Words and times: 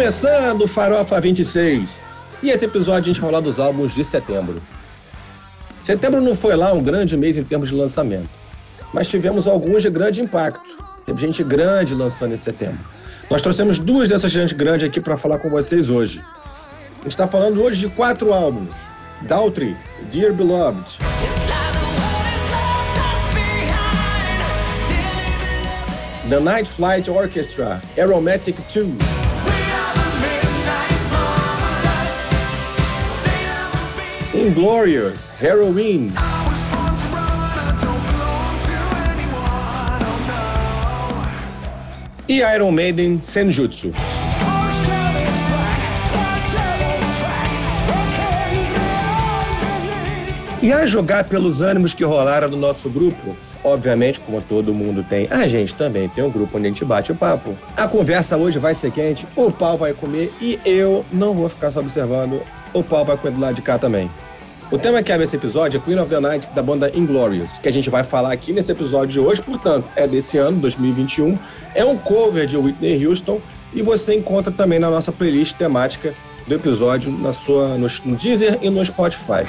Começando 0.00 0.62
o 0.62 0.66
Farofa 0.66 1.20
26. 1.20 1.86
E 2.42 2.48
esse 2.48 2.64
episódio 2.64 3.02
a 3.02 3.12
gente 3.12 3.20
vai 3.20 3.30
falar 3.30 3.42
dos 3.42 3.60
álbuns 3.60 3.94
de 3.94 4.02
setembro. 4.02 4.56
Setembro 5.84 6.22
não 6.22 6.34
foi 6.34 6.56
lá 6.56 6.72
um 6.72 6.82
grande 6.82 7.18
mês 7.18 7.36
em 7.36 7.44
termos 7.44 7.68
de 7.68 7.74
lançamento, 7.74 8.30
mas 8.94 9.10
tivemos 9.10 9.46
alguns 9.46 9.82
de 9.82 9.90
grande 9.90 10.22
impacto. 10.22 10.78
Teve 11.04 11.20
gente 11.20 11.44
grande 11.44 11.94
lançando 11.94 12.32
em 12.32 12.38
setembro. 12.38 12.78
Nós 13.28 13.42
trouxemos 13.42 13.78
duas 13.78 14.08
dessas 14.08 14.32
gente 14.32 14.54
grandes 14.54 14.88
aqui 14.88 15.02
para 15.02 15.18
falar 15.18 15.38
com 15.38 15.50
vocês 15.50 15.90
hoje. 15.90 16.24
A 17.00 17.02
gente 17.02 17.08
está 17.08 17.28
falando 17.28 17.62
hoje 17.62 17.80
de 17.80 17.94
quatro 17.94 18.32
álbuns: 18.32 18.74
Daltrey, 19.20 19.76
Dear 20.10 20.32
Beloved, 20.32 20.96
The 26.30 26.40
Night 26.40 26.70
Flight 26.70 27.10
Orchestra, 27.10 27.82
Aromatic 27.98 28.56
2. 28.72 29.19
Inglorious, 34.40 35.28
Heroin. 35.38 36.10
E 42.26 42.40
Iron 42.40 42.70
Maiden, 42.70 43.18
Senjutsu. 43.20 43.92
E 50.62 50.72
a 50.72 50.86
jogar 50.86 51.24
pelos 51.24 51.60
ânimos 51.60 51.92
que 51.92 52.02
rolaram 52.02 52.48
no 52.48 52.56
nosso 52.56 52.88
grupo, 52.88 53.36
obviamente, 53.62 54.20
como 54.20 54.40
todo 54.40 54.72
mundo 54.72 55.04
tem, 55.06 55.28
a 55.30 55.46
gente 55.46 55.74
também 55.74 56.08
tem 56.08 56.24
um 56.24 56.30
grupo 56.30 56.56
onde 56.56 56.66
a 56.66 56.70
gente 56.70 56.84
bate 56.84 57.12
o 57.12 57.14
papo. 57.14 57.54
A 57.76 57.86
conversa 57.86 58.38
hoje 58.38 58.58
vai 58.58 58.74
ser 58.74 58.90
quente, 58.90 59.26
o 59.36 59.52
pau 59.52 59.76
vai 59.76 59.92
comer 59.92 60.32
e 60.40 60.58
eu 60.64 61.04
não 61.12 61.34
vou 61.34 61.50
ficar 61.50 61.70
só 61.70 61.80
observando, 61.80 62.40
o 62.72 62.82
pau 62.82 63.04
vai 63.04 63.18
comer 63.18 63.34
do 63.34 63.40
lado 63.40 63.54
de 63.54 63.60
cá 63.62 63.78
também. 63.78 64.10
O 64.72 64.78
tema 64.78 65.02
que 65.02 65.10
abre 65.10 65.24
esse 65.24 65.34
episódio 65.34 65.78
é 65.78 65.84
Queen 65.84 65.98
of 65.98 66.08
the 66.08 66.20
Night, 66.20 66.48
da 66.50 66.62
banda 66.62 66.96
Inglorious, 66.96 67.58
que 67.58 67.68
a 67.68 67.72
gente 67.72 67.90
vai 67.90 68.04
falar 68.04 68.30
aqui 68.30 68.52
nesse 68.52 68.70
episódio 68.70 69.08
de 69.08 69.18
hoje, 69.18 69.42
portanto, 69.42 69.90
é 69.96 70.06
desse 70.06 70.38
ano, 70.38 70.60
2021. 70.60 71.36
É 71.74 71.84
um 71.84 71.98
cover 71.98 72.46
de 72.46 72.56
Whitney 72.56 73.04
Houston 73.04 73.40
e 73.74 73.82
você 73.82 74.14
encontra 74.14 74.52
também 74.52 74.78
na 74.78 74.88
nossa 74.88 75.10
playlist 75.10 75.56
temática 75.56 76.14
do 76.46 76.54
episódio 76.54 77.10
na 77.10 77.32
sua, 77.32 77.76
no, 77.76 77.88
no 78.04 78.14
Deezer 78.14 78.60
e 78.62 78.70
no 78.70 78.84
Spotify. 78.86 79.44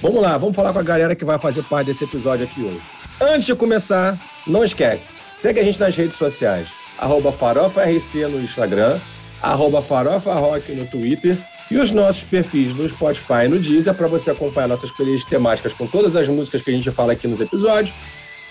Vamos 0.00 0.22
lá, 0.22 0.38
vamos 0.38 0.56
falar 0.56 0.72
com 0.72 0.78
a 0.78 0.82
galera 0.82 1.14
que 1.14 1.24
vai 1.24 1.38
fazer 1.38 1.64
parte 1.64 1.88
desse 1.88 2.04
episódio 2.04 2.46
aqui 2.46 2.62
hoje. 2.62 2.80
Antes 3.20 3.44
de 3.44 3.54
começar, 3.54 4.18
não 4.46 4.64
esquece, 4.64 5.10
segue 5.36 5.60
a 5.60 5.64
gente 5.64 5.78
nas 5.78 5.94
redes 5.94 6.16
sociais, 6.16 6.68
arroba 6.96 7.30
FarofaRC 7.30 8.26
no 8.26 8.40
Instagram, 8.40 8.98
arroba 9.42 9.82
FarofaRock 9.82 10.72
no 10.72 10.86
Twitter 10.86 11.36
e 11.70 11.76
os 11.78 11.90
nossos 11.90 12.22
perfis 12.22 12.72
no 12.74 12.88
Spotify 12.88 13.44
e 13.44 13.48
no 13.48 13.58
Deezer 13.58 13.94
para 13.94 14.06
você 14.06 14.30
acompanhar 14.30 14.68
nossas 14.68 14.92
playlists 14.92 15.28
temáticas 15.28 15.72
com 15.72 15.86
todas 15.86 16.14
as 16.14 16.28
músicas 16.28 16.62
que 16.62 16.70
a 16.70 16.74
gente 16.74 16.90
fala 16.90 17.12
aqui 17.12 17.26
nos 17.26 17.40
episódios. 17.40 17.94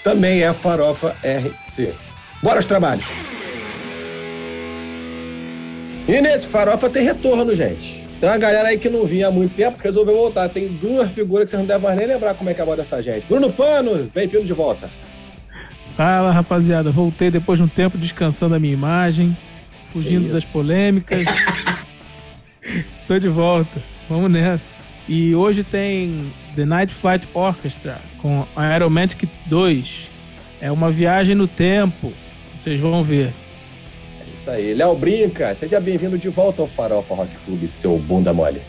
Também 0.04 0.44
é 0.44 0.54
Farofa 0.54 1.16
RC. 1.24 1.94
Bora 2.44 2.58
aos 2.58 2.66
trabalhos! 2.66 3.06
E 6.08 6.22
nesse 6.22 6.48
Farofa 6.48 6.90
tem 6.90 7.04
retorno, 7.04 7.56
gente. 7.56 8.06
Tem 8.20 8.30
uma 8.30 8.38
galera 8.38 8.70
aí 8.70 8.78
que 8.78 8.90
não 8.90 9.06
vinha 9.06 9.28
há 9.28 9.32
muito 9.32 9.56
tempo 9.56 9.78
que 9.78 9.84
resolveu 9.84 10.16
voltar. 10.16 10.48
Tem 10.50 10.68
duas 10.68 11.12
figuras 11.12 11.46
que 11.46 11.52
vocês 11.52 11.60
não 11.60 11.68
devem 11.68 11.84
mais 11.84 11.98
nem 11.98 12.08
lembrar 12.08 12.36
como 12.36 12.50
é 12.50 12.54
que 12.54 12.60
é 12.60 12.64
a 12.64 12.66
voz 12.66 12.78
dessa 12.78 13.02
gente. 13.02 13.26
Bruno 13.28 13.52
Pano, 13.52 14.10
bem-vindo 14.14 14.46
de 14.46 14.54
volta. 14.54 14.90
Fala, 15.98 16.32
rapaziada. 16.32 16.92
Voltei 16.92 17.32
depois 17.32 17.58
de 17.58 17.66
um 17.66 17.68
tempo 17.68 17.98
descansando 17.98 18.54
a 18.54 18.60
minha 18.60 18.74
imagem, 18.74 19.36
fugindo 19.92 20.32
das 20.32 20.46
polêmicas. 20.46 21.26
Tô 23.08 23.20
de 23.20 23.30
volta. 23.30 23.84
Vamos 24.10 24.32
nessa. 24.32 24.76
E 25.08 25.36
hoje 25.36 25.64
tem 25.64 26.34
The 26.56 26.66
Night 26.66 26.92
Flight 26.92 27.28
Orchestra 27.36 28.02
com 28.20 28.44
Aeromatic 28.56 29.30
2. 29.46 30.10
É 30.60 30.72
uma 30.72 30.90
viagem 30.90 31.36
no 31.36 31.48
tempo. 31.48 32.12
Vocês 32.58 32.82
vão 32.82 33.04
ver. 33.04 33.32
É 34.20 34.24
isso 34.36 34.50
aí. 34.50 34.74
Léo 34.74 34.96
Brinca, 34.96 35.54
seja 35.54 35.80
bem-vindo 35.80 36.18
de 36.18 36.30
volta 36.30 36.64
ao 36.64 36.68
Farofa 36.68 37.14
Rock 37.14 37.32
Club, 37.46 37.68
seu 37.68 38.00
bunda 38.00 38.34
mole. 38.34 38.60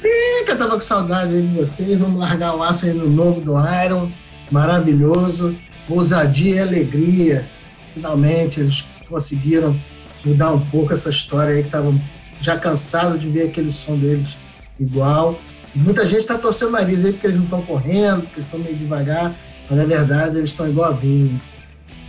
Brinca, 0.00 0.56
tava 0.56 0.76
com 0.76 0.80
saudade 0.80 1.34
aí 1.34 1.42
de 1.42 1.54
vocês. 1.54 1.98
Vamos 1.98 2.18
largar 2.18 2.56
o 2.56 2.62
aço 2.62 2.86
aí 2.86 2.94
no 2.94 3.10
novo 3.10 3.42
do 3.42 3.52
Iron. 3.84 4.10
Maravilhoso. 4.50 5.54
Ousadia 5.86 6.54
e 6.54 6.58
alegria. 6.60 7.44
Finalmente 7.92 8.60
eles 8.60 8.82
conseguiram 9.06 9.78
mudar 10.24 10.52
um 10.52 10.60
pouco 10.60 10.94
essa 10.94 11.10
história 11.10 11.54
aí 11.54 11.60
que 11.60 11.68
estavam 11.68 12.00
já 12.40 12.58
cansado 12.58 13.18
de 13.18 13.28
ver 13.28 13.48
aquele 13.48 13.70
som 13.70 13.96
deles 13.96 14.36
igual. 14.78 15.38
Muita 15.74 16.04
gente 16.04 16.20
está 16.20 16.36
torcendo 16.36 16.68
o 16.68 16.72
nariz 16.72 17.04
aí 17.04 17.12
porque 17.12 17.26
eles 17.26 17.36
não 17.36 17.44
estão 17.44 17.62
correndo, 17.62 18.22
porque 18.22 18.40
eles 18.40 18.46
estão 18.46 18.60
meio 18.60 18.76
devagar, 18.76 19.34
mas 19.68 19.78
na 19.78 19.84
verdade 19.84 20.38
eles 20.38 20.50
estão 20.50 20.68
igual 20.68 20.90
a 20.90 20.92
vinho, 20.92 21.40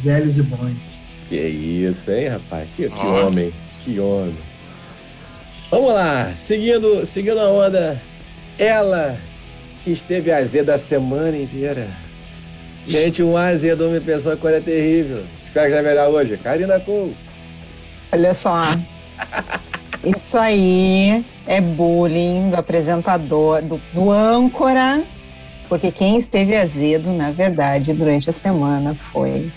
velhos 0.01 0.37
e 0.37 0.41
bons. 0.41 0.75
Que 1.29 1.39
isso, 1.39 2.11
hein, 2.11 2.29
rapaz? 2.29 2.67
Que, 2.75 2.89
que 2.89 3.05
oh. 3.05 3.27
homem, 3.27 3.53
que 3.81 3.99
homem. 3.99 4.35
Vamos 5.69 5.93
lá, 5.93 6.33
seguindo, 6.35 7.05
seguindo 7.05 7.39
a 7.39 7.49
onda, 7.49 8.01
ela 8.57 9.17
que 9.83 9.91
esteve 9.91 10.31
azeda 10.31 10.75
a 10.75 10.77
semana 10.77 11.37
inteira. 11.37 11.87
Gente, 12.85 13.21
um 13.23 13.37
azedou 13.37 13.91
me 13.91 13.99
pensou 13.99 14.35
que 14.35 14.41
coisa 14.41 14.59
terrível. 14.59 15.23
Espero 15.45 15.67
que 15.67 15.73
vai 15.73 15.83
melhor 15.83 16.09
hoje. 16.09 16.37
Karina 16.37 16.79
Cole. 16.79 17.15
Olha 18.11 18.33
só. 18.33 18.59
Isso 20.03 20.35
aí 20.35 21.23
é 21.45 21.61
bullying 21.61 22.49
do 22.49 22.55
apresentador, 22.55 23.61
do, 23.61 23.79
do 23.93 24.09
âncora, 24.09 25.03
porque 25.69 25.91
quem 25.91 26.17
esteve 26.17 26.55
azedo, 26.55 27.11
na 27.11 27.29
verdade, 27.29 27.93
durante 27.93 28.29
a 28.29 28.33
semana 28.33 28.95
foi 28.95 29.51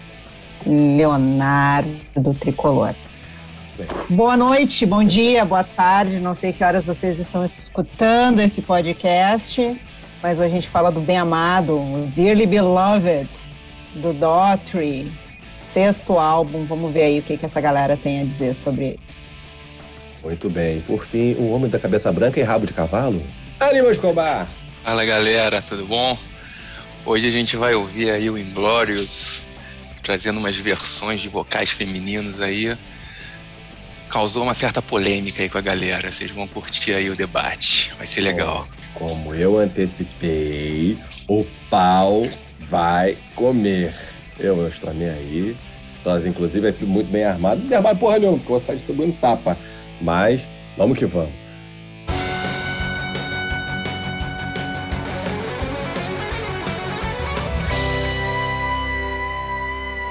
Leonardo 0.67 2.35
Tricolor. 2.39 2.95
Boa 4.09 4.37
noite, 4.37 4.87
bom 4.87 5.03
dia, 5.03 5.45
boa 5.45 5.65
tarde. 5.65 6.21
Não 6.21 6.35
sei 6.35 6.53
que 6.53 6.63
horas 6.63 6.87
vocês 6.87 7.19
estão 7.19 7.45
escutando 7.45 8.39
esse 8.41 8.63
podcast, 8.63 9.81
mas 10.23 10.39
hoje 10.39 10.47
a 10.47 10.51
gente 10.51 10.69
fala 10.69 10.93
do 10.93 11.01
bem 11.01 11.17
amado, 11.17 11.77
o 11.77 12.07
Dearly 12.15 12.47
Beloved, 12.47 13.29
do 13.97 14.13
Daughtry, 14.13 15.11
sexto 15.59 16.19
álbum. 16.19 16.65
Vamos 16.65 16.93
ver 16.93 17.03
aí 17.03 17.19
o 17.19 17.23
que, 17.23 17.37
que 17.37 17.45
essa 17.45 17.61
galera 17.61 17.97
tem 17.97 18.21
a 18.21 18.25
dizer 18.25 18.55
sobre. 18.55 19.01
Muito 20.25 20.49
bem. 20.49 20.81
Por 20.81 21.05
fim, 21.05 21.35
o 21.35 21.51
homem 21.51 21.71
da 21.71 21.79
cabeça 21.79 22.11
branca 22.11 22.41
e 22.41 22.43
rabo 22.43 22.65
de 22.65 22.73
cavalo, 22.73 23.23
Anima 23.61 23.91
Escobar. 23.91 24.49
Fala 24.83 25.05
galera, 25.05 25.61
tudo 25.61 25.85
bom? 25.85 26.17
Hoje 27.05 27.29
a 27.29 27.31
gente 27.31 27.57
vai 27.57 27.75
ouvir 27.75 28.11
aí 28.11 28.31
o 28.31 28.39
Inglorious, 28.39 29.43
trazendo 30.03 30.39
umas 30.39 30.57
versões 30.57 31.21
de 31.21 31.29
vocais 31.29 31.71
femininos 31.71 32.41
aí. 32.41 32.75
Causou 34.09 34.45
uma 34.45 34.55
certa 34.55 34.81
polêmica 34.81 35.43
aí 35.43 35.51
com 35.51 35.59
a 35.59 35.61
galera. 35.61 36.11
Vocês 36.11 36.31
vão 36.31 36.49
curtir 36.49 36.95
aí 36.95 37.11
o 37.11 37.17
debate. 37.17 37.93
Vai 37.99 38.07
ser 38.07 38.23
legal. 38.23 38.67
Como 38.95 39.35
eu 39.35 39.59
antecipei, 39.59 40.99
o 41.29 41.45
pau 41.69 42.27
vai 42.61 43.19
comer. 43.35 43.93
Eu 44.39 44.57
não 44.57 44.69
estou 44.69 44.93
nem 44.95 45.11
aí. 45.11 45.57
Inclusive, 46.27 46.69
é 46.69 46.75
muito 46.81 47.11
bem 47.11 47.25
armado. 47.25 47.63
Não 47.63 47.73
é 47.73 47.77
armado 47.77 47.99
porra 47.99 48.19
nenhuma, 48.19 48.39
porque 48.39 48.53
eu 48.53 48.59
vou 48.59 48.61
sair 48.61 48.77
distribuindo 48.77 49.17
tapa. 49.21 49.59
Mas 50.01 50.49
vamos 50.77 50.99
que 50.99 51.07
vamos. 51.07 51.45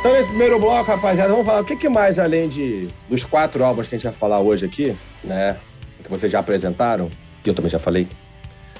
Então, 0.03 0.11
nesse 0.11 0.27
primeiro 0.27 0.59
bloco, 0.59 0.91
rapaziada, 0.91 1.29
vamos 1.29 1.45
falar 1.45 1.61
o 1.61 1.65
que, 1.65 1.77
que 1.77 1.87
mais, 1.87 2.19
além 2.19 2.49
de 2.49 2.89
dos 3.09 3.23
quatro 3.23 3.63
álbuns 3.63 3.87
que 3.87 3.95
a 3.95 3.97
gente 3.97 4.03
vai 4.03 4.13
falar 4.13 4.41
hoje 4.41 4.65
aqui, 4.65 4.93
né? 5.23 5.55
Que 6.03 6.09
vocês 6.09 6.29
já 6.29 6.39
apresentaram, 6.39 7.09
e 7.45 7.47
eu 7.47 7.53
também 7.53 7.71
já 7.71 7.79
falei. 7.79 8.03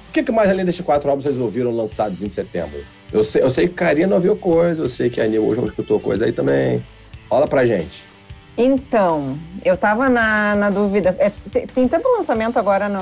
O 0.10 0.12
que, 0.12 0.22
que 0.22 0.34
mais, 0.34 0.50
além 0.50 0.66
desses 0.66 0.82
quatro 0.82 1.10
álbuns, 1.10 1.24
vocês 1.24 1.38
ouviram 1.38 1.74
lançados 1.74 2.22
em 2.22 2.28
setembro? 2.28 2.84
Eu 3.10 3.24
sei, 3.24 3.42
eu 3.42 3.50
sei 3.50 3.70
que 3.70 3.74
Karina 3.74 4.14
ouviu 4.14 4.36
coisa, 4.36 4.84
eu 4.84 4.90
sei 4.90 5.10
que 5.10 5.22
a 5.22 5.24
Anil 5.24 5.48
hoje 5.48 5.64
escutou 5.64 5.98
coisa 5.98 6.26
aí 6.26 6.34
também. 6.34 6.82
Fala 7.30 7.48
pra 7.48 7.66
gente. 7.66 8.04
Então, 8.58 9.38
eu 9.66 9.74
estava 9.74 10.10
na, 10.10 10.56
na 10.56 10.70
dúvida. 10.70 11.16
É, 11.18 11.32
tem, 11.74 11.88
tanto 11.88 12.08
lançamento 12.10 12.58
agora 12.58 12.88
no, 12.88 13.02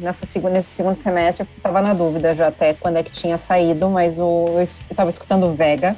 nessa 0.00 0.24
nesse 0.50 0.70
segundo 0.70 0.94
semestre, 0.94 1.44
eu 1.44 1.56
estava 1.56 1.82
na 1.82 1.92
dúvida 1.92 2.34
já 2.34 2.48
até 2.48 2.74
quando 2.74 2.98
é 2.98 3.02
que 3.02 3.10
tinha 3.10 3.38
saído, 3.38 3.88
mas 3.90 4.18
o, 4.20 4.46
eu 4.48 4.62
estava 4.62 5.10
escutando 5.10 5.52
Vega, 5.52 5.96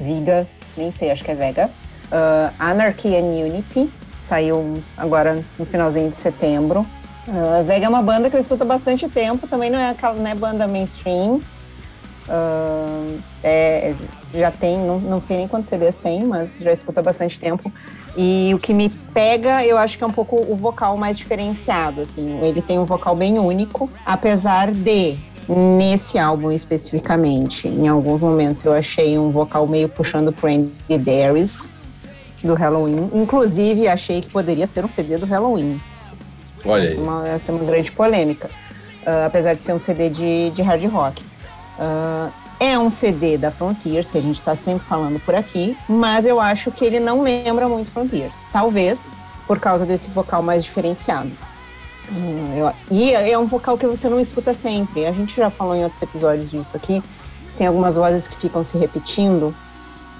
Viga, 0.00 0.48
nem 0.76 0.90
sei, 0.90 1.10
acho 1.10 1.22
que 1.22 1.30
é 1.30 1.34
Vega. 1.34 1.70
Uh, 2.06 2.52
Anarchy 2.58 3.16
and 3.16 3.46
Unity, 3.46 3.92
saiu 4.16 4.82
agora 4.96 5.44
no 5.58 5.66
finalzinho 5.66 6.08
de 6.08 6.16
setembro. 6.16 6.86
Uh, 7.28 7.62
Vega 7.64 7.86
é 7.86 7.88
uma 7.88 8.02
banda 8.02 8.30
que 8.30 8.36
eu 8.36 8.40
escuto 8.40 8.62
há 8.62 8.66
bastante 8.66 9.08
tempo, 9.08 9.46
também 9.46 9.70
não 9.70 9.78
é 9.78 9.90
aquela 9.90 10.14
não 10.14 10.30
é 10.30 10.34
banda 10.34 10.66
mainstream. 10.66 11.40
Uh, 12.28 13.20
é, 13.42 13.94
já 14.34 14.50
tem, 14.50 14.78
não, 14.78 14.98
não 14.98 15.20
sei 15.20 15.36
nem 15.36 15.48
quantos 15.48 15.68
CDs 15.68 15.98
tem, 15.98 16.24
mas 16.24 16.58
já 16.60 16.72
escuto 16.72 17.00
há 17.00 17.02
bastante 17.02 17.38
tempo. 17.38 17.72
E 18.16 18.52
o 18.54 18.58
que 18.58 18.74
me 18.74 18.88
pega, 18.88 19.64
eu 19.64 19.78
acho 19.78 19.96
que 19.96 20.04
é 20.04 20.06
um 20.06 20.12
pouco 20.12 20.36
o 20.36 20.54
vocal 20.56 20.96
mais 20.96 21.16
diferenciado, 21.16 22.02
assim. 22.02 22.40
Ele 22.42 22.60
tem 22.60 22.78
um 22.78 22.84
vocal 22.84 23.16
bem 23.16 23.38
único, 23.38 23.90
apesar 24.04 24.70
de 24.70 25.18
nesse 25.48 26.18
álbum 26.18 26.50
especificamente, 26.52 27.66
em 27.66 27.88
alguns 27.88 28.20
momentos 28.20 28.64
eu 28.64 28.72
achei 28.72 29.18
um 29.18 29.30
vocal 29.32 29.66
meio 29.66 29.88
puxando 29.88 30.32
pro 30.32 30.48
Andy 30.48 30.98
Darius 30.98 31.76
do 32.42 32.54
Halloween. 32.54 33.10
Inclusive, 33.12 33.88
achei 33.88 34.20
que 34.20 34.30
poderia 34.30 34.66
ser 34.66 34.84
um 34.84 34.88
CD 34.88 35.18
do 35.18 35.26
Halloween. 35.26 35.80
Olha 36.64 36.84
essa, 36.84 36.92
aí. 36.94 36.98
É 36.98 37.02
uma, 37.02 37.28
essa 37.28 37.52
é 37.52 37.54
uma 37.54 37.64
grande 37.64 37.90
polêmica, 37.90 38.48
uh, 39.06 39.26
apesar 39.26 39.54
de 39.54 39.60
ser 39.60 39.72
um 39.72 39.78
CD 39.78 40.10
de, 40.10 40.50
de 40.50 40.62
hard 40.62 40.84
rock. 40.86 41.22
Uh, 41.78 42.41
é 42.62 42.78
um 42.78 42.88
CD 42.88 43.36
da 43.36 43.50
Frontiers, 43.50 44.12
que 44.12 44.16
a 44.16 44.22
gente 44.22 44.36
está 44.36 44.54
sempre 44.54 44.86
falando 44.86 45.18
por 45.18 45.34
aqui, 45.34 45.76
mas 45.88 46.24
eu 46.24 46.38
acho 46.38 46.70
que 46.70 46.84
ele 46.84 47.00
não 47.00 47.20
lembra 47.20 47.68
muito 47.68 47.90
Frontiers. 47.90 48.46
Talvez 48.52 49.18
por 49.48 49.58
causa 49.58 49.84
desse 49.84 50.08
vocal 50.10 50.44
mais 50.44 50.62
diferenciado. 50.62 51.32
Eu, 52.56 52.72
e 52.88 53.12
é 53.12 53.36
um 53.36 53.46
vocal 53.46 53.76
que 53.76 53.84
você 53.84 54.08
não 54.08 54.20
escuta 54.20 54.54
sempre. 54.54 55.04
A 55.06 55.10
gente 55.10 55.36
já 55.36 55.50
falou 55.50 55.74
em 55.74 55.82
outros 55.82 56.00
episódios 56.02 56.52
disso 56.52 56.76
aqui. 56.76 57.02
Tem 57.58 57.66
algumas 57.66 57.96
vozes 57.96 58.28
que 58.28 58.36
ficam 58.36 58.62
se 58.62 58.78
repetindo 58.78 59.52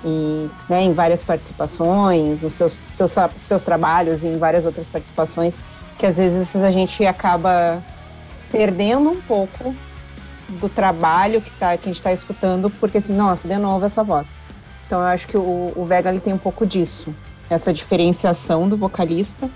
e 0.05 0.51
né, 0.69 0.83
em 0.83 0.93
várias 0.93 1.23
participações, 1.23 2.43
os 2.43 2.55
seus, 2.55 2.73
seus, 2.73 3.15
seus 3.37 3.63
trabalhos 3.63 4.25
e 4.25 4.27
em 4.27 4.37
várias 4.37 4.65
outras 4.65 4.89
participações, 4.89 5.63
que 5.97 6.05
às 6.05 6.17
vezes 6.17 6.57
a 6.57 6.73
gente 6.73 7.07
acaba 7.07 7.81
perdendo 8.51 9.11
um 9.11 9.21
pouco 9.21 9.73
do 10.61 10.69
trabalho 10.69 11.41
que, 11.41 11.51
tá, 11.53 11.77
que 11.77 11.85
a 11.85 11.89
gente 11.89 11.97
está 12.01 12.13
escutando, 12.13 12.71
porque 12.71 12.99
assim, 12.99 13.15
nossa, 13.15 13.49
de 13.49 13.57
novo 13.57 13.85
essa 13.85 14.03
voz. 14.05 14.33
Então 14.87 15.01
eu 15.01 15.07
acho 15.07 15.27
que 15.27 15.37
o, 15.37 15.73
o 15.75 15.85
Vega 15.85 16.11
ele 16.11 16.21
tem 16.21 16.33
um 16.33 16.39
pouco 16.39 16.67
disso, 16.67 17.15
essa 17.49 17.73
diferenciação 17.73 18.69
do 18.69 18.77
vocalista, 18.77 19.49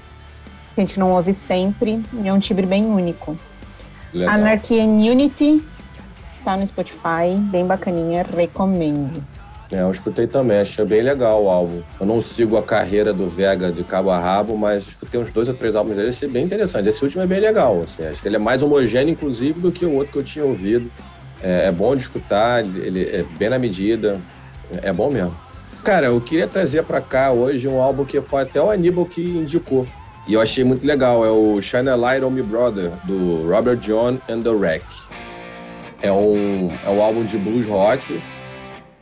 que 0.75 0.81
a 0.81 0.85
gente 0.85 0.99
não 0.99 1.13
ouve 1.13 1.33
sempre, 1.33 2.03
e 2.13 2.29
é 2.29 2.33
um 2.33 2.39
timbre 2.39 2.67
bem 2.67 2.87
único. 2.87 3.37
Legal. 4.13 4.35
Anarchy 4.35 4.81
and 4.81 4.99
Unity 4.99 5.65
tá 6.45 6.57
no 6.57 6.67
Spotify, 6.67 7.37
bem 7.51 7.67
bacaninha, 7.67 8.25
recomendo. 8.25 9.23
É, 9.71 9.83
eu 9.83 9.91
escutei 9.91 10.27
também, 10.29 10.59
achei 10.59 10.85
bem 10.85 11.03
legal 11.03 11.43
o 11.43 11.51
álbum. 11.51 11.83
Eu 11.99 12.07
não 12.07 12.21
sigo 12.21 12.57
a 12.57 12.63
carreira 12.63 13.13
do 13.13 13.29
Vega 13.29 13.73
de 13.73 13.83
cabo 13.83 14.11
a 14.11 14.19
rabo, 14.19 14.57
mas 14.57 14.89
escutei 14.89 15.21
uns 15.21 15.33
dois 15.33 15.49
ou 15.49 15.55
três 15.55 15.75
álbuns 15.75 15.97
dele, 15.97 16.11
achei 16.11 16.29
bem 16.29 16.45
interessante. 16.45 16.89
Esse 16.89 17.03
último 17.03 17.23
é 17.23 17.27
bem 17.27 17.41
legal, 17.41 17.81
assim, 17.83 18.07
acho 18.07 18.23
que 18.23 18.29
ele 18.29 18.37
é 18.37 18.39
mais 18.39 18.63
homogêneo, 18.63 19.13
inclusive, 19.13 19.59
do 19.59 19.73
que 19.73 19.85
o 19.85 19.95
outro 19.95 20.13
que 20.13 20.19
eu 20.19 20.23
tinha 20.23 20.45
ouvido. 20.45 20.91
É, 21.43 21.67
é 21.67 21.73
bom 21.73 21.97
de 21.97 22.03
escutar, 22.03 22.65
ele 22.65 23.03
é 23.05 23.25
bem 23.37 23.49
na 23.51 23.59
medida, 23.59 24.21
é 24.83 24.93
bom 24.93 25.11
mesmo. 25.11 25.35
Cara, 25.83 26.07
eu 26.07 26.21
queria 26.21 26.47
trazer 26.47 26.83
para 26.85 27.01
cá 27.01 27.33
hoje 27.33 27.67
um 27.69 27.81
álbum 27.81 28.05
que 28.05 28.21
foi 28.21 28.43
até 28.43 28.61
o 28.61 28.71
Aníbal 28.71 29.05
que 29.07 29.23
indicou. 29.23 29.87
E 30.29 30.35
eu 30.35 30.41
achei 30.41 30.65
muito 30.65 30.85
legal, 30.85 31.25
é 31.25 31.31
o 31.31 31.61
Shine 31.61 31.89
a 31.89 31.95
Light 31.95 32.25
on 32.25 32.31
Me 32.31 32.43
Brother, 32.43 32.91
do 33.05 33.49
Robert 33.49 33.77
John 33.77 34.19
and 34.29 34.43
the 34.43 34.51
Wreck. 34.51 34.85
É 36.03 36.11
um, 36.11 36.69
é 36.85 36.91
um 36.91 37.01
álbum 37.01 37.25
de 37.25 37.39
blues 37.39 37.67
rock, 37.67 38.21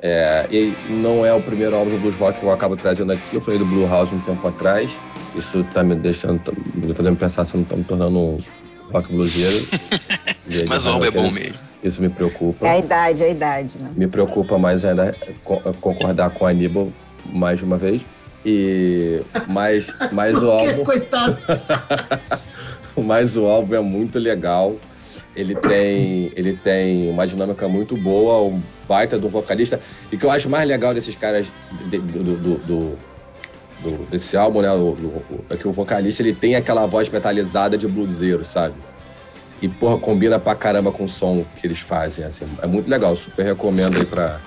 é, 0.06 0.46
e 0.50 0.76
não 0.90 1.24
é 1.24 1.32
o 1.32 1.40
primeiro 1.40 1.74
álbum 1.74 1.90
de 1.92 1.96
blues 1.96 2.14
rock 2.16 2.38
que 2.38 2.44
eu 2.44 2.50
acabo 2.50 2.76
trazendo 2.76 3.10
aqui. 3.10 3.36
Eu 3.36 3.40
falei 3.40 3.58
do 3.58 3.64
Blue 3.64 3.88
House 3.88 4.12
um 4.12 4.20
tempo 4.20 4.46
atrás. 4.46 5.00
Isso 5.34 5.64
tá 5.72 5.82
me 5.82 5.94
deixando, 5.94 6.38
tá 6.40 6.52
me 6.74 6.92
fazendo 6.92 7.16
pensar 7.16 7.46
se 7.46 7.54
eu 7.54 7.60
não 7.60 7.64
tô 7.64 7.74
me 7.74 7.84
tornando 7.84 8.18
um 8.18 8.38
rock 8.92 9.10
bluseiro. 9.10 9.66
Mas 10.68 10.86
o 10.86 10.90
álbum 10.90 11.06
é 11.06 11.10
bom 11.10 11.30
mesmo. 11.30 11.54
Isso 11.82 12.02
me 12.02 12.10
preocupa. 12.10 12.66
É 12.66 12.72
a 12.72 12.78
idade, 12.78 13.22
é 13.22 13.26
a 13.26 13.28
idade, 13.30 13.82
né? 13.82 13.90
Me 13.96 14.06
preocupa 14.06 14.58
mais 14.58 14.84
ainda 14.84 15.16
concordar 15.80 16.28
com 16.28 16.44
o 16.44 16.48
Aníbal 16.48 16.92
mais 17.24 17.62
uma 17.62 17.78
vez. 17.78 18.02
E 18.44 19.22
mas, 19.48 19.90
mas 20.12 20.36
o 20.44 20.50
álbum. 20.50 20.84
Coitado! 20.84 21.38
mas 23.02 23.38
o 23.38 23.46
álbum 23.46 23.74
é 23.74 23.80
muito 23.80 24.18
legal. 24.18 24.76
Ele 25.34 25.54
tem, 25.54 26.30
ele 26.36 26.52
tem 26.52 27.08
uma 27.08 27.26
dinâmica 27.26 27.66
muito 27.66 27.96
boa, 27.96 28.42
um 28.42 28.62
baita 28.88 29.18
do 29.18 29.28
vocalista. 29.28 29.80
E 30.10 30.16
que 30.16 30.24
eu 30.24 30.30
acho 30.30 30.48
mais 30.48 30.66
legal 30.68 30.94
desses 30.94 31.14
caras, 31.14 31.52
de, 31.90 31.98
do, 31.98 32.22
do, 32.22 32.56
do, 32.58 32.98
do, 33.82 34.10
desse 34.10 34.36
álbum, 34.36 34.62
né? 34.62 34.70
O, 34.72 34.90
o, 34.92 35.44
é 35.50 35.56
que 35.56 35.66
o 35.66 35.72
vocalista 35.72 36.22
ele 36.22 36.34
tem 36.34 36.56
aquela 36.56 36.86
voz 36.86 37.08
metalizada 37.08 37.76
de 37.76 37.86
bluseiro, 37.86 38.44
sabe? 38.44 38.74
E, 39.62 39.68
porra, 39.68 39.98
combina 39.98 40.38
pra 40.38 40.54
caramba 40.54 40.92
com 40.92 41.04
o 41.04 41.08
som 41.08 41.44
que 41.56 41.66
eles 41.66 41.78
fazem. 41.78 42.24
Assim, 42.24 42.44
é 42.60 42.66
muito 42.66 42.88
legal, 42.88 43.14
super 43.16 43.44
recomendo 43.44 43.98
aí 43.98 44.04
pra, 44.04 44.40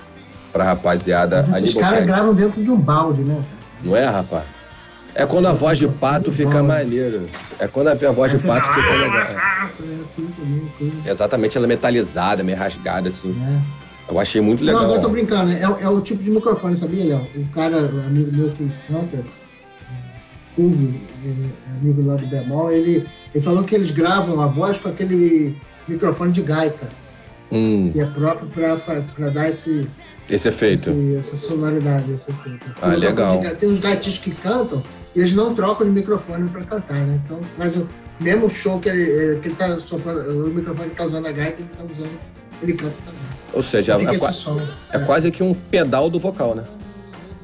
pra 0.52 0.64
rapaziada. 0.64 1.44
Mas 1.48 1.62
esses 1.62 1.74
caras 1.74 2.04
gravam 2.04 2.34
dentro 2.34 2.62
de 2.62 2.70
um 2.70 2.76
balde, 2.76 3.22
né? 3.22 3.42
Não 3.82 3.96
é, 3.96 4.04
rapaz? 4.04 4.44
É 5.14 5.26
quando 5.26 5.46
a 5.46 5.52
voz 5.52 5.78
de 5.78 5.88
pato 5.88 6.30
fica 6.30 6.62
maneiro. 6.62 7.28
É 7.58 7.66
quando 7.66 7.88
a 7.88 8.12
voz 8.12 8.30
de 8.30 8.38
pato 8.38 8.68
fica 8.68 8.92
legal. 8.94 9.26
Exatamente, 11.04 11.56
ela 11.56 11.66
é 11.66 11.68
metalizada, 11.68 12.44
meio 12.44 12.56
rasgada, 12.56 13.08
assim. 13.08 13.34
É. 13.42 13.77
Eu 14.08 14.18
achei 14.18 14.40
muito 14.40 14.64
legal. 14.64 14.82
Não, 14.82 14.88
agora 14.88 15.02
tô 15.02 15.08
brincando. 15.10 15.52
É, 15.52 15.62
é 15.62 15.88
o 15.88 16.00
tipo 16.00 16.22
de 16.22 16.30
microfone, 16.30 16.76
sabia, 16.76 17.04
Léo? 17.04 17.26
O 17.36 17.48
cara, 17.50 17.78
amigo 17.78 18.32
meu 18.32 18.50
que 18.50 18.70
canta, 18.86 19.22
Fulvio, 20.44 20.94
é 21.24 21.78
amigo 21.80 22.04
lá 22.04 22.16
do 22.16 22.26
Bemol, 22.26 22.72
ele, 22.72 23.06
ele 23.34 23.44
falou 23.44 23.62
que 23.62 23.74
eles 23.74 23.90
gravam 23.90 24.40
a 24.40 24.46
voz 24.46 24.78
com 24.78 24.88
aquele 24.88 25.56
microfone 25.86 26.32
de 26.32 26.42
gaita. 26.42 26.88
Hum. 27.52 27.90
Que 27.92 28.00
é 28.00 28.06
próprio 28.06 28.48
para 28.48 29.30
dar 29.30 29.48
esse, 29.48 29.86
esse 30.28 30.48
efeito. 30.48 30.90
Esse, 30.90 31.16
essa 31.16 31.36
sonoridade, 31.36 32.12
esse 32.12 32.30
efeito. 32.30 32.74
Ah, 32.82 32.88
legal. 32.88 33.40
De, 33.40 33.54
tem 33.54 33.70
uns 33.70 33.78
gaitistas 33.78 34.18
que 34.18 34.30
cantam 34.30 34.82
e 35.14 35.20
eles 35.20 35.34
não 35.34 35.54
trocam 35.54 35.86
de 35.86 35.92
microfone 35.92 36.48
para 36.50 36.62
cantar, 36.62 36.98
né? 36.98 37.20
Então 37.24 37.40
faz 37.56 37.74
o 37.76 37.86
mesmo 38.20 38.50
show 38.50 38.78
que 38.78 38.88
ele, 38.88 39.38
que 39.40 39.48
ele 39.48 39.54
tá 39.54 39.78
soprando, 39.78 40.44
o 40.44 40.48
microfone 40.48 40.90
que 40.90 40.96
tá 40.96 41.04
usando 41.04 41.26
a 41.26 41.32
gaita, 41.32 41.60
ele 41.60 41.70
tá 41.76 41.84
usando, 41.88 42.18
ele 42.62 42.72
canta 42.74 42.96
também. 43.06 43.27
Ou 43.52 43.62
seja, 43.62 43.94
é, 43.94 44.14
é, 44.14 44.18
som, 44.18 44.60
é, 44.92 44.96
é, 44.96 44.98
quase 45.00 45.30
que 45.30 45.42
um 45.42 45.54
pedal 45.54 46.10
do 46.10 46.18
vocal, 46.18 46.54
né? 46.54 46.64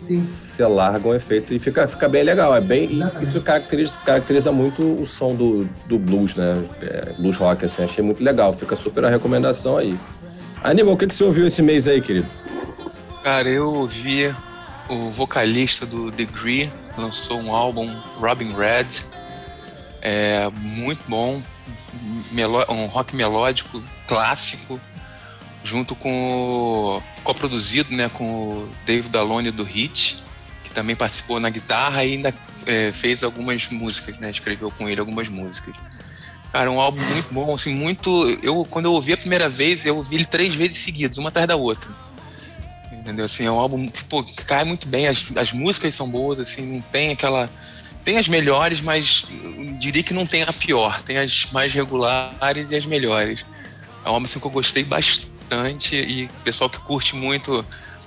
Sim. 0.00 0.22
Você 0.24 0.64
larga 0.66 1.08
um 1.08 1.14
efeito 1.14 1.54
e 1.54 1.58
fica, 1.58 1.88
fica 1.88 2.08
bem 2.08 2.22
legal. 2.22 2.54
É 2.54 2.60
bem, 2.60 3.00
isso 3.22 3.40
caracteriza, 3.40 3.98
caracteriza 4.04 4.52
muito 4.52 4.82
o 4.82 5.06
som 5.06 5.34
do, 5.34 5.68
do 5.86 5.98
blues, 5.98 6.34
né? 6.34 6.62
É, 6.82 7.12
blues 7.18 7.36
rock, 7.36 7.64
assim. 7.64 7.82
Achei 7.82 8.04
muito 8.04 8.22
legal. 8.22 8.52
Fica 8.52 8.76
super 8.76 9.04
a 9.04 9.08
recomendação 9.08 9.78
aí. 9.78 9.98
Aníbal, 10.62 10.94
o 10.94 10.96
que, 10.96 11.06
que 11.06 11.14
você 11.14 11.24
ouviu 11.24 11.46
esse 11.46 11.62
mês 11.62 11.88
aí, 11.88 12.00
querido? 12.02 12.28
Cara, 13.22 13.48
eu 13.48 13.66
ouvi 13.66 14.34
o 14.88 15.10
vocalista 15.10 15.86
do 15.86 16.10
Degree 16.10 16.70
lançou 16.96 17.40
um 17.40 17.54
álbum, 17.54 17.94
Robin 18.16 18.52
Red. 18.52 19.02
É 20.00 20.50
muito 20.50 21.02
bom, 21.08 21.42
um 22.68 22.86
rock 22.86 23.16
melódico 23.16 23.82
clássico, 24.06 24.78
junto 25.64 25.96
com 25.96 27.02
coproduzido, 27.24 27.92
né, 27.96 28.08
com 28.08 28.24
o 28.24 28.70
Dave 28.86 29.08
Dalone 29.08 29.50
do 29.50 29.64
Hit, 29.64 30.22
que 30.62 30.70
também 30.70 30.94
participou 30.94 31.40
na 31.40 31.50
guitarra 31.50 32.04
e 32.04 32.12
ainda 32.12 32.32
é, 32.66 32.92
fez 32.92 33.24
algumas 33.24 33.68
músicas, 33.70 34.16
né, 34.18 34.30
escreveu 34.30 34.70
com 34.70 34.88
ele 34.88 35.00
algumas 35.00 35.28
músicas. 35.28 35.74
Cara, 36.52 36.70
um 36.70 36.80
álbum 36.80 37.00
muito 37.00 37.34
bom, 37.34 37.52
assim, 37.52 37.74
muito. 37.74 38.38
Eu 38.40 38.64
quando 38.70 38.84
eu 38.84 38.92
ouvi 38.92 39.12
a 39.12 39.16
primeira 39.16 39.48
vez, 39.48 39.84
eu 39.84 39.96
ouvi 39.96 40.14
ele 40.14 40.24
três 40.24 40.54
vezes 40.54 40.78
seguidas, 40.78 41.18
uma 41.18 41.30
atrás 41.30 41.48
da 41.48 41.56
outra 41.56 41.90
entendeu? 43.04 43.26
Assim, 43.26 43.44
é 43.44 43.50
um 43.50 43.60
álbum 43.60 43.86
que, 43.86 44.02
pô, 44.04 44.24
cai 44.46 44.64
muito 44.64 44.88
bem, 44.88 45.06
as, 45.06 45.22
as 45.36 45.52
músicas 45.52 45.94
são 45.94 46.08
boas, 46.08 46.40
assim, 46.40 46.62
não 46.62 46.80
tem 46.80 47.12
aquela... 47.12 47.50
Tem 48.02 48.18
as 48.18 48.28
melhores, 48.28 48.80
mas 48.82 49.24
diria 49.78 50.02
que 50.02 50.12
não 50.12 50.26
tem 50.26 50.42
a 50.42 50.52
pior. 50.52 51.00
Tem 51.02 51.16
as 51.16 51.46
mais 51.52 51.72
regulares 51.72 52.70
e 52.70 52.76
as 52.76 52.84
melhores. 52.84 53.46
É 54.04 54.10
um 54.10 54.12
álbum 54.12 54.26
assim, 54.26 54.38
que 54.38 54.46
eu 54.46 54.50
gostei 54.50 54.84
bastante 54.84 55.32
e 55.94 56.24
o 56.24 56.42
pessoal 56.44 56.68
que 56.68 56.78
curte 56.80 57.14
muito 57.14 57.64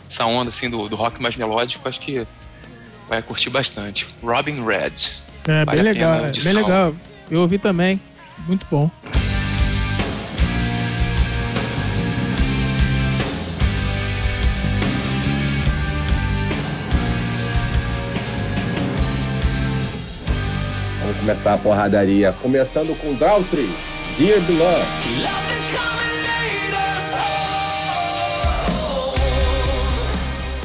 essa 0.09 0.25
onda 0.25 0.49
assim, 0.49 0.69
do, 0.69 0.87
do 0.87 0.95
rock 0.95 1.21
mais 1.21 1.35
melódico, 1.35 1.87
acho 1.87 1.99
que 1.99 2.25
vai 3.07 3.21
curtir 3.21 3.49
bastante. 3.49 4.07
Robin 4.21 4.63
Red. 4.65 4.93
É, 5.47 5.65
vale 5.65 5.83
bem 5.83 5.93
legal, 5.93 6.25
é, 6.25 6.31
bem 6.31 6.53
legal. 6.53 6.95
Eu 7.29 7.41
ouvi 7.41 7.57
também. 7.57 7.99
Muito 8.47 8.65
bom. 8.69 8.89
começar 21.27 21.55
a 21.55 21.57
porradaria. 21.57 22.31
Começando 22.41 22.97
com 22.99 23.13
Daltry, 23.13 23.69
Dear 24.17 24.39
Beloved. 24.41 25.96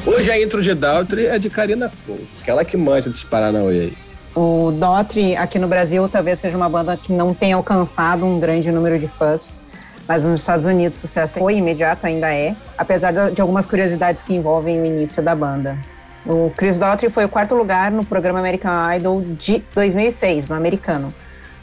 Hoje 0.04 0.32
a 0.32 0.42
intro 0.42 0.60
de 0.60 0.74
Daltry 0.74 1.26
é 1.26 1.38
de 1.38 1.48
Karina 1.48 1.90
Cole, 2.04 2.28
aquela 2.40 2.64
que 2.64 2.76
manja 2.76 3.08
desses 3.08 3.22
Paranauê 3.22 3.80
aí. 3.82 3.98
O 4.34 4.72
Daltry, 4.72 5.36
aqui 5.36 5.60
no 5.60 5.68
Brasil, 5.68 6.08
talvez 6.08 6.40
seja 6.40 6.56
uma 6.56 6.68
banda 6.68 6.96
que 6.96 7.12
não 7.12 7.32
tenha 7.32 7.54
alcançado 7.54 8.24
um 8.24 8.40
grande 8.40 8.72
número 8.72 8.98
de 8.98 9.06
fãs. 9.06 9.60
Mas 10.08 10.26
nos 10.26 10.40
Estados 10.40 10.64
Unidos 10.64 10.98
o 10.98 11.00
sucesso 11.02 11.38
foi 11.38 11.54
imediato, 11.54 12.04
ainda 12.04 12.34
é, 12.34 12.56
apesar 12.76 13.12
de 13.30 13.40
algumas 13.40 13.64
curiosidades 13.64 14.24
que 14.24 14.34
envolvem 14.34 14.80
o 14.80 14.84
início 14.84 15.22
da 15.22 15.36
banda. 15.36 15.78
O 16.26 16.50
Chris 16.50 16.80
Daughtry 16.80 17.08
foi 17.08 17.24
o 17.24 17.28
quarto 17.28 17.54
lugar 17.54 17.92
no 17.92 18.04
programa 18.04 18.40
American 18.40 18.72
Idol 18.94 19.22
de 19.38 19.62
2006, 19.72 20.48
no 20.48 20.56
americano. 20.56 21.14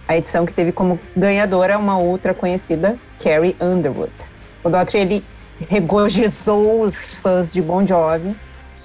A 0.08 0.16
edição 0.16 0.46
que 0.46 0.54
teve 0.54 0.72
como 0.72 0.98
ganhadora 1.16 1.78
uma 1.78 1.98
outra 1.98 2.34
conhecida, 2.34 2.98
Carrie 3.22 3.58
Underwood. 3.60 4.14
O 4.64 4.70
Daughtry, 4.70 5.00
ele 5.02 5.24
regozijou 5.68 6.82
os 6.82 7.20
fãs 7.20 7.54
de 7.54 7.62
Bon 7.62 7.86
Jovi. 7.86 8.36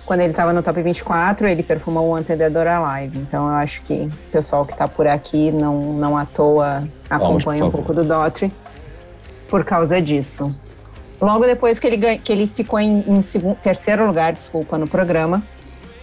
Quando 0.04 0.20
ele 0.20 0.30
estava 0.30 0.52
no 0.52 0.62
top 0.62 0.82
24, 0.82 1.48
ele 1.48 1.62
perfumou 1.62 2.10
o 2.10 2.14
Antedador 2.14 2.66
Alive. 2.66 3.18
Então 3.18 3.48
eu 3.48 3.54
acho 3.54 3.80
que 3.82 4.02
o 4.02 4.30
pessoal 4.30 4.66
que 4.66 4.72
está 4.72 4.86
por 4.86 5.06
aqui 5.06 5.50
não, 5.50 5.94
não 5.94 6.16
à 6.16 6.26
toa 6.26 6.86
acompanha 7.08 7.60
Vamos, 7.60 7.68
um 7.68 7.70
pouco 7.70 7.94
do 7.94 8.04
Daughtry 8.04 8.52
por 9.48 9.64
causa 9.64 10.00
disso. 10.02 10.54
Logo 11.20 11.46
depois 11.46 11.78
que 11.78 11.86
ele, 11.86 12.18
que 12.18 12.32
ele 12.32 12.46
ficou 12.46 12.78
em, 12.78 13.04
em 13.06 13.22
segundo, 13.22 13.56
terceiro 13.56 14.06
lugar, 14.06 14.32
desculpa, 14.32 14.76
no 14.76 14.86
programa, 14.86 15.42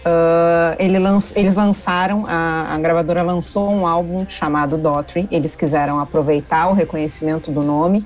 uh, 0.04 0.74
ele 0.78 0.98
lanç, 0.98 1.32
eles 1.36 1.54
lançaram, 1.54 2.24
a, 2.26 2.74
a, 2.74 2.78
gravadora 2.78 3.22
lançou 3.22 3.70
um 3.70 3.86
álbum 3.86 4.26
chamado 4.28 4.76
Daughtry. 4.76 5.28
Eles 5.30 5.54
quiseram 5.54 6.00
aproveitar 6.00 6.68
o 6.68 6.72
reconhecimento 6.72 7.52
do 7.52 7.62
nome 7.62 8.04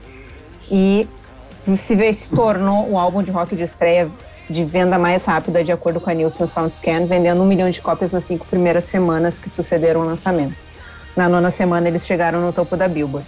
e 0.71 1.09
se, 1.75 2.13
se 2.13 2.31
tornou 2.31 2.91
o 2.91 2.99
álbum 2.99 3.23
de 3.23 3.31
rock 3.31 3.57
de 3.57 3.65
estreia 3.65 4.09
de 4.49 4.65
venda 4.65 4.99
mais 4.99 5.25
rápida, 5.25 5.65
de 5.65 5.73
acordo 5.73 6.01
com 6.01 6.09
a 6.09 6.15
Nielsen 6.15 6.47
SoundScan, 6.47 7.07
vendendo 7.07 7.43
um 7.43 7.47
milhão 7.47 7.69
de 7.69 7.83
cópias 7.83 8.13
nas 8.13 8.25
cinco 8.25 8.47
primeiras 8.47 8.85
semanas 8.85 9.41
que 9.41 9.51
sucederam 9.51 10.03
o 10.03 10.05
lançamento. 10.05 10.57
Na 11.17 11.29
nona 11.29 11.51
semana, 11.51 11.89
eles 11.89 12.07
chegaram 12.07 12.41
no 12.41 12.53
topo 12.53 12.77
da 12.77 12.87
Billboard. 12.87 13.27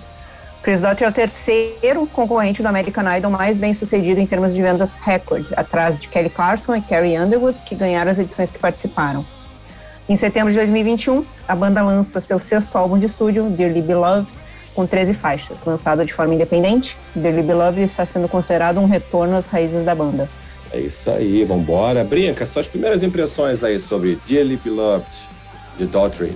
Chris 0.63 0.81
Daughtry 0.81 1.07
é 1.07 1.09
o 1.09 1.13
terceiro 1.13 2.07
concorrente 2.09 2.63
do 2.63 2.69
American 2.69 3.05
Idol 3.17 3.31
mais 3.31 3.57
bem 3.57 3.73
sucedido 3.73 4.21
em 4.21 4.27
termos 4.27 4.55
de 4.55 4.61
vendas 4.61 4.97
recorde, 4.97 5.53
atrás 5.57 5.99
de 5.99 6.09
Kelly 6.09 6.31
Clarkson 6.31 6.77
e 6.77 6.83
Carrie 6.83 7.19
Underwood, 7.19 7.59
que 7.65 7.75
ganharam 7.75 8.11
as 8.11 8.19
edições 8.19 8.53
que 8.53 8.59
participaram. 8.59 9.25
Em 10.09 10.17
setembro 10.17 10.51
de 10.51 10.59
2021, 10.59 11.25
a 11.47 11.55
banda 11.55 11.83
lança 11.83 12.21
seu 12.21 12.39
sexto 12.39 12.77
álbum 12.77 12.99
de 12.99 13.07
estúdio, 13.07 13.45
Dearly 13.51 13.83
Beloved, 13.83 14.29
com 14.79 14.87
13 14.87 15.13
faixas. 15.13 15.65
Lançado 15.65 16.07
de 16.07 16.13
forma 16.13 16.35
independente, 16.35 16.97
Dearly 17.13 17.43
Beloved 17.43 17.83
está 17.83 18.07
sendo 18.07 18.29
considerado 18.29 18.79
um 18.79 18.87
retorno 18.87 19.37
às 19.37 19.49
raízes 19.49 19.83
da 19.83 19.93
banda. 19.93 20.31
É 20.71 20.79
isso 20.79 21.11
aí, 21.11 21.45
vambora. 21.45 22.05
Brinca, 22.05 22.47
suas 22.47 22.69
primeiras 22.69 23.03
impressões 23.03 23.65
aí 23.65 23.81
sobre 23.81 24.21
Dearly 24.25 24.57
Beloved, 24.57 25.17
de 25.77 25.87
Daughtry 25.87 26.33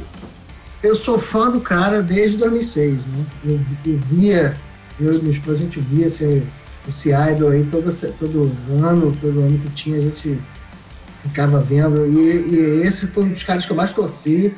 eu 0.82 0.96
sou 0.96 1.16
fã 1.16 1.48
do 1.48 1.60
cara 1.60 2.02
desde 2.02 2.36
2006, 2.38 3.06
né? 3.06 3.24
Eu, 3.44 3.60
eu 3.86 3.98
via, 4.10 4.54
eu 4.98 5.12
e 5.12 5.18
minha 5.18 5.30
esposa, 5.30 5.58
a 5.58 5.60
gente 5.60 5.78
via 5.78 6.06
esse, 6.06 6.42
esse 6.88 7.10
idol 7.10 7.50
aí 7.50 7.64
todo, 7.70 7.88
todo 8.18 8.50
ano, 8.84 9.12
todo 9.20 9.40
ano 9.40 9.58
que 9.60 9.70
tinha, 9.70 9.98
a 9.98 10.00
gente 10.00 10.40
ficava 11.22 11.60
vendo. 11.60 12.04
E, 12.06 12.54
e 12.54 12.82
esse 12.82 13.06
foi 13.06 13.22
um 13.22 13.28
dos 13.28 13.44
caras 13.44 13.64
que 13.64 13.70
eu 13.70 13.76
mais 13.76 13.92
torci 13.92 14.52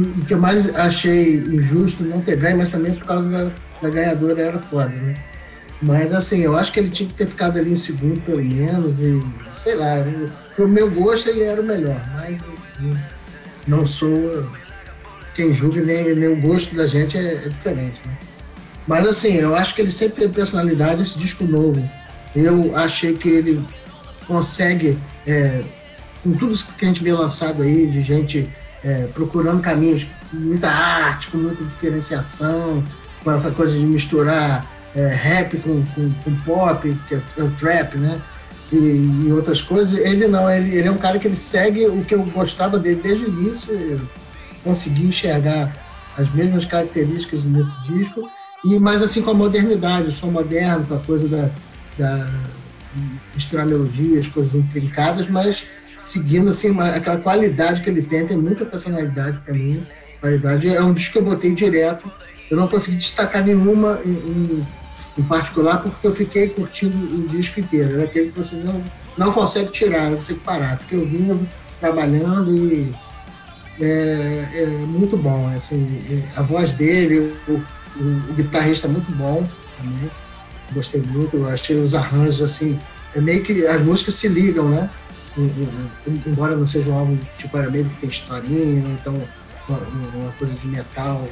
e 0.00 0.24
que 0.24 0.34
eu 0.34 0.40
mais 0.40 0.74
achei 0.74 1.36
injusto 1.36 2.02
não 2.02 2.20
ter 2.20 2.36
ganho, 2.36 2.58
mas 2.58 2.68
também 2.68 2.94
por 2.94 3.06
causa 3.06 3.28
da, 3.28 3.50
da 3.80 3.90
ganhadora 3.90 4.40
era 4.40 4.58
foda, 4.58 4.88
né? 4.88 5.14
Mas 5.80 6.14
assim, 6.14 6.40
eu 6.40 6.56
acho 6.56 6.72
que 6.72 6.78
ele 6.78 6.88
tinha 6.88 7.08
que 7.08 7.14
ter 7.14 7.26
ficado 7.26 7.58
ali 7.58 7.72
em 7.72 7.76
segundo, 7.76 8.20
pelo 8.20 8.42
menos, 8.42 9.00
e 9.00 9.20
sei 9.52 9.74
lá, 9.74 9.96
pro 10.54 10.68
meu 10.68 10.88
gosto 10.90 11.28
ele 11.28 11.42
era 11.42 11.60
o 11.60 11.64
melhor, 11.64 12.00
mas 12.14 12.38
não 13.66 13.84
sou 13.84 14.46
quem 15.34 15.52
julga 15.54 15.80
nem, 15.80 16.14
nem 16.14 16.28
o 16.28 16.40
gosto 16.40 16.74
da 16.74 16.86
gente 16.86 17.16
é, 17.16 17.34
é, 17.34 17.48
diferente, 17.48 18.00
né? 18.06 18.16
Mas 18.86 19.06
assim, 19.06 19.34
eu 19.34 19.54
acho 19.54 19.74
que 19.74 19.80
ele 19.80 19.90
sempre 19.90 20.22
teve 20.22 20.34
personalidade, 20.34 21.02
esse 21.02 21.18
disco 21.18 21.44
novo. 21.44 21.82
Eu 22.34 22.76
achei 22.76 23.14
que 23.14 23.28
ele 23.28 23.64
consegue, 24.26 24.98
é, 25.26 25.62
com 26.22 26.32
tudo 26.32 26.56
que 26.76 26.84
a 26.84 26.88
gente 26.88 27.02
vê 27.02 27.12
lançado 27.12 27.62
aí, 27.62 27.86
de 27.86 28.02
gente 28.02 28.48
é, 28.84 29.06
procurando 29.14 29.60
caminhos, 29.60 30.06
com 30.30 30.36
muita 30.36 30.70
arte, 30.70 31.28
com 31.28 31.38
muita 31.38 31.64
diferenciação, 31.64 32.82
com 33.22 33.32
essa 33.32 33.50
coisa 33.50 33.72
de 33.72 33.84
misturar 33.84 34.66
é, 34.94 35.06
rap 35.08 35.56
com, 35.58 35.84
com, 35.94 36.10
com, 36.24 36.36
pop, 36.44 36.96
que 37.08 37.14
é, 37.14 37.22
é, 37.38 37.42
o 37.42 37.50
trap, 37.52 37.96
né? 37.98 38.20
E, 38.72 38.76
e, 39.26 39.32
outras 39.32 39.60
coisas. 39.60 39.98
Ele 39.98 40.26
não, 40.26 40.50
ele, 40.50 40.74
ele 40.74 40.88
é 40.88 40.90
um 40.90 40.98
cara 40.98 41.18
que 41.18 41.28
ele 41.28 41.36
segue 41.36 41.86
o 41.86 42.02
que 42.04 42.14
eu 42.14 42.22
gostava 42.24 42.78
dele 42.78 43.00
desde 43.02 43.26
o 43.26 43.28
início 43.28 44.00
consegui 44.62 45.06
enxergar 45.06 45.72
as 46.16 46.32
mesmas 46.32 46.64
características 46.64 47.44
nesse 47.44 47.80
disco, 47.82 48.28
e 48.64 48.78
mais 48.78 49.02
assim 49.02 49.22
com 49.22 49.30
a 49.30 49.34
modernidade, 49.34 50.08
o 50.08 50.12
som 50.12 50.30
moderno, 50.30 50.86
com 50.86 50.94
a 50.94 51.00
coisa 51.00 51.28
da, 51.28 51.50
da 51.98 52.30
misturar 53.34 53.66
melodias, 53.66 54.26
coisas 54.26 54.54
intrincadas, 54.54 55.26
mas 55.28 55.66
seguindo 55.96 56.48
assim 56.48 56.70
uma, 56.70 56.90
aquela 56.90 57.18
qualidade 57.18 57.80
que 57.82 57.90
ele 57.90 58.02
tem, 58.02 58.26
tem 58.26 58.36
muita 58.36 58.64
personalidade 58.64 59.38
para 59.38 59.54
mim. 59.54 59.86
Qualidade 60.20 60.68
é 60.68 60.82
um 60.82 60.92
disco 60.92 61.12
que 61.12 61.18
eu 61.18 61.24
botei 61.24 61.54
direto. 61.54 62.10
Eu 62.50 62.56
não 62.56 62.68
consegui 62.68 62.96
destacar 62.96 63.44
nenhuma 63.44 64.00
em, 64.04 64.10
em, 64.10 64.66
em 65.18 65.22
particular 65.22 65.78
porque 65.82 66.06
eu 66.06 66.14
fiquei 66.14 66.48
curtindo 66.48 66.96
o 66.96 67.28
disco 67.28 67.60
inteiro. 67.60 67.94
Era 67.94 68.04
aquele 68.04 68.28
que 68.28 68.36
você 68.36 68.56
não 68.56 68.82
não 69.16 69.32
consegue 69.32 69.70
tirar, 69.70 70.08
não 70.08 70.16
consegue 70.16 70.40
parar. 70.40 70.78
Fiquei 70.78 70.98
ouvindo, 70.98 71.48
trabalhando 71.80 72.56
e 72.56 72.94
é, 73.80 74.48
é 74.54 74.66
muito 74.86 75.16
bom. 75.16 75.48
Assim, 75.54 76.24
a 76.36 76.42
voz 76.42 76.72
dele, 76.72 77.36
o, 77.48 77.52
o, 77.52 77.64
o, 78.30 78.34
guitarrista 78.34 78.86
é 78.86 78.90
muito 78.90 79.10
bom 79.12 79.46
também. 79.76 80.10
Gostei 80.74 81.00
muito, 81.02 81.36
eu 81.36 81.48
achei 81.48 81.76
os 81.76 81.94
arranjos 81.94 82.42
assim, 82.42 82.78
é 83.14 83.20
meio 83.20 83.42
que 83.42 83.66
as 83.66 83.80
músicas 83.82 84.14
se 84.14 84.28
ligam, 84.28 84.68
né? 84.68 84.90
Embora 86.26 86.56
não 86.56 86.66
seja 86.66 86.90
um 86.90 86.98
álbum 86.98 87.18
tipo 87.38 87.56
era 87.56 87.70
que 87.70 87.96
tem 88.00 88.08
historinha, 88.08 88.88
então 89.00 89.14
uma, 89.68 89.78
uma, 89.78 90.32
coisa 90.32 90.54
de 90.54 90.66
metal. 90.66 91.26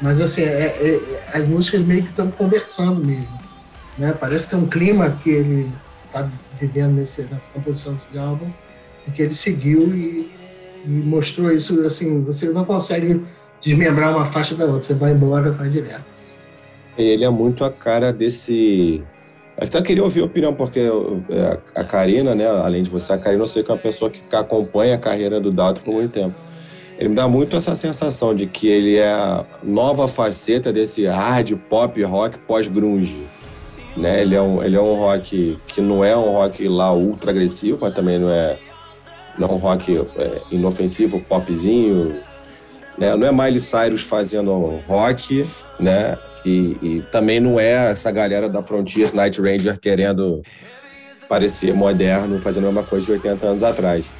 Mas 0.00 0.20
assim, 0.20 0.42
é, 0.42 0.66
é, 0.66 1.30
as 1.32 1.48
músicas 1.48 1.82
meio 1.82 2.02
que 2.02 2.10
estão 2.10 2.30
conversando 2.30 3.04
mesmo. 3.04 3.38
Né? 3.96 4.12
Parece 4.12 4.46
que 4.46 4.54
é 4.54 4.58
um 4.58 4.66
clima 4.66 5.18
que 5.22 5.30
ele 5.30 5.72
está 6.04 6.28
vivendo 6.60 6.92
nesse, 6.92 7.22
nessa 7.22 7.48
composição 7.48 7.94
desse 7.94 8.18
álbum, 8.18 8.50
que 9.14 9.22
ele 9.22 9.32
seguiu 9.32 9.94
e 9.96 10.30
e 10.86 10.88
mostrou 10.88 11.50
isso, 11.50 11.84
assim, 11.84 12.22
você 12.22 12.48
não 12.50 12.64
consegue 12.64 13.20
desmembrar 13.60 14.14
uma 14.14 14.24
faixa 14.24 14.54
da 14.54 14.64
outra, 14.64 14.80
você 14.80 14.94
vai 14.94 15.10
embora, 15.10 15.50
vai 15.50 15.68
direto. 15.68 16.04
Ele 16.96 17.24
é 17.24 17.30
muito 17.30 17.64
a 17.64 17.70
cara 17.70 18.12
desse... 18.12 19.02
Até 19.58 19.80
queria 19.80 20.04
ouvir 20.04 20.20
a 20.20 20.24
opinião, 20.24 20.52
porque 20.52 20.80
é, 20.80 21.58
a 21.74 21.82
Karina, 21.82 22.34
né, 22.34 22.46
além 22.46 22.82
de 22.82 22.90
você, 22.90 23.12
a 23.12 23.18
Karina, 23.18 23.42
eu 23.42 23.46
sei 23.46 23.62
que 23.62 23.70
é 23.70 23.74
uma 23.74 23.80
pessoa 23.80 24.10
que 24.10 24.22
acompanha 24.36 24.94
a 24.94 24.98
carreira 24.98 25.40
do 25.40 25.50
Dalton 25.50 25.80
por 25.82 25.94
muito 25.94 26.12
tempo. 26.12 26.34
Ele 26.98 27.10
me 27.10 27.14
dá 27.14 27.26
muito 27.28 27.56
essa 27.56 27.74
sensação 27.74 28.34
de 28.34 28.46
que 28.46 28.68
ele 28.68 28.96
é 28.96 29.10
a 29.10 29.44
nova 29.62 30.08
faceta 30.08 30.72
desse 30.72 31.06
hard 31.06 31.52
pop 31.68 32.02
rock 32.02 32.38
pós-grunge. 32.40 33.26
Né? 33.96 34.20
Ele, 34.20 34.34
é 34.34 34.42
um, 34.42 34.62
ele 34.62 34.76
é 34.76 34.80
um 34.80 34.94
rock 34.94 35.58
que 35.66 35.80
não 35.80 36.04
é 36.04 36.16
um 36.16 36.32
rock 36.32 36.68
lá 36.68 36.92
ultra 36.92 37.30
agressivo, 37.30 37.78
mas 37.80 37.94
também 37.94 38.18
não 38.18 38.30
é 38.30 38.58
não 39.38 39.52
um 39.52 39.58
rock 39.58 39.96
é, 40.16 40.40
inofensivo, 40.50 41.20
popzinho, 41.20 42.20
né? 42.96 43.14
Não 43.14 43.26
é 43.26 43.32
Miley 43.32 43.60
Cyrus 43.60 44.02
fazendo 44.02 44.80
rock, 44.86 45.46
né? 45.78 46.18
E, 46.46 46.76
e, 46.80 47.04
também 47.10 47.40
não 47.40 47.58
é 47.58 47.90
essa 47.90 48.12
galera 48.12 48.48
da 48.48 48.62
Frontiers 48.62 49.12
Night 49.12 49.40
Ranger 49.40 49.80
querendo 49.80 50.42
parecer 51.28 51.74
moderno, 51.74 52.40
fazendo 52.40 52.64
a 52.64 52.66
mesma 52.68 52.84
coisa 52.84 53.06
de 53.06 53.12
80 53.12 53.46
anos 53.48 53.62
atrás. 53.64 54.12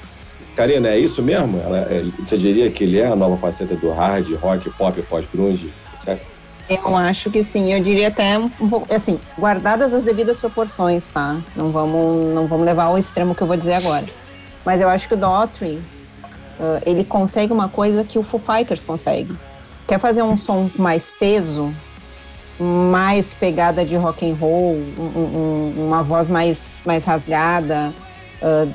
Karina, 0.57 0.89
é 0.89 0.99
isso 0.99 1.23
mesmo? 1.23 1.61
Ela, 1.61 1.87
é, 1.89 2.05
você 2.19 2.37
diria 2.37 2.69
que 2.69 2.83
ele 2.83 2.99
é 2.99 3.07
a 3.07 3.15
nova 3.15 3.37
faceta 3.37 3.77
do 3.77 3.93
hard, 3.93 4.29
rock, 4.41 4.69
pop, 4.71 5.01
pós-grunge, 5.03 5.73
etc? 5.95 6.21
Eu 6.69 6.97
acho 6.97 7.31
que 7.31 7.45
sim, 7.45 7.73
eu 7.73 7.81
diria 7.81 8.09
até 8.09 8.37
um 8.37 8.69
pouco, 8.69 8.93
assim, 8.93 9.21
guardadas 9.39 9.95
as 9.95 10.03
devidas 10.03 10.41
proporções, 10.41 11.07
tá? 11.07 11.41
Não 11.55 11.71
vamos, 11.71 12.35
não 12.35 12.49
vamos 12.49 12.67
levar 12.67 12.85
ao 12.85 12.99
extremo 12.99 13.37
que 13.37 13.43
eu 13.43 13.47
vou 13.47 13.57
dizer 13.57 13.75
agora. 13.75 14.07
Mas 14.65 14.81
eu 14.81 14.89
acho 14.89 15.07
que 15.07 15.15
o 15.15 15.17
Daughtry, 15.17 15.77
uh, 16.59 16.83
ele 16.85 17.05
consegue 17.05 17.53
uma 17.53 17.69
coisa 17.69 18.03
que 18.03 18.19
o 18.19 18.23
Foo 18.25 18.41
Fighters 18.41 18.83
consegue. 18.83 19.33
Quer 19.87 20.01
fazer 20.01 20.23
um 20.23 20.37
som 20.37 20.69
mais 20.77 21.13
peso, 21.13 21.73
mais 22.59 23.35
pegada 23.35 23.85
de 23.85 23.97
rock 23.97 24.29
and 24.29 24.35
roll, 24.35 24.77
um, 24.99 25.03
um, 25.03 25.87
uma 25.87 26.03
voz 26.03 26.29
mais, 26.29 26.83
mais 26.85 27.05
rasgada, 27.05 27.93
uh, 28.43 28.73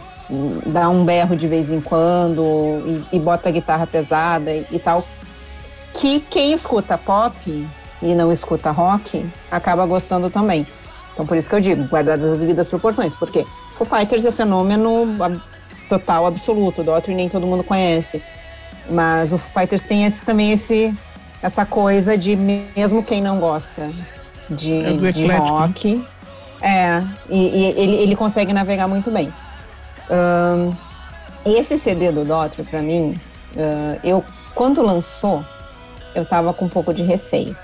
dá 0.66 0.88
um 0.90 1.04
berro 1.04 1.36
de 1.36 1.48
vez 1.48 1.72
em 1.72 1.82
quando 1.82 3.06
e, 3.12 3.18
e 3.18 3.20
bota 3.20 3.50
a 3.50 3.52
guitarra 3.52 3.88
pesada 3.88 4.52
e, 4.52 4.66
e, 4.72 4.80
tal. 4.80 5.06
Que 5.94 6.20
quem 6.20 6.54
escuta 6.54 6.98
pop 6.98 7.68
e 8.02 8.16
não 8.16 8.32
escuta 8.32 8.72
rock 8.72 9.26
acaba 9.50 9.86
gostando 9.86 10.30
também. 10.30 10.66
Então 11.14 11.26
por 11.26 11.36
isso 11.36 11.50
que 11.50 11.56
eu 11.56 11.62
digo, 11.62 11.84
guardadas 11.86 12.26
as 12.26 12.40
devidas 12.40 12.68
proporções, 12.68 13.14
porque 13.14 13.46
Foo 13.78 13.86
Fighters 13.86 14.24
é 14.26 14.32
fenômeno 14.32 15.18
total 15.90 16.26
absoluto. 16.26 16.82
O 16.82 16.84
Daughtry 16.84 17.14
nem 17.14 17.28
todo 17.28 17.46
mundo 17.46 17.64
conhece. 17.64 18.24
Mas 18.90 19.34
o 19.34 19.38
Fighters 19.38 19.84
tem 19.84 20.06
esse, 20.06 20.24
também 20.24 20.52
esse, 20.52 20.94
essa 21.42 21.66
coisa 21.66 22.18
de 22.18 22.36
mesmo 22.36 23.04
quem 23.04 23.22
não 23.22 23.40
gosta 23.40 23.92
de, 24.50 24.84
é 24.84 25.12
de 25.12 25.28
né? 25.28 25.38
rock. 25.38 26.06
É, 26.62 27.04
e, 27.30 27.38
e, 27.38 27.66
ele, 27.76 27.96
ele 27.96 28.16
consegue 28.16 28.54
navegar 28.54 28.88
muito 28.88 29.10
bem. 29.10 29.34
Um, 30.10 30.72
esse 31.44 31.78
CD 31.80 32.12
do 32.12 32.24
Daughtry, 32.24 32.64
para 32.64 32.82
mim, 32.82 33.20
uh, 33.56 34.00
eu 34.04 34.24
quando 34.54 34.82
lançou, 34.82 35.44
eu 36.14 36.26
tava 36.26 36.54
com 36.54 36.66
um 36.66 36.70
pouco 36.70 36.94
de 36.94 37.02
receio, 37.02 37.56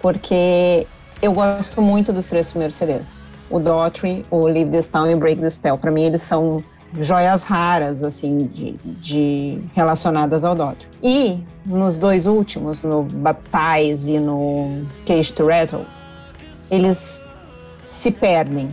porque 0.00 0.86
eu 1.20 1.32
gosto 1.32 1.80
muito 1.80 2.12
dos 2.12 2.26
três 2.26 2.50
primeiros 2.50 2.74
CDs. 2.74 3.24
O 3.50 3.60
Daughtry, 3.60 4.24
o 4.30 4.46
Leave 4.46 4.70
This 4.70 4.88
Town 4.88 5.08
e 5.08 5.14
o 5.14 5.18
Break 5.18 5.40
the 5.40 5.50
Spell. 5.50 5.76
Para 5.76 5.90
mim, 5.90 6.04
eles 6.04 6.22
são 6.22 6.64
joias 7.00 7.42
raras, 7.42 8.02
assim, 8.02 8.46
de, 8.46 8.72
de 8.84 9.58
relacionadas 9.74 10.44
ao 10.44 10.54
Daughtry. 10.54 10.86
E 11.02 11.42
nos 11.64 11.98
dois 11.98 12.26
últimos, 12.26 12.82
no 12.82 13.02
Baptize 13.02 14.12
e 14.12 14.20
no 14.20 14.84
Cage 15.06 15.32
to 15.32 15.46
Rattle, 15.46 15.86
eles 16.70 17.20
se 17.84 18.10
perdem. 18.10 18.68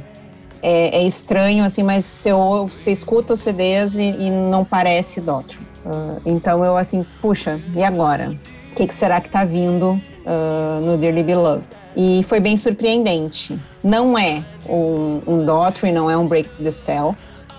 É, 0.62 1.00
é 1.00 1.04
estranho, 1.04 1.64
assim, 1.64 1.84
mas 1.84 2.04
você, 2.04 2.32
você 2.34 2.92
escuta 2.92 3.34
os 3.34 3.40
CDs 3.40 3.96
e, 3.96 4.16
e 4.20 4.30
não 4.30 4.66
parece 4.66 5.22
Daughtry. 5.22 5.60
Uh, 5.86 6.22
então 6.26 6.64
eu, 6.66 6.76
assim, 6.76 7.06
puxa, 7.22 7.60
e 7.76 7.82
agora? 7.82 8.38
O 8.72 8.76
que, 8.76 8.88
que 8.88 8.94
será 8.94 9.22
que 9.22 9.28
está 9.28 9.46
vindo 9.46 9.92
uh, 9.92 10.82
no 10.82 10.98
Dearly 10.98 11.24
Beloved? 11.24 11.68
E 11.96 12.24
foi 12.24 12.40
bem 12.40 12.58
surpreendente. 12.58 13.58
Não 13.84 14.18
é 14.18 14.44
um, 14.68 15.22
um 15.26 15.46
Daughtry, 15.46 15.92
não 15.92 16.10
é 16.12 16.18
um 16.18 16.28
Break 16.28 16.50
the 16.62 16.72
Spell, 16.72 17.16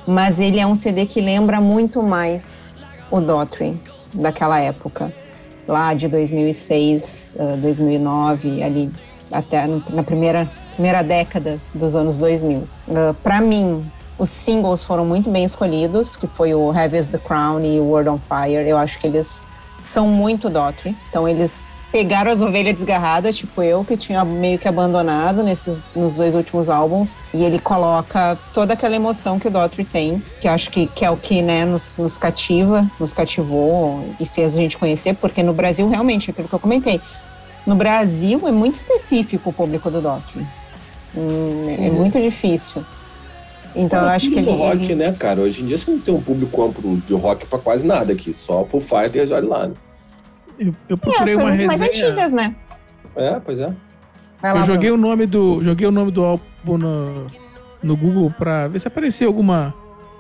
mas 0.07 0.40
ele 0.40 0.59
é 0.59 0.66
um 0.66 0.75
CD 0.75 1.07
que 1.07 1.21
lembra 1.21 1.61
muito 1.61 2.02
mais 2.02 2.83
o 3.11 3.21
Daughtry 3.21 3.80
daquela 4.14 4.59
época, 4.61 5.12
lá 5.66 5.95
de 5.95 6.09
2006, 6.09 7.37
uh, 7.38 7.57
2009, 7.59 8.62
ali 8.62 8.90
até 9.30 9.66
na 9.66 10.02
primeira 10.02 10.50
primeira 10.75 11.02
década 11.02 11.61
dos 11.75 11.95
anos 11.95 12.16
2000. 12.16 12.61
Uh, 12.61 13.14
Para 13.23 13.40
mim, 13.40 13.85
os 14.19 14.30
singles 14.30 14.83
foram 14.85 15.04
muito 15.04 15.30
bem 15.30 15.45
escolhidos, 15.45 16.16
que 16.16 16.26
foi 16.26 16.54
o 16.54 16.73
Heavy 16.73 16.99
as 16.99 17.09
the 17.09 17.19
Crown 17.19 17.61
e 17.61 17.78
World 17.78 18.09
on 18.09 18.19
Fire. 18.19 18.66
Eu 18.66 18.78
acho 18.78 18.99
que 18.99 19.07
eles 19.07 19.42
são 19.80 20.06
muito 20.06 20.49
Daughtry. 20.50 20.96
Então 21.08 21.28
eles 21.28 21.80
pegaram 21.90 22.30
as 22.30 22.40
ovelhas 22.40 22.75
desgarradas, 22.75 23.37
tipo 23.37 23.62
eu, 23.62 23.84
que 23.84 23.96
tinha 23.96 24.25
meio 24.25 24.58
que 24.58 24.68
abandonado 24.68 25.42
nesses, 25.42 25.82
nos 25.94 26.14
dois 26.14 26.34
últimos 26.34 26.68
álbuns, 26.68 27.16
e 27.34 27.42
ele 27.42 27.58
coloca 27.58 28.38
toda 28.54 28.75
aquela 28.75 28.94
emoção 28.94 29.38
que 29.38 29.49
o 29.49 29.50
Daughtry 29.50 29.84
tem, 29.84 30.22
que 30.40 30.46
acho 30.46 30.70
que, 30.70 30.87
que 30.87 31.04
é 31.04 31.10
o 31.10 31.16
que 31.16 31.42
né, 31.42 31.64
nos, 31.64 31.96
nos 31.96 32.16
cativa, 32.16 32.88
nos 32.99 33.12
cativou 33.12 34.04
e 34.20 34.26
fez 34.26 34.56
a 34.56 34.60
gente 34.60 34.78
conhecer, 34.78 35.14
porque 35.14 35.42
no 35.42 35.52
Brasil, 35.52 35.88
realmente, 35.88 36.30
aquilo 36.30 36.49
que 36.49 36.54
eu 36.54 36.60
comentei, 36.60 37.00
no 37.66 37.75
Brasil 37.75 38.40
é 38.46 38.52
muito 38.52 38.76
específico 38.76 39.50
o 39.50 39.52
público 39.52 39.90
do 39.90 40.00
Daughtry. 40.00 40.46
Hum, 41.16 41.66
é 41.68 41.88
uhum. 41.88 41.94
muito 41.94 42.20
difícil. 42.20 42.84
Então 43.75 44.03
eu 44.03 44.09
acho 44.09 44.31
que 44.31 44.39
ele. 44.39 44.50
rock, 44.50 44.85
ele... 44.85 44.95
né, 44.97 45.12
cara? 45.12 45.41
Hoje 45.41 45.62
em 45.62 45.67
dia 45.67 45.79
você 45.79 45.91
não 45.91 45.99
tem 45.99 46.15
um 46.15 46.21
público 46.21 46.62
amplo 46.62 46.97
de 46.99 47.15
rock 47.15 47.47
pra 47.47 47.59
quase 47.59 47.87
nada 47.87 48.12
aqui. 48.12 48.35
Só 48.35 48.65
Full 48.65 48.81
Fighters, 48.81 49.31
olha 49.31 49.49
lá. 49.49 49.67
Né? 49.69 49.75
Eu, 50.59 50.75
eu 50.89 50.99
procurei 50.99 51.35
é, 51.35 51.37
as 51.37 51.43
coisas 51.43 51.62
mais 51.65 51.81
antigas, 51.81 52.33
né? 52.33 52.55
É, 53.17 53.41
pois 53.41 53.61
é. 53.61 53.73
Lá, 54.43 54.57
eu 54.57 54.65
joguei 54.65 54.91
o 54.91 54.97
nome 54.97 55.27
do 55.27 55.62
joguei 55.62 55.87
o 55.87 55.91
nome 55.91 56.11
do 56.11 56.25
álbum 56.25 56.79
no, 56.79 57.27
no 57.83 57.97
Google 57.97 58.33
pra 58.37 58.69
ver 58.69 58.81
se 58.81 58.89
apareceu 58.89 59.29
alguma 59.29 59.75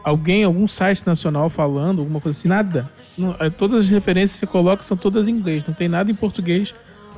alguém, 0.04 0.44
algum 0.44 0.66
site 0.66 1.06
nacional 1.06 1.50
falando, 1.50 2.00
alguma 2.00 2.20
coisa 2.20 2.38
assim, 2.38 2.48
nada. 2.48 2.88
Não, 3.18 3.34
é, 3.38 3.50
todas 3.50 3.86
as 3.86 3.90
referências 3.90 4.38
que 4.38 4.46
você 4.46 4.52
coloca 4.52 4.82
são 4.82 4.96
todas 4.96 5.28
em 5.28 5.32
inglês, 5.32 5.64
não 5.66 5.74
tem 5.74 5.88
nada 5.88 6.10
em 6.10 6.14
português 6.14 6.74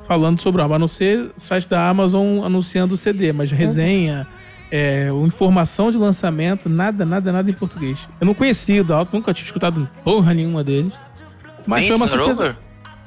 falando 0.07 0.43
sobre 0.43 0.61
o 0.61 0.63
álbum, 0.63 0.75
a 0.75 0.79
não 0.79 0.89
ser 0.89 1.31
site 1.37 1.69
da 1.69 1.89
Amazon 1.89 2.45
anunciando 2.45 2.95
o 2.95 2.97
CD, 2.97 3.33
mas 3.33 3.53
resenha, 3.53 4.27
uhum 4.29 4.42
é, 4.75 5.11
informação 5.27 5.91
de 5.91 5.99
lançamento, 5.99 6.67
nada, 6.67 7.05
nada, 7.05 7.31
nada 7.31 7.51
em 7.51 7.53
português. 7.53 7.99
Eu 8.19 8.27
não 8.27 8.33
conhecia 8.33 8.81
o 8.81 8.85
Dalton, 8.85 9.19
nunca 9.19 9.35
tinha 9.35 9.45
escutado 9.45 9.87
porra 10.03 10.33
nenhuma 10.33 10.65
deles. 10.65 10.95
Mas 11.67 11.87
foi 11.87 11.97
uma 11.97 12.09
surpresa. 12.09 12.57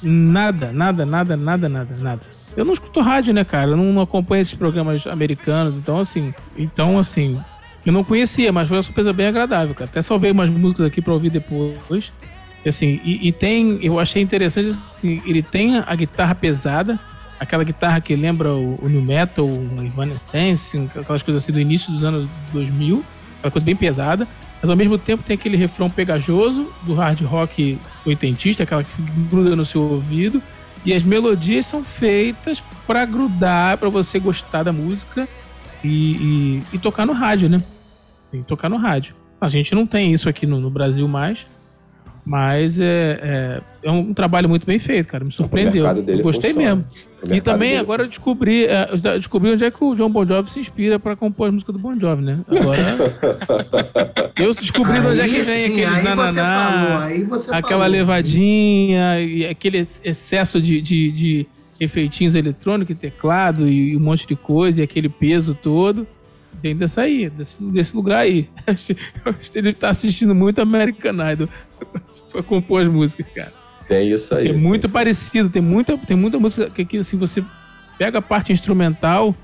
Nada, 0.04 0.72
nada, 0.72 1.08
nada, 1.08 1.36
nada, 1.36 1.68
nada, 1.68 1.96
nada. 1.98 2.22
Eu 2.56 2.64
não 2.64 2.74
escuto 2.74 3.02
rádio, 3.02 3.34
né, 3.34 3.44
cara? 3.44 3.72
Eu 3.72 3.78
não 3.78 4.00
acompanho 4.00 4.44
esses 4.44 4.54
programas 4.54 5.08
americanos, 5.08 5.80
então 5.80 6.00
assim, 6.00 6.32
então 6.56 7.00
assim, 7.00 7.42
eu 7.84 7.92
não 7.92 8.04
conhecia, 8.04 8.52
mas 8.52 8.68
foi 8.68 8.78
uma 8.78 8.84
surpresa 8.84 9.12
bem 9.12 9.26
agradável, 9.26 9.74
cara. 9.74 9.90
Até 9.90 10.04
salvei 10.04 10.30
umas 10.30 10.52
músicas 10.52 10.86
aqui 10.86 11.02
para 11.02 11.14
ouvir 11.14 11.32
depois. 11.32 12.14
E, 12.64 12.70
assim, 12.70 13.02
e, 13.04 13.28
e, 13.28 13.32
tem, 13.32 13.80
eu 13.84 14.00
achei 14.00 14.22
interessante, 14.22 14.70
assim, 14.70 15.22
ele 15.26 15.42
tem 15.42 15.78
a 15.78 15.96
guitarra 15.96 16.36
pesada, 16.36 17.00
aquela 17.40 17.64
guitarra 17.64 18.00
que 18.02 18.16
lembra 18.16 18.54
o, 18.54 18.84
o 18.84 18.90
New 18.90 19.02
Metal, 19.02 19.46
o 19.46 19.84
Evanescence, 19.84 20.78
aquelas 20.96 21.24
coisas 21.24 21.44
assim 21.44 21.52
do 21.52 21.60
início 21.60 21.92
dos 21.92 22.04
anos 22.04 22.30
2000, 22.54 23.04
aquela 23.40 23.52
coisa 23.52 23.66
bem 23.66 23.76
pesada, 23.76 24.28
mas 24.62 24.70
ao 24.70 24.76
mesmo 24.76 24.98
tempo 24.98 25.24
tem 25.24 25.36
aquele 25.36 25.58
refrão 25.58 25.90
pegajoso 25.90 26.72
do 26.84 26.94
hard 26.94 27.22
rock 27.22 27.78
oitentista, 28.06 28.64
aquela 28.64 28.84
que 28.84 29.02
gruda 29.30 29.56
no 29.56 29.66
seu 29.66 29.82
ouvido, 29.82 30.42
e 30.86 30.94
as 30.94 31.04
melodias 31.04 31.66
são 31.66 31.84
feitas 31.84 32.64
para 32.86 33.06
grudar, 33.06 33.78
para 33.78 33.90
você 33.90 34.20
gostar 34.20 34.64
da 34.64 34.72
música 34.72 35.28
e, 35.84 36.16
e, 36.16 36.64
e, 36.74 36.80
tocar 36.80 37.06
no 37.06 37.14
rádio, 37.14 37.50
né? 37.50 37.62
Sim, 38.26 38.44
tocar 38.44 38.70
no 38.70 38.78
rádio. 38.78 39.16
A 39.42 39.50
gente 39.50 39.74
não 39.74 39.86
tem 39.86 40.14
isso 40.14 40.30
aqui 40.30 40.46
no, 40.46 40.60
no 40.60 40.70
Brasil 40.70 41.08
mais, 41.08 41.46
mas 42.26 42.80
é, 42.80 43.20
é, 43.22 43.62
é, 43.84 43.92
um 43.92 44.12
trabalho 44.12 44.50
muito 44.50 44.66
bem 44.66 44.80
feito, 44.80 45.08
cara. 45.08 45.24
Me 45.24 45.32
surpreendeu. 45.32 45.86
Eu 45.86 46.24
gostei 46.24 46.54
funciona. 46.54 46.76
mesmo. 46.76 46.86
E 47.32 47.40
também 47.40 47.78
agora 47.78 48.04
eu 48.04 48.08
descobri, 48.08 48.66
é, 48.66 48.90
eu 48.92 48.98
descobri 49.20 49.52
onde 49.52 49.64
é 49.64 49.70
que 49.70 49.84
o 49.84 49.96
John 49.96 50.10
Bon 50.10 50.26
Jovi 50.26 50.50
se 50.50 50.60
inspira 50.60 51.00
para 51.00 51.16
compor 51.16 51.50
a 51.50 51.52
música 51.52 51.72
do 51.72 51.78
Bon 51.78 51.94
Jovi, 52.00 52.24
né? 52.24 52.40
Agora. 52.48 54.34
eu 54.38 54.54
descobri 54.54 54.98
aí 54.98 55.06
onde 55.06 55.22
é 55.22 55.26
que 55.26 55.34
vem 55.34 55.44
sim, 55.44 55.84
aqueles 55.84 56.04
nananá, 56.04 57.08
aquela 57.52 57.62
falou. 57.62 57.88
levadinha 57.88 59.22
e 59.22 59.46
aquele 59.46 59.78
excesso 59.78 60.60
de, 60.60 60.82
de, 60.82 61.12
de 61.12 61.48
efeitinhos 61.80 62.34
eletrônicos, 62.34 62.98
teclado 62.98 63.68
e 63.68 63.96
um 63.96 64.00
monte 64.00 64.28
de 64.28 64.36
coisa, 64.36 64.82
e 64.82 64.84
aquele 64.84 65.10
peso 65.10 65.54
todo 65.54 66.08
tem 66.62 66.76
dessa 66.76 67.02
aí, 67.02 67.30
desse, 67.30 67.64
desse 67.64 67.96
lugar 67.96 68.20
aí. 68.20 68.50
Ele 69.54 69.74
tá 69.74 69.90
assistindo 69.90 70.34
muito 70.34 70.62
American 70.62 71.32
Idol 71.32 71.50
pra 72.32 72.44
compor 72.44 72.84
as 72.84 72.90
músicas, 72.90 73.28
cara. 73.34 73.54
Tem 73.88 74.10
isso 74.10 74.34
aí. 74.34 74.50
É 74.50 74.54
muito 74.54 74.90
parecido, 74.90 75.50
tem 75.50 75.62
muita, 75.62 75.98
tem 75.98 76.18
muita 76.18 76.40
música 76.40 76.70
que 76.70 76.82
aqui, 76.82 76.98
assim, 76.98 77.18
você 77.18 77.44
pega 77.98 78.20
a 78.20 78.22
parte 78.22 78.52
instrumental, 78.52 79.36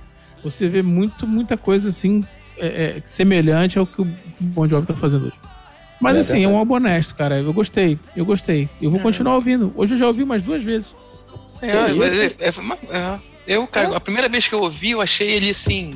você 0.44 0.68
vê 0.68 0.82
muito, 0.82 1.28
muita 1.28 1.56
coisa 1.56 1.90
assim, 1.90 2.26
é, 2.58 2.68
é, 2.68 3.02
semelhante 3.06 3.78
ao 3.78 3.86
que 3.86 4.02
o 4.02 4.08
Bon 4.40 4.68
Jovi 4.68 4.88
tá 4.88 4.96
fazendo 4.96 5.28
hoje. 5.28 5.36
Mas 6.00 6.18
é 6.18 6.20
assim, 6.22 6.32
verdade. 6.32 6.54
é 6.54 6.56
um 6.56 6.58
álbum 6.58 6.74
honesto, 6.74 7.16
cara. 7.16 7.40
Eu 7.40 7.54
gostei, 7.54 8.00
eu 8.16 8.26
gostei. 8.26 8.68
Eu 8.82 8.90
vou 8.90 9.00
é. 9.00 9.04
continuar 9.04 9.36
ouvindo. 9.36 9.72
Hoje 9.76 9.94
eu 9.94 10.00
já 10.00 10.08
ouvi 10.08 10.24
umas 10.24 10.42
duas 10.42 10.64
vezes. 10.64 10.96
É, 11.62 11.94
mas 11.94 12.20
é, 12.20 12.26
é, 12.26 13.22
eu, 13.46 13.68
cara, 13.68 13.96
a 13.96 14.00
primeira 14.00 14.28
vez 14.28 14.48
que 14.48 14.56
eu 14.56 14.62
ouvi, 14.62 14.92
eu 14.92 15.02
achei 15.02 15.30
ele 15.30 15.52
assim, 15.52 15.96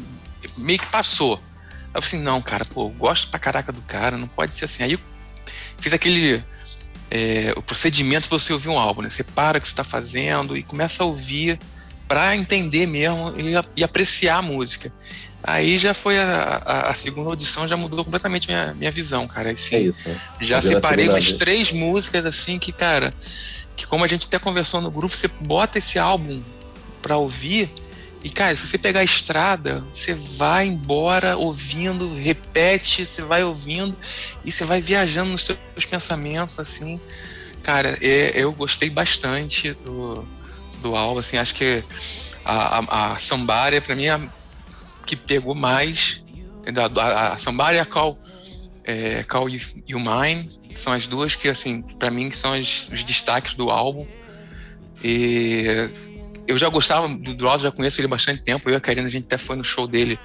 meio 0.57 0.79
que 0.79 0.87
passou. 0.87 1.35
Aí 1.35 1.95
eu 1.95 2.01
falei 2.01 2.17
assim, 2.17 2.21
não, 2.21 2.41
cara, 2.41 2.65
pô, 2.65 2.89
gosto 2.89 3.29
pra 3.29 3.39
caraca 3.39 3.71
do 3.71 3.81
cara, 3.81 4.17
não 4.17 4.27
pode 4.27 4.53
ser 4.53 4.65
assim. 4.65 4.83
Aí 4.83 4.93
eu 4.93 4.99
fiz 5.77 5.93
aquele 5.93 6.43
é, 7.09 7.53
o 7.55 7.61
procedimento 7.61 8.27
para 8.27 8.37
você 8.37 8.53
ouvir 8.53 8.69
um 8.69 8.79
álbum, 8.79 9.01
né? 9.01 9.09
Você 9.09 9.23
para 9.23 9.57
o 9.57 9.61
que 9.61 9.67
você 9.67 9.73
está 9.73 9.83
fazendo 9.83 10.57
e 10.57 10.63
começa 10.63 11.03
a 11.03 11.05
ouvir 11.05 11.59
para 12.07 12.35
entender 12.35 12.85
mesmo 12.85 13.33
e, 13.37 13.53
e, 13.77 13.83
apreciar 13.83 14.37
a 14.37 14.41
música. 14.41 14.91
Aí 15.43 15.77
já 15.77 15.93
foi 15.93 16.17
a, 16.17 16.61
a, 16.65 16.89
a, 16.89 16.93
segunda 16.93 17.29
audição, 17.29 17.67
já 17.67 17.77
mudou 17.77 18.03
completamente 18.03 18.47
minha, 18.47 18.73
minha 18.73 18.91
visão, 18.91 19.27
cara. 19.27 19.51
Assim, 19.51 19.75
é 19.75 19.79
isso. 19.81 20.09
Né? 20.09 20.19
Já 20.41 20.61
separei 20.61 21.07
umas 21.07 21.33
três 21.33 21.71
músicas 21.71 22.25
assim 22.25 22.57
que, 22.57 22.71
cara, 22.71 23.13
que 23.75 23.85
como 23.85 24.03
a 24.03 24.07
gente 24.07 24.25
até 24.25 24.39
conversou 24.39 24.81
no 24.81 24.89
grupo, 24.89 25.13
você 25.15 25.27
bota 25.27 25.77
esse 25.77 25.99
álbum 25.99 26.43
para 27.01 27.17
ouvir 27.17 27.69
e, 28.25 28.29
cara, 28.31 28.55
se 28.55 28.65
você 28.65 28.79
pegar 28.79 29.01
a 29.01 29.03
estrada, 29.03 29.85
você 29.93 30.15
vai 30.15 30.65
embora 30.65 31.37
ouvindo, 31.37 32.15
repete, 32.15 33.05
você 33.05 33.21
vai 33.21 33.43
ouvindo 33.43 33.95
e 34.43 34.51
você 34.51 34.65
vai 34.65 34.81
viajando 34.81 35.29
nos 35.29 35.43
seus 35.43 35.85
pensamentos, 35.87 36.59
assim. 36.59 36.99
Cara, 37.61 37.95
é, 38.01 38.31
eu 38.33 38.51
gostei 38.51 38.89
bastante 38.89 39.73
do, 39.73 40.27
do 40.81 40.95
álbum, 40.95 41.19
assim, 41.19 41.37
acho 41.37 41.53
que 41.53 41.83
a, 42.43 42.79
a, 42.79 43.13
a 43.13 43.81
pra 43.83 43.95
mim, 43.95 44.05
é 44.05 44.09
a 44.09 44.21
que 45.05 45.15
pegou 45.15 45.53
mais. 45.53 46.23
A, 46.65 47.01
a, 47.01 47.33
a 47.35 47.73
e 47.75 47.79
a 47.79 47.85
Call, 47.85 48.17
é, 48.83 49.21
Call 49.21 49.51
You, 49.51 49.61
you 49.87 49.99
Mine 49.99 50.59
são 50.73 50.93
as 50.93 51.05
duas 51.05 51.35
que, 51.35 51.47
assim, 51.47 51.83
pra 51.83 52.09
mim, 52.09 52.31
são 52.31 52.53
as, 52.53 52.87
os 52.91 53.03
destaques 53.03 53.53
do 53.53 53.69
álbum. 53.69 54.07
E 55.03 55.91
eu 56.47 56.57
já 56.57 56.69
gostava 56.69 57.07
do 57.07 57.33
Dross, 57.33 57.61
já 57.61 57.71
conheço 57.71 57.99
ele 57.99 58.07
há 58.07 58.09
bastante 58.09 58.41
tempo. 58.41 58.69
Eu 58.69 58.73
e 58.73 58.75
a 58.75 58.79
Karina, 58.79 59.07
a 59.07 59.11
gente 59.11 59.25
até 59.25 59.37
foi 59.37 59.55
no 59.55 59.63
show 59.63 59.87
dele 59.87 60.17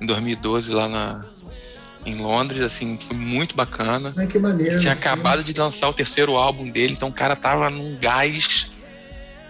em 0.00 0.06
2012 0.06 0.72
lá 0.72 0.88
na, 0.88 1.24
em 2.06 2.14
Londres, 2.14 2.62
assim, 2.62 2.96
foi 2.98 3.16
muito 3.16 3.56
bacana. 3.56 4.14
Ai, 4.16 4.26
que 4.26 4.38
maneiro. 4.38 4.72
Ele 4.72 4.80
tinha 4.80 4.92
acabado 4.92 5.42
de 5.42 5.52
lançar 5.58 5.88
o 5.88 5.92
terceiro 5.92 6.36
álbum 6.36 6.64
dele, 6.64 6.94
então 6.94 7.08
o 7.08 7.12
cara 7.12 7.34
tava 7.34 7.68
num 7.68 7.98
gás. 8.00 8.70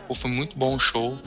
Pô, 0.09 0.15
foi 0.15 0.31
muito 0.31 0.57
bom 0.57 0.75
o 0.75 0.79
show. 0.79 1.19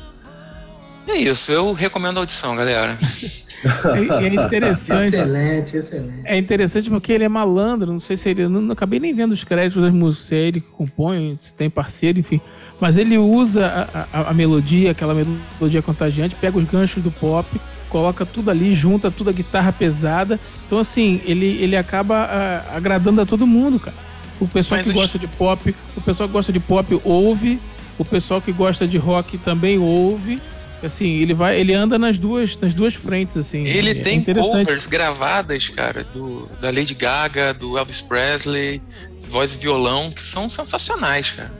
E 1.07 1.11
é 1.11 1.17
isso, 1.17 1.51
eu 1.51 1.71
recomendo 1.73 2.17
a 2.17 2.21
audição, 2.21 2.55
galera. 2.55 2.97
É, 3.61 4.25
é 4.25 4.45
interessante. 4.45 5.15
excelente, 5.15 5.75
excelente. 5.75 6.21
É 6.23 6.37
interessante 6.37 6.89
porque 6.89 7.11
ele 7.11 7.25
é 7.25 7.27
malandro, 7.27 7.91
não 7.91 7.99
sei 7.99 8.15
se 8.15 8.29
ele. 8.29 8.47
Não, 8.47 8.61
não 8.61 8.71
acabei 8.71 9.01
nem 9.01 9.13
vendo 9.13 9.33
os 9.33 9.43
créditos 9.43 9.81
das 9.81 9.91
músicas, 9.91 10.31
é 10.31 10.35
ele 10.37 10.61
que 10.61 10.71
compõe, 10.71 11.37
se 11.41 11.53
tem 11.53 11.69
parceiro, 11.69 12.19
enfim. 12.19 12.39
Mas 12.79 12.97
ele 12.97 13.17
usa 13.17 13.87
a, 13.93 14.19
a, 14.19 14.29
a, 14.29 14.33
melodia, 14.33 14.91
aquela 14.91 15.13
melodia 15.13 15.81
contagiante, 15.81 16.35
pega 16.35 16.57
os 16.57 16.63
ganchos 16.63 17.03
do 17.03 17.11
pop, 17.11 17.59
coloca 17.89 18.25
tudo 18.25 18.49
ali, 18.49 18.73
junta 18.73 19.11
tudo 19.11 19.29
a 19.29 19.33
guitarra 19.33 19.73
pesada. 19.73 20.39
Então, 20.65 20.79
assim, 20.79 21.21
ele, 21.25 21.45
ele 21.61 21.75
acaba 21.75 22.15
a, 22.15 22.77
agradando 22.77 23.19
a 23.21 23.25
todo 23.25 23.45
mundo, 23.45 23.79
cara. 23.79 23.97
O 24.39 24.47
pessoal 24.47 24.79
Mas 24.79 24.87
que 24.87 24.93
gosta 24.93 25.19
de 25.19 25.27
pop, 25.27 25.75
o 25.97 26.01
pessoal 26.01 26.29
que 26.29 26.33
gosta 26.33 26.53
de 26.53 26.59
pop 26.61 27.01
ouve, 27.03 27.59
o 27.97 28.05
pessoal 28.05 28.41
que 28.41 28.53
gosta 28.53 28.87
de 28.87 28.97
rock 28.97 29.37
também 29.37 29.77
ouve. 29.77 30.41
Assim, 30.81 31.17
ele 31.17 31.33
vai, 31.33 31.59
ele 31.59 31.73
anda 31.73 31.99
nas 31.99 32.17
duas, 32.17 32.57
nas 32.57 32.73
duas 32.73 32.93
frentes, 32.93 33.35
assim. 33.35 33.65
Ele 33.65 33.89
é 33.89 33.95
tem 33.95 34.23
covers 34.23 34.85
gravadas, 34.85 35.67
cara, 35.67 36.05
do, 36.05 36.49
da 36.61 36.71
Lady 36.71 36.93
Gaga, 36.93 37.53
do 37.53 37.77
Elvis 37.77 38.01
Presley, 38.01 38.81
voz 39.27 39.55
e 39.55 39.57
violão, 39.57 40.09
que 40.09 40.21
são 40.21 40.49
sensacionais, 40.49 41.31
cara. 41.31 41.51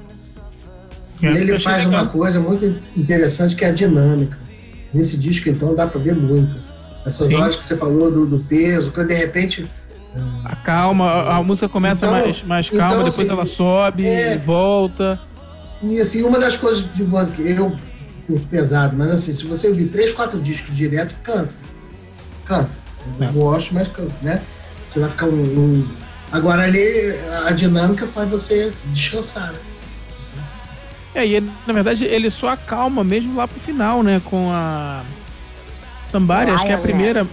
E 1.21 1.25
ele 1.25 1.57
faz 1.59 1.85
uma 1.85 2.07
coisa 2.07 2.39
muito 2.39 2.65
interessante 2.95 3.55
que 3.55 3.65
é 3.65 3.69
a 3.69 3.71
dinâmica. 3.71 4.37
Nesse 4.93 5.17
disco, 5.17 5.49
então, 5.49 5.75
dá 5.75 5.85
para 5.85 5.99
ver 5.99 6.15
muito. 6.15 6.55
Essas 7.05 7.27
Sim. 7.27 7.35
horas 7.35 7.55
que 7.55 7.63
você 7.63 7.75
falou 7.75 8.11
do, 8.11 8.25
do 8.25 8.39
peso, 8.39 8.91
que 8.91 9.03
de 9.03 9.13
repente 9.13 9.65
a 10.43 10.55
calma, 10.55 11.23
a, 11.23 11.43
música 11.43 11.69
começa 11.69 12.05
então, 12.05 12.19
mais, 12.19 12.43
mais 12.43 12.69
calma, 12.69 12.85
então, 12.85 12.97
depois 13.03 13.19
assim, 13.19 13.31
ela 13.31 13.45
sobe 13.45 14.07
é, 14.07 14.37
volta. 14.37 15.19
E 15.81 15.99
assim, 15.99 16.23
uma 16.23 16.39
das 16.39 16.57
coisas 16.57 16.83
de 16.93 17.03
eu 17.03 17.77
muito 18.27 18.47
pesado, 18.47 18.95
mas 18.97 19.11
assim, 19.11 19.33
se 19.33 19.45
você 19.45 19.67
ouvir 19.67 19.85
três, 19.85 20.11
quatro 20.11 20.39
discos 20.39 20.75
direto, 20.75 21.09
você 21.09 21.17
cansa. 21.23 21.59
Cansa. 22.45 22.79
Eu 23.19 23.27
é. 23.27 23.31
gosto, 23.31 23.73
mas 23.73 23.87
né? 24.21 24.41
Você 24.87 24.99
vai 24.99 25.09
ficar 25.09 25.27
um, 25.27 25.31
um, 25.31 25.87
Agora 26.31 26.63
ali 26.63 27.15
a 27.47 27.51
dinâmica 27.51 28.07
faz 28.07 28.29
você 28.29 28.71
descansar, 28.87 29.51
né? 29.51 29.59
É, 31.13 31.25
e 31.25 31.35
ele, 31.35 31.51
na 31.65 31.73
verdade 31.73 32.05
ele 32.05 32.29
só 32.29 32.49
acalma 32.49 33.03
mesmo 33.03 33.35
lá 33.35 33.47
pro 33.47 33.59
final, 33.59 34.03
né? 34.03 34.21
Com 34.23 34.49
a 34.51 35.01
Sambari, 36.05 36.51
acho 36.51 36.65
que 36.65 36.71
é 36.71 36.75
a 36.75 36.79
primeira. 36.79 37.25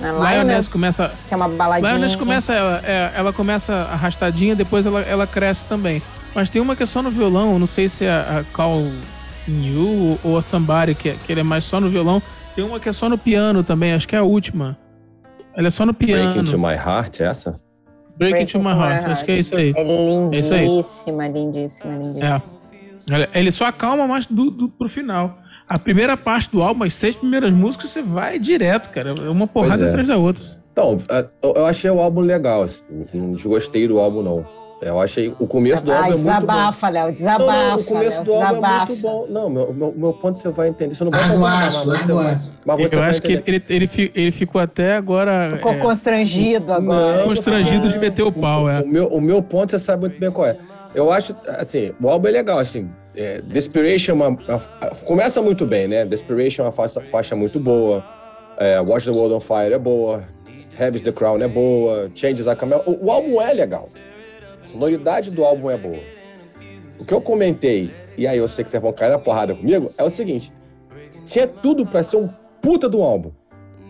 A 0.00 0.10
Lioness, 0.10 0.32
Lioness 0.32 0.68
começa. 0.68 1.12
Que 1.28 1.34
é 1.34 1.36
uma 1.36 1.48
baladinha. 1.48 1.92
Lioness 1.92 2.16
começa, 2.16 2.52
ela, 2.52 2.82
é, 2.84 3.12
ela 3.14 3.32
começa 3.32 3.72
arrastadinha, 3.92 4.54
depois 4.56 4.84
ela, 4.86 5.00
ela 5.02 5.26
cresce 5.26 5.64
também. 5.66 6.02
Mas 6.34 6.50
tem 6.50 6.60
uma 6.60 6.74
que 6.74 6.82
é 6.82 6.86
só 6.86 7.00
no 7.00 7.10
violão, 7.10 7.58
não 7.58 7.66
sei 7.66 7.88
se 7.88 8.04
é 8.04 8.10
a 8.10 8.44
Call 8.52 8.90
You 9.46 10.18
ou 10.24 10.36
a 10.36 10.42
Somebody, 10.42 10.94
que, 10.94 11.10
é, 11.10 11.14
que 11.14 11.32
ele 11.32 11.40
é 11.40 11.44
mais 11.44 11.64
só 11.64 11.80
no 11.80 11.88
violão. 11.88 12.20
Tem 12.56 12.64
uma 12.64 12.80
que 12.80 12.88
é 12.88 12.92
só 12.92 13.08
no 13.08 13.16
piano 13.16 13.62
também, 13.62 13.92
acho 13.92 14.06
que 14.06 14.16
é 14.16 14.18
a 14.18 14.24
última. 14.24 14.76
Ela 15.56 15.68
é 15.68 15.70
só 15.70 15.86
no 15.86 15.94
piano. 15.94 16.32
Break 16.32 16.38
Into 16.40 16.58
My 16.58 16.74
Heart, 16.74 17.20
é 17.20 17.24
essa? 17.24 17.60
Break, 18.16 18.32
Break 18.32 18.44
into, 18.44 18.58
into, 18.58 18.68
My, 18.68 18.74
heart. 18.74 18.92
heart. 18.92 19.12
acho 19.12 19.24
que 19.24 19.32
é 19.32 19.38
isso 19.38 19.56
aí. 19.56 19.74
É 19.76 19.82
lindíssima, 19.82 21.26
é 21.26 21.28
lindíssima, 21.28 21.96
lindíssima. 21.96 22.26
É. 22.36 22.42
Ele 23.32 23.50
só 23.50 23.66
acalma 23.66 24.06
mais 24.06 24.26
do, 24.26 24.50
do, 24.50 24.68
pro 24.68 24.88
final. 24.88 25.38
A 25.68 25.78
primeira 25.78 26.16
parte 26.16 26.50
do 26.50 26.62
álbum, 26.62 26.84
as 26.84 26.94
seis 26.94 27.14
primeiras 27.14 27.52
músicas, 27.52 27.90
você 27.90 28.02
vai 28.02 28.38
direto, 28.38 28.90
cara. 28.90 29.14
É 29.24 29.28
uma 29.28 29.46
porrada 29.46 29.84
é. 29.84 29.88
atrás 29.88 30.08
da 30.08 30.16
outra. 30.16 30.42
Então, 30.72 31.00
eu 31.42 31.66
achei 31.66 31.90
o 31.90 32.00
álbum 32.00 32.20
legal. 32.20 32.62
Assim. 32.62 32.82
Não 33.12 33.32
desgostei 33.32 33.86
do 33.88 33.98
álbum, 33.98 34.22
não. 34.22 34.46
Eu 34.82 35.00
achei 35.00 35.34
o 35.38 35.46
começo 35.46 35.82
do 35.82 35.92
álbum 35.92 36.04
é 36.04 36.10
muito 36.10 36.24
bom. 36.24 36.30
Desabafa, 36.30 36.88
Léo, 36.90 37.12
desabafa. 37.12 37.52
Não, 37.52 37.70
não, 37.70 37.78
o 37.78 37.84
começo 37.84 38.16
Léo, 38.16 38.24
do 38.24 38.34
álbum 38.34 38.66
é 38.66 38.86
muito 38.86 38.96
bom. 38.96 39.26
Não, 39.30 39.50
meu, 39.50 39.72
meu, 39.72 39.94
meu, 39.96 40.12
ponto 40.12 40.38
você 40.38 40.48
vai 40.50 40.68
entender. 40.68 40.94
Você 40.94 41.04
não 41.04 41.10
vai 41.10 41.22
ah, 41.22 41.38
mas, 41.38 41.74
você 41.74 42.12
vai, 42.12 42.36
mas 42.66 42.90
você 42.90 42.96
Eu 42.96 43.02
acho 43.02 43.18
entender. 43.18 43.42
que 43.42 43.50
ele, 43.50 43.62
ele, 43.68 44.12
ele 44.14 44.32
ficou 44.32 44.60
até 44.60 44.96
agora. 44.96 45.48
Ficou 45.52 45.72
é, 45.72 45.78
constrangido 45.78 46.72
agora. 46.72 47.18
Não, 47.18 47.24
constrangido 47.28 47.88
de 47.88 47.98
meter 47.98 48.24
o 48.24 48.32
pau, 48.32 48.68
é. 48.68 48.82
O 48.82 48.88
meu, 48.88 49.06
o 49.06 49.20
meu 49.20 49.42
ponto 49.42 49.70
você 49.70 49.78
sabe 49.78 50.02
muito 50.02 50.20
bem 50.20 50.30
qual 50.30 50.48
é. 50.48 50.58
Eu 50.94 51.10
acho, 51.10 51.34
assim, 51.46 51.92
o 52.00 52.08
álbum 52.08 52.28
é 52.28 52.30
legal, 52.30 52.58
assim. 52.58 52.88
É, 53.16 53.40
Desperation 53.42 54.12
é 54.12 54.14
uma, 54.14 54.28
uma, 54.28 54.60
começa 55.04 55.42
muito 55.42 55.66
bem, 55.66 55.88
né? 55.88 56.04
Desperation 56.04 56.62
é 56.62 56.66
uma 56.66 56.72
faixa, 56.72 57.00
faixa 57.10 57.34
muito 57.34 57.58
boa. 57.58 58.04
É, 58.58 58.80
Watch 58.80 59.04
the 59.04 59.10
World 59.10 59.34
on 59.34 59.40
Fire 59.40 59.72
é 59.72 59.78
boa. 59.78 60.22
Heavy's 60.78 61.02
the 61.02 61.10
Crown 61.10 61.42
é 61.42 61.48
boa. 61.48 62.10
Changes 62.14 62.46
a 62.46 62.54
Camel. 62.54 62.82
O, 62.86 63.06
o 63.06 63.10
álbum 63.10 63.40
é 63.42 63.52
legal. 63.52 63.88
A 64.62 64.66
sonoridade 64.66 65.32
do 65.32 65.44
álbum 65.44 65.68
é 65.68 65.76
boa. 65.76 65.98
O 66.98 67.04
que 67.04 67.12
eu 67.12 67.20
comentei, 67.20 67.90
e 68.16 68.26
aí 68.26 68.38
eu 68.38 68.46
sei 68.46 68.64
que 68.64 68.70
vocês 68.70 68.82
vão 68.82 68.92
cair 68.92 69.10
na 69.10 69.18
porrada 69.18 69.52
comigo, 69.52 69.92
é 69.98 70.04
o 70.04 70.10
seguinte: 70.10 70.52
tinha 71.26 71.46
tudo 71.48 71.84
para 71.84 72.04
ser 72.04 72.18
um 72.18 72.28
puta 72.62 72.88
de 72.88 72.96
um 72.96 73.02
álbum. 73.02 73.32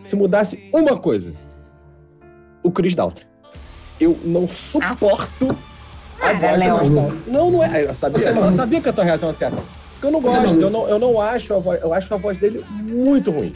Se 0.01 0.17
mudasse 0.17 0.71
uma 0.73 0.99
coisa: 0.99 1.35
o 2.63 2.71
Chris 2.71 2.95
Daltrey. 2.95 3.27
Eu 4.01 4.19
não 4.25 4.49
suporto 4.49 5.57
a 6.21 6.31
ah, 6.31 6.33
voz 6.33 6.63
do 6.63 6.79
Chris 6.79 6.91
Daltrey. 6.91 7.23
Não, 7.27 7.51
não 7.51 7.65
é. 7.65 7.85
Eu 7.85 7.95
sabia, 7.95 8.29
eu 8.29 8.53
sabia 8.55 8.81
que 8.81 8.89
a 8.89 8.93
tua 8.93 9.05
reação 9.05 9.31
é 9.31 9.33
certa. 9.33 9.57
Porque 9.93 10.07
eu 10.07 10.11
não 10.11 10.21
gosto, 10.21 10.61
eu 10.61 10.71
não, 10.71 10.89
eu 10.89 10.99
não 10.99 11.21
acho 11.21 11.55
a 11.55 11.59
voz, 11.59 11.81
eu 11.83 11.93
acho 11.93 12.13
a 12.13 12.17
voz 12.17 12.39
dele 12.39 12.65
muito 12.71 13.31
ruim. 13.31 13.53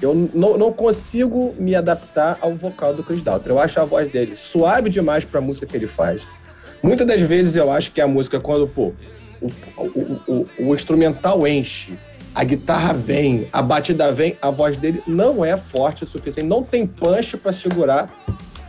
Eu 0.00 0.14
não, 0.32 0.56
não 0.56 0.72
consigo 0.72 1.54
me 1.58 1.74
adaptar 1.74 2.38
ao 2.40 2.54
vocal 2.54 2.94
do 2.94 3.04
Chris 3.04 3.22
Daltrey. 3.22 3.54
Eu 3.54 3.60
acho 3.60 3.78
a 3.80 3.84
voz 3.84 4.08
dele 4.08 4.34
suave 4.34 4.88
demais 4.88 5.24
para 5.24 5.38
a 5.38 5.42
música 5.42 5.66
que 5.66 5.76
ele 5.76 5.86
faz. 5.86 6.26
Muitas 6.82 7.06
das 7.06 7.20
vezes 7.20 7.56
eu 7.56 7.70
acho 7.70 7.92
que 7.92 8.00
a 8.00 8.08
música, 8.08 8.40
quando 8.40 8.66
pô, 8.66 8.92
o, 9.42 9.46
o, 9.76 10.20
o, 10.26 10.46
o 10.68 10.74
instrumental 10.74 11.46
enche, 11.46 11.98
a 12.34 12.44
guitarra 12.44 12.94
vem, 12.94 13.48
a 13.52 13.60
batida 13.60 14.10
vem, 14.12 14.38
a 14.40 14.50
voz 14.50 14.76
dele 14.76 15.02
não 15.06 15.44
é 15.44 15.56
forte 15.56 16.04
o 16.04 16.06
suficiente, 16.06 16.48
não 16.48 16.62
tem 16.62 16.86
punch 16.86 17.36
para 17.36 17.52
segurar 17.52 18.08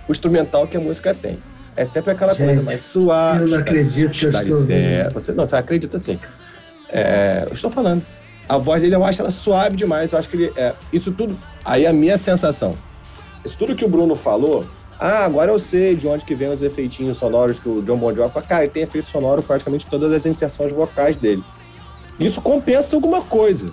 o 0.08 0.12
instrumental 0.12 0.68
que 0.68 0.76
a 0.76 0.80
música 0.80 1.14
tem. 1.14 1.38
É 1.76 1.86
sempre 1.86 2.12
aquela 2.12 2.34
Gente, 2.34 2.46
coisa 2.46 2.62
mais 2.62 2.84
suave. 2.84 3.44
Eu 3.44 3.48
não 3.48 3.60
acredito 3.60 4.12
que 4.12 4.26
eu 4.26 4.32
estou 4.32 5.12
você, 5.14 5.32
Não, 5.32 5.46
você 5.46 5.56
acredita 5.56 5.98
sim. 6.00 6.20
É, 6.90 7.46
eu 7.48 7.54
estou 7.54 7.72
falando. 7.72 8.04
A 8.48 8.58
voz 8.58 8.82
dele, 8.82 8.96
eu 8.96 9.04
acho 9.04 9.22
ela 9.22 9.32
suave 9.32 9.78
demais. 9.78 10.12
Eu 10.12 10.20
acho 10.20 10.30
que 10.30 10.36
ele. 10.36 10.54
É, 10.56 10.74
isso 10.92 11.12
tudo. 11.12 11.40
Aí 11.64 11.88
a 11.88 11.94
minha 11.94 12.18
sensação. 12.18 12.76
Isso 13.46 13.58
tudo 13.58 13.76
que 13.76 13.86
o 13.86 13.90
Bruno 13.90 14.16
falou 14.16 14.66
ah, 15.04 15.26
agora 15.26 15.52
eu 15.52 15.58
sei 15.58 15.96
de 15.96 16.08
onde 16.08 16.24
que 16.24 16.36
vem 16.36 16.50
os 16.50 16.62
efeitinhos 16.62 17.18
sonoros 17.18 17.58
que 17.58 17.68
o 17.68 17.82
John 17.82 17.98
Bon 17.98 18.16
Jovi... 18.16 18.32
Cara, 18.48 18.66
ele 18.66 18.72
tem 18.72 18.84
efeito 18.84 19.08
sonoro 19.08 19.42
praticamente 19.42 19.88
todas 19.88 20.14
as 20.14 20.28
inserções 20.28 20.72
vocais 20.72 21.16
dele. 21.16 21.44
Isso 22.20 22.40
compensa 22.40 22.96
alguma 22.96 23.20
coisa. 23.20 23.72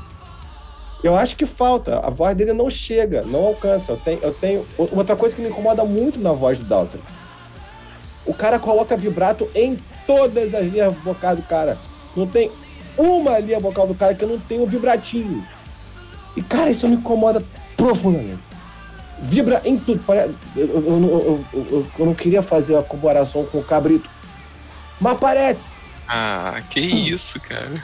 Eu 1.05 1.15
acho 1.15 1.37
que 1.37 1.45
falta. 1.45 1.99
A 1.99 2.09
voz 2.09 2.35
dele 2.35 2.55
não 2.55 2.71
chega, 2.71 3.21
não 3.27 3.41
alcança. 3.41 3.93
Eu 3.93 3.99
tenho, 3.99 4.21
eu 4.23 4.33
tenho... 4.33 4.67
Outra 4.79 5.15
coisa 5.15 5.37
que 5.37 5.43
me 5.43 5.51
incomoda 5.51 5.85
muito 5.85 6.19
na 6.19 6.33
voz 6.33 6.59
do 6.59 6.65
Dalton. 6.65 6.97
O 8.29 8.35
cara 8.35 8.59
coloca 8.61 8.97
vibrato 8.97 9.51
em 9.55 9.77
todas 10.07 10.55
as 10.55 10.65
linhas 10.65 10.95
vocais 11.03 11.37
do 11.37 11.43
cara. 11.43 11.77
Não 12.15 12.27
tem 12.27 12.53
uma 12.97 13.39
linha 13.41 13.59
vocal 13.59 13.89
do 13.89 13.95
cara 13.95 14.15
que 14.15 14.25
não 14.25 14.39
tem 14.39 14.61
um 14.61 14.67
vibratinho. 14.67 15.45
E, 16.37 16.43
cara, 16.43 16.71
isso 16.71 16.87
me 16.87 16.95
incomoda 16.95 17.43
profundamente 17.77 18.49
vibra 19.21 19.61
em 19.65 19.79
tudo. 19.79 20.03
Eu, 20.57 20.67
eu, 20.67 21.45
eu, 21.53 21.87
eu, 21.99 22.07
não 22.07 22.15
queria 22.15 22.43
fazer 22.43 22.77
a 22.77 22.83
comparação 22.83 23.45
com 23.45 23.59
o 23.59 23.65
cabrito, 23.65 24.09
mas 25.01 25.19
parece. 25.19 25.65
Ah, 26.07 26.63
que 26.71 26.81
isso, 26.81 27.41
cara. 27.41 27.75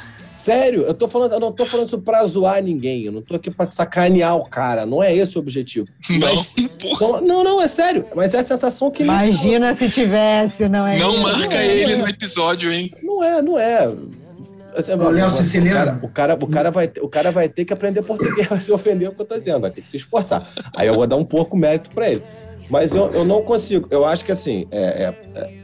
Sério, 0.45 0.83
eu, 0.83 0.93
tô 0.93 1.09
falando, 1.09 1.33
eu 1.33 1.41
não 1.41 1.51
tô 1.51 1.65
falando 1.65 1.87
isso 1.87 1.99
pra 1.99 2.23
zoar 2.27 2.63
ninguém, 2.63 3.05
eu 3.05 3.13
não 3.13 3.23
tô 3.23 3.35
aqui 3.35 3.51
pra 3.51 3.71
sacanear 3.71 4.37
o 4.37 4.45
cara, 4.45 4.85
não 4.85 5.03
é 5.03 5.17
esse 5.17 5.39
o 5.39 5.41
objetivo. 5.41 5.89
Não, 6.11 6.35
mas, 6.35 7.23
não, 7.23 7.43
não, 7.43 7.63
é 7.63 7.67
sério, 7.67 8.05
mas 8.15 8.35
é 8.35 8.41
a 8.41 8.43
sensação 8.43 8.91
que... 8.91 9.03
Imagina 9.03 9.73
se 9.73 9.89
tivesse, 9.89 10.69
não 10.69 10.87
é? 10.87 10.99
Não 10.99 11.17
marca 11.17 11.57
é, 11.57 11.79
ele 11.79 11.95
é. 11.95 11.97
no 11.97 12.07
episódio, 12.07 12.71
hein? 12.71 12.91
Não 13.03 13.25
é, 13.25 13.41
não 13.41 13.59
é. 13.59 13.89
Ô, 13.89 15.09
Léo 15.09 15.31
Siciliano. 15.31 16.01
O 16.05 16.11
cara, 16.11 16.35
o, 16.35 16.47
cara 16.47 16.71
vai, 16.71 16.93
o 17.01 17.09
cara 17.09 17.33
vai 17.33 17.49
ter 17.49 17.65
que 17.65 17.73
aprender 17.73 18.03
português, 18.03 18.45
vai 18.47 18.61
se 18.61 18.71
ofender 18.71 19.09
o 19.09 19.15
que 19.15 19.23
eu 19.23 19.25
tô 19.25 19.39
dizendo, 19.39 19.61
vai 19.61 19.71
ter 19.71 19.81
que 19.81 19.89
se 19.89 19.97
esforçar. 19.97 20.47
Aí 20.77 20.87
eu 20.87 20.95
vou 20.95 21.07
dar 21.07 21.17
um 21.17 21.25
pouco 21.25 21.57
mérito 21.57 21.89
para 21.89 22.11
ele. 22.11 22.23
Mas 22.69 22.95
eu, 22.95 23.11
eu 23.13 23.25
não 23.25 23.41
consigo. 23.43 23.89
Eu 23.91 24.05
acho 24.05 24.23
que 24.23 24.33
assim, 24.33 24.69
é, 24.71 24.83
é, 24.83 25.15
é, 25.37 25.55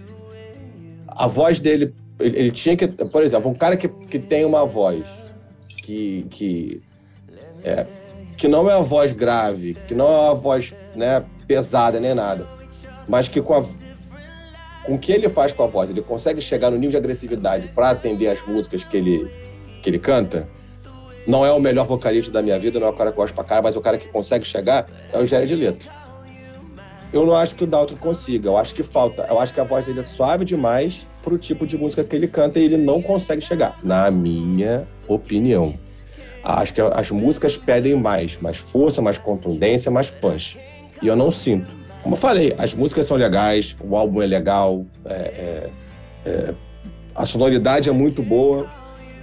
a 1.06 1.26
voz 1.26 1.60
dele, 1.60 1.92
ele, 2.20 2.38
ele, 2.38 2.50
tinha 2.50 2.76
que. 2.76 2.86
Por 2.86 3.22
exemplo, 3.22 3.50
um 3.50 3.54
cara 3.54 3.76
que, 3.76 3.88
que 3.88 4.18
tem 4.18 4.44
uma 4.44 4.66
voz 4.66 5.06
que. 5.82 6.26
que 6.30 6.82
é, 7.64 7.86
que 8.36 8.48
não 8.48 8.70
é 8.70 8.76
uma 8.76 8.82
voz 8.82 9.12
grave, 9.12 9.76
que 9.86 9.94
não 9.94 10.06
é 10.06 10.20
uma 10.28 10.34
voz 10.34 10.74
né, 10.96 11.22
pesada 11.46 12.00
nem 12.00 12.14
nada, 12.14 12.46
mas 13.06 13.28
que 13.28 13.42
com 13.42 13.52
a, 13.52 13.62
com 14.82 14.94
o 14.94 14.98
que 14.98 15.12
ele 15.12 15.28
faz 15.28 15.52
com 15.52 15.62
a 15.62 15.66
voz, 15.66 15.90
ele 15.90 16.00
consegue 16.00 16.40
chegar 16.40 16.70
no 16.70 16.76
nível 16.76 16.92
de 16.92 16.96
agressividade 16.96 17.68
para 17.68 17.90
atender 17.90 18.28
as 18.28 18.40
músicas 18.46 18.82
que 18.82 18.96
ele, 18.96 19.30
que 19.82 19.90
ele 19.90 19.98
canta, 19.98 20.48
não 21.26 21.44
é 21.44 21.52
o 21.52 21.60
melhor 21.60 21.86
vocalista 21.86 22.32
da 22.32 22.40
minha 22.40 22.58
vida, 22.58 22.80
não 22.80 22.86
é 22.86 22.90
o 22.90 22.94
cara 22.94 23.10
que 23.10 23.16
gosta 23.18 23.34
pra 23.34 23.44
cara, 23.44 23.60
mas 23.60 23.76
o 23.76 23.80
cara 23.82 23.98
que 23.98 24.08
consegue 24.08 24.46
chegar 24.46 24.86
é 25.12 25.18
o 25.18 25.26
Jared 25.26 25.54
Leto. 25.54 25.92
Eu 27.12 27.26
não 27.26 27.36
acho 27.36 27.54
que 27.56 27.64
o 27.64 27.66
Dalton 27.66 27.96
consiga, 27.96 28.48
eu 28.48 28.56
acho 28.56 28.74
que 28.74 28.82
falta. 28.82 29.26
Eu 29.28 29.38
acho 29.38 29.52
que 29.52 29.60
a 29.60 29.64
voz 29.64 29.84
dele 29.84 30.00
é 30.00 30.02
suave 30.02 30.46
demais 30.46 31.04
pro 31.22 31.38
tipo 31.38 31.66
de 31.66 31.76
música 31.76 32.04
que 32.04 32.14
ele 32.16 32.26
canta 32.26 32.58
e 32.58 32.64
ele 32.64 32.76
não 32.76 33.00
consegue 33.02 33.40
chegar, 33.40 33.78
na 33.82 34.10
minha 34.10 34.86
opinião. 35.06 35.74
Acho 36.42 36.72
que 36.72 36.80
as 36.80 37.10
músicas 37.10 37.56
pedem 37.56 37.94
mais, 37.94 38.38
mais 38.38 38.56
força, 38.56 39.02
mais 39.02 39.18
contundência, 39.18 39.90
mais 39.90 40.10
punch. 40.10 40.58
E 41.02 41.06
eu 41.06 41.14
não 41.14 41.30
sinto. 41.30 41.68
Como 42.02 42.14
eu 42.14 42.18
falei, 42.18 42.54
as 42.56 42.74
músicas 42.74 43.06
são 43.06 43.16
legais, 43.16 43.76
o 43.80 43.94
álbum 43.94 44.22
é 44.22 44.26
legal, 44.26 44.86
é, 45.04 45.12
é, 45.14 45.70
é, 46.24 46.54
a 47.14 47.26
sonoridade 47.26 47.90
é 47.90 47.92
muito 47.92 48.22
boa, 48.22 48.66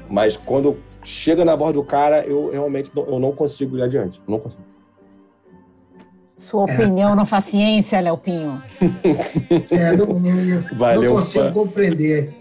mas 0.08 0.38
quando 0.38 0.78
chega 1.04 1.44
na 1.44 1.56
voz 1.56 1.74
do 1.74 1.84
cara, 1.84 2.24
eu 2.26 2.52
realmente 2.52 2.92
não, 2.94 3.06
eu 3.06 3.20
não 3.20 3.32
consigo 3.32 3.78
ir 3.78 3.82
adiante. 3.82 4.22
Não 4.28 4.40
consigo. 4.40 4.64
Sua 6.38 6.66
opinião 6.66 7.16
não 7.16 7.26
faz 7.26 7.46
ciência, 7.46 8.00
Léo 8.00 8.18
Pinho. 8.18 8.62
É, 9.72 9.92
não, 9.94 10.06
não, 10.06 10.78
Valeu, 10.78 11.10
não 11.10 11.16
consigo 11.18 11.46
pô. 11.46 11.64
compreender. 11.64 12.32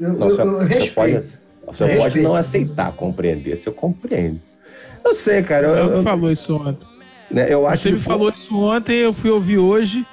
Eu, 0.00 0.12
não, 0.12 0.28
eu, 0.28 0.36
eu, 0.38 0.58
respeito. 0.60 0.94
Pode, 0.94 1.12
você 1.66 1.84
respeito. 1.84 1.98
pode 1.98 2.20
não 2.20 2.34
aceitar 2.36 2.92
compreender, 2.92 3.56
você 3.56 3.72
compreende. 3.72 4.40
Eu 5.04 5.12
sei, 5.12 5.42
cara. 5.42 5.66
Eu, 5.66 5.96
eu, 5.96 6.02
falou 6.04 6.30
isso 6.30 6.54
ontem. 6.56 6.86
Né, 7.28 7.52
eu 7.52 7.66
acho 7.66 7.82
você 7.82 7.90
me 7.90 7.98
falou 7.98 8.30
isso 8.30 8.56
ontem, 8.56 8.98
eu 8.98 9.12
fui 9.12 9.30
ouvir 9.30 9.58
hoje. 9.58 10.06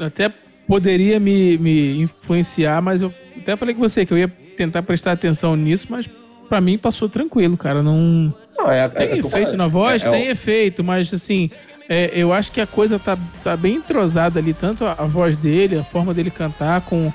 Até 0.00 0.32
poderia 0.66 1.20
me, 1.20 1.56
me 1.58 2.02
influenciar, 2.02 2.82
mas 2.82 3.02
eu 3.02 3.14
até 3.36 3.56
falei 3.56 3.72
com 3.72 3.80
você 3.80 4.04
que 4.04 4.12
eu 4.12 4.18
ia 4.18 4.28
tentar 4.56 4.82
prestar 4.82 5.12
atenção 5.12 5.54
nisso, 5.54 5.86
mas 5.90 6.08
para 6.48 6.60
mim 6.60 6.76
passou 6.76 7.08
tranquilo, 7.08 7.56
cara. 7.56 7.84
Não. 7.84 8.34
não 8.56 8.70
é, 8.70 8.88
tem 8.88 9.08
é, 9.10 9.18
efeito 9.18 9.56
na 9.56 9.68
voz? 9.68 10.04
É, 10.04 10.08
é 10.08 10.10
tem 10.10 10.26
efeito, 10.26 10.82
mas 10.82 11.14
assim. 11.14 11.50
É, 11.88 12.10
eu 12.14 12.32
acho 12.32 12.50
que 12.50 12.60
a 12.60 12.66
coisa 12.66 12.98
tá, 12.98 13.16
tá 13.42 13.56
bem 13.56 13.76
entrosada 13.76 14.38
ali, 14.38 14.54
tanto 14.54 14.84
a, 14.84 14.92
a 14.92 15.04
voz 15.04 15.36
dele, 15.36 15.78
a 15.78 15.84
forma 15.84 16.14
dele 16.14 16.30
cantar 16.30 16.80
com, 16.82 17.12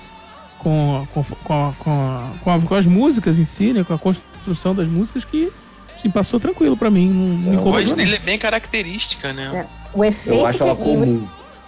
com, 0.60 1.08
com, 1.14 1.24
com, 1.24 1.34
com, 1.44 1.74
com, 2.44 2.52
a, 2.52 2.62
com, 2.62 2.76
as 2.76 2.86
músicas 2.86 3.40
em 3.40 3.46
si, 3.46 3.74
né? 3.74 3.84
Com 3.84 3.94
a 3.94 4.00
construção 4.00 4.76
das 4.76 4.88
músicas 4.88 5.26
que 5.26 5.52
assim, 5.96 6.10
passou 6.12 6.40
tranquilo 6.40 6.78
para 6.78 6.92
mim. 6.92 7.10
Não, 7.10 7.54
não 7.54 7.60
a 7.60 7.72
voz 7.72 7.92
dele 7.92 8.16
é 8.16 8.20
bem 8.20 8.38
característica, 8.38 9.34
né? 9.34 9.66
É. 9.66 9.80
O 9.94 10.06
efeito 10.06 10.40
eu 10.40 10.46
acho 10.46 10.64
ela 10.64 10.76
comum. 10.76 11.28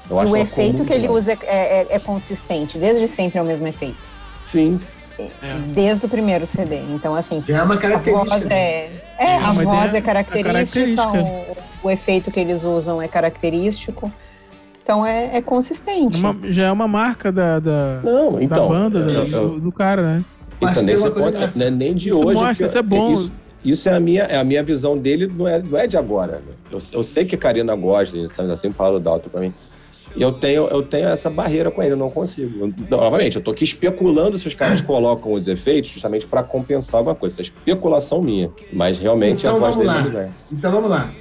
Eu 0.09 0.19
acho 0.19 0.33
o 0.33 0.37
efeito 0.37 0.73
comum, 0.73 0.85
que 0.85 0.93
ele 0.93 1.09
usa 1.09 1.31
é, 1.31 1.37
é, 1.45 1.87
é, 1.89 1.99
consistente, 1.99 2.77
desde 2.77 3.07
sempre 3.07 3.39
é 3.39 3.41
o 3.41 3.45
mesmo 3.45 3.65
efeito. 3.65 3.97
Sim. 4.45 4.79
É. 5.41 5.53
Desde 5.73 6.05
o 6.05 6.09
primeiro 6.09 6.45
CD. 6.45 6.77
Então, 6.89 7.15
assim. 7.15 7.43
é 7.47 7.61
uma 7.61 7.77
característica. 7.77 8.21
A 8.21 8.37
voz 8.37 8.47
é, 8.49 8.89
é, 9.17 9.35
a 9.35 9.51
voz 9.51 9.93
é 9.93 10.01
característica, 10.01 11.07
o, 11.11 11.57
o, 11.83 11.89
efeito 11.89 12.31
que 12.31 12.39
eles 12.39 12.63
usam 12.63 13.01
é 13.01 13.07
característico. 13.07 14.11
Então 14.83 15.05
é, 15.05 15.37
é 15.37 15.41
consistente. 15.41 16.19
Uma, 16.19 16.35
já 16.51 16.65
é 16.65 16.71
uma 16.71 16.87
marca 16.87 17.31
da, 17.31 17.59
da, 17.59 18.01
Não, 18.03 18.41
então, 18.41 18.67
da 18.67 18.73
banda, 18.73 18.99
eu, 18.99 19.25
eu, 19.25 19.49
do, 19.49 19.59
do, 19.59 19.71
cara, 19.71 20.01
né? 20.01 20.25
Então, 20.61 20.83
nesse 20.83 21.09
ponto, 21.09 21.57
não 21.57 21.65
é 21.65 21.69
nem 21.69 21.95
de 21.95 22.09
isso 22.09 22.25
hoje. 22.25 22.41
Mostra, 22.41 22.65
isso 22.65 22.77
é 22.77 22.81
bom. 22.81 23.13
Isso, 23.13 23.31
isso, 23.63 23.89
é, 23.89 23.93
a 23.93 23.99
minha, 23.99 24.23
é 24.23 24.37
a 24.37 24.43
minha 24.43 24.63
visão 24.63 24.97
dele, 24.97 25.27
não 25.27 25.47
é, 25.47 25.59
não 25.59 25.77
é 25.77 25.87
de 25.87 25.97
agora. 25.97 26.33
Né? 26.33 26.53
Eu, 26.71 26.79
eu 26.91 27.03
sei 27.03 27.25
que 27.25 27.35
a 27.35 27.37
Karina 27.37 27.75
gosta, 27.75 28.17
sabe, 28.29 28.57
sempre 28.57 28.77
fala 28.77 28.99
do 28.99 29.03
Dalton 29.03 29.29
pra 29.29 29.41
mim 29.41 29.53
eu 30.15 30.31
tenho, 30.31 30.67
eu 30.67 30.83
tenho 30.83 31.07
essa 31.07 31.29
barreira 31.29 31.71
com 31.71 31.81
ele, 31.81 31.93
eu 31.93 31.97
não 31.97 32.09
consigo. 32.09 32.65
Eu, 32.65 32.73
novamente, 32.89 33.35
eu 33.35 33.39
estou 33.39 33.53
aqui 33.53 33.63
especulando 33.63 34.37
se 34.37 34.47
os 34.47 34.55
caras 34.55 34.81
colocam 34.81 35.33
os 35.33 35.47
efeitos 35.47 35.91
justamente 35.91 36.27
para 36.27 36.43
compensar 36.43 36.99
alguma 36.99 37.15
coisa. 37.15 37.35
Essa 37.35 37.41
é 37.41 37.45
especulação 37.45 38.21
minha. 38.21 38.51
Mas 38.73 38.99
realmente 38.99 39.45
então, 39.45 39.57
a 39.57 39.59
voz 39.59 39.77
dele 39.77 39.89
lá. 39.89 40.29
Então 40.51 40.71
vamos 40.71 40.89
lá. 40.89 41.11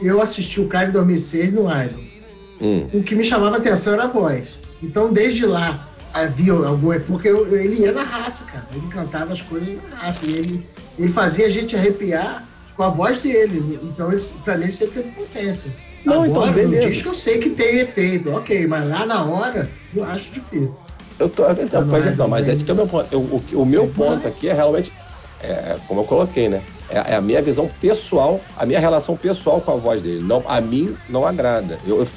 eu 0.00 0.20
assisti 0.20 0.60
o 0.60 0.68
cara 0.68 0.88
em 0.88 0.92
2006 0.92 1.52
no 1.52 1.62
Iron. 1.62 2.12
Hum. 2.60 2.86
O 2.94 3.02
que 3.02 3.14
me 3.14 3.24
chamava 3.24 3.56
a 3.56 3.58
atenção 3.58 3.94
era 3.94 4.04
a 4.04 4.08
voz. 4.08 4.48
Então, 4.82 5.12
desde 5.12 5.44
lá, 5.44 5.88
havia 6.12 6.52
algum. 6.52 6.98
Porque 7.00 7.28
eu, 7.28 7.54
ele 7.56 7.82
ia 7.82 7.92
na 7.92 8.02
raça, 8.02 8.44
cara. 8.44 8.66
Ele 8.72 8.86
cantava 8.88 9.32
as 9.32 9.42
coisas 9.42 9.78
na 9.90 9.96
raça. 9.96 10.26
E 10.26 10.34
ele, 10.34 10.66
ele 10.98 11.08
fazia 11.08 11.46
a 11.46 11.50
gente 11.50 11.76
arrepiar 11.76 12.46
com 12.76 12.82
a 12.82 12.88
voz 12.88 13.18
dele. 13.18 13.78
Então, 13.82 14.10
para 14.44 14.56
mim, 14.56 14.64
ele 14.64 14.72
sempre 14.72 15.02
teve 15.02 15.10
potência. 15.14 15.72
Não, 16.04 16.26
então, 16.26 16.42
Agora, 16.42 16.50
então 16.50 16.70
beleza. 16.70 16.86
No 16.86 16.92
disco 16.92 17.08
eu 17.10 17.14
sei 17.14 17.38
que 17.38 17.50
tem 17.50 17.78
efeito, 17.78 18.30
ok, 18.30 18.66
mas 18.66 18.88
lá 18.88 19.06
na 19.06 19.24
hora 19.24 19.70
eu 19.94 20.04
acho 20.04 20.30
difícil. 20.30 20.84
Eu 21.18 21.28
tô, 21.28 21.48
então, 21.50 21.88
pois 21.88 22.06
então, 22.06 22.26
mas 22.26 22.48
esse 22.48 22.64
que 22.64 22.70
é 22.70 22.74
o 22.74 22.76
meu 22.76 22.88
ponto. 22.88 23.08
Eu, 23.12 23.20
o, 23.20 23.42
o, 23.62 23.66
meu 23.66 23.86
ponto 23.86 24.26
aqui 24.26 24.48
é 24.48 24.52
realmente, 24.52 24.92
é, 25.40 25.76
como 25.86 26.00
eu 26.00 26.04
coloquei, 26.04 26.48
né? 26.48 26.62
É, 26.90 27.12
é, 27.12 27.14
a 27.14 27.20
minha 27.20 27.40
visão 27.40 27.70
pessoal, 27.80 28.40
a 28.56 28.66
minha 28.66 28.80
relação 28.80 29.16
pessoal 29.16 29.60
com 29.60 29.70
a 29.70 29.76
voz 29.76 30.02
dele. 30.02 30.24
Não, 30.24 30.42
a 30.46 30.60
mim 30.60 30.96
não 31.08 31.24
agrada. 31.24 31.78
Eu, 31.86 32.00
eu, 32.00 32.08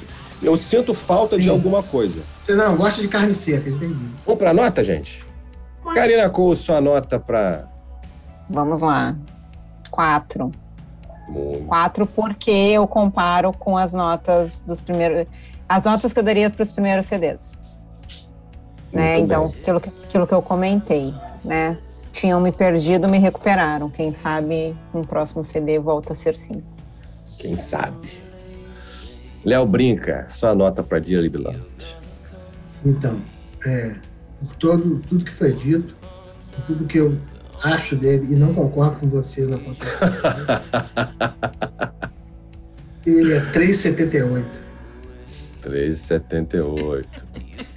eu 0.42 0.56
sinto 0.56 0.92
falta 0.92 1.36
Sim. 1.36 1.42
de 1.42 1.48
alguma 1.48 1.82
coisa. 1.82 2.20
Você 2.38 2.54
não 2.54 2.76
gosta 2.76 3.00
de 3.00 3.08
carne 3.08 3.32
seca, 3.32 3.70
entendi. 3.70 3.94
Vamos 4.24 4.38
pra 4.38 4.52
nota, 4.52 4.82
gente? 4.82 5.24
Karina 5.94 6.28
Cole, 6.28 6.56
sua 6.56 6.80
nota 6.80 7.20
pra. 7.20 7.68
Vamos 8.50 8.80
lá. 8.80 9.16
Quatro. 9.90 10.50
Quatro 11.66 12.06
porque 12.06 12.50
eu 12.50 12.86
comparo 12.86 13.52
com 13.52 13.76
as 13.76 13.92
notas 13.92 14.62
dos 14.62 14.80
primeiros. 14.80 15.26
As 15.68 15.84
notas 15.84 16.12
que 16.12 16.18
eu 16.20 16.22
daria 16.22 16.48
para 16.48 16.62
os 16.62 16.70
primeiros 16.70 17.06
CDs. 17.06 17.64
né? 18.92 19.18
Então, 19.18 19.46
aquilo 19.46 19.80
que, 19.80 19.88
aquilo 19.88 20.26
que 20.26 20.34
eu 20.34 20.42
comentei, 20.42 21.12
né? 21.44 21.78
Tinham 22.12 22.40
me 22.40 22.52
perdido, 22.52 23.08
me 23.08 23.18
recuperaram. 23.18 23.90
Quem 23.90 24.14
sabe 24.14 24.74
um 24.94 25.02
próximo 25.02 25.44
CD 25.44 25.78
volta 25.78 26.12
a 26.12 26.16
ser 26.16 26.36
sim. 26.36 26.62
Quem 27.38 27.56
sabe? 27.56 28.08
Léo 29.44 29.66
Brinca, 29.66 30.26
sua 30.28 30.54
nota 30.54 30.82
para 30.82 30.98
Dearly 30.98 31.28
Beloved. 31.28 31.96
Então, 32.84 33.20
é, 33.64 33.94
por 34.40 34.56
todo, 34.56 35.00
tudo 35.08 35.24
que 35.24 35.30
foi 35.32 35.52
dito, 35.52 35.94
tudo 36.66 36.86
que 36.86 36.98
eu 36.98 37.16
acho 37.62 37.96
dele 37.96 38.28
e 38.30 38.36
não 38.36 38.52
concordo 38.54 38.98
com 38.98 39.08
você 39.08 39.46
na. 39.46 39.58
Ele 43.06 43.34
é 43.34 43.40
3,78. 43.40 44.44
3,78. 45.62 47.06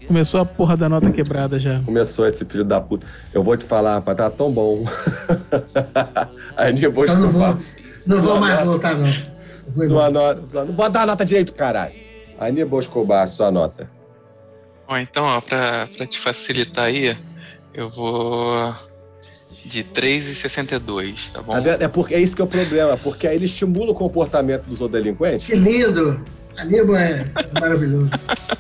Começou 0.07 0.39
a 0.39 0.45
porra 0.45 0.75
da 0.75 0.89
nota 0.89 1.11
quebrada 1.11 1.59
já. 1.59 1.81
Começou 1.81 2.25
esse 2.25 2.43
filho 2.43 2.65
da 2.65 2.81
puta. 2.81 3.05
Eu 3.31 3.43
vou 3.43 3.55
te 3.55 3.63
falar, 3.63 3.93
rapaz, 3.95 4.17
tá 4.17 4.29
tão 4.29 4.51
bom. 4.51 4.83
Aí 6.57 6.73
depois 6.73 7.11
então, 7.11 7.21
não 7.21 7.29
vou, 7.29 7.55
não 8.07 8.21
vou 8.21 8.39
mais 8.39 8.53
nota, 8.53 8.65
voltar, 8.65 8.95
não. 8.95 9.07
Vou 9.67 9.85
sua 9.87 10.09
nota, 10.09 10.47
sua, 10.47 10.65
não 10.65 10.73
bota 10.73 10.99
a 10.99 11.05
nota 11.05 11.23
direito, 11.23 11.53
caralho. 11.53 11.93
Aníbal 12.39 12.79
Escobar, 12.79 13.27
sua 13.27 13.51
nota. 13.51 13.87
Bom, 14.87 14.97
então, 14.97 15.25
ó, 15.25 15.41
pra, 15.41 15.87
pra 15.95 16.07
te 16.07 16.17
facilitar 16.17 16.85
aí, 16.85 17.15
eu 17.71 17.87
vou 17.87 18.73
de 19.69 19.83
3,62, 19.83 21.31
tá 21.31 21.41
bom? 21.43 21.55
É, 21.57 21.87
porque, 21.87 22.15
é 22.15 22.19
isso 22.19 22.35
que 22.35 22.41
é 22.41 22.45
o 22.45 22.47
problema, 22.47 22.97
porque 22.97 23.27
aí 23.27 23.35
ele 23.35 23.45
estimula 23.45 23.91
o 23.91 23.93
comportamento 23.93 24.65
dos 24.65 24.81
outros 24.81 25.01
delinquentes. 25.01 25.45
Que 25.45 25.55
lindo! 25.55 26.25
Aníbal 26.57 26.95
é 26.95 27.25
maravilhoso. 27.53 28.09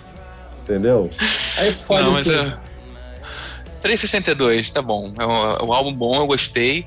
Entendeu? 0.63 1.09
Aí 1.57 1.73
fode 1.73 2.03
Não, 2.03 2.13
mas 2.13 2.27
é... 2.27 2.55
3,62, 3.81 4.71
tá 4.71 4.81
bom. 4.83 5.11
É 5.17 5.25
um, 5.25 5.67
um, 5.67 5.73
álbum 5.73 5.91
bom, 5.91 6.15
eu 6.17 6.27
gostei. 6.27 6.85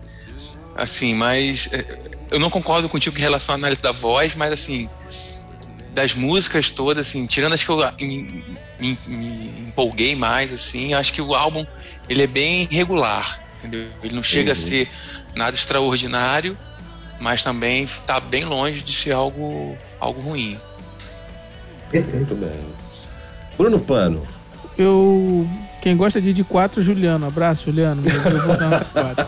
Assim, 0.77 1.15
mas 1.15 1.69
é, 1.73 1.99
eu 2.31 2.39
não 2.39 2.49
concordo 2.49 2.89
contigo 2.89 3.19
em 3.19 3.21
relação 3.21 3.55
à 3.55 3.57
análise 3.57 3.83
da 3.83 3.93
voz, 3.93 4.37
mas 4.37 4.53
assim, 4.53 4.89
das 5.93 6.15
músicas 6.15 6.71
todas, 6.71 7.09
assim, 7.09 7.27
tirando 7.27 7.55
as 7.55 7.65
que 7.65 7.71
eu 7.71 7.79
me, 8.01 8.57
me, 8.79 8.99
me 9.09 9.67
empolguei 9.67 10.15
mais, 10.15 10.53
assim, 10.53 10.95
acho 10.95 11.13
que 11.13 11.21
o 11.21 11.35
álbum 11.35 11.67
ele 12.09 12.23
é 12.23 12.27
bem 12.27 12.69
regular 12.71 13.43
entendeu? 13.63 13.87
Ele 14.03 14.15
não 14.15 14.23
chega 14.23 14.53
uhum. 14.53 14.59
a 14.59 14.61
ser 14.61 14.89
nada 15.35 15.57
extraordinário, 15.57 16.57
mas 17.21 17.45
também 17.45 17.85
está 17.85 18.19
bem 18.19 18.45
longe 18.45 18.81
de 18.81 18.93
ser 18.93 19.13
algo, 19.13 19.77
algo 20.01 20.21
ruim. 20.21 20.59
Muito 21.93 22.35
bem. 22.35 22.61
Bruno 23.57 23.79
Pano. 23.79 24.27
Eu. 24.77 25.49
Quem 25.81 25.97
gosta 25.97 26.21
de 26.21 26.33
de 26.33 26.45
4, 26.45 26.83
Juliano. 26.83 27.27
Abraço, 27.27 27.65
Juliano. 27.65 28.03
Eu 28.07 28.43
vou 28.43 28.57
dar 28.57 28.85
4. 28.85 29.27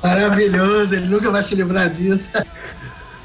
Maravilhoso, 0.02 0.94
ele 0.94 1.06
nunca 1.06 1.30
vai 1.30 1.42
se 1.42 1.54
livrar 1.54 1.90
disso. 1.90 2.30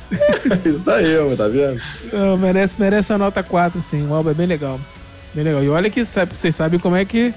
Isso 0.66 0.90
aí, 0.90 1.14
tá 1.38 1.48
vendo? 1.48 1.80
Não, 2.12 2.38
merece, 2.38 2.80
merece 2.80 3.12
uma 3.12 3.20
nota 3.20 3.44
4, 3.44 3.80
sim. 3.82 4.08
O 4.08 4.14
álbum 4.14 4.32
é 4.32 4.34
bem 4.34 4.48
legal. 4.48 4.80
Bem 5.34 5.44
legal. 5.44 5.64
E 5.64 5.70
olha 5.70 5.90
que 5.90 6.04
sabe, 6.04 6.36
vocês 6.36 6.56
sabem 6.56 6.80
como 6.80 6.96
é 6.96 7.06
que 7.06 7.34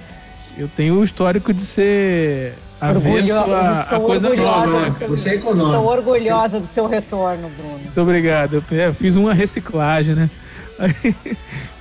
eu 0.58 0.68
tenho 0.68 0.98
o 0.98 1.04
histórico 1.04 1.52
de 1.52 1.62
ser 1.62 2.54
avesso 2.80 3.32
a, 3.40 3.96
a 3.96 4.00
coisa 4.00 4.34
nova. 4.34 4.80
Né? 4.80 4.90
Seu, 4.90 5.08
Você 5.08 5.30
é 5.30 5.34
econômico. 5.34 5.70
Estou 5.70 5.86
orgulhosa 5.86 6.60
do 6.60 6.66
seu 6.66 6.86
retorno, 6.86 7.50
Bruno. 7.56 7.78
Muito 7.78 8.00
obrigado. 8.00 8.62
Eu, 8.70 8.78
é, 8.78 8.92
fiz 8.92 9.16
uma 9.16 9.32
reciclagem, 9.32 10.14
né? 10.14 10.30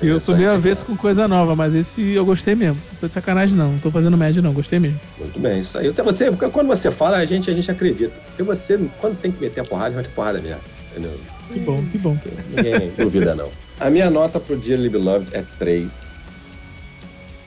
eu 0.02 0.20
sou 0.20 0.36
meio 0.38 0.52
avesso 0.52 0.86
com 0.86 0.96
coisa 0.96 1.28
nova, 1.28 1.56
mas 1.56 1.74
esse 1.74 2.12
eu 2.12 2.24
gostei 2.24 2.54
mesmo. 2.54 2.80
Não 2.92 3.00
tô 3.00 3.08
de 3.08 3.14
sacanagem, 3.14 3.58
não. 3.58 3.72
Não 3.72 3.80
tô 3.80 3.90
fazendo 3.90 4.16
média, 4.16 4.42
não. 4.42 4.54
Gostei 4.54 4.80
mesmo. 4.80 5.00
Muito 5.18 5.40
bem, 5.40 5.60
isso 5.60 5.78
aí. 5.78 5.90
Até 5.90 6.04
você, 6.04 6.32
quando 6.32 6.68
você 6.68 6.92
fala, 6.92 7.18
a 7.18 7.26
gente, 7.26 7.50
a 7.50 7.54
gente 7.54 7.70
acredita. 7.72 8.14
Porque 8.28 8.44
você, 8.44 8.80
quando 9.00 9.20
tem 9.20 9.32
que 9.32 9.42
meter 9.42 9.62
a 9.62 9.64
porrada, 9.64 9.96
vai 9.96 10.04
ter 10.04 10.12
porrada 10.12 10.40
mesmo. 10.40 10.62
Entendeu? 10.92 11.20
Que 11.52 11.60
bom, 11.60 11.84
que 11.92 11.98
bom. 11.98 12.18
Ninguém 12.56 12.92
duvida, 12.98 13.34
não. 13.34 13.50
A 13.80 13.90
minha 13.90 14.10
nota 14.10 14.40
pro 14.40 14.56
Dearly 14.56 14.90
Beloved 14.90 15.30
é 15.34 15.44
3 15.58 16.21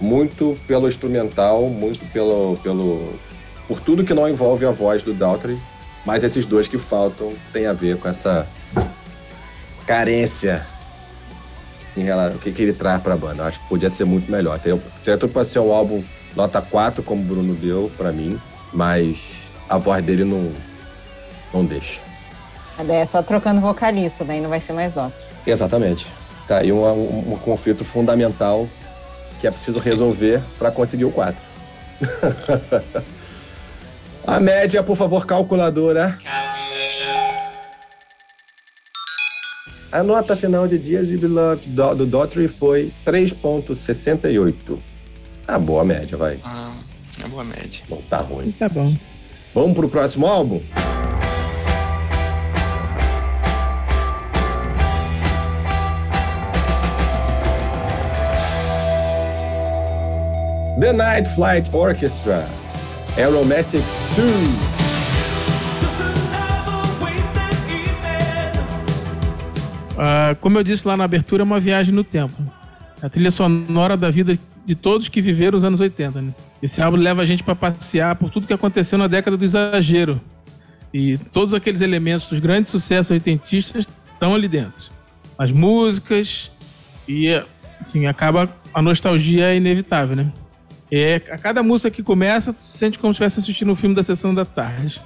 muito 0.04 0.58
pelo 0.66 0.86
instrumental, 0.86 1.68
muito 1.68 2.04
pelo, 2.12 2.56
pelo 2.62 3.14
por 3.66 3.80
tudo 3.80 4.04
que 4.04 4.12
não 4.12 4.28
envolve 4.28 4.66
a 4.66 4.70
voz 4.70 5.02
do 5.02 5.14
Daltrey. 5.14 5.58
Mas 6.04 6.22
esses 6.22 6.44
dois 6.44 6.68
que 6.68 6.76
faltam 6.76 7.32
tem 7.52 7.66
a 7.66 7.72
ver 7.72 7.96
com 7.96 8.06
essa 8.06 8.46
carência 9.86 10.66
em 11.96 12.02
relação 12.02 12.34
ao 12.34 12.38
que, 12.38 12.52
que 12.52 12.62
ele 12.62 12.74
traz 12.74 13.02
para 13.02 13.14
a 13.14 13.16
banda. 13.16 13.42
Eu 13.42 13.46
acho 13.46 13.60
que 13.60 13.68
podia 13.68 13.88
ser 13.88 14.04
muito 14.04 14.30
melhor. 14.30 14.58
Teria, 14.58 14.78
teria 15.02 15.18
tudo 15.18 15.32
para 15.32 15.44
ser 15.44 15.60
um 15.60 15.72
álbum 15.72 16.04
nota 16.36 16.60
4, 16.60 17.02
como 17.02 17.22
o 17.22 17.24
Bruno 17.24 17.54
deu 17.54 17.90
para 17.96 18.12
mim, 18.12 18.38
mas 18.72 19.44
a 19.68 19.78
voz 19.78 20.04
dele 20.04 20.24
não, 20.24 20.52
não 21.54 21.64
deixa. 21.64 22.00
A 22.76 22.84
ideia 22.84 23.00
é 23.00 23.04
só 23.06 23.22
trocando 23.22 23.60
vocalista, 23.60 24.24
daí 24.24 24.40
não 24.40 24.50
vai 24.50 24.60
ser 24.60 24.72
mais 24.74 24.92
dó. 24.92 25.10
Exatamente. 25.46 26.06
Tá 26.46 26.58
aí 26.58 26.72
um, 26.72 26.84
um, 26.84 27.32
um 27.32 27.36
conflito 27.38 27.84
fundamental 27.84 28.68
que 29.44 29.48
é 29.48 29.50
preciso 29.50 29.78
resolver 29.78 30.42
para 30.58 30.70
conseguir 30.70 31.04
o 31.04 31.10
4. 31.10 31.38
a 34.26 34.40
média, 34.40 34.82
por 34.82 34.96
favor, 34.96 35.26
calculadora. 35.26 36.16
A 39.92 40.02
nota 40.02 40.34
final 40.34 40.66
de 40.66 40.78
Dias 40.78 41.08
de 41.08 41.18
Beloved 41.18 41.68
do, 41.68 41.94
do 41.94 42.06
Daughtry 42.06 42.48
foi 42.48 42.90
3.68. 43.06 44.78
Tá 45.46 45.58
boa 45.58 45.82
a 45.82 45.84
média, 45.84 46.16
vai. 46.16 46.38
Ah, 46.42 46.72
é 47.22 47.28
boa 47.28 47.44
média. 47.44 47.82
Não 47.90 48.00
tá 48.00 48.16
ruim. 48.16 48.50
Tá 48.52 48.66
bom. 48.66 48.96
Vamos 49.54 49.74
pro 49.74 49.90
próximo 49.90 50.26
álbum? 50.26 50.62
The 60.84 60.92
Night 60.92 61.26
Flight 61.34 61.70
Orchestra, 61.72 62.46
Aromatic 63.16 63.82
2. 64.14 64.28
Ah, 69.96 70.36
como 70.42 70.58
eu 70.58 70.62
disse 70.62 70.86
lá 70.86 70.94
na 70.94 71.04
abertura, 71.04 71.42
é 71.42 71.44
uma 71.44 71.58
viagem 71.58 71.94
no 71.94 72.04
tempo. 72.04 72.34
A 73.00 73.08
trilha 73.08 73.30
sonora 73.30 73.96
da 73.96 74.10
vida 74.10 74.38
de 74.66 74.74
todos 74.74 75.08
que 75.08 75.22
viveram 75.22 75.56
os 75.56 75.64
anos 75.64 75.80
80. 75.80 76.20
Né? 76.20 76.34
Esse 76.62 76.82
álbum 76.82 76.98
leva 76.98 77.22
a 77.22 77.24
gente 77.24 77.42
para 77.42 77.54
passear 77.54 78.14
por 78.16 78.28
tudo 78.28 78.46
que 78.46 78.52
aconteceu 78.52 78.98
na 78.98 79.06
década 79.06 79.38
do 79.38 79.44
exagero. 79.46 80.20
E 80.92 81.16
todos 81.16 81.54
aqueles 81.54 81.80
elementos 81.80 82.28
dos 82.28 82.40
grandes 82.40 82.70
sucessos 82.70 83.10
oitentistas 83.10 83.88
estão 84.12 84.34
ali 84.34 84.48
dentro. 84.48 84.92
As 85.38 85.50
músicas 85.50 86.50
e 87.08 87.42
assim, 87.80 88.04
acaba 88.04 88.50
a 88.74 88.82
nostalgia 88.82 89.46
é 89.46 89.56
inevitável, 89.56 90.14
né? 90.14 90.30
É, 90.96 91.20
a 91.28 91.36
cada 91.36 91.60
música 91.60 91.90
que 91.90 92.04
começa, 92.04 92.52
tu 92.52 92.62
sente 92.62 93.00
como 93.00 93.12
se 93.12 93.16
estivesse 93.16 93.40
assistindo 93.40 93.72
um 93.72 93.74
filme 93.74 93.96
da 93.96 94.02
sessão 94.04 94.32
da 94.32 94.44
tarde. 94.44 95.02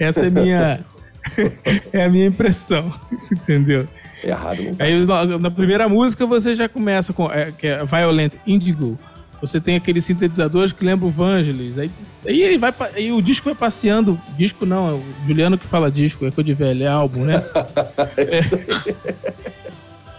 Essa 0.00 0.26
é 0.26 0.30
minha 0.30 0.80
é 1.92 2.04
a 2.04 2.08
minha 2.08 2.26
impressão, 2.26 2.92
entendeu? 3.30 3.86
Errado 4.24 4.64
não 4.64 4.74
tá. 4.74 4.84
Aí 4.84 5.06
na, 5.06 5.38
na 5.38 5.50
primeira 5.50 5.88
música 5.88 6.26
você 6.26 6.56
já 6.56 6.68
começa 6.68 7.12
com 7.12 7.30
é, 7.30 7.52
que 7.52 7.68
é 7.68 7.84
Violent 7.84 8.34
Indigo. 8.44 8.98
Você 9.40 9.60
tem 9.60 9.76
aqueles 9.76 10.04
sintetizadores 10.04 10.72
que 10.72 10.84
lembram 10.84 11.06
o 11.06 11.10
Vangelis. 11.10 11.78
Aí, 11.78 11.88
aí, 12.26 12.42
ele 12.42 12.58
vai, 12.58 12.74
aí 12.96 13.12
o 13.12 13.22
disco 13.22 13.44
vai 13.44 13.54
passeando. 13.54 14.20
Disco 14.36 14.66
não, 14.66 14.88
é 14.88 14.92
o 14.94 15.04
Juliano 15.24 15.56
que 15.56 15.68
fala 15.68 15.88
disco, 15.88 16.26
é 16.26 16.32
coisa 16.32 16.46
de 16.46 16.54
velho, 16.54 16.82
é 16.82 16.88
álbum, 16.88 17.26
né? 17.26 17.34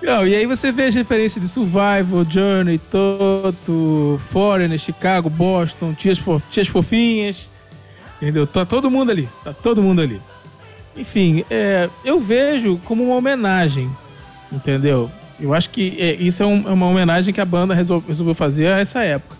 Não, 0.06 0.26
e 0.28 0.36
aí 0.36 0.46
você 0.46 0.72
vê 0.72 0.84
as 0.84 0.94
referências 0.94 1.44
de 1.44 1.50
Survival, 1.50 2.24
Journey, 2.30 2.78
Toto, 2.78 4.22
Foreigner, 4.30 4.78
Chicago, 4.78 5.30
Boston, 5.30 5.94
Tias, 5.94 6.22
Tias 6.52 6.68
Fofinhas. 6.68 7.50
Entendeu? 8.22 8.46
Tá 8.46 8.64
todo 8.66 8.90
mundo 8.92 9.12
ali. 9.12 9.28
Tá 9.44 9.52
todo 9.54 9.82
mundo 9.82 10.02
ali. 10.02 10.22
Enfim, 10.96 11.44
é, 11.50 11.90
eu 12.04 12.20
vejo 12.20 12.80
como 12.86 13.04
uma 13.04 13.16
homenagem. 13.16 13.90
Entendeu? 14.52 15.10
Eu 15.40 15.54
acho 15.54 15.70
que 15.72 15.98
é, 16.00 16.14
isso 16.14 16.42
é, 16.42 16.46
um- 16.46 16.70
é 16.70 16.72
uma 16.72 16.86
homenagem 16.88 17.34
que 17.34 17.42
a 17.42 17.46
banda 17.46 17.74
resol- 17.74 18.04
resolveu 18.08 18.36
fazer 18.36 18.68
a 18.68 18.80
essa 18.80 19.04
época. 19.04 19.36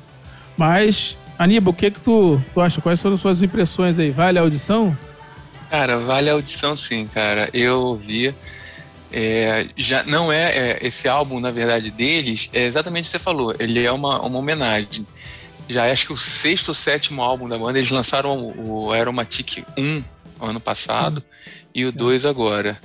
Mas, 0.58 1.16
Aníbal, 1.40 1.72
o 1.74 1.76
que 1.76 1.92
que 1.92 2.00
tu, 2.00 2.42
tu 2.54 2.60
acha? 2.62 2.82
Quais 2.82 3.02
foram 3.02 3.16
as 3.16 3.22
suas 3.22 3.42
impressões 3.42 3.98
aí? 4.00 4.10
Vale 4.12 4.38
a 4.40 4.42
audição? 4.42 4.98
Cara, 5.70 5.98
vale 6.00 6.30
a 6.30 6.34
audição 6.34 6.76
sim, 6.76 7.06
cara. 7.08 7.50
Eu 7.54 7.80
ouvi. 7.82 8.34
É, 9.18 9.70
já 9.78 10.04
não 10.04 10.30
é, 10.30 10.58
é, 10.58 10.80
esse 10.82 11.08
álbum, 11.08 11.40
na 11.40 11.50
verdade, 11.50 11.90
deles, 11.90 12.50
é 12.52 12.66
exatamente 12.66 13.04
o 13.04 13.06
que 13.06 13.12
você 13.12 13.20
falou. 13.20 13.56
Ele 13.58 13.82
é 13.82 13.90
uma, 13.90 14.20
uma 14.20 14.40
homenagem. 14.40 15.08
Já 15.70 15.90
acho 15.90 16.08
que 16.08 16.12
o 16.12 16.18
sexto 16.18 16.68
ou 16.68 16.74
sétimo 16.74 17.22
álbum 17.22 17.48
da 17.48 17.58
banda, 17.58 17.78
eles 17.80 17.90
lançaram 17.90 18.38
o, 18.38 18.88
o 18.88 18.92
Aromatic 18.92 19.64
1 19.78 20.04
ano 20.42 20.60
passado 20.60 21.24
e 21.74 21.86
o 21.86 21.94
2 21.94 22.26
agora. 22.26 22.78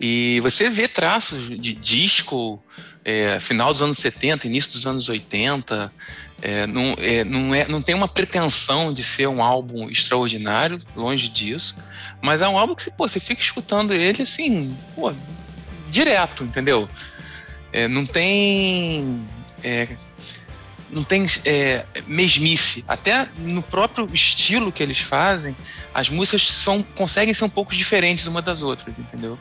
E 0.00 0.40
você 0.40 0.70
vê 0.70 0.88
traços 0.88 1.50
de 1.60 1.74
disco, 1.74 2.62
é, 3.04 3.38
final 3.38 3.70
dos 3.70 3.82
anos 3.82 3.98
70, 3.98 4.46
início 4.46 4.72
dos 4.72 4.86
anos 4.86 5.10
80. 5.10 5.92
É, 6.40 6.66
não, 6.66 6.96
é, 6.98 7.24
não, 7.24 7.54
é, 7.54 7.68
não 7.68 7.82
tem 7.82 7.94
uma 7.94 8.08
pretensão 8.08 8.90
de 8.90 9.02
ser 9.02 9.28
um 9.28 9.42
álbum 9.42 9.90
extraordinário, 9.90 10.78
longe 10.96 11.28
disso. 11.28 11.76
Mas 12.22 12.40
é 12.40 12.48
um 12.48 12.56
álbum 12.56 12.74
que 12.74 12.84
você, 12.84 12.90
pô, 12.90 13.06
você 13.06 13.20
fica 13.20 13.42
escutando 13.42 13.92
ele 13.92 14.22
assim, 14.22 14.74
pô, 14.94 15.12
direto, 15.88 16.44
entendeu? 16.44 16.88
É, 17.72 17.88
não 17.88 18.06
tem. 18.06 19.26
é, 19.62 19.88
não 20.90 21.04
tem 21.04 21.26
é, 21.44 21.84
mesmice. 22.06 22.84
Até 22.88 23.28
no 23.38 23.62
próprio 23.62 24.08
estilo 24.12 24.72
que 24.72 24.82
eles 24.82 24.98
fazem, 24.98 25.54
as 25.92 26.08
músicas 26.08 26.50
são, 26.50 26.82
conseguem 26.82 27.34
ser 27.34 27.44
um 27.44 27.48
pouco 27.48 27.74
diferentes 27.74 28.26
uma 28.26 28.40
das 28.40 28.62
outras, 28.62 28.98
entendeu? 28.98 29.38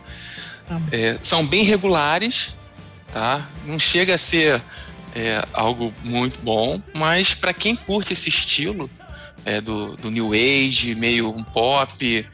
Ah. 0.70 0.80
É, 0.92 1.18
são 1.24 1.46
bem 1.46 1.64
regulares, 1.64 2.56
tá? 3.14 3.48
Não 3.66 3.80
chega 3.80 4.16
a 4.16 4.18
ser 4.18 4.62
é, 5.16 5.46
algo 5.54 5.94
muito 6.04 6.40
bom, 6.42 6.82
mas 6.94 7.34
para 7.34 7.54
quem 7.54 7.76
curte 7.76 8.14
esse 8.14 8.28
estilo 8.28 8.90
é, 9.46 9.62
do, 9.62 9.96
do 9.96 10.12
New 10.12 10.34
Age, 10.34 10.94
meio 10.96 11.30
um 11.30 11.44
pop, 11.44 12.28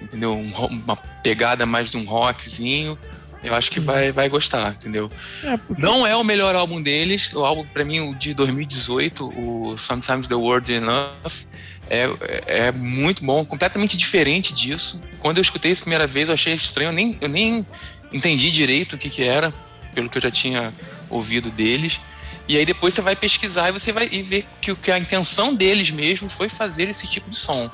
entendeu? 0.00 0.34
Um 0.34 0.66
uma 0.66 0.96
pegada 0.96 1.66
mais 1.66 1.90
de 1.90 1.96
um 1.96 2.04
rockzinho, 2.04 2.98
eu 3.44 3.54
acho 3.54 3.70
que 3.70 3.80
vai, 3.80 4.12
vai 4.12 4.28
gostar, 4.28 4.72
entendeu? 4.74 5.10
É, 5.42 5.56
porque- 5.56 5.80
Não 5.82 6.06
é 6.06 6.14
o 6.16 6.22
melhor 6.24 6.54
álbum 6.54 6.80
deles, 6.80 7.32
o 7.32 7.44
álbum 7.44 7.64
para 7.66 7.84
mim 7.84 8.00
o 8.00 8.14
de 8.14 8.34
2018, 8.34 9.28
o 9.28 9.76
Sometimes 9.78 10.26
the 10.26 10.34
Word 10.34 10.72
Enough, 10.72 11.46
é, 11.90 12.08
é 12.46 12.72
muito 12.72 13.24
bom, 13.24 13.44
completamente 13.44 13.96
diferente 13.96 14.54
disso. 14.54 15.02
Quando 15.18 15.38
eu 15.38 15.42
escutei 15.42 15.72
isso 15.72 15.82
a 15.82 15.84
primeira 15.84 16.06
vez, 16.06 16.28
eu 16.28 16.34
achei 16.34 16.54
estranho, 16.54 16.88
eu 16.90 16.92
nem, 16.94 17.18
eu 17.20 17.28
nem 17.28 17.66
entendi 18.12 18.50
direito 18.50 18.94
o 18.94 18.98
que, 18.98 19.10
que 19.10 19.22
era, 19.24 19.52
pelo 19.94 20.08
que 20.08 20.18
eu 20.18 20.22
já 20.22 20.30
tinha 20.30 20.72
ouvido 21.10 21.50
deles. 21.50 22.00
E 22.48 22.56
aí 22.56 22.64
depois 22.64 22.94
você 22.94 23.00
vai 23.00 23.14
pesquisar 23.14 23.68
e 23.68 23.72
você 23.72 23.92
vai 23.92 24.08
e 24.10 24.22
ver 24.22 24.46
que, 24.60 24.74
que 24.74 24.90
a 24.90 24.98
intenção 24.98 25.54
deles 25.54 25.90
mesmo 25.90 26.28
foi 26.28 26.48
fazer 26.48 26.88
esse 26.88 27.06
tipo 27.06 27.30
de 27.30 27.36
som. 27.36 27.70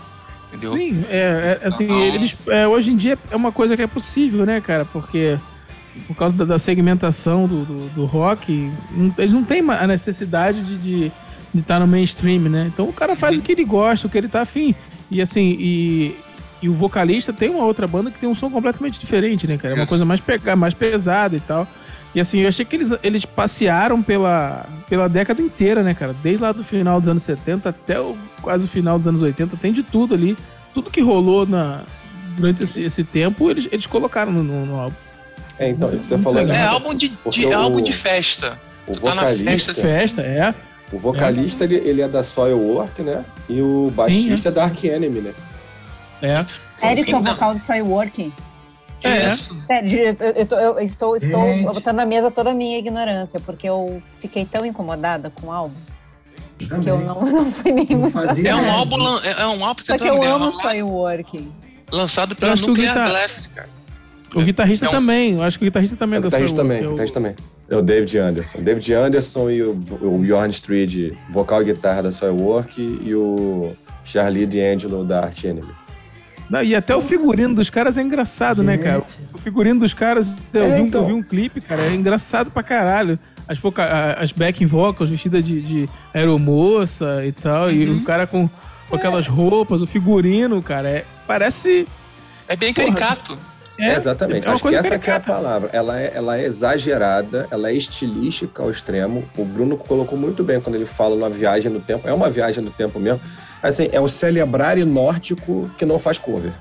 Entendeu? 0.48 0.72
Sim, 0.72 1.04
é, 1.10 1.58
é, 1.62 1.66
assim, 1.66 1.86
Não. 1.86 2.00
eles, 2.02 2.34
é, 2.48 2.66
hoje 2.66 2.90
em 2.90 2.96
dia 2.96 3.18
é 3.30 3.36
uma 3.36 3.52
coisa 3.52 3.76
que 3.76 3.82
é 3.82 3.86
possível, 3.86 4.46
né, 4.46 4.60
cara? 4.60 4.84
Porque 4.84 5.38
por 6.06 6.16
causa 6.16 6.36
da, 6.36 6.44
da 6.44 6.58
segmentação 6.58 7.46
do, 7.46 7.64
do, 7.64 7.88
do 7.94 8.04
rock, 8.04 8.70
não- 8.92 9.14
eles 9.18 9.32
não 9.32 9.44
têm 9.44 9.62
a 9.70 9.86
necessidade 9.86 10.62
de 10.62 11.06
estar 11.06 11.16
de, 11.54 11.60
estar 11.60 11.80
no 11.80 11.86
mainstream, 11.86 12.40
né? 12.42 12.70
Então 12.72 12.88
o 12.88 12.92
cara 12.92 13.16
faz 13.16 13.38
o 13.38 13.42
que 13.42 13.52
ele 13.52 13.64
gosta, 13.64 14.06
o 14.06 14.10
que 14.10 14.18
ele 14.18 14.28
tá 14.28 14.42
afim. 14.42 14.74
E 15.10 15.20
assim, 15.22 15.56
e, 15.58 16.14
e 16.62 16.68
o 16.68 16.74
vocalista 16.74 17.32
tem 17.32 17.48
uma 17.50 17.64
outra 17.64 17.86
banda 17.86 18.10
que 18.10 18.18
tem 18.18 18.28
um 18.28 18.34
som 18.34 18.50
completamente 18.50 18.98
diferente, 19.00 19.46
né, 19.46 19.56
cara? 19.56 19.74
É 19.74 19.76
uma 19.76 19.84
Isso. 19.84 19.90
coisa 19.90 20.04
mais, 20.04 20.20
pega, 20.20 20.54
mais 20.54 20.74
pesada 20.74 21.36
e 21.36 21.40
tal. 21.40 21.66
E 22.14 22.20
assim, 22.20 22.40
eu 22.40 22.48
achei 22.48 22.64
que 22.64 22.74
eles, 22.76 22.92
eles 23.02 23.24
passearam 23.24 24.02
pela, 24.02 24.66
pela 24.88 25.08
década 25.08 25.40
inteira, 25.42 25.82
né, 25.82 25.94
cara? 25.94 26.14
Desde 26.22 26.42
lá 26.42 26.52
do 26.52 26.64
final 26.64 27.00
dos 27.00 27.08
anos 27.08 27.22
70 27.22 27.68
até 27.68 28.00
o, 28.00 28.16
quase 28.40 28.64
o 28.64 28.68
final 28.68 28.98
dos 28.98 29.06
anos 29.06 29.22
80, 29.22 29.56
tem 29.56 29.72
de 29.72 29.82
tudo 29.82 30.14
ali. 30.14 30.36
Tudo 30.74 30.90
que 30.90 31.00
rolou 31.00 31.46
na, 31.46 31.82
durante 32.36 32.62
esse, 32.64 32.82
esse 32.82 33.04
tempo, 33.04 33.50
eles, 33.50 33.68
eles 33.70 33.86
colocaram 33.86 34.32
no, 34.32 34.42
no, 34.42 34.66
no 34.66 34.76
álbum. 34.76 34.96
É, 35.58 35.68
então, 35.68 35.88
isso 35.90 35.98
que 36.00 36.06
você 36.06 36.18
falou. 36.18 36.38
É, 36.40 36.44
É 36.44 36.46
né? 36.46 36.66
álbum 36.66 36.94
de, 36.94 37.08
de- 37.30 37.46
o- 37.46 37.56
álbum 37.56 37.80
de 37.80 37.92
festa. 37.92 38.58
O 38.86 38.92
tu 38.92 39.00
tá 39.00 39.14
na 39.14 39.22
vocalista, 39.22 39.74
festa, 39.74 39.82
Festa, 39.82 40.22
é. 40.22 40.54
o 40.92 40.98
vocalista 40.98 41.64
ele, 41.64 41.74
ele 41.76 42.00
é 42.00 42.08
da 42.08 42.22
Soilwork, 42.22 43.02
né? 43.02 43.24
E 43.48 43.60
o 43.60 43.92
baixista 43.94 44.48
é 44.48 44.52
da 44.52 44.64
Ark 44.64 44.86
Enemy, 44.86 45.20
né? 45.20 45.34
É. 46.22 46.44
Que 47.04 47.12
é 47.12 47.16
o 47.16 47.22
vocal 47.22 47.52
do 47.52 47.58
Soilwork? 47.60 48.32
É. 49.04 49.28
Isso. 49.28 49.54
Sério, 49.66 49.98
eu, 50.18 50.26
eu 50.34 50.46
tô- 50.46 50.56
eu 50.56 50.78
estou, 50.80 51.16
estou 51.16 51.42
Gente. 51.44 51.64
botando 51.64 51.96
na 51.96 52.06
mesa 52.06 52.30
toda 52.30 52.50
a 52.50 52.54
minha 52.54 52.78
ignorância, 52.78 53.38
porque 53.40 53.68
eu 53.68 54.02
fiquei 54.20 54.44
tão 54.44 54.64
incomodada 54.66 55.30
com 55.30 55.48
o 55.48 55.52
álbum 55.52 55.76
que 56.58 56.64
eu 56.64 56.80
Também. 56.80 57.04
não, 57.04 57.20
não 57.26 57.52
fui 57.52 57.70
nem 57.72 57.86
Não 57.90 57.98
muito. 58.00 58.12
fazia 58.12 58.50
É 58.50 58.54
um 58.56 58.70
álbum, 58.72 58.96
é 59.22 59.42
é 59.42 59.46
um 59.46 59.64
álbum 59.64 59.82
Só 59.84 59.92
você 59.92 59.98
que 59.98 60.08
eu 60.08 60.22
amo 60.22 60.44
é 60.46 60.48
um 60.48 60.50
Soilwork. 60.50 61.48
lançado 61.92 62.34
pela 62.34 62.56
Nuclear 62.56 62.94
guitar- 62.94 63.08
Blast, 63.08 63.48
cara. 63.50 63.68
O 64.34 64.42
guitarrista 64.42 64.86
É 64.86 64.88
um- 64.88 64.92
também. 64.92 65.32
Eu 65.34 65.42
acho 65.42 65.58
que 65.58 65.64
o 65.64 65.66
guitarrista 65.66 65.96
também 65.96 66.16
é 66.16 66.20
O 66.20 66.22
da 66.22 66.28
guitarrista 66.28 66.56
sua- 66.56 66.64
também, 66.64 66.78
é 66.78 66.82
o 66.82 66.86
o- 66.86 66.90
guitarrista 66.90 67.20
também. 67.20 67.36
É 67.70 67.76
o 67.76 67.82
David 67.82 68.18
Anderson. 68.18 68.62
David 68.62 68.92
Anderson 68.94 69.50
e 69.50 69.62
o, 69.62 69.70
o 70.02 70.18
Bjorn 70.18 70.50
Street, 70.50 71.12
vocal 71.30 71.62
e 71.62 71.66
guitarra 71.66 72.02
da 72.02 72.12
Soilwork, 72.12 72.80
e 73.02 73.14
o 73.14 73.72
Charlie 74.04 74.46
D'Angelo 74.46 75.04
da 75.04 75.20
Art 75.24 75.44
Enemy. 75.44 75.66
Não, 76.50 76.62
e 76.62 76.74
até 76.74 76.96
o 76.96 77.00
figurino 77.02 77.54
dos 77.54 77.68
caras 77.68 77.98
é 77.98 78.02
engraçado, 78.02 78.62
né, 78.62 78.78
cara? 78.78 79.02
O 79.34 79.38
figurino 79.38 79.80
dos 79.80 79.92
caras, 79.92 80.38
eu, 80.54 80.62
É, 80.64 80.76
vi, 80.76 80.80
um, 80.82 80.86
então. 80.86 81.02
eu 81.02 81.06
vi 81.08 81.12
um 81.12 81.22
clipe, 81.22 81.60
cara, 81.60 81.82
é 81.82 81.94
engraçado 81.94 82.50
pra 82.50 82.62
caralho. 82.62 83.18
As, 83.46 83.58
voca 83.58 83.84
as 84.14 84.32
backing 84.32 84.64
vocals 84.66 85.10
vestidas 85.10 85.42
de, 85.44 85.60
de 85.60 85.88
aeromoça 86.14 87.24
e 87.26 87.32
tal, 87.32 87.70
e 87.70 87.88
o 87.90 88.02
cara 88.04 88.26
com, 88.26 88.48
com 88.88 88.96
aquelas 88.96 89.26
roupas, 89.26 89.80
o 89.82 89.86
figurino, 89.86 90.62
cara, 90.62 90.88
é, 90.88 91.04
parece. 91.26 91.86
É 92.46 92.56
bem 92.56 92.72
Porra. 92.72 92.86
caricato. 92.94 93.38
É, 93.78 93.94
Exatamente. 93.94 94.46
é 94.46 94.50
Acho 94.50 94.64
que 94.66 94.74
essa 94.74 94.98
que 94.98 95.08
é 95.10 95.14
a 95.14 95.20
palavra. 95.20 95.70
Ela 95.72 96.00
é, 96.00 96.12
ela 96.14 96.36
é 96.38 96.44
exagerada, 96.44 97.46
ela 97.50 97.70
é 97.70 97.74
estilística 97.74 98.62
ao 98.62 98.70
extremo. 98.70 99.24
O 99.36 99.44
Bruno 99.44 99.76
colocou 99.76 100.18
muito 100.18 100.42
bem 100.42 100.60
quando 100.60 100.74
ele 100.74 100.86
fala 100.86 101.14
numa 101.14 101.30
viagem 101.30 101.70
no 101.70 101.80
tempo. 101.80 102.08
É 102.08 102.12
uma 102.12 102.28
viagem 102.30 102.62
no 102.64 102.70
tempo 102.70 102.98
mesmo. 102.98 103.20
Assim, 103.62 103.88
é 103.92 104.00
o 104.00 104.08
celebrare 104.08 104.84
nórdico 104.84 105.70
que 105.78 105.84
não 105.84 105.98
faz 105.98 106.18
cover. 106.18 106.52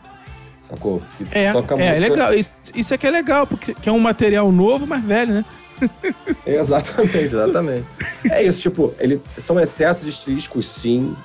Sacou? 0.62 1.02
Que 1.18 1.26
É, 1.32 1.52
toca 1.52 1.76
é, 1.76 1.86
é 1.86 1.90
música- 1.92 2.10
legal. 2.10 2.34
Isso, 2.34 2.52
isso 2.76 2.94
é 2.94 2.98
que 2.98 3.08
é 3.08 3.12
legal, 3.12 3.48
porque 3.48 3.74
que 3.74 3.88
é 3.90 3.92
um 3.92 4.00
material 4.00 4.52
novo, 4.52 4.86
mas 4.86 5.04
velho, 5.04 5.34
né? 5.34 5.46
Exatamente, 6.46 7.18
exatamente. 7.26 7.86
é 8.32 8.42
isso, 8.44 8.62
tipo, 8.62 8.94
ele, 9.00 9.22
são 9.38 9.60
excessos 9.60 10.08
estilísticos, 10.08 10.68
sim, 10.68 11.16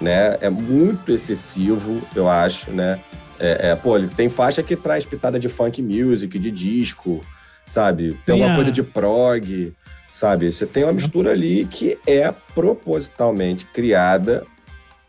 né? 0.00 0.36
É 0.40 0.50
muito 0.50 1.10
excessivo, 1.12 2.00
eu 2.14 2.28
acho, 2.28 2.70
né? 2.70 2.98
É, 3.44 3.70
é, 3.70 3.74
pô, 3.74 3.96
ele 3.96 4.06
tem 4.06 4.28
faixa 4.28 4.62
que 4.62 4.76
traz 4.76 5.04
pitada 5.04 5.36
de 5.36 5.48
funk 5.48 5.82
music, 5.82 6.38
de 6.38 6.48
disco, 6.50 7.20
sabe? 7.66 8.10
Tem 8.24 8.36
Sim, 8.36 8.40
uma 8.40 8.52
a- 8.52 8.54
coisa 8.54 8.70
de 8.70 8.84
prog, 8.84 9.74
sabe? 10.12 10.52
Você 10.52 10.64
tem 10.64 10.84
uma 10.84 10.92
mistura 10.92 11.32
ali 11.32 11.66
que 11.68 11.98
é 12.06 12.32
propositalmente 12.54 13.66
criada 13.66 14.44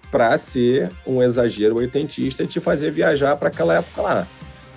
para 0.10 0.36
ser 0.38 0.90
um 1.06 1.22
exagero 1.22 1.76
oitentista 1.76 2.42
e 2.44 2.48
te 2.48 2.60
fazer 2.60 2.90
viajar 2.92 3.36
para 3.36 3.50
aquela 3.50 3.76
época 3.76 4.02
lá. 4.02 4.28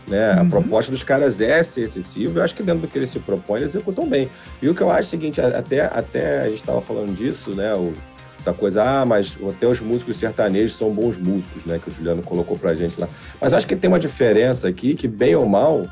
Né? 0.07 0.32
A 0.34 0.42
Uhum. 0.42 0.48
proposta 0.50 0.90
dos 0.92 1.02
caras 1.02 1.40
é 1.40 1.62
ser 1.62 1.80
excessivo, 1.80 2.38
eu 2.38 2.44
acho 2.44 2.54
que 2.54 2.62
dentro 2.62 2.82
do 2.82 2.88
que 2.88 2.96
eles 2.98 3.11
se 3.11 3.18
propõem, 3.18 3.62
eles 3.62 3.74
executam 3.74 4.07
bem. 4.07 4.30
E 4.62 4.68
o 4.68 4.74
que 4.74 4.80
eu 4.82 4.88
acho 4.90 4.98
é 4.98 5.02
o 5.02 5.04
seguinte, 5.11 5.40
até, 5.40 5.80
até 5.80 6.40
a 6.42 6.44
gente 6.48 6.61
estava 6.61 6.80
falando 6.80 7.12
disso, 7.14 7.54
né? 7.57 7.74
O- 7.74 7.92
essa 8.39 8.53
coisa, 8.53 8.82
ah, 8.82 9.07
mas 9.07 9.37
até 9.49 9.66
os 9.66 9.80
músicos 9.80 10.16
sertanejos 10.18 10.76
são 10.76 10.91
bons 10.91 11.16
músicos, 11.16 11.64
né? 11.64 11.80
Que 11.82 11.91
o 11.91 11.93
Juliano 11.93 12.22
colocou 12.22 12.57
pra 12.59 12.74
gente 12.74 13.01
lá. 13.01 13.09
Mas 13.41 13.53
acho 13.53 13.66
que 13.66 13.74
tem 13.74 13.89
uma 13.89 13.99
diferença 13.99 14.68
aqui, 14.68 14.95
que 14.95 15.09
bem 15.09 15.34
ou 15.34 15.47
mal, 15.47 15.87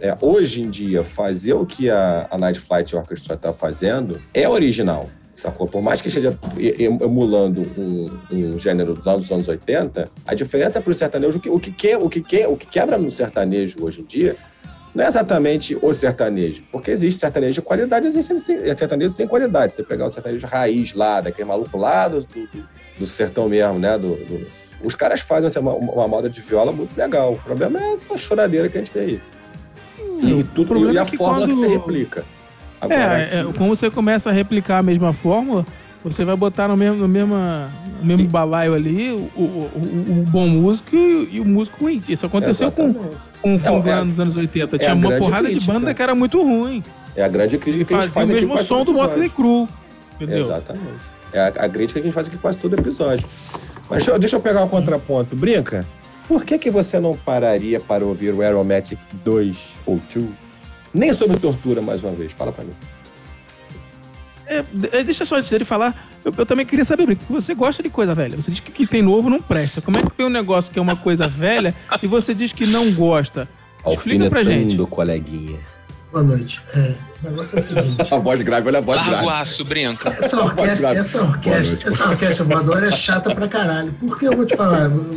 é, 0.00 0.16
hoje 0.20 0.62
em 0.62 0.70
dia, 0.70 1.04
fazer 1.04 1.52
o 1.52 1.64
que 1.64 1.90
a, 1.90 2.26
a 2.30 2.38
Night 2.38 2.60
Flight 2.60 2.94
Orchestra 2.96 3.34
está 3.34 3.52
fazendo 3.52 4.20
é 4.32 4.48
original, 4.48 5.08
sacou? 5.32 5.66
Por 5.66 5.82
mais 5.82 6.00
que 6.00 6.08
esteja 6.08 6.36
emulando 7.00 7.62
um, 7.78 8.10
um 8.30 8.58
gênero 8.58 8.94
dos 8.94 9.06
anos, 9.06 9.22
dos 9.22 9.32
anos 9.32 9.48
80, 9.48 10.08
a 10.26 10.34
diferença 10.34 10.80
para 10.80 10.90
o 10.90 10.94
sertanejo, 10.94 11.38
o 11.38 11.40
que, 11.40 11.50
o, 11.50 11.60
que 11.60 11.96
o, 11.96 12.08
que, 12.08 12.46
o 12.46 12.56
que 12.56 12.66
quebra 12.66 12.98
no 12.98 13.10
sertanejo 13.10 13.84
hoje 13.84 14.00
em 14.00 14.04
dia 14.04 14.36
não 14.94 15.04
é 15.04 15.08
exatamente 15.08 15.76
o 15.82 15.92
sertanejo, 15.92 16.62
porque 16.70 16.90
existe 16.90 17.18
sertanejo 17.20 17.54
de 17.54 17.62
qualidade, 17.62 18.06
existe 18.06 18.38
sertanejo 18.38 19.12
sem 19.12 19.26
qualidade. 19.26 19.72
Você 19.72 19.82
pegar 19.82 20.06
o 20.06 20.10
sertanejo 20.10 20.46
raiz 20.46 20.94
lá, 20.94 21.20
daquele 21.20 21.48
maluco 21.48 21.76
lá 21.76 22.06
do, 22.08 22.20
do, 22.20 22.48
do 23.00 23.06
sertão 23.06 23.48
mesmo, 23.48 23.78
né? 23.78 23.98
Do, 23.98 24.14
do- 24.14 24.46
Os 24.82 24.94
caras 24.94 25.20
fazem 25.20 25.48
assim, 25.48 25.58
uma, 25.58 25.72
uma 25.74 26.06
moda 26.06 26.28
de 26.30 26.40
viola 26.40 26.70
muito 26.70 26.96
legal. 26.96 27.32
O 27.32 27.38
problema 27.38 27.80
é 27.82 27.94
essa 27.94 28.16
choradeira 28.16 28.68
que 28.68 28.78
a 28.78 28.80
gente 28.82 28.92
vê 28.94 29.00
aí. 29.00 29.20
E, 30.22 30.32
o 30.32 30.44
tudo, 30.44 30.68
problema 30.68 30.92
e 30.94 30.98
a 30.98 31.02
é 31.02 31.04
que 31.04 31.16
fórmula 31.16 31.46
que 31.48 31.52
quando- 31.54 31.66
se 31.68 31.72
replica. 31.74 32.24
Agora, 32.80 33.18
É, 33.18 33.40
é, 33.40 33.44
quando 33.56 33.70
você 33.70 33.90
começa 33.90 34.28
a 34.30 34.32
replicar 34.32 34.78
a 34.78 34.82
mesma 34.82 35.12
fórmula, 35.12 35.66
você 36.12 36.24
vai 36.24 36.36
botar 36.36 36.68
no 36.68 36.76
mesmo, 36.76 36.96
no 36.98 37.08
mesma, 37.08 37.70
no 38.00 38.06
mesmo 38.06 38.28
balaio 38.28 38.74
ali 38.74 39.10
o, 39.10 39.16
o, 39.36 39.42
o- 39.74 40.20
o 40.20 40.24
bom 40.30 40.46
músico 40.46 40.94
e, 40.94 41.28
e 41.36 41.40
o 41.40 41.44
músico 41.44 41.82
ruim. 41.84 42.02
Isso 42.08 42.26
aconteceu 42.26 42.70
com, 42.70 42.88
exatamente. 42.90 43.16
com, 43.42 43.58
com 43.58 43.66
É, 43.68 43.70
o 43.72 43.78
é- 43.78 43.82
banda 43.82 44.04
nos 44.04 44.20
anos 44.20 44.36
80. 44.36 44.76
é 44.76 44.78
Tinha 44.78 44.92
a 44.92 44.94
uma 44.94 45.12
porrada 45.12 45.44
de 45.48 45.54
crítica. 45.54 45.72
banda 45.72 45.94
que 45.94 46.02
era 46.02 46.14
muito 46.14 46.42
ruim. 46.42 46.82
É 47.16 47.22
a 47.24 47.28
grande 47.28 47.56
crítica 47.58 47.84
que 47.84 47.94
a 47.94 48.00
gente 48.02 48.10
Fazia 48.10 48.14
faz 48.14 48.28
o 48.28 48.32
aqui 48.36 48.46
mesmo 48.46 48.62
som 48.64 48.84
do 48.84 48.92
Motley. 48.92 49.28
Crue. 49.30 49.66
Entendeu? 50.20 50.44
Exatamente. 50.44 50.86
É 51.32 51.40
a, 51.40 51.46
a 51.46 51.68
crítica 51.68 51.94
que 51.94 52.00
a 52.00 52.02
gente 52.04 52.14
faz 52.14 52.26
aqui 52.28 52.36
quase 52.38 52.58
todo 52.58 52.74
episódio. 52.78 53.26
Mas 53.88 53.98
deixa, 53.98 54.10
eu- 54.12 54.18
deixa 54.18 54.36
eu 54.36 54.40
pegar 54.40 54.62
um 54.64 54.68
contraponto. 54.68 55.34
Brinca, 55.34 55.84
por 56.28 56.44
que, 56.44 56.58
que 56.58 56.70
você 56.70 56.98
não 57.00 57.16
pararia 57.16 57.80
para 57.80 58.04
ouvir 58.04 58.32
o 58.34 58.42
Aromatic 58.42 58.98
2 59.24 59.56
ou 59.86 60.00
2? 60.14 60.26
Nem 60.92 61.12
sobre 61.12 61.36
tortura, 61.38 61.80
mais 61.82 62.02
uma 62.04 62.12
vez. 62.12 62.30
Fala 62.32 62.52
pra 62.52 62.62
mim. 62.64 62.70
É, 64.46 64.64
é, 64.92 65.02
deixa 65.02 65.24
só 65.24 65.36
antes 65.36 65.50
dele 65.50 65.64
falar, 65.64 65.94
eu, 66.24 66.32
eu 66.36 66.44
também 66.46 66.66
queria 66.66 66.84
saber, 66.84 67.06
Brito, 67.06 67.24
você 67.28 67.54
gosta 67.54 67.82
de 67.82 67.88
coisa 67.88 68.14
velha. 68.14 68.36
Você 68.36 68.50
diz 68.50 68.60
que 68.60 68.70
o 68.70 68.74
que 68.74 68.86
tem 68.86 69.02
novo 69.02 69.30
não 69.30 69.40
presta. 69.40 69.80
Como 69.80 69.96
é 69.96 70.00
que 70.02 70.10
tem 70.10 70.26
um 70.26 70.30
negócio 70.30 70.72
que 70.72 70.78
é 70.78 70.82
uma 70.82 70.96
coisa 70.96 71.26
velha 71.28 71.74
e 72.02 72.06
você 72.06 72.34
diz 72.34 72.52
que 72.52 72.66
não 72.66 72.92
gosta? 72.92 73.48
Explica 73.86 74.28
pra 74.30 74.44
gente. 74.44 74.76
Coleguinha. 74.86 75.58
Boa 76.12 76.22
noite. 76.22 76.62
É, 76.74 76.94
o 77.24 77.30
negócio 77.30 77.58
é 77.58 77.60
o 77.60 77.64
seguinte. 77.64 78.02
A 78.14 78.18
voz 78.18 78.40
grave, 78.42 78.68
olha 78.68 78.78
a 78.78 78.82
voz 78.82 79.02
grave. 79.04 79.28
aço, 79.28 79.64
brinca. 79.64 80.10
Essa 80.10 80.40
orquestra, 80.42 80.90
essa 80.94 81.22
orquestra, 81.22 81.88
essa 81.88 82.08
orquestra 82.08 82.44
voadora 82.44 82.86
é 82.86 82.90
chata 82.92 83.34
pra 83.34 83.48
caralho. 83.48 83.92
Porque 83.98 84.26
eu 84.28 84.36
vou 84.36 84.46
te 84.46 84.54
falar, 84.56 84.82
eu- 84.90 85.14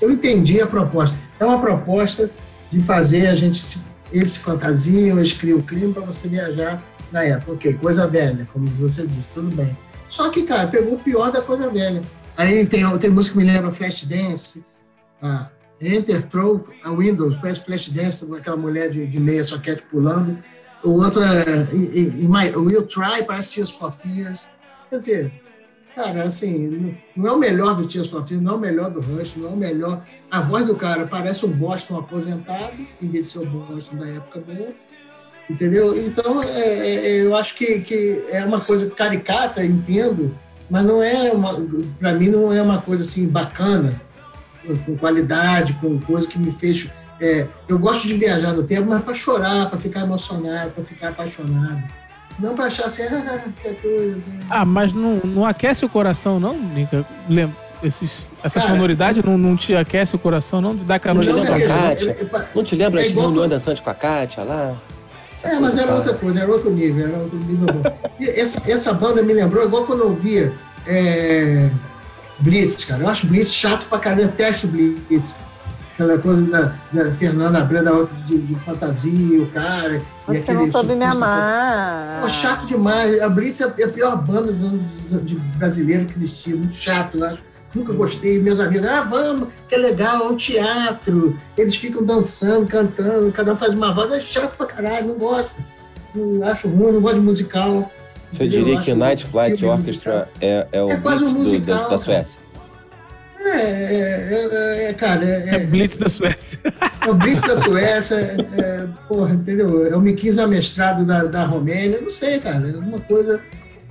eu 0.00 0.10
entendi 0.10 0.60
a 0.60 0.66
proposta. 0.66 1.16
É 1.40 1.44
uma 1.44 1.58
proposta 1.60 2.30
de 2.70 2.80
fazer 2.80 3.26
a 3.26 3.34
gente 3.34 3.58
se, 3.58 3.78
eles 4.12 4.32
se 4.32 4.38
fantasiam, 4.38 5.18
eles 5.18 5.32
criam 5.32 5.58
o 5.58 5.62
clima 5.62 5.92
pra 5.94 6.02
você 6.02 6.28
viajar 6.28 6.80
na 7.12 7.24
época. 7.24 7.52
Ok, 7.52 7.74
coisa 7.74 8.06
velha, 8.06 8.46
como 8.52 8.66
você 8.66 9.06
disse, 9.06 9.28
tudo 9.34 9.54
bem. 9.54 9.76
Só 10.08 10.28
que, 10.30 10.42
cara, 10.42 10.66
pegou 10.68 10.94
o 10.94 10.98
pior 10.98 11.30
da 11.30 11.42
coisa 11.42 11.68
velha. 11.68 12.02
Aí 12.36 12.66
tem, 12.66 12.98
tem 12.98 13.10
música 13.10 13.38
que 13.38 13.44
me 13.44 13.50
lembra 13.50 13.72
Flashdance, 13.72 14.64
ah, 15.22 15.48
Enter 15.80 16.22
Throw 16.26 16.66
a 16.84 16.90
Windows, 16.90 17.36
parece 17.36 17.64
Flashdance, 17.64 18.26
aquela 18.34 18.56
mulher 18.56 18.90
de, 18.90 19.06
de 19.06 19.20
meia 19.20 19.44
soquete 19.44 19.82
pulando. 19.90 20.38
O 20.82 20.90
outro 21.02 21.20
é 21.22 22.56
Will 22.56 22.86
Try, 22.86 23.24
parece 23.26 23.54
Tears 23.54 23.70
for 23.70 23.90
Fears. 23.90 24.48
Quer 24.88 24.96
dizer, 24.96 25.32
cara, 25.94 26.24
assim, 26.24 26.96
não 27.16 27.28
é 27.28 27.32
o 27.32 27.38
melhor 27.38 27.74
do 27.74 27.86
Tears 27.86 28.08
for 28.08 28.24
Fears, 28.24 28.42
não 28.42 28.52
é 28.52 28.56
o 28.56 28.60
melhor 28.60 28.90
do 28.90 29.00
Rush, 29.00 29.36
não 29.36 29.48
é 29.48 29.52
o 29.52 29.56
melhor. 29.56 30.04
A 30.30 30.40
voz 30.40 30.66
do 30.66 30.76
cara 30.76 31.06
parece 31.06 31.44
um 31.44 31.50
Boston 31.50 31.98
aposentado, 31.98 32.74
em 33.02 33.08
vez 33.08 33.26
de 33.26 33.32
ser 33.32 33.38
o 33.40 33.46
Boston 33.46 33.96
da 33.96 34.08
época 34.08 34.40
boa. 34.40 34.72
Entendeu? 35.48 35.96
Então, 35.96 36.42
é, 36.42 36.48
é, 36.48 37.22
eu 37.22 37.36
acho 37.36 37.54
que, 37.54 37.80
que 37.80 38.24
é 38.30 38.44
uma 38.44 38.60
coisa 38.62 38.90
caricata, 38.90 39.64
entendo, 39.64 40.34
mas 40.68 40.84
não 40.84 41.00
é 41.02 41.30
uma, 41.30 41.54
para 42.00 42.12
mim 42.14 42.28
não 42.28 42.52
é 42.52 42.60
uma 42.60 42.80
coisa 42.82 43.02
assim 43.02 43.26
bacana, 43.28 43.94
com- 44.84 44.96
qualidade, 44.96 45.74
com 45.74 45.98
coisa 46.00 46.26
que 46.26 46.38
me 46.38 46.50
fez. 46.50 46.88
é, 47.20 47.46
eu 47.68 47.78
gosto 47.78 48.08
de 48.08 48.14
viajar 48.14 48.52
no 48.52 48.64
tempo, 48.64 48.88
mas 48.90 49.02
para 49.04 49.14
chorar, 49.14 49.70
para 49.70 49.78
ficar 49.78 50.00
emocionado, 50.00 50.70
para 50.70 50.84
ficar 50.84 51.08
apaixonado. 51.10 51.82
Não 52.38 52.54
para 52.54 52.66
achar 52.66 52.86
assim, 52.86 53.04
ah, 53.04 53.38
que 53.62 53.72
coisa. 53.76 54.30
Ah, 54.50 54.64
mas 54.64 54.92
não, 54.92 55.20
não 55.24 55.44
aquece 55.46 55.84
o 55.84 55.88
coração, 55.88 56.38
não, 56.40 56.54
Nica? 56.58 57.06
Lembra? 57.28 57.56
Esses, 57.82 58.32
essa 58.42 58.58
Cara, 58.58 58.72
sonoridade 58.72 59.22
não, 59.24 59.36
não 59.38 59.54
te 59.56 59.74
aquece 59.76 60.16
o 60.16 60.18
coração, 60.18 60.60
não? 60.62 60.74
De 60.74 60.84
dar 60.84 60.94
aquela 60.96 61.14
Não 61.14 61.22
te 61.22 61.30
lembra 61.30 61.56
a 61.56 61.60
Kátia? 61.60 62.10
é- 62.10 62.22
é- 62.24 62.46
Não 62.54 62.64
te 62.64 62.74
lembra 62.74 63.04
É 63.04 63.08
reuniões 63.08 63.50
dançantes 63.50 63.82
com 63.82 63.90
a 63.90 63.94
Kátia 63.94 64.42
lá? 64.44 64.74
Essa 65.46 65.56
É, 65.56 65.60
mas 65.60 65.76
era 65.76 65.94
outra 65.94 66.14
coisa, 66.14 66.40
era 66.40 66.50
outro 66.52 66.70
nível, 66.70 67.06
era 67.08 67.18
outro 67.18 67.38
nível 67.38 67.66
bom. 67.66 67.82
E 68.20 68.28
essa, 68.28 68.62
essa 68.70 68.92
banda 68.92 69.22
me 69.22 69.32
lembrou, 69.32 69.64
igual 69.64 69.84
quando 69.84 70.00
eu 70.02 70.14
via 70.14 70.52
é, 70.86 71.70
Blitz, 72.38 72.84
cara. 72.84 73.02
Eu 73.02 73.08
acho 73.08 73.26
Blitz 73.26 73.52
chato 73.52 73.86
pra 73.88 73.98
caramba, 73.98 74.22
eu 74.22 74.28
detesto 74.28 74.66
Blitz. 74.66 75.34
Aquela 75.94 76.18
coisa 76.18 76.42
da, 76.42 76.74
da 76.92 77.10
Fernanda 77.12 77.58
Brenda, 77.62 77.90
outra 77.90 78.14
de, 78.26 78.36
de 78.36 78.54
fantasia, 78.56 79.40
o 79.42 79.46
cara. 79.46 80.02
Você 80.26 80.52
não 80.52 80.66
soube 80.66 80.94
me 80.94 81.04
amar. 81.06 82.20
Pô, 82.20 82.28
chato 82.28 82.66
demais. 82.66 83.18
A 83.22 83.28
Blitz 83.30 83.62
é 83.62 83.64
a 83.64 83.88
pior 83.88 84.14
banda 84.22 84.52
dos 84.52 84.62
anos- 84.62 85.24
de 85.24 85.36
brasileiro 85.56 86.04
que 86.04 86.14
existia. 86.16 86.54
Muito 86.54 86.74
chato, 86.74 87.16
eu 87.16 87.24
acho. 87.24 87.38
Nunca 87.76 87.92
gostei. 87.92 88.38
Meus 88.40 88.58
amigos, 88.58 88.88
ah, 88.88 89.02
vamos, 89.02 89.48
que 89.68 89.74
é 89.74 89.78
legal, 89.78 90.22
é 90.22 90.28
um 90.28 90.36
teatro. 90.36 91.36
Eles 91.58 91.76
ficam 91.76 92.02
dançando, 92.02 92.66
cantando, 92.66 93.30
cada 93.32 93.52
um 93.52 93.56
faz 93.56 93.74
uma 93.74 93.92
voz. 93.92 94.10
É 94.12 94.20
chato 94.20 94.56
pra 94.56 94.64
caralho, 94.66 95.08
não 95.08 95.14
gosto. 95.16 95.50
Não, 96.14 96.42
acho 96.48 96.66
ruim, 96.68 96.92
não 96.92 97.00
gosto 97.02 97.16
de 97.16 97.20
musical. 97.20 97.92
Você 98.32 98.44
entendeu? 98.44 98.64
diria 98.64 98.80
que 98.80 98.94
Night 98.94 99.26
Flight 99.26 99.62
Orchestra 99.64 100.28
é, 100.40 100.66
é 100.72 100.82
o 100.82 100.90
É 100.90 100.96
quase 100.96 101.24
um 101.24 101.34
Blitz 101.34 101.50
do- 101.50 101.52
musical, 101.52 101.90
da. 101.90 101.98
Suécia? 101.98 102.38
É, 103.38 103.48
é, 103.60 104.48
é, 104.84 104.88
é, 104.88 104.92
cara, 104.94 105.24
é, 105.24 105.54
É 105.54 105.58
Blitz 105.60 105.96
da 105.98 106.08
Suécia. 106.08 106.58
é 107.06 107.10
o 107.10 107.14
Blitz 107.14 107.42
da 107.42 107.54
Suécia, 107.56 108.16
é, 108.16 108.60
é, 108.60 108.86
porra, 109.06 109.34
entendeu? 109.34 109.86
É 109.86 109.94
o 109.94 110.00
Miquins 110.00 110.38
amestrado 110.38 111.04
da, 111.04 111.24
da 111.24 111.44
Romênia, 111.44 112.00
não 112.00 112.10
sei, 112.10 112.40
cara, 112.40 112.68
é 112.68 112.76
uma 112.76 112.98
coisa, 112.98 113.40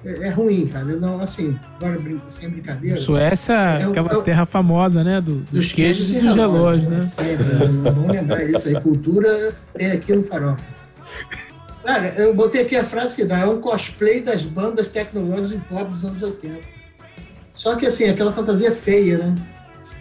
é, 0.05 0.27
é 0.27 0.29
ruim, 0.29 0.67
cara, 0.67 0.85
eu 0.85 0.99
não, 0.99 1.19
assim, 1.19 1.57
agora 1.75 1.99
sem 2.29 2.49
brincadeira. 2.49 2.99
Suécia, 2.99 3.53
É 3.53 3.83
aquela 3.85 4.11
é 4.11 4.17
o- 4.17 4.21
terra 4.21 4.45
famosa, 4.45 5.03
né? 5.03 5.19
Do, 5.19 5.37
dos 5.51 5.71
queijos 5.73 6.11
e 6.11 6.19
dos 6.19 6.35
relógios, 6.35 6.87
né? 6.87 7.01
Sempre, 7.01 7.43
né? 7.43 7.59
Vamos 7.83 8.11
lembrar 8.11 8.43
isso 8.43 8.67
aí, 8.67 8.79
cultura 8.79 9.53
tem 9.73 9.91
aqui 9.91 10.15
no 10.15 10.23
farol. 10.23 10.55
Cara, 11.83 12.07
eu 12.17 12.33
botei 12.33 12.61
aqui 12.63 12.75
a 12.75 12.83
frase 12.83 13.13
final, 13.15 13.37
é 13.37 13.45
um 13.47 13.61
cosplay 13.61 14.21
das 14.21 14.41
bandas 14.41 14.89
tecnológicas 14.89 15.51
e 15.51 15.57
pop 15.69 15.91
dos 15.91 16.03
anos 16.03 16.21
80. 16.21 16.59
Só 17.51 17.75
que 17.75 17.85
assim, 17.85 18.09
aquela 18.09 18.31
fantasia 18.31 18.71
feia, 18.71 19.17
né? 19.19 19.35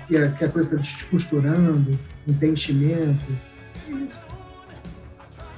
que 0.09 0.17
a, 0.17 0.29
que 0.31 0.45
a 0.45 0.49
coisa 0.49 0.69
está 0.69 0.81
descosturando, 0.81 1.99
ententimento. 2.27 3.25
Isso. 3.89 4.21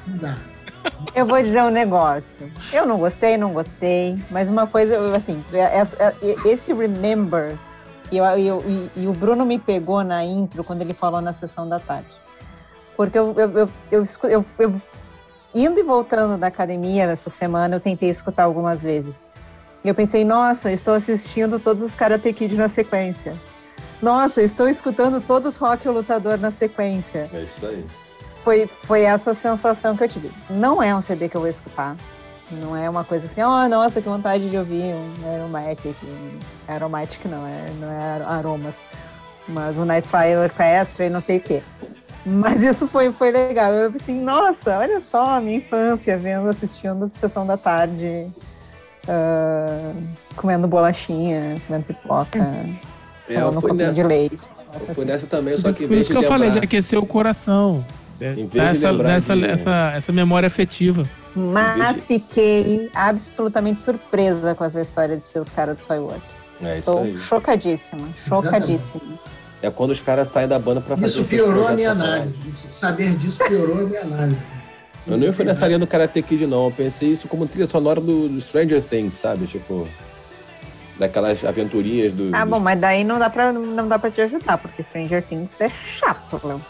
Não 0.06 0.16
dá. 0.18 0.36
Eu 1.14 1.24
vou 1.24 1.40
dizer 1.40 1.62
um 1.62 1.70
negócio. 1.70 2.50
Eu 2.72 2.86
não 2.86 2.98
gostei, 2.98 3.36
não 3.36 3.52
gostei, 3.52 4.18
mas 4.30 4.48
uma 4.48 4.66
coisa, 4.66 5.16
assim, 5.16 5.42
esse 6.44 6.72
Remember, 6.72 7.58
e, 8.12 8.18
eu, 8.18 8.24
eu, 8.24 8.62
e, 8.94 9.06
o 9.06 9.12
Bruno 9.12 9.44
me 9.44 9.58
pegou 9.58 10.04
na 10.04 10.24
intro 10.24 10.62
quando 10.62 10.82
ele 10.82 10.94
falou 10.94 11.20
na 11.20 11.32
sessão 11.32 11.68
da 11.68 11.80
tarde. 11.80 12.08
Porque 12.96 13.18
eu, 13.18 13.34
eu, 13.36 13.70
eu, 13.90 14.04
eu, 14.58 14.74
indo 15.54 15.80
e 15.80 15.82
voltando 15.82 16.38
da 16.38 16.46
academia 16.46 17.04
essa 17.04 17.30
semana, 17.30 17.76
eu 17.76 17.80
tentei 17.80 18.10
escutar 18.10 18.44
algumas 18.44 18.82
vezes. 18.82 19.26
E 19.82 19.88
eu 19.88 19.94
pensei, 19.94 20.24
nossa, 20.24 20.70
estou 20.72 20.94
assistindo 20.94 21.58
todos 21.58 21.82
os 21.82 21.94
Karate 21.94 22.32
Kid 22.32 22.54
na 22.54 22.68
sequência. 22.68 23.34
Nossa, 24.00 24.42
estou 24.42 24.68
escutando 24.68 25.20
todos 25.20 25.54
os 25.54 25.56
Rock 25.56 25.88
o 25.88 25.92
Lutador 25.92 26.38
na 26.38 26.50
sequência. 26.50 27.30
É 27.32 27.42
isso 27.42 27.64
aí 27.66 27.84
foi, 28.46 28.70
foi 28.84 29.02
essa 29.02 29.34
sensação 29.34 29.96
que 29.96 30.04
eu 30.04 30.08
tive. 30.08 30.30
Não 30.48 30.80
é 30.80 30.94
um 30.94 31.02
CD 31.02 31.28
que 31.28 31.36
eu 31.36 31.40
vou 31.40 31.50
escutar. 31.50 31.96
Não 32.48 32.76
é 32.76 32.88
uma 32.88 33.02
coisa 33.02 33.26
assim, 33.26 33.42
oh, 33.42 33.68
nossa, 33.68 34.00
que 34.00 34.08
vontade 34.08 34.48
de 34.48 34.56
ouvir 34.56 34.94
um 34.94 35.34
Aromatic. 35.34 35.96
Aromatic 36.68 37.24
não, 37.24 37.44
é, 37.44 37.66
não 37.80 37.90
é 37.90 38.22
aromas. 38.24 38.84
Mas 39.48 39.76
o 39.76 39.84
Nightfire 39.84 40.36
Orchestra 40.36 41.06
e 41.06 41.10
não 41.10 41.20
sei 41.20 41.38
o 41.38 41.40
quê. 41.40 41.60
Mas 42.24 42.62
isso 42.62 42.86
foi, 42.86 43.12
foi 43.12 43.32
legal. 43.32 43.72
Eu 43.72 43.90
pensei, 43.90 44.14
nossa, 44.14 44.78
olha 44.78 45.00
só 45.00 45.38
a 45.38 45.40
minha 45.40 45.56
infância 45.56 46.16
vendo, 46.16 46.48
assistindo 46.48 47.08
Sessão 47.08 47.44
da 47.44 47.56
Tarde, 47.56 48.30
uh, 49.08 50.02
comendo 50.36 50.68
bolachinha, 50.68 51.60
comendo 51.66 51.84
pipoca, 51.84 52.38
é, 53.28 53.34
tomando 53.34 53.58
um 53.58 53.60
pouquinho 53.60 53.74
nessa, 53.74 53.92
de 53.92 54.02
leite. 54.04 54.38
Foi 54.78 54.90
assim. 54.92 55.04
nessa 55.04 55.26
também, 55.26 55.56
só 55.56 55.72
que... 55.72 55.84
Por 55.84 55.96
isso 55.96 56.12
que 56.12 56.18
eu 56.18 56.22
falei, 56.22 56.50
de 56.50 56.60
aquecer 56.60 56.96
o 56.96 57.06
coração. 57.06 57.84
Essa, 58.20 58.88
essa, 59.10 59.36
de... 59.36 59.44
essa, 59.44 59.92
essa 59.96 60.12
memória 60.12 60.46
afetiva. 60.46 61.04
Mas 61.34 62.00
de... 62.00 62.06
fiquei 62.06 62.90
absolutamente 62.94 63.80
surpresa 63.80 64.54
com 64.54 64.64
essa 64.64 64.80
história 64.80 65.16
de 65.16 65.24
ser 65.24 65.38
os 65.38 65.50
caras 65.50 65.76
do 65.76 65.80
Soywork. 65.80 66.22
É, 66.62 66.70
Estou 66.70 67.16
chocadíssima, 67.16 68.08
chocadíssima. 68.26 69.02
É 69.62 69.70
quando 69.70 69.90
os 69.90 70.00
caras 70.00 70.28
saem 70.28 70.48
da 70.48 70.58
banda 70.58 70.80
para 70.80 70.96
fazer 70.96 71.06
Isso 71.06 71.24
piorou 71.24 71.66
a 71.66 71.72
minha 71.72 71.90
análise. 71.90 72.36
Isso, 72.48 72.70
saber 72.70 73.16
disso 73.16 73.38
piorou 73.46 73.80
a 73.80 73.82
minha 73.82 74.02
análise. 74.02 74.40
Eu 75.06 75.16
nem 75.16 75.30
fui 75.30 75.44
nessa 75.44 75.66
linha 75.66 75.78
do 75.78 75.86
Karate 75.86 76.20
Kid, 76.20 76.46
não. 76.46 76.66
Eu 76.66 76.70
pensei 76.70 77.10
isso 77.10 77.28
como 77.28 77.46
trilha 77.46 77.68
sonora 77.68 78.00
do, 78.00 78.28
do 78.28 78.40
Stranger 78.40 78.82
Things, 78.82 79.14
sabe? 79.14 79.46
Tipo, 79.46 79.88
daquelas 80.98 81.44
aventurinhas 81.44 82.12
do. 82.12 82.30
Ah, 82.34 82.44
bom, 82.44 82.58
mas 82.58 82.78
daí 82.78 83.04
não 83.04 83.18
dá 83.18 83.30
pra, 83.30 83.52
não 83.52 83.86
dá 83.86 83.98
pra 83.98 84.10
te 84.10 84.20
ajudar, 84.20 84.58
porque 84.58 84.82
Stranger 84.82 85.22
Things 85.22 85.60
é 85.60 85.68
chato, 85.68 86.40
Léo. 86.44 86.60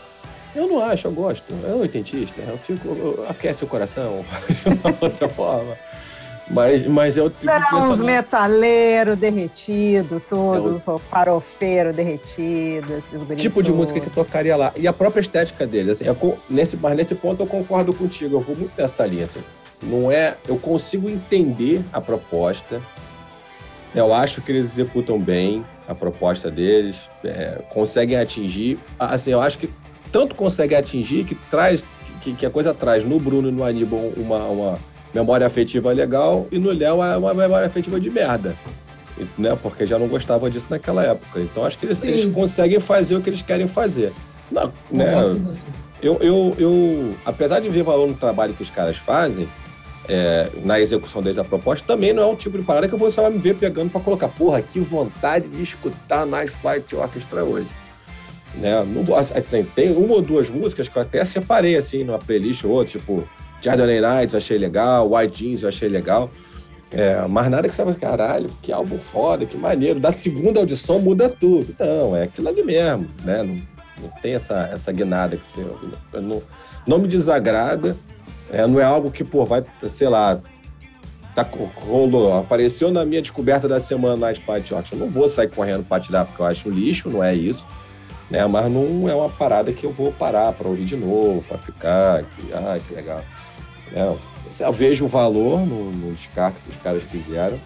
Eu 0.57 0.67
não 0.67 0.83
acho, 0.83 1.07
eu 1.07 1.13
gosto. 1.13 1.53
É 1.65 1.69
um 1.69 1.81
oitentista. 1.81 2.41
Eu 2.41 2.57
fico, 2.57 2.89
eu, 2.89 3.27
aquece 3.29 3.63
o 3.63 3.67
coração 3.67 4.25
de 4.49 4.69
uma 4.69 4.97
outra 5.01 5.29
forma. 5.29 5.77
Mas, 6.49 6.87
mas 6.87 7.17
é 7.19 7.23
o 7.23 7.29
tipo 7.29 7.47
Não, 7.47 7.91
os 7.91 8.01
metaleiros 8.01 9.17
derretidos, 9.17 10.23
todos, 10.29 10.87
é 10.87 10.91
o... 10.91 10.99
farofeiro 10.99 11.93
derretido, 11.93 12.95
esses 12.97 13.21
Tipo 13.37 13.63
de 13.63 13.73
música 13.73 14.01
que 14.01 14.09
tocaria 14.09 14.57
lá. 14.57 14.73
E 14.77 14.87
a 14.87 14.93
própria 14.93 15.21
estética 15.21 15.67
deles. 15.67 16.01
Assim, 16.01 16.05
eu, 16.07 16.39
nesse, 16.49 16.77
mas 16.77 16.97
nesse 16.97 17.15
ponto 17.15 17.43
eu 17.43 17.47
concordo 17.47 17.93
contigo. 17.93 18.37
Eu 18.37 18.41
vou 18.41 18.57
muito 18.57 18.73
nessa 18.81 19.05
linha. 19.05 19.25
Assim. 19.25 19.41
Não 19.83 20.11
é. 20.11 20.37
Eu 20.49 20.57
consigo 20.57 21.11
entender 21.11 21.83
a 21.93 22.01
proposta. 22.01 22.81
Eu 23.95 24.15
acho 24.15 24.41
que 24.41 24.53
eles 24.53 24.67
executam 24.67 25.19
bem 25.19 25.65
a 25.89 25.95
proposta 25.95 26.51
deles, 26.51 27.09
é, 27.25 27.63
conseguem 27.71 28.19
atingir. 28.19 28.79
Assim, 28.99 29.31
eu 29.31 29.41
acho 29.41 29.59
que 29.59 29.71
tanto 30.13 30.35
consegue 30.35 30.75
atingir 30.75 31.25
que 31.25 31.35
traz 31.51 31.85
que, 32.21 32.33
que 32.33 32.47
a 32.47 32.51
coisa 32.51 32.75
traz 32.75 33.05
no 33.05 33.21
Bruno 33.21 33.49
e 33.49 33.53
no 33.53 33.65
Aníbal 33.65 34.13
uma, 34.17 34.39
uma 34.47 34.79
memória 35.15 35.47
afetiva 35.47 35.93
legal 35.93 36.47
e 36.51 36.59
no 36.59 36.73
Léo 36.73 37.03
é 37.03 37.17
uma 37.17 37.33
memória 37.33 37.67
afetiva 37.67 38.01
de 38.01 38.11
merda. 38.11 38.57
Né? 39.39 39.57
Porque 39.63 39.87
já 39.87 39.99
não 39.99 40.09
gostava 40.09 40.51
disso 40.51 40.67
naquela 40.69 41.05
época. 41.05 41.41
Então 41.41 41.65
acho 41.65 41.79
que 41.79 41.87
eles, 41.87 42.03
eles 42.03 42.25
conseguem 42.35 42.81
fazer 42.81 43.17
o 43.17 43.23
que 43.23 43.31
eles 43.31 43.43
querem 43.43 43.69
fazer. 43.69 44.13
Não, 44.51 44.73
né? 44.91 45.15
Eu, 46.03 46.19
eu, 46.21 46.55
eu, 46.59 47.15
apesar 47.25 47.61
de 47.61 47.69
ver 47.69 47.83
valor 47.83 48.07
no 48.07 48.15
trabalho 48.15 48.53
que 48.55 48.63
os 48.63 48.71
caras 48.71 48.97
fazem, 48.97 49.49
é, 50.09 50.51
na 50.63 50.79
execução 50.79 51.23
deles 51.23 51.37
da 51.37 51.45
proposta, 51.45 51.87
também 51.87 52.13
não 52.13 52.23
é 52.23 52.27
um 52.27 52.37
tipo 52.37 52.59
de 52.59 52.65
parada 52.65 52.87
que 52.87 52.95
vou 52.95 53.11
só 53.11 53.29
me 53.31 53.39
ver 53.39 53.57
pegando 53.57 53.91
para 53.91 54.01
colocar, 54.01 54.29
porra, 54.29 54.61
que 54.63 54.79
vontade 54.79 55.49
de 55.49 55.63
escutar 55.63 56.27
Night 56.27 56.51
Flight 56.51 56.95
Orchestra 56.95 57.43
hoje. 57.43 57.69
Né? 58.57 58.85
Não, 58.85 59.15
assim, 59.15 59.65
tem 59.75 59.93
uma 59.93 60.15
ou 60.15 60.23
duas 60.23 60.49
músicas 60.49 60.89
que 60.89 60.97
eu 60.97 61.03
até 61.03 61.25
separei 61.25 61.77
assim 61.77 62.05
numa 62.05 62.19
playlist 62.19 62.65
ou 62.65 62.71
outra, 62.71 62.99
tipo 62.99 63.29
Jordan 63.61 64.01
Nights 64.01 64.33
eu 64.33 64.39
achei 64.39 64.59
legal, 64.59 65.13
White 65.13 65.45
Jeans 65.45 65.63
eu 65.63 65.69
achei 65.69 65.89
legal. 65.89 66.31
É, 66.91 67.27
mas 67.29 67.51
nada 67.51 67.69
que 67.69 67.75
você 67.75 67.83
fala, 67.83 67.95
caralho, 67.95 68.49
que 68.63 68.73
álbum 68.73 68.99
foda, 68.99 69.45
que 69.45 69.57
maneiro. 69.57 69.99
Da 69.99 70.13
segunda 70.13 70.61
audição 70.61 71.01
muda 71.01 71.29
tudo. 71.29 71.75
Não, 71.79 72.17
é 72.17 72.23
aquilo 72.23 72.49
ali 72.49 72.63
mesmo, 72.63 73.09
né? 73.25 73.43
Não, 73.43 73.55
não 74.03 74.09
tem 74.23 74.35
essa, 74.35 74.69
essa 74.73 74.93
guinada 74.93 75.37
que 75.37 75.45
você. 75.45 75.67
Não, 76.15 76.43
não 76.87 76.99
me 76.99 77.09
desagrada. 77.09 77.97
É, 78.51 78.65
não 78.67 78.79
é 78.79 78.85
algo 78.85 79.11
que, 79.11 79.25
pô, 79.25 79.45
vai, 79.45 79.65
sei 79.89 80.09
lá, 80.09 80.41
tá, 81.35 81.45
rolou, 81.75 82.39
apareceu 82.39 82.93
na 82.93 83.05
minha 83.05 83.21
descoberta 83.21 83.67
da 83.67 83.81
semana 83.81 84.17
Night 84.17 84.41
Party 84.43 84.71
Eu 84.71 84.99
não 84.99 85.11
vou 85.11 85.29
sair 85.29 85.49
correndo 85.49 85.85
para 85.85 86.01
tirar 86.01 86.25
porque 86.25 86.41
eu 86.41 86.47
acho 86.47 86.71
lixo, 86.71 87.11
não 87.11 87.25
é 87.25 87.35
isso 87.35 87.67
né? 88.31 88.45
Mas 88.47 88.71
não 88.71 89.09
é 89.09 89.15
uma 89.15 89.29
parada 89.29 89.73
que 89.73 89.85
eu 89.85 89.93
vou 89.93 90.13
parar 90.13 90.53
para 90.53 90.69
ouvir 90.69 90.85
de 90.85 90.97
novo, 90.97 91.43
para 91.49 91.59
ficar, 91.59 92.23
que, 92.25 92.53
ah, 92.53 92.79
que 92.87 92.95
legal. 92.95 93.23
É, 93.93 94.15
eu 94.61 94.73
vejo 94.73 95.05
o 95.05 95.09
valor 95.09 95.61
no, 95.61 95.91
no, 95.93 96.15
descarte 96.15 96.61
que 96.61 96.71
os 96.71 96.77
caras 96.77 97.03
fizeram, 97.05 97.59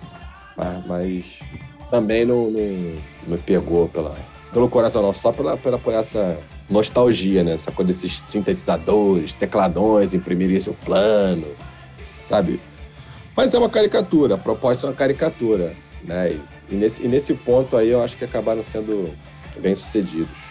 mas, 0.56 0.86
mas 0.86 1.40
também 1.88 2.24
não, 2.24 2.50
não, 2.50 2.96
me 3.26 3.38
pegou 3.38 3.88
pela, 3.88 4.14
pelo 4.52 4.68
coração, 4.68 5.02
não, 5.02 5.14
só 5.14 5.32
pela, 5.32 5.56
pela, 5.56 5.78
por 5.78 5.94
essa 5.94 6.38
nostalgia, 6.68 7.42
né? 7.42 7.54
Essa 7.54 7.72
coisa 7.72 7.88
desses 7.88 8.20
sintetizadores, 8.20 9.32
tecladões 9.32 10.12
em 10.12 10.20
primeiríssimo 10.20 10.76
plano, 10.84 11.46
sabe? 12.28 12.60
Mas 13.36 13.54
é 13.54 13.58
uma 13.58 13.70
caricatura, 13.70 14.34
a 14.34 14.38
proposta 14.38 14.86
é 14.86 14.90
uma 14.90 14.96
caricatura, 14.96 15.74
né? 16.04 16.32
E, 16.32 16.74
e 16.74 16.76
nesse, 16.76 17.02
e 17.02 17.08
nesse 17.08 17.34
ponto 17.34 17.76
aí 17.76 17.90
eu 17.90 18.02
acho 18.02 18.16
que 18.16 18.24
acabaram 18.24 18.62
sendo 18.62 19.12
bem 19.58 19.74
sucedidos. 19.74 20.49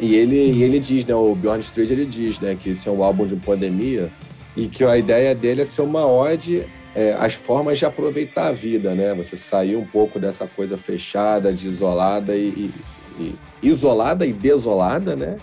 E 0.00 0.14
ele, 0.14 0.36
e 0.36 0.62
ele 0.62 0.78
diz, 0.78 1.04
né, 1.04 1.14
o 1.14 1.34
Bjorn 1.34 1.60
Street 1.60 1.90
ele 1.90 2.04
diz, 2.04 2.38
né, 2.38 2.56
que 2.58 2.70
esse 2.70 2.88
é 2.88 2.92
um 2.92 3.02
álbum 3.02 3.26
de 3.26 3.34
pandemia 3.36 4.10
e 4.56 4.66
que 4.66 4.84
a 4.84 4.96
ideia 4.96 5.34
dele 5.34 5.62
é 5.62 5.64
ser 5.64 5.82
uma 5.82 6.06
ode 6.06 6.64
é, 6.94 7.14
às 7.18 7.34
formas 7.34 7.78
de 7.78 7.84
aproveitar 7.84 8.48
a 8.48 8.52
vida, 8.52 8.94
né? 8.94 9.14
Você 9.14 9.36
sair 9.36 9.76
um 9.76 9.84
pouco 9.84 10.18
dessa 10.18 10.46
coisa 10.46 10.76
fechada, 10.76 11.52
de 11.52 11.68
isolada 11.68 12.34
e, 12.34 12.48
e, 12.48 12.74
e 13.20 13.36
isolada 13.62 14.26
e 14.26 14.32
desolada, 14.32 15.14
né? 15.14 15.36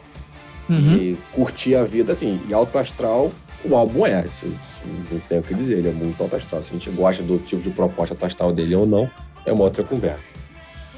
Uhum. 0.70 0.96
E 0.96 1.18
curtir 1.32 1.76
a 1.76 1.84
vida, 1.84 2.14
assim, 2.14 2.42
e 2.50 2.54
alto 2.54 2.78
astral, 2.78 3.32
o 3.64 3.76
álbum 3.76 4.06
é, 4.06 4.26
isso, 4.26 4.48
isso 4.48 4.82
não 5.12 5.20
tenho 5.22 5.42
o 5.42 5.44
que 5.44 5.54
dizer, 5.54 5.78
ele 5.78 5.90
é 5.90 5.92
muito 5.92 6.22
alto 6.22 6.36
astral. 6.36 6.62
Se 6.62 6.72
a 6.72 6.74
gente 6.74 6.90
gosta 6.90 7.24
do 7.24 7.38
tipo 7.40 7.62
de 7.62 7.70
proposta 7.70 8.14
alto 8.14 8.26
astral 8.26 8.52
dele 8.52 8.76
ou 8.76 8.86
não, 8.86 9.10
é 9.46 9.54
uma 9.54 9.64
outra 9.64 9.84
conversa. 9.84 10.34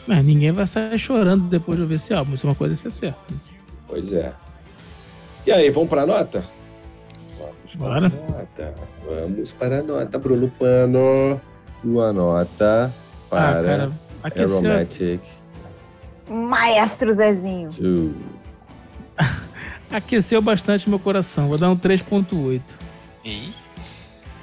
Mas 0.08 0.26
ninguém 0.26 0.52
vai 0.52 0.66
sair 0.66 0.98
chorando 0.98 1.50
depois 1.50 1.78
de 1.78 1.84
ouvir 1.84 1.96
esse 1.96 2.14
álbum. 2.14 2.36
Isso 2.36 2.48
é 2.48 2.50
uma 2.50 2.56
coisa 2.56 2.82
que 2.82 2.88
é 2.88 2.92
certa. 2.92 3.20
Pois 3.88 4.14
é. 4.14 4.34
E 5.46 5.52
aí, 5.52 5.70
vamos 5.70 5.90
para 5.90 6.04
a 6.04 6.06
nota? 6.06 6.44
Vamos 7.38 7.76
Bora. 7.76 8.10
para 8.10 8.20
a 8.20 8.32
nota. 8.32 8.76
Vamos 9.06 9.54
para 9.54 9.80
a 9.80 9.84
nota, 9.84 10.18
Bruno 10.18 10.52
Pano. 10.58 11.42
Uma 11.84 12.12
nota 12.14 12.94
para 13.30 13.90
ah, 14.24 14.32
Aromatic. 14.36 15.22
Maestro 16.30 17.12
Zezinho. 17.14 17.70
Aqueceu 19.92 20.42
bastante 20.42 20.90
meu 20.90 21.00
coração. 21.00 21.48
Vou 21.48 21.58
dar 21.58 21.70
um 21.70 21.78
3.8. 21.78 22.62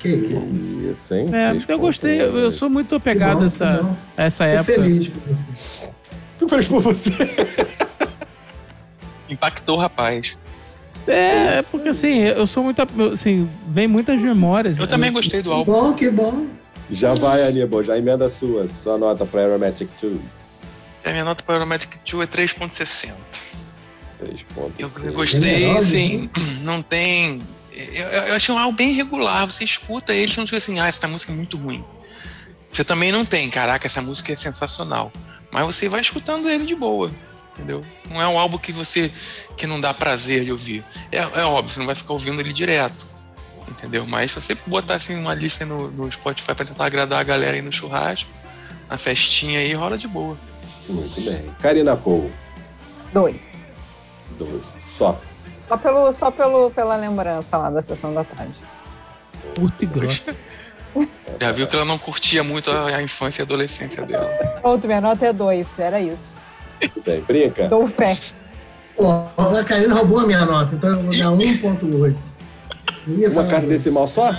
Que 0.04 0.10
isso? 0.10 0.90
isso 0.90 1.14
hein? 1.14 1.26
É, 1.32 1.72
eu 1.72 1.78
gostei. 1.78 2.20
Eu, 2.20 2.36
eu 2.36 2.52
sou 2.52 2.68
muito 2.68 2.94
apegado 2.94 3.42
a 3.42 3.46
essa, 3.46 3.96
essa 4.14 4.44
época. 4.44 4.74
feliz 4.74 5.08
por 5.08 5.22
você. 5.22 5.44
Fico 6.38 6.48
feliz 6.50 6.66
por 6.66 6.80
você. 6.82 7.10
Impactou 9.30 9.78
o 9.78 9.80
rapaz. 9.80 10.36
É, 11.06 11.62
porque 11.62 11.88
assim, 11.88 12.18
eu 12.18 12.46
sou 12.46 12.62
muito. 12.62 12.82
Assim, 13.14 13.48
vem 13.68 13.88
muitas 13.88 14.20
memórias. 14.20 14.76
Eu 14.76 14.86
também 14.86 15.10
gostei 15.10 15.40
do 15.40 15.50
álbum. 15.50 15.72
Que 15.72 15.80
bom, 15.80 15.92
que 15.94 16.10
bom. 16.10 16.46
Já 16.90 17.14
vai, 17.14 17.42
Aníbal, 17.46 17.82
já 17.82 17.96
emenda 17.96 18.26
a 18.26 18.30
sua. 18.30 18.66
Sua 18.66 18.98
nota 18.98 19.24
para 19.24 19.46
Aromatic 19.46 19.88
2. 20.02 20.18
A 21.06 21.10
minha 21.12 21.24
nota 21.24 21.42
para 21.42 21.54
Aromatic 21.54 21.96
2 22.04 22.24
é 22.24 22.30
3,60. 22.30 23.14
3,60. 24.22 24.70
Eu 24.78 25.12
gostei, 25.14 25.82
sim. 25.82 26.30
Não 26.62 26.82
tem 26.82 27.40
eu, 27.74 28.08
eu 28.28 28.34
achei 28.34 28.54
um 28.54 28.58
álbum 28.58 28.76
bem 28.76 28.92
regular. 28.92 29.46
Você 29.46 29.64
escuta 29.64 30.14
ele, 30.14 30.32
não 30.36 30.46
fica 30.46 30.58
assim, 30.58 30.78
ah, 30.80 30.86
essa 30.86 31.08
música 31.08 31.32
é 31.32 31.34
muito 31.34 31.56
ruim. 31.56 31.84
Você 32.72 32.84
também 32.84 33.12
não 33.12 33.24
tem, 33.24 33.48
caraca, 33.50 33.86
essa 33.86 34.02
música 34.02 34.32
é 34.32 34.36
sensacional. 34.36 35.12
Mas 35.50 35.64
você 35.66 35.88
vai 35.88 36.00
escutando 36.00 36.48
ele 36.48 36.66
de 36.66 36.74
boa. 36.74 37.10
entendeu? 37.54 37.82
Não 38.10 38.20
é 38.20 38.26
um 38.26 38.38
álbum 38.38 38.58
que 38.58 38.72
você 38.72 39.10
que 39.56 39.66
não 39.66 39.80
dá 39.80 39.94
prazer 39.94 40.44
de 40.44 40.52
ouvir. 40.52 40.84
É, 41.10 41.18
é 41.18 41.44
óbvio, 41.44 41.72
você 41.72 41.78
não 41.78 41.86
vai 41.86 41.94
ficar 41.94 42.12
ouvindo 42.12 42.40
ele 42.40 42.52
direto, 42.52 43.08
entendeu? 43.68 44.06
Mas 44.06 44.32
se 44.32 44.40
você 44.40 44.56
botar 44.66 44.94
assim 44.94 45.14
uma 45.14 45.34
lista 45.34 45.64
no, 45.64 45.90
no 45.90 46.10
Spotify 46.10 46.54
para 46.54 46.64
tentar 46.64 46.86
agradar 46.86 47.20
a 47.20 47.22
galera 47.22 47.56
aí 47.56 47.62
no 47.62 47.72
churrasco, 47.72 48.30
na 48.88 48.98
festinha 48.98 49.60
aí, 49.60 49.72
rola 49.72 49.96
de 49.96 50.08
boa. 50.08 50.36
Muito 50.88 51.20
bem. 51.20 51.50
Karina 51.60 51.96
Cole. 51.96 52.32
Dois. 53.12 53.56
Dois. 54.38 54.62
Só. 54.80 55.20
Só, 55.56 55.76
pelo, 55.76 56.12
só 56.12 56.30
pelo, 56.30 56.70
pela 56.70 56.96
lembrança 56.96 57.56
lá 57.56 57.70
da 57.70 57.80
sessão 57.80 58.12
da 58.12 58.24
tarde. 58.24 58.54
Curto 59.58 59.84
e 59.84 59.86
grossa. 59.86 60.36
Já 61.40 61.52
viu 61.52 61.66
que 61.66 61.74
ela 61.74 61.84
não 61.84 61.98
curtia 61.98 62.42
muito 62.44 62.70
a, 62.70 62.86
a 62.86 63.02
infância 63.02 63.40
e 63.40 63.42
a 63.42 63.44
adolescência 63.44 64.04
dela. 64.04 64.30
Outro, 64.62 64.86
minha 64.86 65.00
nota 65.00 65.26
é 65.26 65.32
dois, 65.32 65.78
era 65.78 66.00
isso. 66.00 66.36
Muito 66.80 67.02
bem. 67.02 67.20
Brinca. 67.22 67.68
Dou 67.68 67.86
fé. 67.86 68.18
Pô, 68.96 69.10
a 69.10 69.64
Karina 69.64 69.94
roubou 69.94 70.20
a 70.20 70.26
minha 70.26 70.44
nota, 70.44 70.74
então 70.74 70.90
eu 70.90 71.02
vou 71.02 71.10
dar 71.10 71.44
1.8. 71.44 72.14
Eu 73.06 73.18
ia 73.18 73.30
Uma 73.30 73.44
casa 73.46 73.66
decimal 73.66 74.06
só? 74.06 74.34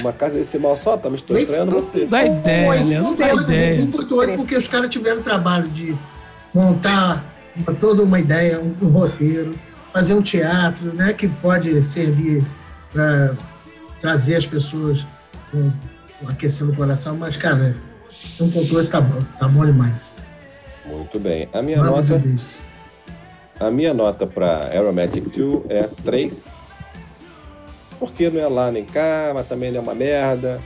Uma 0.00 0.12
casa 0.12 0.36
decimal 0.36 0.76
só? 0.76 0.96
Tá 0.96 1.08
me 1.08 1.16
estou 1.16 1.36
estranhando 1.36 1.74
você. 1.74 2.04
Dá 2.04 2.24
ideia, 2.24 2.84
Léo, 2.84 3.02
não 3.02 3.14
dá 3.14 3.34
dizer 3.34 3.80
ideia. 3.80 3.86
1.8 3.86 4.36
porque 4.36 4.56
os 4.56 4.68
caras 4.68 4.90
tiveram 4.90 5.22
trabalho 5.22 5.68
de 5.68 5.96
montar 6.52 7.24
uma- 7.66 7.74
toda 7.76 8.02
uma 8.02 8.18
ideia, 8.18 8.60
um, 8.60 8.74
um 8.82 8.88
roteiro, 8.88 9.52
fazer 9.92 10.14
um 10.14 10.22
teatro, 10.22 10.92
né, 10.94 11.12
que 11.12 11.28
pode 11.28 11.82
servir 11.82 12.42
para 12.92 13.34
trazer 14.00 14.36
as 14.36 14.46
pessoas 14.46 15.06
com, 15.50 15.70
com 16.18 16.28
aquecendo 16.28 16.72
o 16.72 16.76
coração, 16.76 17.16
mas, 17.16 17.36
cara, 17.36 17.74
1.8 18.38 18.88
tá 18.90 19.00
bom, 19.00 19.18
tá 19.38 19.48
bom 19.48 19.64
demais. 19.66 19.94
Muito 20.84 21.18
bem. 21.18 21.48
A 21.52 21.62
minha 21.62 21.82
Vamos 21.82 22.08
nota, 22.08 22.22
a 23.60 23.70
minha 23.70 23.92
nota 23.94 24.26
para 24.26 24.70
Aromatic 24.76 25.24
2 25.28 25.64
é 25.68 25.88
3. 26.04 26.70
Porque 27.98 28.30
não 28.30 28.40
é 28.40 28.48
lá 28.48 28.72
nem 28.72 28.84
cá, 28.84 29.30
mas 29.34 29.46
também 29.46 29.70
não 29.70 29.80
é 29.80 29.82
uma 29.82 29.94
merda. 29.94 30.60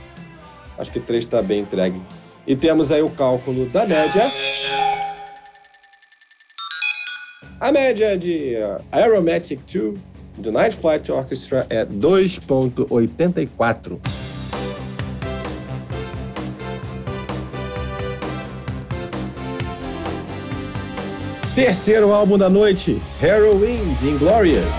Acho 0.77 0.91
que 0.91 0.99
3 1.01 1.25
está 1.25 1.41
bem 1.41 1.59
entregue. 1.61 2.01
E 2.47 2.55
temos 2.55 2.91
aí 2.91 3.01
o 3.01 3.09
cálculo 3.09 3.65
da 3.67 3.85
média. 3.85 4.31
A 7.59 7.71
média 7.71 8.15
de 8.17 8.55
uh, 8.57 8.81
Aromatic 8.91 9.61
2 9.65 9.97
do 10.37 10.51
Night 10.51 10.75
Flight 10.75 11.09
Orchestra 11.09 11.65
é 11.69 11.85
2.84. 11.85 13.97
Terceiro 21.55 22.11
álbum 22.11 22.37
da 22.37 22.49
noite, 22.49 23.01
Heroin 23.23 23.93
de 23.93 24.09
Inglorious. 24.09 24.77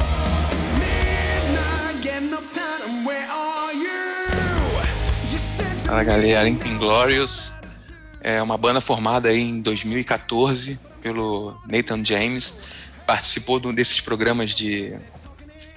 Fala 5.86 6.04
galera, 6.04 6.46
Inglorious 6.46 7.54
é 8.20 8.42
uma 8.42 8.58
banda 8.58 8.82
formada 8.82 9.32
em 9.32 9.62
2014 9.62 10.78
pelo 11.06 11.56
Nathan 11.68 12.04
James. 12.04 12.56
Participou 13.06 13.60
de 13.60 13.68
um 13.68 13.72
desses 13.72 14.00
programas 14.00 14.52
de 14.52 14.92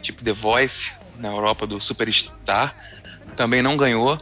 tipo 0.02 0.24
The 0.24 0.34
Voice 0.34 0.92
na 1.20 1.28
Europa 1.28 1.68
do 1.68 1.80
Superstar. 1.80 2.76
Também 3.36 3.62
não 3.62 3.78
ganhou, 3.78 4.18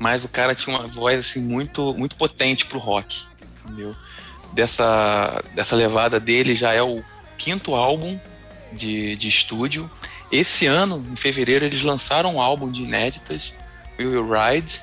mas 0.00 0.24
o 0.24 0.28
cara 0.28 0.56
tinha 0.56 0.76
uma 0.76 0.88
voz 0.88 1.20
assim 1.20 1.40
muito 1.40 1.94
muito 1.94 2.16
potente 2.16 2.66
pro 2.66 2.80
rock, 2.80 3.24
entendeu? 3.64 3.94
Dessa 4.52 5.40
dessa 5.54 5.76
levada 5.76 6.18
dele 6.18 6.56
já 6.56 6.72
é 6.72 6.82
o 6.82 7.04
quinto 7.36 7.76
álbum 7.76 8.18
de, 8.72 9.14
de 9.14 9.28
estúdio. 9.28 9.88
Esse 10.32 10.66
ano, 10.66 11.06
em 11.08 11.16
fevereiro, 11.16 11.64
eles 11.64 11.82
lançaram 11.82 12.34
um 12.34 12.40
álbum 12.40 12.70
de 12.70 12.82
inéditas, 12.82 13.54
Will 13.98 14.12
You 14.12 14.28
Ride, 14.28 14.80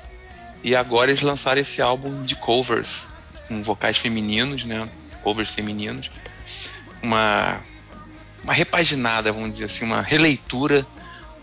e 0.64 0.74
agora 0.74 1.10
eles 1.10 1.22
lançaram 1.22 1.60
esse 1.60 1.82
álbum 1.82 2.24
de 2.24 2.34
covers, 2.34 3.04
com 3.46 3.62
vocais 3.62 3.98
femininos, 3.98 4.64
né? 4.64 4.88
Covers 5.26 5.50
femininos. 5.50 6.08
Uma, 7.02 7.60
uma 8.44 8.52
repaginada, 8.52 9.32
vamos 9.32 9.50
dizer 9.50 9.64
assim, 9.64 9.84
uma 9.84 10.00
releitura 10.00 10.86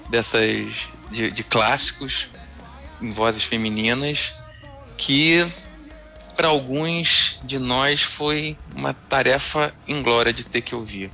dessas 0.09 0.87
de, 1.11 1.29
de 1.29 1.43
clássicos 1.43 2.29
em 3.01 3.11
vozes 3.11 3.43
femininas 3.43 4.33
que 4.95 5.45
para 6.33 6.47
alguns 6.47 7.41
de 7.43 7.59
nós 7.59 8.01
foi 8.01 8.57
uma 8.73 8.93
tarefa 8.93 9.73
inglória 9.85 10.31
de 10.31 10.45
ter 10.45 10.61
que 10.61 10.73
ouvir. 10.73 11.11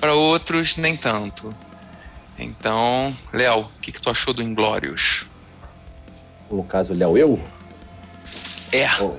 Para 0.00 0.14
outros, 0.14 0.76
nem 0.76 0.96
tanto. 0.96 1.54
Então, 2.36 3.16
Léo, 3.32 3.60
o 3.60 3.80
que, 3.80 3.92
que 3.92 4.02
tu 4.02 4.10
achou 4.10 4.34
do 4.34 4.42
Inglórios? 4.42 5.26
No 6.50 6.64
caso, 6.64 6.92
Léo, 6.92 7.16
eu? 7.16 7.40
É, 8.72 8.88
Oh, 9.00 9.14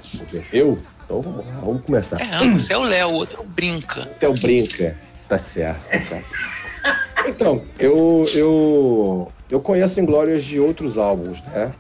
eu? 0.52 0.84
Então 1.04 1.22
vamos 1.22 1.46
lá, 1.46 1.62
vamos 1.64 1.86
começar. 1.86 2.22
é, 2.22 2.50
você 2.50 2.74
é 2.74 2.78
o 2.78 2.84
Léo, 2.84 3.10
o 3.10 3.14
outro 3.14 3.38
é 3.38 3.42
o 3.42 3.48
Brinca. 3.48 4.02
Até 4.02 4.28
o 4.28 4.34
brinca. 4.34 4.98
Tá 5.28 5.38
certo. 5.38 5.82
tá 5.90 6.00
certo. 6.00 6.26
Então, 7.28 7.62
eu, 7.80 8.26
eu, 8.36 9.32
eu 9.50 9.60
conheço 9.62 10.00
Inglórias 10.00 10.44
de 10.44 10.60
outros 10.60 10.98
álbuns, 10.98 11.42
né? 11.46 11.72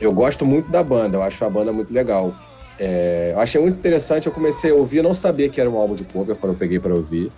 Eu 0.00 0.12
gosto 0.12 0.46
muito 0.46 0.70
da 0.70 0.82
banda, 0.82 1.16
eu 1.16 1.22
acho 1.22 1.44
a 1.44 1.50
banda 1.50 1.72
muito 1.72 1.92
legal. 1.92 2.34
É, 2.78 3.32
eu 3.34 3.40
achei 3.40 3.60
muito 3.60 3.78
interessante, 3.78 4.26
eu 4.26 4.32
comecei 4.32 4.70
a 4.70 4.74
ouvir, 4.74 5.02
não 5.02 5.12
sabia 5.12 5.48
que 5.48 5.60
era 5.60 5.68
um 5.68 5.76
álbum 5.76 5.94
de 5.94 6.04
cover 6.04 6.36
quando 6.36 6.52
eu 6.52 6.58
peguei 6.58 6.78
para 6.78 6.94
ouvir. 6.94 7.30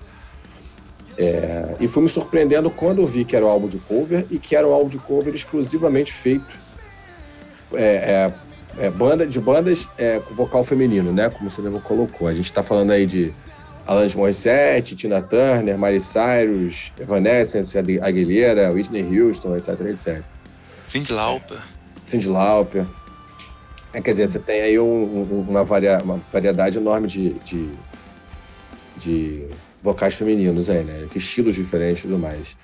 É, 1.19 1.77
e 1.81 1.89
fui 1.89 2.03
me 2.03 2.09
surpreendendo 2.09 2.71
quando 2.71 3.03
eu 3.03 3.07
vi 3.07 3.25
que 3.25 3.35
era 3.35 3.45
um 3.45 3.49
álbum 3.49 3.69
de 3.69 3.79
cover 3.79 4.27
e 4.31 4.39
que 4.39 4.55
era 4.55 4.67
um 4.67 4.73
álbum 4.73 4.89
de 4.89 4.99
cover 4.99 5.35
exclusivamente 5.35 6.13
feito 6.13 6.63
é, 7.75 8.33
é, 8.79 8.91
banda, 8.91 9.27
de 9.27 9.39
bandas 9.41 9.89
é, 9.99 10.19
com 10.21 10.35
vocal 10.35 10.65
feminino, 10.65 11.13
né? 11.13 11.29
Como 11.31 11.51
você 11.51 11.61
mesmo 11.63 11.81
colocou. 11.81 12.29
A 12.29 12.35
gente 12.35 12.47
está 12.47 12.63
falando 12.63 12.91
aí 12.91 13.07
de 13.07 13.33
Alanis 13.87 14.15
Morissette, 14.15 14.95
Tina 14.97 15.21
Turner, 15.21 15.77
Miley 15.79 16.01
Cyrus, 16.01 16.93
Evanescence, 16.99 17.77
Aguilera, 17.77 18.71
Whitney 18.73 19.21
Houston, 19.21 19.57
etc, 19.57 19.81
etc. 19.83 20.23
Cindy 20.87 21.13
Lauper. 21.13 21.59
Cyndi 22.07 22.29
Lauper. 22.29 22.85
É, 23.93 24.01
quer 24.01 24.13
dizer, 24.13 24.29
você 24.29 24.39
tem 24.39 24.61
aí 24.63 24.79
um- 24.79 24.85
um- 24.85 25.47
uma, 25.49 25.65
varia- 25.65 25.99
uma 26.03 26.21
variedade 26.33 26.79
enorme 26.79 27.07
de, 27.09 27.35
de, 27.45 27.69
de 28.97 29.45
vocais 29.83 30.15
femininos 30.15 30.71
aí, 30.71 30.83
né? 30.85 31.07
Que 31.11 31.19
estilos 31.19 31.55
diferentes 31.55 32.01
e 32.01 32.03
tudo 32.03 32.19
mais. 32.19 32.57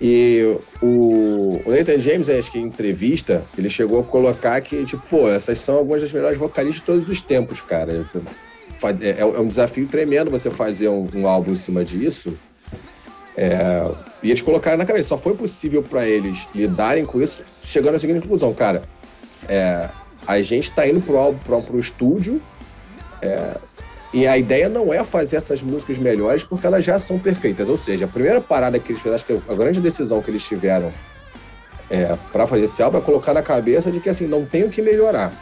E 0.00 0.56
o, 0.80 1.60
o 1.66 1.70
Nathan 1.70 1.98
James, 1.98 2.28
acho 2.28 2.52
que 2.52 2.58
em 2.58 2.64
entrevista, 2.64 3.44
ele 3.56 3.68
chegou 3.68 4.00
a 4.00 4.04
colocar 4.04 4.60
que, 4.60 4.84
tipo, 4.84 5.02
pô, 5.08 5.28
essas 5.28 5.58
são 5.58 5.76
algumas 5.76 6.00
das 6.02 6.12
melhores 6.12 6.38
vocalistas 6.38 6.80
de 6.80 6.86
todos 6.86 7.08
os 7.08 7.20
tempos, 7.20 7.60
cara. 7.60 8.08
Fa- 8.80 8.90
É, 9.00 9.16
é 9.20 9.24
um 9.24 9.48
desafio 9.48 9.86
tremendo 9.88 10.30
você 10.30 10.50
fazer 10.50 10.88
um, 10.88 11.08
um 11.14 11.26
álbum 11.26 11.50
em 11.52 11.56
cima 11.56 11.84
disso. 11.84 12.32
É, 13.36 13.88
e 14.22 14.30
eles 14.30 14.40
colocaram 14.42 14.76
na 14.78 14.84
cabeça, 14.84 15.08
só 15.08 15.18
foi 15.18 15.34
possível 15.34 15.82
para 15.82 16.06
eles 16.06 16.46
lidarem 16.54 17.04
com 17.04 17.20
isso, 17.20 17.42
chegando 17.62 17.94
à 17.94 17.98
seguinte 17.98 18.20
conclusão, 18.22 18.52
cara. 18.54 18.82
é, 19.48 19.88
a 20.26 20.42
gente 20.42 20.70
tá 20.72 20.86
indo 20.86 21.00
pro 21.00 21.16
álbum, 21.16 21.38
pro, 21.38 21.62
pro 21.62 21.78
estúdio, 21.78 22.40
é, 23.22 23.54
e 24.12 24.26
a 24.26 24.38
ideia 24.38 24.68
não 24.68 24.92
é 24.92 25.04
fazer 25.04 25.36
essas 25.36 25.62
músicas 25.62 25.98
melhores 25.98 26.42
porque 26.42 26.66
elas 26.66 26.84
já 26.84 26.98
são 26.98 27.18
perfeitas. 27.18 27.68
Ou 27.68 27.76
seja, 27.76 28.06
a 28.06 28.08
primeira 28.08 28.40
parada 28.40 28.78
que 28.78 28.92
eles 28.92 29.02
fizeram, 29.02 29.16
acho 29.16 29.24
que 29.24 29.32
a 29.48 29.54
grande 29.54 29.80
decisão 29.80 30.22
que 30.22 30.30
eles 30.30 30.42
tiveram 30.42 30.92
é, 31.90 32.16
para 32.32 32.46
fazer 32.46 32.64
esse 32.64 32.82
álbum 32.82 32.98
é 32.98 33.00
colocar 33.00 33.34
na 33.34 33.42
cabeça 33.42 33.90
de 33.90 34.00
que 34.00 34.08
assim, 34.08 34.26
não 34.26 34.44
tenho 34.44 34.70
que 34.70 34.80
melhorar. 34.80 35.32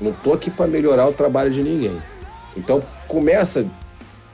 Não 0.00 0.12
tô 0.12 0.32
aqui 0.32 0.50
para 0.50 0.66
melhorar 0.66 1.06
o 1.08 1.12
trabalho 1.12 1.50
de 1.50 1.62
ninguém. 1.62 2.00
Então 2.56 2.82
começa, 3.08 3.66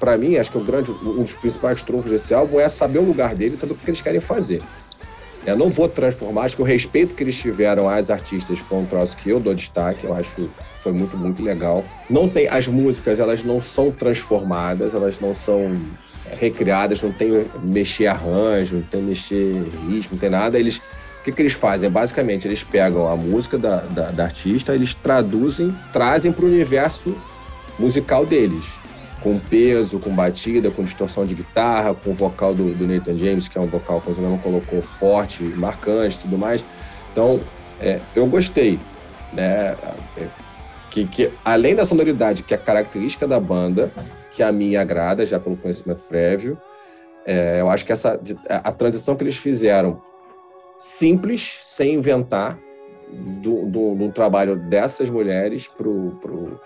para 0.00 0.16
mim, 0.16 0.36
acho 0.36 0.50
que 0.50 0.59
o 0.59 0.64
grande, 0.64 0.90
um 0.90 1.22
dos 1.22 1.34
principais 1.34 1.82
trunfos 1.82 2.11
desse 2.11 2.34
álbum 2.34 2.59
é 2.59 2.68
saber 2.68 2.98
o 2.98 3.04
lugar 3.04 3.34
deles, 3.34 3.59
saber 3.59 3.72
o 3.72 3.76
que 3.76 3.88
eles 3.88 4.00
querem 4.00 4.20
fazer. 4.20 4.62
Eu 5.47 5.57
não 5.57 5.70
vou 5.70 5.88
transformar, 5.88 6.42
acho 6.42 6.57
que 6.57 6.62
o 6.62 6.64
respeito 6.64 7.14
que 7.14 7.22
eles 7.22 7.36
tiveram 7.36 7.88
às 7.88 8.11
artistas 8.11 8.59
foi 8.59 8.78
um 8.78 8.84
troço 8.84 9.16
que 9.16 9.30
eu 9.30 9.38
dou 9.38 9.55
destaque, 9.55 10.05
eu 10.05 10.12
acho 10.12 10.49
foi 10.82 10.90
muito, 10.90 11.16
muito 11.16 11.40
legal. 11.42 11.84
Não 12.11 12.28
tem, 12.28 12.49
as 12.49 12.66
músicas, 12.66 13.20
elas 13.20 13.44
não 13.44 13.62
são 13.62 13.92
transformadas, 13.92 14.92
elas 14.92 15.20
não 15.20 15.34
são 15.34 15.76
recriadas, 16.38 17.01
não 17.01 17.12
tem 17.12 17.47
mexer 17.62 18.09
arranjo, 18.09 18.76
não 18.76 18.82
tem 18.82 19.01
mexer 19.01 19.62
ritmo, 19.86 20.12
não 20.12 20.18
tem 20.18 20.30
nada. 20.30 20.59
Eles, 20.59 20.78
o 20.78 21.24
que, 21.24 21.30
que 21.30 21.42
eles 21.42 21.53
fazem? 21.53 21.88
Basicamente, 21.88 22.49
eles 22.49 22.64
pegam 22.64 23.09
a 23.09 23.16
música 23.16 23.57
da, 23.57 23.76
da, 23.82 24.11
da 24.11 24.24
artista, 24.24 24.74
eles 24.74 24.94
traduzem, 24.94 25.72
trazem 25.92 26.32
para 26.32 26.44
o 26.44 26.49
universo 26.49 27.16
musical 27.78 28.26
deles 28.26 28.64
com 29.23 29.39
peso, 29.39 29.99
com 29.99 30.11
batida, 30.11 30.71
com 30.71 30.85
distorção 30.85 31.27
de 31.27 31.35
guitarra, 31.35 31.95
com 31.95 32.11
o 32.11 32.14
vocal 32.14 32.55
do, 32.55 32.75
do 32.75 32.87
Nathan 32.87 33.17
James, 33.17 33.49
que 33.49 33.59
é 33.59 33.61
um 33.61 33.67
vocal, 33.67 34.01
como 34.01 34.14
você 34.14 34.21
mesmo 34.21 34.39
colocou, 34.39 34.83
forte, 34.83 35.43
marcante 35.43 36.19
tudo 36.19 36.39
mais. 36.39 36.64
Então, 37.12 37.41
é, 37.81 38.01
eu 38.14 38.27
gostei. 38.27 38.79
Né? 39.33 39.77
É, 40.17 40.29
que, 40.91 41.07
que 41.07 41.31
além 41.45 41.75
da 41.75 41.85
sonoridade, 41.85 42.43
que 42.43 42.55
é 42.55 42.57
característica 42.57 43.27
da 43.27 43.41
banda, 43.41 43.91
que 44.35 44.43
a 44.43 44.53
mim 44.53 44.77
agrada, 44.77 45.27
já 45.27 45.41
pelo 45.41 45.57
conhecimento 45.57 46.01
prévio, 46.09 46.59
é, 47.27 47.61
eu 47.61 47.69
acho 47.69 47.85
que 47.85 47.93
essa 47.93 48.21
a, 48.49 48.71
transição 48.71 49.17
que 49.17 49.25
eles 49.25 49.37
fizeram 49.37 50.01
simples, 50.79 51.59
sem 51.62 51.95
inventar, 51.95 52.59
do, 53.43 53.67
do, 53.67 53.95
do 53.95 54.12
trabalho 54.12 54.57
dessas 54.57 55.09
mulheres 55.09 55.69
pro, 55.69 56.12
pro, 56.21 56.61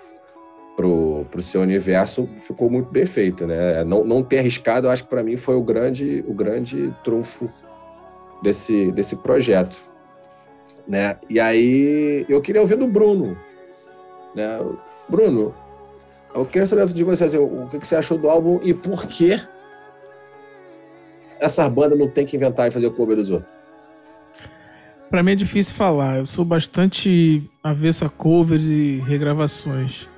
pro, 0.77 1.27
pro 1.31 1.43
seu 1.43 1.61
universo 1.61 2.29
ficou 2.41 2.71
muito 2.71 2.91
bem 2.91 3.07
feita, 3.07 3.47
né? 3.47 3.85
Não, 3.85 4.05
não 4.05 4.23
ter 4.23 4.39
arriscado, 4.39 4.87
eu 4.87 4.91
acho 4.91 5.05
que 5.05 5.11
para 5.11 5.23
mim 5.23 5.37
foi 5.37 5.55
o 5.55 5.63
grande, 5.63 6.25
o 6.27 6.33
grande 6.33 6.95
trunfo 7.05 7.51
desse, 8.43 8.91
desse 8.93 9.17
projeto, 9.17 9.83
né? 10.87 11.17
E 11.29 11.39
aí 11.39 12.25
eu 12.29 12.41
queria 12.41 12.61
ouvir 12.61 12.77
do 12.77 12.87
Bruno, 12.87 13.37
né? 14.35 14.59
Bruno, 15.09 15.55
eu 16.35 16.47
quero 16.47 16.67
saber 16.67 16.87
de 16.87 17.05
você 17.05 17.25
assim, 17.25 17.39
o 17.39 17.69
que 17.69 17.87
você 17.87 17.97
achou 17.97 18.17
do 18.17 18.29
álbum 18.29 18.61
e 18.63 18.73
por 18.73 19.07
que 19.07 19.41
essa 21.41 21.69
banda 21.69 21.97
não 21.97 22.09
tem 22.09 22.27
que 22.27 22.37
inventar 22.37 22.69
e 22.69 22.71
fazer 22.71 22.91
cover 22.91 23.17
dos 23.17 23.31
outros? 23.31 23.51
Para 25.09 25.23
mim 25.25 25.33
é 25.33 25.37
difícil 25.37 25.75
falar. 25.75 26.19
Eu 26.19 26.27
sou 26.27 26.45
bastante 26.45 27.43
avesso 27.65 28.05
a 28.05 28.09
covers 28.09 28.65
e 28.65 29.03
regravações. 29.05 30.09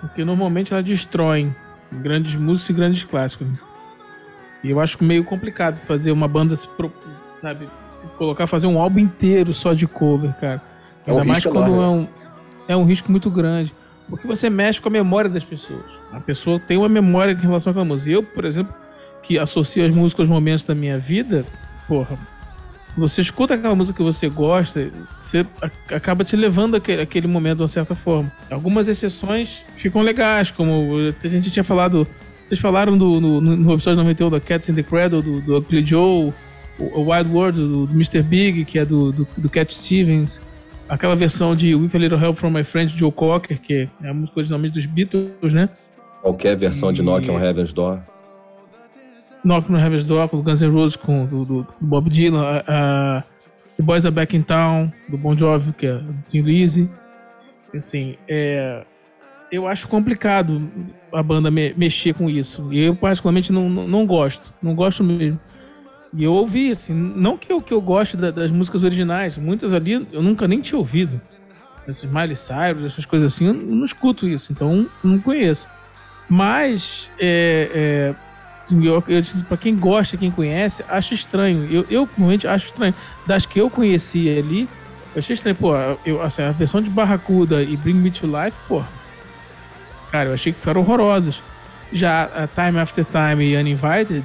Porque 0.00 0.24
normalmente 0.24 0.72
elas 0.72 0.84
destroem 0.84 1.54
grandes 1.92 2.36
músicos 2.36 2.70
e 2.70 2.72
grandes 2.72 3.02
clássicos. 3.02 3.48
E 4.62 4.70
eu 4.70 4.80
acho 4.80 5.02
meio 5.02 5.24
complicado 5.24 5.78
fazer 5.86 6.12
uma 6.12 6.28
banda, 6.28 6.56
sabe, 7.40 7.68
se 7.96 8.06
colocar, 8.18 8.46
fazer 8.46 8.66
um 8.66 8.80
álbum 8.80 9.00
inteiro 9.00 9.52
só 9.54 9.72
de 9.74 9.86
cover, 9.86 10.32
cara. 10.34 10.62
É 11.06 11.12
um 11.12 11.18
Ainda 11.18 11.32
mais 11.32 11.44
quando 11.44 11.82
é 11.82 11.88
um, 11.88 12.08
é 12.68 12.76
um 12.76 12.84
risco 12.84 13.10
muito 13.10 13.30
grande. 13.30 13.74
Porque 14.08 14.26
você 14.26 14.50
mexe 14.50 14.80
com 14.80 14.88
a 14.88 14.92
memória 14.92 15.30
das 15.30 15.44
pessoas. 15.44 15.84
A 16.12 16.20
pessoa 16.20 16.58
tem 16.58 16.76
uma 16.76 16.88
memória 16.88 17.32
em 17.32 17.36
relação 17.36 17.70
àquela 17.70 17.84
música. 17.84 18.10
Eu, 18.10 18.22
por 18.22 18.44
exemplo, 18.44 18.74
que 19.22 19.38
associo 19.38 19.86
as 19.86 19.94
músicas 19.94 20.24
aos 20.24 20.28
momentos 20.28 20.64
da 20.64 20.74
minha 20.74 20.98
vida, 20.98 21.44
porra, 21.86 22.18
você 22.96 23.20
escuta 23.20 23.54
aquela 23.54 23.74
música 23.74 23.96
que 23.96 24.02
você 24.02 24.28
gosta, 24.28 24.90
você 25.20 25.46
acaba 25.90 26.24
te 26.24 26.36
levando 26.36 26.76
aquele, 26.76 27.02
aquele 27.02 27.26
momento 27.26 27.58
de 27.58 27.62
uma 27.62 27.68
certa 27.68 27.94
forma. 27.94 28.30
Algumas 28.50 28.88
exceções 28.88 29.62
ficam 29.74 30.02
legais, 30.02 30.50
como 30.50 30.96
a 31.22 31.28
gente 31.28 31.50
tinha 31.50 31.64
falado. 31.64 32.06
Vocês 32.48 32.60
falaram 32.60 32.98
do, 32.98 33.20
no, 33.20 33.40
no 33.40 33.74
episódio 33.74 33.98
91 33.98 34.30
da 34.30 34.40
Cats 34.40 34.68
in 34.68 34.74
the 34.74 34.82
Cradle, 34.82 35.22
do, 35.22 35.40
do 35.40 35.56
Ugly 35.56 35.84
Joe, 35.86 36.32
o, 36.78 37.00
o 37.00 37.12
Wild 37.12 37.30
World 37.30 37.58
do, 37.58 37.86
do, 37.86 37.94
Mr. 37.94 38.22
Big, 38.22 38.64
que 38.64 38.78
é 38.78 38.84
do, 38.84 39.12
do, 39.12 39.28
do 39.36 39.48
Cat 39.48 39.72
Stevens, 39.72 40.40
aquela 40.88 41.14
versão 41.14 41.54
de 41.54 41.74
With 41.74 41.90
a 41.94 41.98
Little 41.98 42.18
Help 42.18 42.38
from 42.38 42.50
My 42.50 42.64
Friend 42.64 42.92
Joe 42.98 43.12
Cocker, 43.12 43.60
que 43.60 43.88
é 44.02 44.08
a 44.08 44.12
música 44.14 44.40
originalmente 44.40 44.74
dos 44.74 44.86
Beatles, 44.86 45.52
né? 45.52 45.68
Qualquer 46.22 46.56
versão 46.56 46.90
e... 46.90 46.94
de 46.94 47.02
Knock 47.02 47.30
on 47.30 47.38
Heaven's 47.38 47.72
Door. 47.72 48.00
Knock 49.44 49.70
on 49.70 49.76
Heaven's 49.76 50.06
Door, 50.06 50.28
do 50.28 50.42
Guns 50.42 50.62
N' 50.62 50.70
Roses, 50.70 50.96
com 50.96 51.26
do, 51.26 51.44
do 51.44 51.66
Bob 51.80 52.10
Dylan, 52.10 52.62
a, 52.66 53.24
The 53.76 53.82
Boys 53.82 54.04
Are 54.04 54.14
Back 54.14 54.36
in 54.36 54.42
Town, 54.42 54.92
do 55.08 55.16
Bon 55.16 55.36
Jovi, 55.36 55.72
que 55.72 55.86
é 55.86 55.94
do 55.94 56.14
Tim 56.28 56.42
Lizzy. 56.42 56.90
Assim, 57.74 58.16
é, 58.28 58.84
eu 59.50 59.66
acho 59.66 59.88
complicado 59.88 60.62
a 61.12 61.22
banda 61.22 61.50
me, 61.50 61.72
mexer 61.74 62.14
com 62.14 62.28
isso. 62.28 62.68
E 62.72 62.84
eu, 62.84 62.94
particularmente, 62.94 63.52
não, 63.52 63.68
não, 63.68 63.88
não, 63.88 64.06
gosto. 64.06 64.52
Não 64.62 64.74
gosto 64.74 65.02
mesmo. 65.02 65.40
E 66.12 66.24
eu 66.24 66.32
ouvi, 66.32 66.72
assim, 66.72 66.92
não 66.92 67.38
que 67.38 67.52
eu, 67.52 67.60
que 67.60 67.72
eu 67.72 67.80
goste 67.80 68.16
da, 68.16 68.30
das 68.30 68.50
músicas 68.50 68.82
originais, 68.82 69.38
muitas 69.38 69.72
ali 69.72 69.92
eu 70.12 70.22
nunca 70.22 70.46
nem 70.46 70.60
tinha 70.60 70.78
ouvido. 70.78 71.20
Esses 71.88 72.04
Miley 72.04 72.36
Cyrus, 72.36 72.84
essas 72.84 73.04
coisas 73.04 73.32
assim, 73.32 73.46
eu 73.46 73.54
não 73.54 73.84
escuto 73.84 74.28
isso, 74.28 74.52
então 74.52 74.86
não 75.02 75.18
conheço. 75.18 75.68
Mas, 76.28 77.10
é, 77.18 78.14
é 78.14 78.29
eu, 78.72 79.02
eu, 79.08 79.22
pra 79.48 79.56
quem 79.56 79.76
gosta, 79.76 80.16
quem 80.16 80.30
conhece, 80.30 80.84
acho 80.88 81.14
estranho. 81.14 81.68
Eu, 81.70 81.86
eu 81.90 82.08
realmente 82.16 82.46
acho 82.46 82.66
estranho. 82.66 82.94
Das 83.26 83.46
que 83.46 83.60
eu 83.60 83.70
conheci 83.70 84.28
ali, 84.28 84.68
eu 85.14 85.20
achei 85.20 85.34
estranho. 85.34 85.56
Pô, 85.56 85.72
eu, 86.04 86.22
assim, 86.22 86.42
a 86.42 86.52
versão 86.52 86.80
de 86.80 86.90
Barracuda 86.90 87.62
e 87.62 87.76
Bring 87.76 87.94
Me 87.94 88.10
to 88.10 88.26
Life, 88.26 88.56
pô. 88.68 88.82
Cara, 90.10 90.30
eu 90.30 90.34
achei 90.34 90.52
que 90.52 90.58
foram 90.58 90.80
horrorosas. 90.80 91.42
Já 91.92 92.24
a 92.24 92.46
Time 92.46 92.78
After 92.78 93.04
Time 93.04 93.44
e 93.44 93.56
Uninvited 93.56 94.24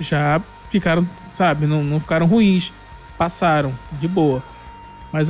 já 0.00 0.40
ficaram, 0.70 1.06
sabe, 1.34 1.66
não, 1.66 1.82
não 1.82 2.00
ficaram 2.00 2.26
ruins. 2.26 2.72
Passaram, 3.16 3.74
de 4.00 4.06
boa. 4.06 4.42
Mas, 5.12 5.28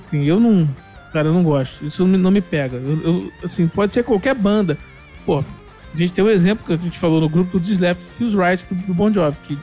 assim, 0.00 0.24
eu 0.24 0.40
não. 0.40 0.68
Cara, 1.12 1.28
eu 1.28 1.32
não 1.32 1.42
gosto. 1.42 1.86
Isso 1.86 2.02
não 2.02 2.10
me, 2.10 2.18
não 2.18 2.30
me 2.30 2.40
pega. 2.40 2.76
Eu, 2.76 3.00
eu, 3.02 3.32
assim, 3.44 3.68
pode 3.68 3.92
ser 3.92 4.02
qualquer 4.02 4.34
banda. 4.34 4.76
Pô, 5.24 5.44
a 5.94 5.96
gente 5.96 6.12
tem 6.12 6.24
um 6.24 6.28
exemplo 6.28 6.64
que 6.66 6.72
a 6.72 6.76
gente 6.76 6.98
falou 6.98 7.20
no 7.20 7.28
grupo 7.28 7.58
do 7.58 7.80
Left 7.80 8.02
Feels 8.16 8.34
Right 8.34 8.66
do, 8.66 8.74
do 8.86 8.94
Bon 8.94 9.12
Jovi, 9.12 9.36
que 9.46 9.58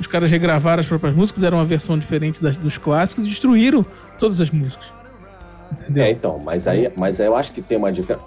os 0.00 0.06
caras 0.06 0.30
regravaram 0.30 0.80
as 0.80 0.86
próprias 0.86 1.14
músicas, 1.14 1.42
deram 1.42 1.58
uma 1.58 1.64
versão 1.64 1.98
diferente 1.98 2.42
das, 2.42 2.56
dos 2.56 2.78
clássicos 2.78 3.26
e 3.26 3.28
destruíram 3.28 3.84
todas 4.18 4.40
as 4.40 4.50
músicas. 4.50 4.86
Entendeu? 5.72 6.04
É, 6.04 6.10
então, 6.10 6.38
mas 6.38 6.66
aí, 6.66 6.90
mas 6.96 7.20
aí 7.20 7.26
eu 7.26 7.36
acho 7.36 7.52
que 7.52 7.60
tem 7.60 7.76
uma 7.76 7.92
diferença. 7.92 8.24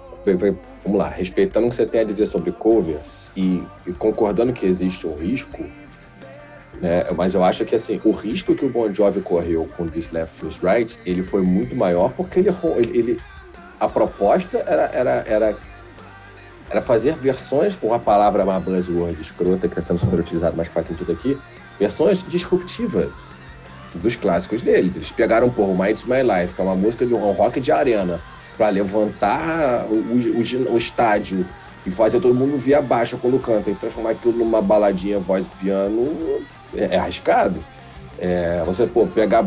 Vamos 0.84 0.98
lá, 0.98 1.08
respeitando 1.08 1.66
o 1.66 1.70
que 1.70 1.74
você 1.74 1.84
tem 1.84 2.02
a 2.02 2.04
dizer 2.04 2.26
sobre 2.26 2.52
covers 2.52 3.32
e, 3.36 3.60
e 3.84 3.92
concordando 3.92 4.52
que 4.52 4.64
existe 4.64 5.04
um 5.04 5.16
risco, 5.16 5.64
né? 6.80 7.04
Mas 7.16 7.34
eu 7.34 7.42
acho 7.42 7.64
que 7.64 7.74
assim, 7.74 8.00
o 8.04 8.12
risco 8.12 8.54
que 8.54 8.64
o 8.64 8.68
Bon 8.68 8.92
Jovi 8.92 9.20
correu 9.20 9.68
com 9.76 9.88
This 9.88 10.12
Left 10.12 10.38
Feels 10.38 10.60
Right, 10.62 10.96
ele 11.04 11.24
foi 11.24 11.42
muito 11.42 11.74
maior 11.74 12.12
porque 12.12 12.38
ele, 12.38 12.50
ele 12.92 13.20
a 13.80 13.88
proposta 13.88 14.58
era, 14.58 14.84
era, 14.92 15.24
era 15.26 15.56
era 16.72 16.80
fazer 16.80 17.14
versões, 17.16 17.76
com 17.76 17.92
a 17.92 17.98
palavra 17.98 18.42
uma 18.44 18.58
buzzword 18.58 19.20
escrota, 19.20 19.68
que 19.68 19.78
está 19.78 19.82
sendo 19.82 20.00
super 20.00 20.20
utilizada, 20.20 20.54
mas 20.56 20.68
faz 20.68 20.86
sentido 20.86 21.12
aqui, 21.12 21.38
versões 21.78 22.24
disruptivas 22.26 23.52
dos 23.94 24.16
clássicos 24.16 24.62
deles. 24.62 24.96
Eles 24.96 25.12
pegaram, 25.12 25.50
porra, 25.50 25.72
o 25.72 25.78
Mind's 25.78 26.04
My 26.04 26.22
Life, 26.22 26.54
que 26.54 26.60
é 26.62 26.64
uma 26.64 26.74
música 26.74 27.04
de 27.04 27.12
um 27.12 27.30
rock 27.32 27.60
de 27.60 27.70
arena, 27.70 28.20
para 28.56 28.70
levantar 28.70 29.86
o, 29.86 29.96
o, 29.96 30.72
o, 30.72 30.78
estádio 30.78 31.46
e 31.84 31.90
fazer 31.90 32.20
todo 32.20 32.34
mundo 32.34 32.56
vir 32.56 32.74
abaixo 32.74 33.18
quando 33.18 33.38
canta, 33.38 33.70
e 33.70 33.74
transformar 33.74 34.10
aquilo 34.10 34.38
numa 34.38 34.62
baladinha 34.62 35.18
voz 35.18 35.48
piano 35.60 36.40
é, 36.74 36.96
é 36.96 36.98
arriscado. 36.98 37.62
É, 38.18 38.62
você, 38.64 38.86
pô, 38.86 39.06
pegar 39.06 39.46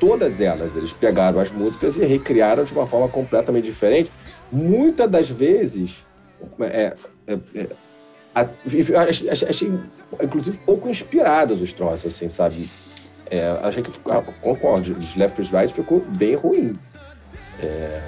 todas 0.00 0.40
elas, 0.40 0.74
eles 0.74 0.92
pegaram 0.92 1.38
as 1.38 1.52
músicas 1.52 1.96
e 1.96 2.04
recriaram 2.04 2.64
de 2.64 2.72
uma 2.72 2.86
forma 2.86 3.08
completamente 3.08 3.64
diferente. 3.64 4.10
Muitas 4.50 5.08
das 5.08 5.30
vezes 5.30 6.04
é, 6.60 6.94
é, 7.26 7.38
é, 7.54 7.68
achei, 8.34 9.30
achei, 9.30 9.72
inclusive, 10.22 10.58
pouco 10.58 10.88
inspirados 10.88 11.60
os 11.60 11.72
troços, 11.72 12.14
assim, 12.14 12.28
sabe? 12.28 12.70
É, 13.30 13.48
achei 13.62 13.82
que, 13.82 13.90
ficou, 13.90 14.22
concordo, 14.42 14.96
os 14.96 15.16
Left 15.16 15.40
is 15.40 15.50
Right 15.50 15.72
ficou 15.72 16.00
bem 16.00 16.34
ruim. 16.34 16.74
É, 17.62 18.00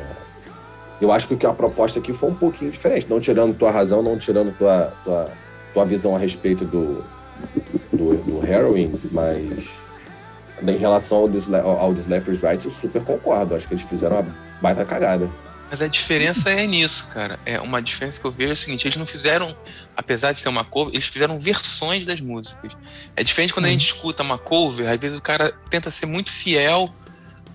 eu 1.00 1.12
acho 1.12 1.28
que 1.28 1.46
a 1.46 1.52
proposta 1.52 1.98
aqui 1.98 2.12
foi 2.12 2.30
um 2.30 2.34
pouquinho 2.34 2.70
diferente, 2.70 3.08
não 3.08 3.20
tirando 3.20 3.56
tua 3.56 3.70
razão, 3.70 4.02
não 4.02 4.18
tirando 4.18 4.56
tua, 4.56 4.92
tua, 5.04 5.30
tua 5.72 5.84
visão 5.84 6.16
a 6.16 6.18
respeito 6.18 6.64
do, 6.64 7.04
do, 7.92 8.16
do 8.16 8.46
Heroin, 8.46 8.94
mas 9.10 9.86
em 10.62 10.76
relação 10.76 11.18
ao 11.18 11.28
This, 11.28 11.48
ao 11.52 11.90
Left 11.90 12.30
Right, 12.46 12.64
eu 12.64 12.70
super 12.70 13.04
concordo. 13.04 13.54
Acho 13.54 13.68
que 13.68 13.74
eles 13.74 13.84
fizeram 13.84 14.20
uma 14.20 14.36
baita 14.60 14.84
cagada. 14.84 15.28
Mas 15.68 15.82
a 15.82 15.88
diferença 15.88 16.48
é 16.50 16.66
nisso, 16.66 17.08
cara. 17.08 17.38
É 17.44 17.60
uma 17.60 17.82
diferença 17.82 18.20
que 18.20 18.26
eu 18.26 18.30
vejo 18.30 18.50
é 18.50 18.52
o 18.52 18.56
seguinte: 18.56 18.86
eles 18.86 18.96
não 18.96 19.06
fizeram, 19.06 19.56
apesar 19.96 20.32
de 20.32 20.38
ser 20.38 20.48
uma 20.48 20.64
cover, 20.64 20.94
eles 20.94 21.06
fizeram 21.06 21.38
versões 21.38 22.04
das 22.04 22.20
músicas. 22.20 22.72
É 23.16 23.24
diferente 23.24 23.52
quando 23.52 23.66
a 23.66 23.70
gente 23.70 23.90
uhum. 23.90 23.96
escuta 23.96 24.22
uma 24.22 24.38
cover, 24.38 24.88
às 24.88 25.00
vezes 25.00 25.18
o 25.18 25.22
cara 25.22 25.52
tenta 25.68 25.90
ser 25.90 26.06
muito 26.06 26.30
fiel 26.30 26.88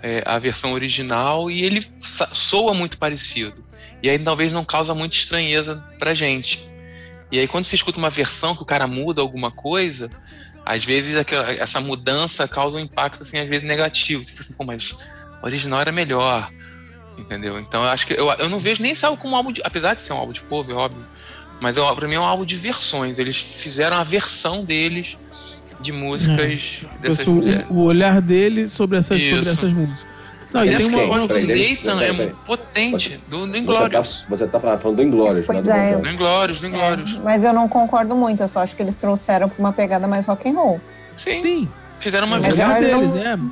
é, 0.02 0.24
à 0.26 0.38
versão 0.40 0.74
original 0.74 1.50
e 1.50 1.64
ele 1.64 1.86
soa 2.02 2.74
muito 2.74 2.98
parecido. 2.98 3.64
E 4.04 4.10
aí 4.10 4.20
talvez 4.20 4.52
não 4.52 4.66
causa 4.66 4.94
muita 4.94 5.16
estranheza 5.16 5.84
pra 5.98 6.14
gente. 6.14 6.70
E 7.32 7.40
aí 7.40 7.48
quando 7.48 7.64
você 7.64 7.76
escuta 7.76 7.98
uma 7.98 8.10
versão 8.10 8.56
que 8.56 8.62
o 8.62 8.66
cara 8.66 8.88
muda 8.88 9.22
alguma 9.22 9.52
coisa, 9.52 10.10
às 10.66 10.84
vezes 10.84 11.16
aquela, 11.16 11.50
essa 11.52 11.80
mudança 11.80 12.46
causa 12.46 12.78
um 12.78 12.82
impacto, 12.82 13.24
assim, 13.24 13.38
às 13.40 13.48
vezes 13.48 13.64
negativo. 13.64 14.22
Você 14.22 14.32
fica 14.32 14.44
assim, 14.44 14.54
pô, 14.54 14.66
mas 14.66 14.92
o 14.92 14.98
original 15.44 15.80
era 15.80 15.92
melhor 15.94 16.52
Entendeu? 17.18 17.60
Então 17.60 17.84
eu 17.84 17.90
acho 17.90 18.08
que 18.08 18.14
eu, 18.14 18.32
eu 18.32 18.50
não 18.50 18.60
vejo 18.60 18.82
nem 18.82 18.96
saiu 18.96 19.18
como 19.18 19.34
um 19.34 19.38
álbum 19.38 19.52
de. 19.52 19.62
Apesar 19.64 19.94
de 19.94 20.02
ser 20.02 20.14
um 20.14 20.18
álbum 20.18 20.32
de 20.32 20.42
cover, 20.42 20.76
óbvio. 20.76 21.06
Mas 21.60 21.78
eu, 21.78 21.96
pra 21.96 22.08
mim 22.08 22.16
é 22.16 22.20
um 22.20 22.26
álbum 22.26 22.46
de 22.46 22.56
versões. 22.56 23.20
Eles 23.20 23.38
fizeram 23.38 23.98
a 23.98 24.04
versão 24.04 24.64
deles 24.64 25.18
de 25.80 25.92
músicas 25.92 26.82
é. 26.84 27.08
dessas 27.08 27.28
o, 27.28 27.42
o 27.70 27.84
olhar 27.84 28.22
deles 28.22 28.72
sobre 28.72 28.98
essas, 28.98 29.22
sobre 29.22 29.40
essas 29.40 29.72
músicas. 29.72 30.12
Não, 30.54 30.66
e 30.66 30.76
tem 30.76 30.86
uma 30.86 31.06
voz 31.06 31.28
do 31.28 31.40
Nathan 31.40 32.04
é 32.04 32.34
potente, 32.46 33.22
do, 33.28 33.48
do 33.48 33.58
Inglórios. 33.58 34.26
Você 34.28 34.46
tá, 34.48 34.60
você 34.60 34.68
tá 34.68 34.78
falando 34.78 34.98
do 34.98 35.04
Inglórios, 35.04 35.46
pois 35.46 35.66
né? 35.66 35.96
Do 35.96 36.10
Inglórios, 36.10 36.60
do 36.60 36.68
Inglórios. 36.68 37.16
É, 37.16 37.20
mas 37.20 37.44
eu 37.44 37.54
não 37.54 37.70
concordo 37.70 38.16
muito, 38.16 38.44
eu 38.44 38.50
só 38.50 38.60
acho 38.60 38.76
que 38.76 38.82
eles 38.82 38.98
trouxeram 38.98 39.48
pra 39.48 39.58
uma 39.58 39.72
pegada 39.72 40.08
mais 40.08 40.26
rock 40.26 40.50
and 40.50 40.54
roll. 40.54 40.82
Sim. 41.16 41.42
Sim. 41.42 41.70
Fizeram 42.00 42.28
uma 42.28 42.40
versão 42.40 42.80
deles, 42.80 43.12
né? 43.14 43.38
Não 43.38 43.52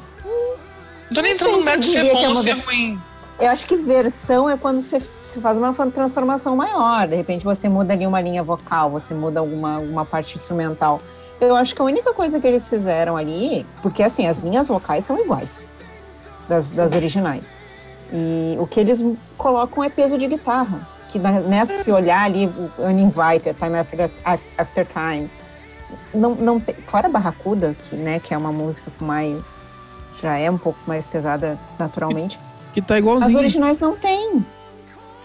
tô 1.13 1.21
nem 1.21 1.31
entrando 1.31 1.57
no 1.57 1.63
mérito 1.63 1.87
de 1.87 1.93
ser 1.93 2.11
bom 2.11 2.27
ou 2.27 2.35
ser 2.35 2.51
ruim. 2.51 2.99
Eu 3.39 3.49
acho 3.49 3.65
que 3.65 3.77
versão 3.77 4.49
é 4.49 4.57
quando 4.57 4.81
você, 4.81 5.01
você 5.23 5.39
faz 5.39 5.57
uma 5.57 5.73
transformação 5.73 6.57
maior. 6.57 7.07
De 7.07 7.15
repente 7.15 7.45
você 7.45 7.69
muda 7.69 7.93
ali 7.93 8.05
uma 8.05 8.19
linha 8.19 8.43
vocal, 8.43 8.89
você 8.89 9.13
muda 9.13 9.39
alguma, 9.39 9.75
alguma 9.75 10.05
parte 10.05 10.37
instrumental. 10.37 10.99
Eu 11.39 11.55
acho 11.55 11.73
que 11.73 11.81
a 11.81 11.85
única 11.85 12.13
coisa 12.13 12.37
que 12.37 12.45
eles 12.45 12.67
fizeram 12.67 13.15
ali, 13.15 13.65
porque 13.81 14.03
assim, 14.03 14.27
as 14.27 14.39
linhas 14.39 14.67
vocais 14.67 15.05
são 15.05 15.17
iguais 15.17 15.65
das, 16.49 16.69
das 16.71 16.91
originais. 16.91 17.61
E 18.11 18.57
o 18.59 18.67
que 18.67 18.77
eles 18.77 19.01
colocam 19.37 19.81
é 19.83 19.89
peso 19.89 20.17
de 20.17 20.27
guitarra. 20.27 20.85
Que 21.07 21.17
nesse 21.17 21.91
olhar 21.91 22.25
ali, 22.25 22.51
Uninvited, 22.77 23.55
Time 23.57 23.77
After, 23.77 24.11
after 24.57 24.85
Time, 24.85 25.31
não, 26.13 26.35
não 26.35 26.59
tem, 26.59 26.75
fora 26.87 27.07
Barracuda, 27.07 27.75
que, 27.83 27.95
né, 27.95 28.19
que 28.19 28.33
é 28.33 28.37
uma 28.37 28.51
música 28.51 28.91
mais, 28.99 29.69
já 30.21 30.37
é 30.37 30.51
um 30.51 30.57
pouco 30.57 30.79
mais 30.85 31.07
pesada 31.07 31.57
naturalmente, 31.79 32.37
que 32.73 32.81
tá 32.81 32.97
igualzinho. 32.97 33.29
As 33.29 33.35
originais 33.35 33.79
não 33.79 33.95
tem. 33.95 34.45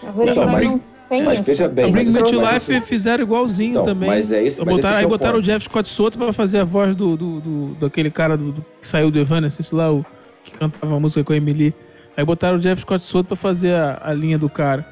As 0.07 0.17
originais 0.17 0.35
não, 0.35 0.53
mas, 0.53 0.71
não 0.71 0.81
tem 1.09 1.23
mas 1.23 1.39
isso. 1.39 1.43
veja 1.43 1.67
bem. 1.67 1.85
A 1.85 1.89
Bring 1.89 2.05
Me 2.05 2.19
to 2.19 2.41
Life 2.41 2.71
isso... 2.71 2.81
fizeram 2.81 3.23
igualzinho 3.23 3.71
então, 3.71 3.85
também. 3.85 4.09
Mas 4.09 4.31
é 4.31 4.43
isso. 4.43 4.63
Mas 4.65 4.75
botaram, 4.75 4.97
aí 4.97 5.05
é 5.05 5.07
botaram 5.07 5.39
o 5.39 5.41
Jeff 5.41 5.65
Scott 5.65 5.89
Soto 5.89 6.17
pra 6.17 6.33
fazer 6.33 6.59
a 6.59 6.63
voz 6.63 6.95
do, 6.95 7.15
do, 7.15 7.39
do 7.39 7.75
daquele 7.79 8.11
cara 8.11 8.37
do, 8.37 8.51
do, 8.51 8.65
que 8.81 8.87
saiu 8.87 9.11
do 9.11 9.19
Evanescence 9.19 9.73
lá, 9.73 9.91
o 9.91 10.05
que 10.43 10.57
cantava 10.57 10.95
a 10.95 10.99
música 10.99 11.23
com 11.23 11.33
a 11.33 11.37
Emily. 11.37 11.73
Aí 12.17 12.23
botaram 12.23 12.57
o 12.57 12.59
Jeff 12.59 12.81
Scott 12.81 13.03
Soto 13.03 13.27
pra 13.27 13.35
fazer 13.35 13.73
a, 13.73 14.01
a 14.03 14.13
linha 14.13 14.37
do 14.37 14.49
cara. 14.49 14.85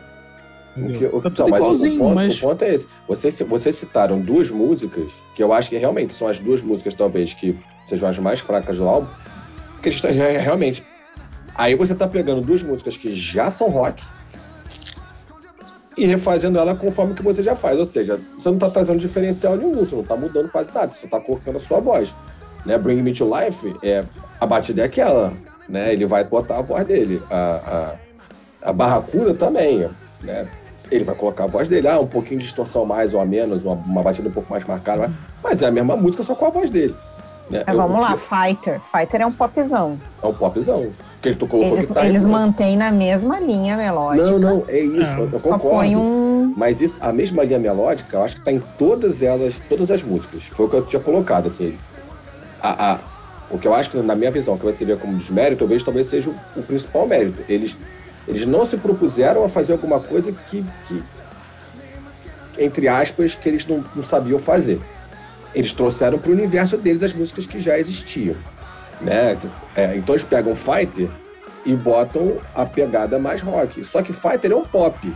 O 0.75 0.91
que, 0.91 1.05
o, 1.05 1.21
tá 1.21 1.29
então, 1.29 1.47
mas, 1.49 1.83
o 1.83 1.97
ponto, 1.97 2.15
mas... 2.15 2.37
o 2.37 2.41
ponto 2.41 2.63
é 2.63 2.73
esse. 2.73 2.87
Vocês, 3.07 3.39
vocês 3.47 3.75
citaram 3.75 4.19
duas 4.19 4.49
músicas 4.49 5.11
que 5.35 5.43
eu 5.43 5.53
acho 5.53 5.69
que 5.69 5.77
realmente 5.77 6.13
são 6.13 6.27
as 6.27 6.39
duas 6.39 6.61
músicas, 6.63 6.95
talvez, 6.95 7.33
que 7.33 7.55
sejam 7.85 8.09
as 8.09 8.17
mais 8.17 8.39
fracas 8.39 8.77
do 8.77 8.87
álbum. 8.87 9.07
Porque 9.73 9.89
eles, 9.89 10.01
realmente, 10.01 10.83
Aí 11.55 11.75
você 11.75 11.93
tá 11.93 12.07
pegando 12.07 12.41
duas 12.41 12.63
músicas 12.63 12.97
que 12.97 13.11
já 13.11 13.51
são 13.51 13.69
rock 13.69 14.03
e 15.95 16.05
refazendo 16.05 16.57
ela 16.57 16.75
conforme 16.75 17.13
que 17.13 17.23
você 17.23 17.43
já 17.43 17.55
faz. 17.55 17.77
Ou 17.77 17.85
seja, 17.85 18.19
você 18.37 18.49
não 18.49 18.57
tá 18.57 18.69
trazendo 18.69 18.99
diferencial 18.99 19.55
nenhum, 19.55 19.73
você 19.73 19.95
não 19.95 20.03
tá 20.03 20.15
mudando 20.15 20.49
quase 20.51 20.73
nada, 20.73 20.89
você 20.89 21.07
tá 21.07 21.19
colocando 21.19 21.57
a 21.57 21.59
sua 21.59 21.79
voz. 21.79 22.13
Né? 22.65 22.77
Bring 22.77 23.01
Me 23.01 23.13
to 23.13 23.25
Life, 23.25 23.75
é, 23.83 24.03
a 24.39 24.45
batida 24.45 24.81
é 24.81 24.85
aquela, 24.85 25.33
né? 25.67 25.91
Ele 25.91 26.05
vai 26.05 26.23
botar 26.23 26.59
a 26.59 26.61
voz 26.61 26.85
dele. 26.85 27.21
A, 27.29 27.95
a, 28.63 28.69
a 28.69 28.73
Barracuda 28.73 29.33
também, 29.33 29.89
né? 30.21 30.47
Ele 30.89 31.03
vai 31.03 31.15
colocar 31.15 31.45
a 31.45 31.47
voz 31.47 31.67
dele, 31.67 31.87
ah, 31.87 31.99
um 31.99 32.07
pouquinho 32.07 32.39
de 32.39 32.45
distorção 32.45 32.85
mais 32.85 33.13
ou 33.13 33.19
a 33.19 33.25
menos, 33.25 33.63
uma, 33.63 33.73
uma 33.73 34.01
batida 34.01 34.29
um 34.29 34.31
pouco 34.31 34.49
mais 34.51 34.63
marcada, 34.63 35.11
mas 35.43 35.61
é 35.61 35.67
a 35.67 35.71
mesma 35.71 35.95
música, 35.97 36.23
só 36.23 36.35
com 36.35 36.45
a 36.45 36.49
voz 36.49 36.69
dele. 36.69 36.95
Né? 37.49 37.63
Vamos 37.67 37.95
eu, 37.95 38.01
lá, 38.01 38.17
Fighter. 38.17 38.79
Fighter 38.79 39.21
é 39.21 39.25
um 39.25 39.31
popzão. 39.31 39.99
É 40.21 40.27
um 40.27 40.33
popzão. 40.33 40.91
Que 41.23 41.29
ele 41.29 41.37
colocou 41.37 41.77
eles, 41.77 41.89
eles 42.03 42.25
mantêm 42.25 42.75
na 42.75 42.91
mesma 42.91 43.39
linha 43.39 43.77
melódica. 43.77 44.25
Não, 44.25 44.39
não, 44.39 44.65
é 44.67 44.79
isso, 44.79 45.09
é. 45.09 45.19
eu 45.21 45.39
concordo. 45.39 45.39
Só 45.39 45.57
põe 45.57 45.95
um... 45.95 46.53
Mas 46.57 46.81
isso, 46.81 46.97
a 46.99 47.13
mesma 47.13 47.43
linha 47.45 47.57
melódica, 47.57 48.17
eu 48.17 48.23
acho 48.23 48.35
que 48.35 48.41
está 48.41 48.51
em 48.51 48.59
todas 48.77 49.23
elas, 49.23 49.59
todas 49.69 49.89
as 49.89 50.03
músicas. 50.03 50.43
Foi 50.43 50.65
o 50.65 50.69
que 50.69 50.75
eu 50.75 50.85
tinha 50.85 51.01
colocado, 51.01 51.47
assim. 51.47 51.77
A, 52.61 52.91
a, 52.91 52.99
o 53.49 53.57
que 53.57 53.65
eu 53.65 53.73
acho 53.73 53.89
que, 53.89 53.97
na 53.97 54.15
minha 54.15 54.31
visão, 54.31 54.57
que 54.57 54.65
você 54.65 54.83
vê 54.83 54.97
como 54.97 55.17
desmérito, 55.17 55.59
talvez, 55.59 55.81
talvez 55.81 56.07
seja 56.07 56.29
o, 56.29 56.59
o, 56.59 56.63
principal 56.63 57.07
mérito. 57.07 57.39
Eles, 57.47 57.77
eles 58.27 58.45
não 58.45 58.65
se 58.65 58.75
propuseram 58.75 59.45
a 59.45 59.49
fazer 59.49 59.71
alguma 59.71 60.01
coisa 60.01 60.31
que, 60.31 60.65
que 60.87 61.01
entre 62.57 62.87
aspas, 62.89 63.33
que 63.33 63.47
eles 63.47 63.65
não, 63.65 63.83
não 63.95 64.03
sabiam 64.03 64.39
fazer. 64.39 64.79
Eles 65.55 65.71
trouxeram 65.71 66.19
para 66.19 66.31
o 66.31 66.33
universo 66.33 66.77
deles 66.77 67.01
as 67.01 67.13
músicas 67.13 67.45
que 67.45 67.61
já 67.61 67.79
existiam. 67.79 68.35
Né? 69.01 69.37
É, 69.75 69.95
então 69.95 70.15
eles 70.15 70.25
pegam 70.25 70.55
Fighter 70.55 71.09
e 71.65 71.73
botam 71.73 72.37
a 72.53 72.65
pegada 72.65 73.17
mais 73.19 73.41
rock. 73.41 73.83
Só 73.83 74.01
que 74.01 74.13
Fighter 74.13 74.51
é 74.51 74.55
um 74.55 74.63
pop. 74.63 75.13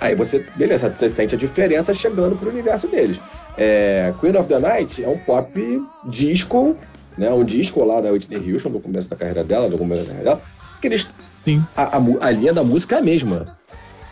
Aí 0.00 0.14
você, 0.14 0.44
beleza, 0.56 0.92
você 0.94 1.08
sente 1.08 1.34
a 1.34 1.38
diferença 1.38 1.94
chegando 1.94 2.36
pro 2.36 2.50
universo 2.50 2.86
deles. 2.86 3.20
É, 3.56 4.12
Queen 4.20 4.36
of 4.36 4.46
the 4.46 4.58
Night 4.58 5.02
é 5.02 5.08
um 5.08 5.18
pop 5.18 5.82
disco, 6.04 6.76
né? 7.16 7.30
Um 7.30 7.44
disco 7.44 7.82
lá 7.84 8.00
da 8.00 8.10
Whitney 8.10 8.52
Houston, 8.52 8.70
do 8.70 8.80
começo 8.80 9.08
da 9.08 9.16
carreira 9.16 9.42
dela, 9.42 9.70
do 9.70 9.78
começo 9.78 10.02
da 10.02 10.08
carreira 10.08 10.30
dela, 10.30 10.42
que 10.80 10.88
eles. 10.88 11.08
Sim. 11.42 11.64
A, 11.74 11.96
a, 11.96 12.26
a 12.26 12.30
linha 12.30 12.52
da 12.52 12.62
música 12.62 12.96
é 12.96 12.98
a 12.98 13.02
mesma. 13.02 13.46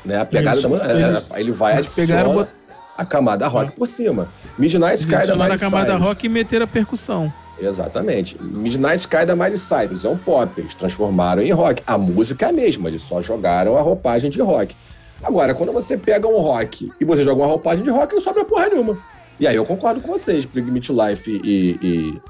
Né? 0.05 0.19
A 0.19 0.25
pegada 0.25 0.59
isso, 0.59 0.69
da 0.69 0.77
música. 0.77 1.37
É, 1.37 1.41
ele 1.41 1.53
vai 1.53 1.75
adiciona 1.77 2.49
a 2.97 3.05
camada 3.05 3.47
rock 3.47 3.69
é. 3.69 3.71
por 3.73 3.87
cima. 3.87 4.29
Midnight 4.57 5.01
Sky 5.01 5.27
da 5.27 5.37
Miley 5.37 5.53
a 5.53 5.59
camada 5.59 5.97
rock 5.97 6.25
e 6.25 6.29
meter 6.29 6.63
a 6.63 6.67
percussão. 6.67 7.33
Exatamente. 7.59 8.37
Midnight 8.43 8.97
Sky 8.97 9.25
da 9.27 9.37
Miley 9.37 9.57
Cyrus 9.57 10.05
é 10.05 10.09
um 10.09 10.17
pop, 10.17 10.61
eles 10.61 10.75
transformaram 10.75 11.43
em 11.43 11.53
rock. 11.53 11.83
A 11.87 11.97
música 11.97 12.47
é 12.47 12.49
a 12.49 12.53
mesma, 12.53 12.89
eles 12.89 13.03
só 13.03 13.23
jogaram 13.23 13.77
a 13.77 13.81
roupagem 13.81 14.31
de 14.31 14.41
rock. 14.41 14.77
Agora, 15.23 15.55
quando 15.55 15.73
você 15.73 15.97
pega 15.97 16.27
um 16.27 16.39
rock 16.39 16.93
e 17.01 17.05
você 17.05 17.23
joga 17.23 17.41
uma 17.41 17.47
roupagem 17.47 17.85
de 17.85 17.91
rock, 17.91 18.15
não 18.15 18.21
sobra 18.21 18.45
porra 18.45 18.69
nenhuma. 18.69 18.99
E 19.39 19.47
aí 19.47 19.57
eu 19.57 19.65
concordo 19.65 20.01
com 20.01 20.13
vocês. 20.13 20.45
Big 20.45 20.71
Me 20.71 20.81
to 20.81 20.93
Life 20.93 21.31
e, 21.31 21.79
e, 21.83 22.23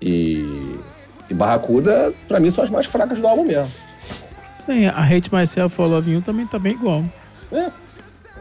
e, 0.00 0.80
e 1.30 1.34
Barracuda, 1.34 2.12
pra 2.26 2.40
mim, 2.40 2.50
são 2.50 2.64
as 2.64 2.70
mais 2.70 2.86
fracas 2.86 3.20
do 3.20 3.26
álbum 3.26 3.44
mesmo. 3.44 3.72
Sim, 4.64 4.86
a 4.86 5.02
Hate 5.02 5.32
Myself 5.32 5.74
for 5.74 5.86
Love 5.86 6.12
You 6.12 6.22
também 6.22 6.46
tá 6.46 6.58
bem 6.58 6.72
igual. 6.72 7.04
É. 7.52 7.70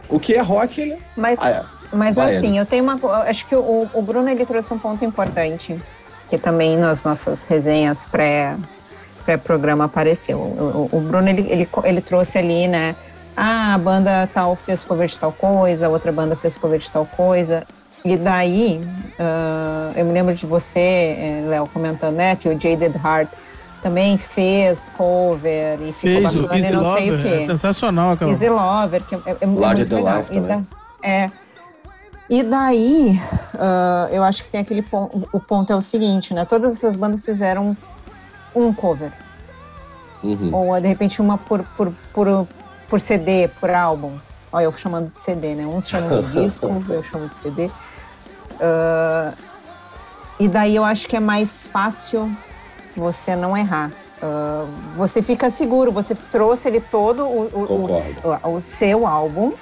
O 0.10 0.20
que 0.20 0.34
é 0.34 0.42
rock, 0.42 0.80
ele... 0.80 0.98
Mas, 1.16 1.40
ah, 1.42 1.50
é. 1.50 1.96
mas 1.96 2.18
assim, 2.18 2.58
eu 2.58 2.66
tenho 2.66 2.84
uma... 2.84 2.96
Acho 3.24 3.46
que 3.46 3.56
o, 3.56 3.90
o 3.94 4.02
Bruno, 4.02 4.30
ele 4.30 4.46
trouxe 4.46 4.74
um 4.74 4.80
ponto 4.80 5.04
importante 5.04 5.78
que 6.30 6.38
também 6.38 6.78
nas 6.78 7.04
nossas 7.04 7.46
resenhas 7.46 8.06
pré, 8.06 8.56
pré-programa 9.26 9.86
apareceu. 9.86 10.38
O, 10.38 10.90
o, 10.92 11.00
Bruno, 11.02 11.28
ele, 11.30 11.50
ele, 11.50 11.70
ele 11.84 12.02
trouxe 12.02 12.38
ali, 12.38 12.68
né, 12.68 12.96
ah, 13.36 13.76
a 13.76 13.78
banda 13.78 14.28
tal 14.34 14.56
fez 14.56 14.84
cover 14.84 15.08
de 15.08 15.20
tal 15.20 15.32
coisa, 15.32 15.90
outra 15.90 16.12
banda 16.12 16.36
fez 16.36 16.58
cover 16.58 16.80
de 16.80 16.90
tal 16.90 17.06
coisa. 17.06 17.64
E 18.04 18.16
daí, 18.16 18.82
uh, 19.20 19.98
eu 19.98 20.06
me 20.06 20.14
lembro 20.14 20.34
de 20.34 20.46
você, 20.46 20.80
eh, 20.80 21.44
Léo, 21.48 21.68
comentando, 21.68 22.16
né, 22.16 22.36
que 22.36 22.48
o 22.48 22.52
Jaded 22.52 22.96
Heart 22.96 23.30
também 23.82 24.18
fez 24.18 24.90
cover 24.96 25.80
e 25.82 25.94
ficou 25.94 26.30
fez 26.30 26.36
bacana 26.36 26.58
e 26.58 26.72
não 26.72 26.82
Lover, 26.82 26.98
sei 26.98 27.12
o 27.12 27.22
quê. 27.22 27.28
É 27.28 27.46
sensacional 27.46 28.12
aquela. 28.12 28.32
Easy 28.32 28.50
Lover, 28.50 29.04
que 29.04 29.16
é, 29.16 29.20
é, 29.26 29.38
é 29.42 29.46
muito 29.46 29.96
legal. 29.96 30.24
Da, 30.24 30.62
é, 31.04 31.32
e 32.30 32.44
daí, 32.44 33.22
uh, 33.56 34.14
eu 34.14 34.24
acho 34.24 34.44
que 34.44 34.50
tem 34.50 34.62
aquele 34.62 34.82
ponto. 34.82 35.28
O 35.32 35.40
ponto 35.40 35.72
é 35.72 35.76
o 35.76 35.82
seguinte, 35.82 36.34
né? 36.34 36.44
Todas 36.44 36.76
essas 36.76 36.96
bandas 36.96 37.24
fizeram 37.24 37.76
um 38.54 38.74
cover. 38.74 39.14
Uhum. 40.22 40.54
Ou 40.54 40.82
de 40.82 40.88
repente 40.88 41.22
uma 41.22 41.38
por, 41.38 41.64
por, 41.78 41.94
por, 42.14 42.48
por 42.90 43.00
CD, 43.00 43.48
por 43.60 43.70
álbum. 43.70 44.18
Olha, 44.52 44.66
eu 44.66 44.74
chamando 44.74 45.12
de 45.12 45.20
CD, 45.20 45.56
né? 45.56 45.66
Uns 45.66 45.88
chamam 45.88 46.22
de 46.22 46.32
disco, 46.44 46.68
eu 46.90 47.04
chamo 47.04 47.30
de 47.30 47.36
CD. 47.36 47.68
Uh, 47.68 49.34
e 50.40 50.48
daí 50.48 50.76
eu 50.76 50.84
acho 50.84 51.08
que 51.08 51.16
é 51.16 51.20
mais 51.20 51.66
fácil 51.68 52.30
você 52.96 53.36
não 53.36 53.56
errar. 53.56 53.92
Uh, 54.22 54.68
você 54.98 55.22
fica 55.22 55.50
seguro, 55.50 55.92
você 55.92 56.16
trouxe 56.16 56.68
ele 56.68 56.82
todo 56.82 57.24
o, 57.24 57.44
o, 57.44 57.88
o, 58.44 58.56
o 58.56 58.62
seu 58.62 59.06
álbum 59.06 59.54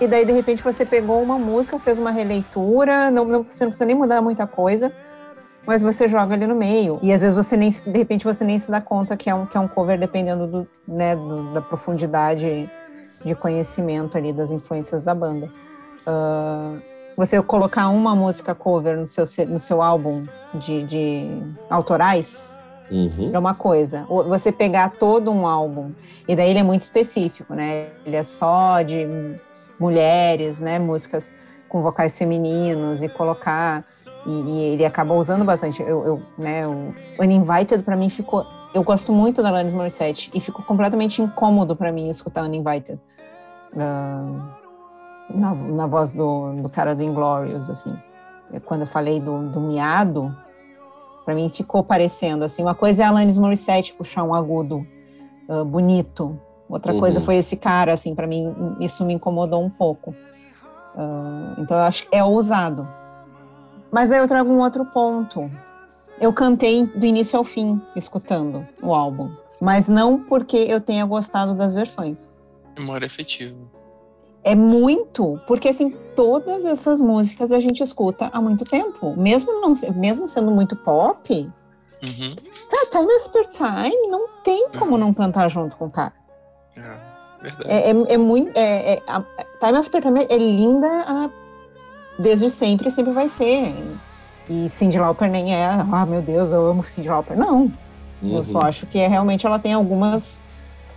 e 0.00 0.06
daí 0.06 0.24
de 0.24 0.32
repente 0.32 0.62
você 0.62 0.84
pegou 0.84 1.22
uma 1.22 1.38
música, 1.38 1.78
fez 1.78 1.98
uma 1.98 2.10
releitura, 2.10 3.10
não, 3.10 3.24
não, 3.24 3.42
você 3.44 3.64
não 3.64 3.70
precisa 3.70 3.86
nem 3.86 3.94
mudar 3.94 4.20
muita 4.20 4.46
coisa, 4.46 4.92
mas 5.66 5.82
você 5.82 6.08
joga 6.08 6.34
ali 6.34 6.46
no 6.46 6.54
meio. 6.54 6.98
E 7.02 7.12
às 7.12 7.20
vezes 7.20 7.36
você 7.36 7.56
nem, 7.56 7.70
de 7.70 7.98
repente 7.98 8.24
você 8.24 8.44
nem 8.44 8.58
se 8.58 8.70
dá 8.70 8.80
conta 8.80 9.16
que 9.16 9.30
é 9.30 9.34
um, 9.34 9.46
que 9.46 9.56
é 9.56 9.60
um 9.60 9.68
cover 9.68 9.98
dependendo 9.98 10.46
do, 10.46 10.68
né, 10.86 11.14
do, 11.14 11.52
da 11.52 11.60
profundidade 11.60 12.68
de 13.24 13.34
conhecimento 13.34 14.18
ali 14.18 14.32
das 14.32 14.50
influências 14.50 15.02
da 15.02 15.14
banda. 15.14 15.50
Uh, 16.06 16.78
você 17.16 17.40
colocar 17.40 17.88
uma 17.88 18.14
música 18.14 18.54
cover 18.54 18.96
no 18.96 19.06
seu, 19.06 19.24
no 19.48 19.60
seu 19.60 19.80
álbum 19.80 20.26
de, 20.54 20.82
de 20.84 21.42
autorais 21.70 22.58
uhum. 22.90 23.30
é 23.32 23.38
uma 23.38 23.54
coisa. 23.54 24.04
Você 24.28 24.50
pegar 24.50 24.90
todo 24.98 25.30
um 25.30 25.46
álbum, 25.46 25.92
e 26.26 26.34
daí 26.34 26.50
ele 26.50 26.58
é 26.58 26.62
muito 26.62 26.82
específico, 26.82 27.54
né? 27.54 27.88
Ele 28.04 28.16
é 28.16 28.22
só 28.22 28.82
de 28.82 29.06
mulheres, 29.78 30.60
né, 30.60 30.78
músicas 30.78 31.32
com 31.68 31.82
vocais 31.82 32.16
femininos 32.16 33.02
e 33.02 33.08
colocar 33.08 33.84
e, 34.26 34.30
e 34.30 34.60
ele 34.72 34.84
acabou 34.84 35.18
usando 35.18 35.44
bastante. 35.44 35.82
Eu, 35.82 36.04
eu 36.04 36.22
né, 36.38 36.66
o 36.66 36.94
Uninvited 37.20 37.82
para 37.82 37.96
mim 37.96 38.08
ficou, 38.08 38.46
eu 38.72 38.82
gosto 38.82 39.12
muito 39.12 39.42
da 39.42 39.48
Alanis 39.48 39.72
Morissette 39.72 40.30
e 40.34 40.40
ficou 40.40 40.64
completamente 40.64 41.20
incômodo 41.20 41.76
para 41.76 41.92
mim 41.92 42.08
escutar 42.08 42.44
Uninvited 42.44 42.98
uh, 43.72 44.54
na, 45.30 45.54
na 45.54 45.86
voz 45.86 46.12
do, 46.12 46.52
do 46.62 46.68
cara 46.68 46.94
do 46.94 47.02
Inglorious, 47.02 47.68
assim. 47.68 47.96
Quando 48.64 48.82
eu 48.82 48.86
falei 48.86 49.18
do, 49.18 49.48
do 49.48 49.60
miado, 49.60 50.34
para 51.24 51.34
mim 51.34 51.48
ficou 51.48 51.82
parecendo 51.82 52.44
assim. 52.44 52.62
Uma 52.62 52.74
coisa 52.74 53.02
é 53.02 53.06
a 53.06 53.08
Alanis 53.08 53.38
Morissette 53.38 53.94
puxar 53.94 54.22
um 54.22 54.34
agudo 54.34 54.86
uh, 55.48 55.64
bonito, 55.64 56.38
Outra 56.68 56.92
uhum. 56.92 57.00
coisa 57.00 57.20
foi 57.20 57.36
esse 57.36 57.56
cara, 57.56 57.92
assim, 57.92 58.14
para 58.14 58.26
mim 58.26 58.54
isso 58.80 59.04
me 59.04 59.14
incomodou 59.14 59.62
um 59.62 59.70
pouco. 59.70 60.14
Uh, 60.94 61.60
então 61.60 61.76
eu 61.76 61.82
acho 61.82 62.08
que 62.08 62.16
é 62.16 62.24
ousado. 62.24 62.88
Mas 63.90 64.10
aí 64.10 64.18
eu 64.18 64.28
trago 64.28 64.50
um 64.50 64.60
outro 64.60 64.84
ponto. 64.86 65.50
Eu 66.20 66.32
cantei 66.32 66.86
do 66.86 67.04
início 67.04 67.36
ao 67.38 67.44
fim, 67.44 67.80
escutando 67.94 68.66
o 68.82 68.94
álbum. 68.94 69.30
Mas 69.60 69.88
não 69.88 70.18
porque 70.18 70.56
eu 70.56 70.80
tenha 70.80 71.04
gostado 71.04 71.54
das 71.54 71.74
versões. 71.74 72.34
Memória 72.76 73.06
afetiva. 73.06 73.56
É 74.42 74.54
muito, 74.54 75.40
porque 75.46 75.68
assim, 75.68 75.90
todas 76.14 76.64
essas 76.64 77.00
músicas 77.00 77.50
a 77.50 77.60
gente 77.60 77.82
escuta 77.82 78.30
há 78.32 78.40
muito 78.40 78.64
tempo. 78.64 79.14
Mesmo, 79.16 79.52
não, 79.60 79.72
mesmo 79.94 80.28
sendo 80.28 80.50
muito 80.50 80.76
pop, 80.76 81.50
Uhum. 82.04 82.34
cara, 82.70 82.86
Time 82.90 83.12
After 83.14 83.48
Time 83.48 84.08
não 84.08 84.28
tem 84.42 84.68
como 84.78 84.98
não 84.98 85.14
cantar 85.14 85.48
junto 85.48 85.74
com 85.76 85.86
o 85.86 85.90
cara. 85.90 86.12
É, 86.76 86.82
verdade. 87.40 87.68
É, 87.72 87.90
é, 87.90 88.14
é 88.14 88.18
muito. 88.18 88.56
É, 88.56 88.94
é- 88.94 89.02
a- 89.06 89.22
Time 89.60 89.78
After 89.78 90.00
Time 90.02 90.26
é 90.28 90.36
linda 90.38 90.86
a- 91.06 91.30
desde 92.18 92.50
sempre, 92.50 92.90
sempre 92.90 93.12
vai 93.12 93.28
ser. 93.28 93.74
E 94.48 94.68
Cyndi 94.70 94.98
Lauper 94.98 95.30
nem 95.30 95.54
é, 95.54 95.64
ah, 95.66 96.06
meu 96.06 96.20
Deus, 96.20 96.50
eu 96.52 96.64
amo 96.66 96.84
Cyndi 96.84 97.08
Lauper. 97.08 97.36
Não, 97.36 97.70
eu 98.22 98.28
Uhum. 98.38 98.44
só 98.44 98.60
acho 98.60 98.86
que 98.86 98.98
é, 98.98 99.06
realmente 99.08 99.46
ela 99.46 99.58
tem 99.58 99.72
algumas, 99.72 100.42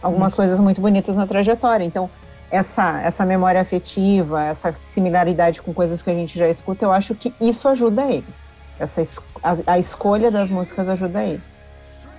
algumas 0.02 0.34
coisas 0.34 0.60
muito 0.60 0.82
bonitas 0.82 1.16
na 1.16 1.26
trajetória. 1.26 1.84
Então, 1.86 2.10
essa, 2.52 3.00
essa 3.02 3.26
memória 3.26 3.60
afetiva, 3.62 4.44
essa 4.44 4.74
similaridade 4.74 5.62
com 5.62 5.74
coisas 5.74 6.02
que 6.02 6.10
a 6.10 6.14
gente 6.14 6.38
já 6.38 6.48
escuta, 6.50 6.84
eu 6.86 6.92
acho 6.92 7.16
que 7.16 7.34
isso 7.40 7.68
ajuda 7.70 8.04
eles. 8.12 8.56
Essa, 8.80 9.02
es- 9.02 9.20
a, 9.42 9.74
a 9.74 9.80
escolha 9.80 10.30
das 10.30 10.50
músicas 10.50 10.90
ajuda 10.90 11.24
eles. 11.24 11.58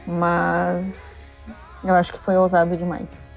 Mas 0.06 1.38
eu 1.84 1.94
acho 1.94 2.12
que 2.12 2.18
foi 2.18 2.36
ousado 2.36 2.76
demais. 2.76 3.36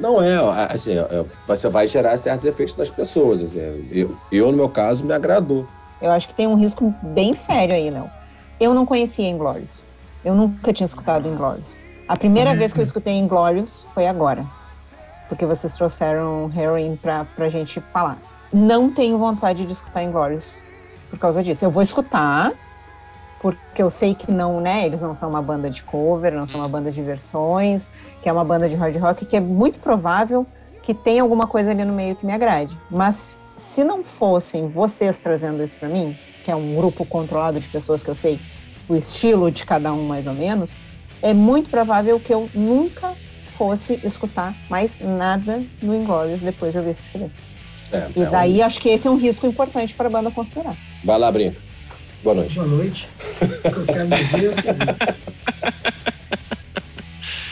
Não 0.00 0.20
é, 0.22 0.34
assim, 0.72 0.94
ó, 0.98 1.24
você 1.46 1.68
vai 1.68 1.86
gerar 1.86 2.16
certos 2.16 2.46
efeitos 2.46 2.74
das 2.74 2.88
pessoas. 2.88 3.42
assim, 3.42 3.58
eu, 3.92 4.16
eu, 4.32 4.50
no 4.50 4.56
meu 4.56 4.68
caso, 4.68 5.04
me 5.04 5.12
agradou. 5.12 5.66
Eu 6.00 6.10
acho 6.10 6.26
que 6.26 6.34
tem 6.34 6.46
um 6.46 6.54
risco 6.54 6.94
bem 7.02 7.34
sério 7.34 7.74
aí, 7.74 7.90
Léo. 7.90 8.10
Eu 8.58 8.72
não 8.72 8.86
conhecia 8.86 9.28
Inglorious. 9.28 9.84
Eu 10.24 10.34
nunca 10.34 10.72
tinha 10.72 10.86
escutado 10.86 11.28
Inglorious. 11.28 11.78
A 12.08 12.16
primeira 12.16 12.56
vez 12.56 12.72
que 12.72 12.80
eu 12.80 12.84
escutei 12.84 13.12
Inglorious 13.18 13.86
foi 13.94 14.06
agora. 14.06 14.44
Porque 15.28 15.44
vocês 15.44 15.74
trouxeram 15.74 16.50
Heroin 16.56 16.96
pra, 16.96 17.26
pra 17.36 17.50
gente 17.50 17.80
falar. 17.92 18.18
Não 18.50 18.90
tenho 18.90 19.18
vontade 19.18 19.66
de 19.66 19.72
escutar 19.72 20.02
Inglorious 20.02 20.62
por 21.10 21.18
causa 21.18 21.42
disso. 21.42 21.64
Eu 21.64 21.70
vou 21.70 21.82
escutar, 21.82 22.52
porque 23.40 23.82
eu 23.82 23.90
sei 23.90 24.14
que 24.14 24.30
não, 24.30 24.60
né? 24.60 24.84
Eles 24.84 25.02
não 25.02 25.14
são 25.14 25.28
uma 25.28 25.42
banda 25.42 25.70
de 25.70 25.82
cover, 25.82 26.32
não 26.32 26.46
são 26.46 26.60
uma 26.60 26.68
banda 26.68 26.90
de 26.90 27.02
versões, 27.02 27.90
que 28.22 28.28
é 28.28 28.32
uma 28.32 28.44
banda 28.44 28.68
de 28.68 28.74
hard 28.74 28.96
rock, 28.96 29.24
que 29.24 29.36
é 29.36 29.40
muito 29.40 29.78
provável 29.78 30.46
que 30.82 30.94
tenha 30.94 31.22
alguma 31.22 31.46
coisa 31.46 31.70
ali 31.70 31.84
no 31.84 31.92
meio 31.92 32.16
que 32.16 32.24
me 32.26 32.32
agrade. 32.32 32.76
Mas 32.90 33.38
se 33.56 33.84
não 33.84 34.02
fossem 34.04 34.68
vocês 34.68 35.18
trazendo 35.18 35.62
isso 35.62 35.76
para 35.76 35.88
mim, 35.88 36.16
que 36.44 36.50
é 36.50 36.56
um 36.56 36.74
grupo 36.74 37.04
controlado 37.04 37.60
de 37.60 37.68
pessoas 37.68 38.02
que 38.02 38.08
eu 38.10 38.14
sei 38.14 38.40
o 38.88 38.94
estilo 38.96 39.50
de 39.50 39.64
cada 39.64 39.92
um 39.92 40.06
mais 40.06 40.26
ou 40.26 40.34
menos, 40.34 40.74
é 41.22 41.32
muito 41.34 41.68
provável 41.70 42.18
que 42.18 42.32
eu 42.32 42.48
nunca 42.54 43.12
fosse 43.56 44.00
escutar 44.02 44.54
mais 44.70 45.00
nada 45.00 45.62
do 45.82 45.94
Inglorious 45.94 46.42
depois 46.42 46.72
de 46.72 46.78
ouvir 46.78 46.90
esse 46.90 47.02
CD. 47.02 47.26
É, 47.92 48.08
E 48.16 48.22
é 48.22 48.28
um- 48.28 48.30
daí 48.30 48.62
acho 48.62 48.80
que 48.80 48.88
esse 48.88 49.06
é 49.06 49.10
um 49.10 49.16
risco 49.16 49.46
importante 49.46 49.94
para 49.94 50.06
a 50.08 50.10
banda 50.10 50.30
considerar. 50.30 50.76
Vai 51.04 51.18
lá, 51.18 51.30
brinca. 51.30 51.60
Boa 52.22 52.34
noite. 52.36 52.54
Boa 52.54 52.66
noite. 52.66 53.08
Eu 53.64 53.84
quero 53.86 54.08
dizer 54.08 54.48
o 54.50 54.54
seguinte. 54.54 55.20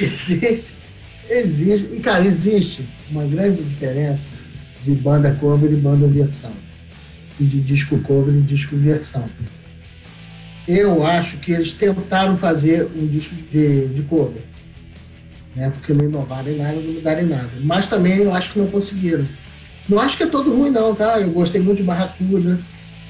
Existe, 0.01 0.74
existe, 1.29 1.95
e 1.95 2.01
cara, 2.01 2.24
existe 2.24 2.89
uma 3.11 3.24
grande 3.24 3.62
diferença 3.62 4.29
de 4.85 4.93
banda 4.93 5.37
cover 5.41 5.72
e 5.72 5.76
banda 5.76 6.07
versão. 6.07 6.53
E 7.41 7.45
de 7.45 7.61
disco 7.61 7.99
cover 8.01 8.35
e 8.35 8.41
disco 8.41 8.76
versão. 8.76 9.29
Eu 10.66 11.05
acho 11.05 11.39
que 11.39 11.53
eles 11.53 11.72
tentaram 11.72 12.37
fazer 12.37 12.89
um 12.95 13.07
disco 13.07 13.35
de, 13.51 13.89
de 13.89 14.03
cover. 14.03 14.43
Né? 15.57 15.70
Porque 15.70 15.93
não 15.93 16.05
inovaram 16.05 16.51
em 16.51 16.57
nada, 16.57 16.74
não 16.74 16.93
mudaram 16.93 17.22
em 17.22 17.26
nada. 17.26 17.51
Mas 17.62 17.89
também 17.89 18.18
eu 18.18 18.35
acho 18.35 18.53
que 18.53 18.59
não 18.59 18.68
conseguiram. 18.68 19.26
Não 19.89 19.99
acho 19.99 20.16
que 20.16 20.24
é 20.24 20.26
todo 20.26 20.55
ruim, 20.55 20.70
não, 20.70 20.95
tá? 20.95 21.18
Eu 21.18 21.31
gostei 21.31 21.61
muito 21.61 21.79
de 21.79 21.85
Barracuda. 21.85 22.61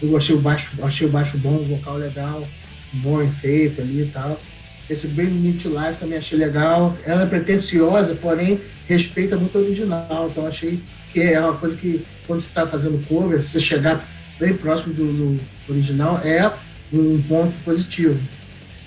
Eu 0.00 0.10
gostei 0.10 0.36
o 0.36 0.40
baixo, 0.40 0.72
achei 0.82 1.06
o 1.06 1.10
baixo 1.10 1.36
bom, 1.38 1.56
o 1.56 1.64
vocal 1.64 1.96
legal, 1.96 2.46
bom 2.92 3.20
efeito 3.20 3.80
ali 3.80 4.02
e 4.02 4.06
tal. 4.06 4.40
Esse 4.88 5.06
Bring 5.08 5.30
Me 5.30 5.52
to 5.52 5.68
Life 5.68 5.98
também 5.98 6.18
achei 6.18 6.38
legal. 6.38 6.96
Ela 7.04 7.22
é 7.22 7.26
pretensiosa, 7.26 8.14
porém 8.14 8.60
respeita 8.86 9.36
muito 9.36 9.58
o 9.58 9.60
original. 9.62 10.28
Então 10.30 10.46
achei 10.46 10.80
que 11.12 11.20
é 11.20 11.40
uma 11.40 11.54
coisa 11.54 11.76
que 11.76 12.04
quando 12.26 12.40
você 12.40 12.48
está 12.48 12.66
fazendo 12.66 13.04
cover, 13.06 13.42
você 13.42 13.60
chegar 13.60 14.06
bem 14.38 14.54
próximo 14.54 14.94
do, 14.94 15.12
do 15.12 15.40
original 15.68 16.20
é 16.24 16.50
um 16.92 17.20
ponto 17.22 17.52
positivo, 17.64 18.18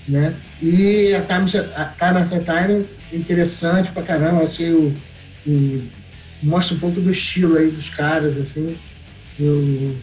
né? 0.08 0.34
E 0.60 1.14
a 1.14 1.22
Time, 1.22 1.50
a 1.76 1.84
Time 1.84 2.20
After 2.20 2.42
Time 2.42 2.86
interessante 3.12 3.92
pra 3.92 4.02
caramba. 4.02 4.42
Achei 4.42 4.72
o, 4.72 4.92
o 5.46 5.82
mostra 6.42 6.74
um 6.74 6.78
pouco 6.78 7.00
do 7.00 7.10
estilo 7.10 7.56
aí 7.56 7.70
dos 7.70 7.90
caras 7.90 8.36
assim. 8.36 8.76
Eu, 9.38 9.94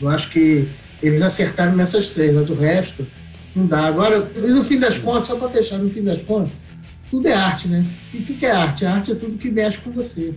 eu 0.00 0.08
acho 0.08 0.30
que 0.30 0.68
eles 1.02 1.22
acertaram 1.22 1.74
nessas 1.74 2.08
três, 2.08 2.34
mas 2.34 2.50
o 2.50 2.54
resto 2.54 3.06
não 3.58 3.66
dá. 3.66 3.86
Agora, 3.86 4.30
e 4.36 4.40
no 4.48 4.62
fim 4.62 4.78
das 4.78 4.98
contas, 4.98 5.28
só 5.28 5.36
para 5.36 5.48
fechar, 5.48 5.78
no 5.78 5.90
fim 5.90 6.02
das 6.02 6.22
contas, 6.22 6.52
tudo 7.10 7.26
é 7.28 7.32
arte, 7.34 7.68
né? 7.68 7.84
E 8.14 8.18
o 8.18 8.22
que, 8.22 8.34
que 8.34 8.46
é 8.46 8.50
arte? 8.52 8.84
arte 8.86 9.12
é 9.12 9.14
tudo 9.14 9.36
que 9.38 9.50
mexe 9.50 9.78
com 9.78 9.90
você. 9.90 10.34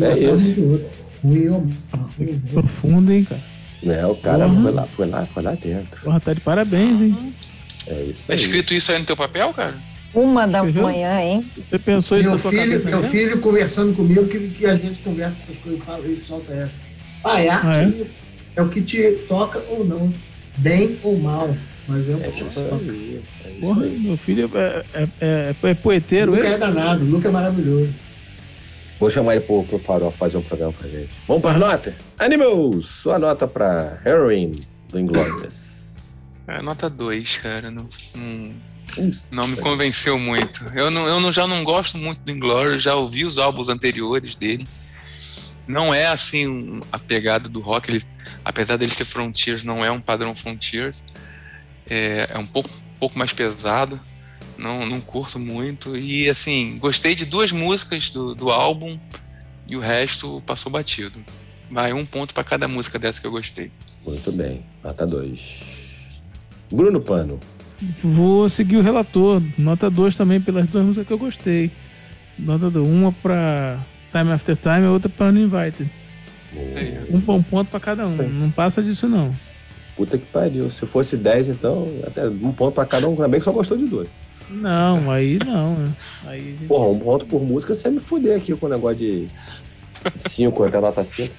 É 0.00 0.18
isso. 0.18 0.80
Ruim 1.22 1.48
ou. 1.48 1.66
Profundo, 2.52 3.12
hein, 3.12 3.24
cara? 3.24 3.40
É, 3.86 4.06
o 4.06 4.14
cara 4.16 4.46
Uhum. 4.46 4.62
foi 4.62 4.72
lá, 4.72 4.86
foi 4.86 5.06
lá, 5.06 5.26
foi 5.26 5.42
lá 5.42 5.52
dentro. 5.52 6.00
Porra, 6.02 6.20
tá 6.20 6.32
de 6.32 6.40
parabéns, 6.40 7.00
hein? 7.02 7.34
É 7.86 8.02
isso 8.02 8.22
Tá 8.26 8.34
escrito 8.34 8.72
isso 8.72 8.90
aí 8.90 8.98
no 8.98 9.04
teu 9.04 9.16
papel, 9.16 9.52
cara? 9.52 9.74
Uma 10.14 10.46
da 10.46 10.60
Entendeu? 10.60 10.84
manhã, 10.84 11.20
hein? 11.20 11.50
Você 11.68 11.78
pensou 11.78 12.18
isso 12.18 12.28
Meu 12.28 12.36
na 12.36 12.42
sua 12.42 12.50
filho, 12.50 12.62
cabeça 12.62 12.84
meu 12.86 12.96
mesmo? 12.98 13.10
filho 13.12 13.40
conversando 13.40 13.94
comigo, 13.94 14.26
que, 14.26 14.38
que 14.50 14.64
às 14.64 14.80
vezes 14.80 14.96
conversa 14.98 15.42
essas 15.50 15.56
coisas 15.62 15.80
e 15.80 15.84
fala 15.84 16.06
e 16.06 16.16
solta 16.16 16.52
essa. 16.54 16.72
Ah, 17.24 17.42
é 17.42 17.48
arte 17.48 17.66
Ah, 17.66 17.82
é? 17.82 17.88
isso. 18.02 18.20
É 18.56 18.62
o 18.62 18.68
que 18.68 18.80
te 18.80 19.02
toca 19.28 19.62
ou 19.68 19.84
não. 19.84 20.12
Bem 20.58 20.98
ou 21.02 21.18
mal. 21.18 21.54
Mas 21.86 22.08
é 22.08 22.12
o 22.14 22.22
É 22.22 22.28
toca. 22.28 22.76
aí. 22.76 23.22
É 23.44 23.48
Porra, 23.60 23.86
meu 23.86 24.16
filho 24.16 24.50
é, 24.54 24.84
é, 24.94 25.08
é, 25.20 25.54
é 25.62 25.74
poeteiro, 25.74 26.32
Luca 26.32 26.44
ele? 26.44 26.54
é 26.54 26.58
danado, 26.58 27.04
o 27.04 27.08
Luca 27.08 27.28
é 27.28 27.30
maravilhoso. 27.30 27.94
Vou 28.98 29.10
chamar 29.10 29.36
ele 29.36 29.44
pro, 29.44 29.64
pro 29.64 29.78
Farol 29.80 30.10
fazer 30.12 30.36
um 30.38 30.42
programa 30.42 30.72
pra 30.72 30.88
gente. 30.88 31.10
Vamos 31.28 31.42
para 31.42 31.58
notas? 31.58 31.94
Animals, 32.18 32.86
sua 32.86 33.18
nota 33.18 33.46
pra 33.46 33.98
Heroin 34.06 34.54
do 34.88 34.98
Inglorious. 34.98 35.72
É, 36.46 36.60
nota 36.60 36.90
2, 36.90 37.38
cara. 37.38 37.70
Não, 37.70 37.88
não, 38.14 39.12
não 39.32 39.48
me 39.48 39.56
convenceu 39.56 40.18
muito. 40.18 40.70
Eu, 40.74 40.90
não, 40.90 41.06
eu 41.06 41.18
não, 41.18 41.32
já 41.32 41.46
não 41.46 41.64
gosto 41.64 41.96
muito 41.96 42.18
do 42.20 42.30
Inglourious, 42.30 42.82
já 42.82 42.94
ouvi 42.94 43.24
os 43.24 43.38
álbuns 43.38 43.70
anteriores 43.70 44.34
dele. 44.34 44.68
Não 45.66 45.94
é 45.94 46.06
assim 46.06 46.80
a 46.92 46.98
pegada 46.98 47.48
do 47.48 47.60
rock, 47.60 47.90
ele, 47.90 48.02
apesar 48.44 48.76
dele 48.76 48.92
ser 48.92 49.04
Frontiers, 49.04 49.64
não 49.64 49.84
é 49.84 49.90
um 49.90 50.00
padrão 50.00 50.34
Frontiers. 50.34 51.04
É, 51.88 52.28
é 52.30 52.38
um 52.38 52.46
pouco, 52.46 52.68
um 52.68 52.98
pouco 52.98 53.18
mais 53.18 53.32
pesado. 53.32 53.98
Não, 54.58 54.86
não 54.86 55.00
curto 55.00 55.38
muito. 55.38 55.96
E 55.96 56.28
assim, 56.28 56.78
gostei 56.78 57.14
de 57.14 57.24
duas 57.24 57.50
músicas 57.50 58.10
do, 58.10 58.34
do 58.34 58.50
álbum 58.50 58.98
e 59.68 59.76
o 59.76 59.80
resto 59.80 60.42
passou 60.46 60.70
batido. 60.70 61.18
Vai 61.70 61.92
um 61.92 62.04
ponto 62.04 62.34
pra 62.34 62.44
cada 62.44 62.68
música 62.68 62.98
dessa 62.98 63.20
que 63.20 63.26
eu 63.26 63.30
gostei. 63.30 63.72
Muito 64.04 64.30
bem, 64.32 64.64
nota 64.82 65.06
2. 65.06 65.60
Bruno 66.70 67.00
Pano. 67.00 67.40
Vou 68.02 68.48
seguir 68.48 68.76
o 68.76 68.82
relator. 68.82 69.42
Nota 69.58 69.90
2 69.90 70.16
também 70.16 70.40
pelas 70.40 70.68
duas 70.68 70.84
músicas 70.84 71.06
que 71.06 71.12
eu 71.12 71.18
gostei. 71.18 71.70
Nota 72.38 72.70
2. 72.70 72.86
Uma 72.86 73.12
pra 73.12 73.84
Time 74.14 74.32
After 74.32 74.56
Time 74.56 74.84
e 74.84 74.86
outra 74.86 75.08
pra 75.08 75.26
Uninvited. 75.26 75.90
Um, 77.10 77.34
um 77.34 77.42
ponto 77.42 77.68
pra 77.68 77.80
cada 77.80 78.06
um. 78.06 78.14
Não 78.16 78.50
passa 78.50 78.80
disso, 78.80 79.08
não. 79.08 79.34
Puta 79.96 80.16
que 80.16 80.24
pariu. 80.26 80.70
Se 80.70 80.86
fosse 80.86 81.16
10, 81.16 81.48
então, 81.48 81.86
até 82.06 82.28
um 82.28 82.52
ponto 82.52 82.74
pra 82.74 82.84
cada 82.84 83.08
um. 83.08 83.16
Também 83.16 83.40
que 83.40 83.44
só 83.44 83.50
gostou 83.52 83.76
de 83.76 83.86
dois. 83.86 84.08
Não, 84.48 85.10
aí 85.10 85.38
não. 85.44 85.74
né? 85.74 85.92
Aí, 86.26 86.56
Porra, 86.68 86.86
um 86.88 86.98
ponto 86.98 87.26
por 87.26 87.42
música, 87.42 87.74
você 87.74 87.90
me 87.90 87.98
fuder 87.98 88.36
aqui 88.36 88.54
com 88.54 88.66
o 88.66 88.68
negócio 88.68 88.98
de 88.98 89.28
5, 90.18 90.64
até 90.64 90.80
nota 90.80 91.02
5. 91.02 91.34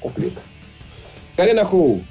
Complica. 0.00 0.42
Karina 1.36 1.64
Cool. 1.64 2.02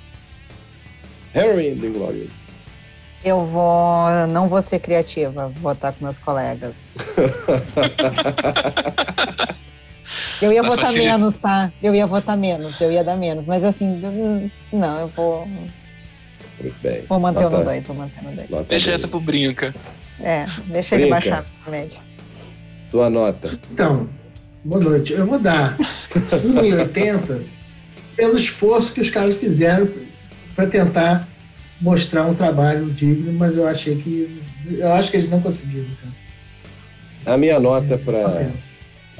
Heroin 1.33 1.75
do 1.75 1.87
Inglorious. 1.87 2.75
Eu 3.23 3.45
vou. 3.45 4.27
Não 4.29 4.49
vou 4.49 4.61
ser 4.61 4.79
criativa, 4.79 5.47
vou 5.47 5.73
votar 5.73 5.93
com 5.93 6.03
meus 6.03 6.17
colegas. 6.17 7.15
Eu 10.41 10.51
ia 10.51 10.63
votar 10.63 10.91
menos, 10.93 11.37
tá? 11.37 11.71
Eu 11.81 11.93
ia 11.93 12.07
votar 12.07 12.35
menos, 12.37 12.79
eu 12.81 12.91
ia 12.91 13.03
dar 13.03 13.15
menos. 13.15 13.45
Mas 13.45 13.63
assim, 13.63 13.87
hum, 14.03 14.49
não, 14.73 14.99
eu 15.01 15.07
vou, 15.15 15.47
Muito 15.47 16.75
bem. 16.81 17.01
vou 17.07 17.19
manter 17.19 17.41
Nota- 17.43 17.57
no 17.59 17.63
2, 17.65 17.87
vou 17.87 17.95
manter 17.95 18.23
no 18.23 18.31
2. 18.35 18.49
nota 18.49 18.63
Deixa 18.69 18.89
dois. 18.91 18.99
essa 19.01 19.07
pro 19.07 19.19
Brinca. 19.19 19.75
É, 20.19 20.45
deixa 20.67 20.95
ele 20.95 21.03
Brinca. 21.05 21.15
baixar 21.15 21.45
a 21.65 21.69
média. 21.69 21.99
Sua 22.77 23.09
nota. 23.09 23.59
Então, 23.71 24.09
boa 24.63 24.81
noite. 24.83 25.13
Eu 25.13 25.25
vou 25.27 25.37
dar 25.39 25.77
1,80 26.15 27.43
pelo 28.15 28.35
esforço 28.37 28.93
que 28.93 29.01
os 29.01 29.09
caras 29.09 29.35
fizeram 29.37 29.87
para 30.55 30.67
tentar 30.67 31.27
mostrar 31.79 32.25
um 32.25 32.33
trabalho 32.35 32.91
digno, 32.91 33.31
mas 33.33 33.55
eu 33.55 33.67
achei 33.67 33.95
que. 34.01 34.41
Eu 34.69 34.93
acho 34.93 35.09
que 35.11 35.17
eles 35.17 35.29
não 35.29 35.41
conseguiram, 35.41 35.89
cara. 36.01 36.13
A 37.33 37.37
minha 37.37 37.59
nota 37.59 37.97
para 37.97 38.51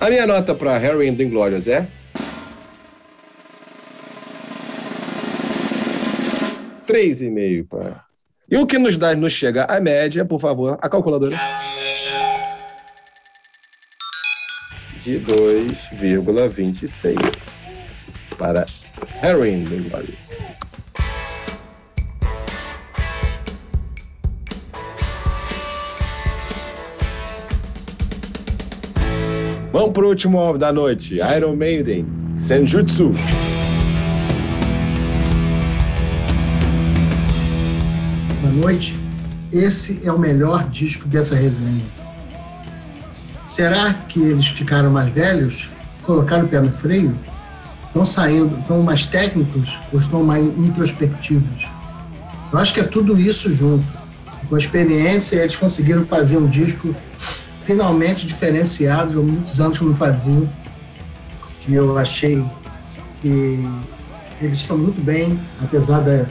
a 0.02 0.10
minha 0.10 0.26
nota 0.26 0.54
para 0.56 0.78
Harry 0.78 1.08
and 1.08 1.16
the 1.16 1.24
Inglorious 1.24 1.68
é? 1.68 1.88
Três 6.86 7.22
e 7.22 7.30
meio 7.30 7.64
para 7.66 8.04
e 8.50 8.58
o 8.58 8.68
que 8.68 8.78
nos 8.78 8.98
dá 8.98 9.16
nos 9.16 9.32
chega 9.32 9.64
a 9.64 9.80
média, 9.80 10.26
por 10.26 10.42
favor, 10.42 10.78
a 10.82 10.90
calculadora? 10.90 11.40
De 15.02 15.18
2,26 15.22 17.16
para 18.38 18.66
Harry 19.22 19.54
and 19.54 19.70
the 19.70 19.76
Inglorious. 19.76 20.71
Vamos 29.72 29.92
pro 29.94 30.10
último 30.10 30.38
álbum 30.38 30.60
da 30.60 30.70
noite. 30.74 31.16
Iron 31.38 31.56
Maiden, 31.56 32.06
Senjutsu. 32.30 33.14
Boa 38.42 38.54
noite. 38.54 39.00
Esse 39.50 40.02
é 40.04 40.12
o 40.12 40.20
melhor 40.20 40.68
disco 40.68 41.08
dessa 41.08 41.36
resenha. 41.36 41.86
Será 43.46 43.94
que 43.94 44.22
eles 44.22 44.48
ficaram 44.48 44.92
mais 44.92 45.10
velhos? 45.14 45.70
Colocaram 46.04 46.44
o 46.46 46.48
pé 46.50 46.60
no 46.60 46.72
freio? 46.74 47.18
Estão 47.88 48.04
saindo, 48.04 48.60
estão 48.60 48.82
mais 48.82 49.06
técnicos 49.06 49.78
ou 49.94 50.02
estão 50.02 50.22
mais 50.22 50.44
introspectivos? 50.44 51.66
Eu 52.52 52.60
acho 52.60 52.74
que 52.74 52.82
é 52.82 52.84
tudo 52.84 53.18
isso 53.18 53.50
junto. 53.54 53.88
Com 54.50 54.56
a 54.56 54.58
experiência, 54.58 55.38
eles 55.38 55.56
conseguiram 55.56 56.04
fazer 56.04 56.36
um 56.36 56.48
disco 56.48 56.94
finalmente 57.72 58.28
diferenciados, 58.28 59.16
há 59.16 59.20
muitos 59.22 59.62
anos 59.62 59.78
que 59.78 59.86
não 59.86 59.96
faziam, 59.96 60.48
que 61.62 61.74
eu 61.74 61.98
achei 61.98 62.44
que 63.22 63.64
eles 64.42 64.60
estão 64.60 64.78
muito 64.78 65.02
bem, 65.02 65.40
apesar 65.64 66.02
da 66.02 66.26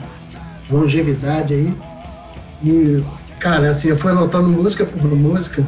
longevidade 0.69 1.55
aí. 1.55 1.75
E, 2.63 3.03
cara, 3.39 3.71
assim, 3.71 3.87
eu 3.87 3.97
fui 3.97 4.11
anotando 4.11 4.49
música 4.49 4.85
por 4.85 5.09
música, 5.15 5.65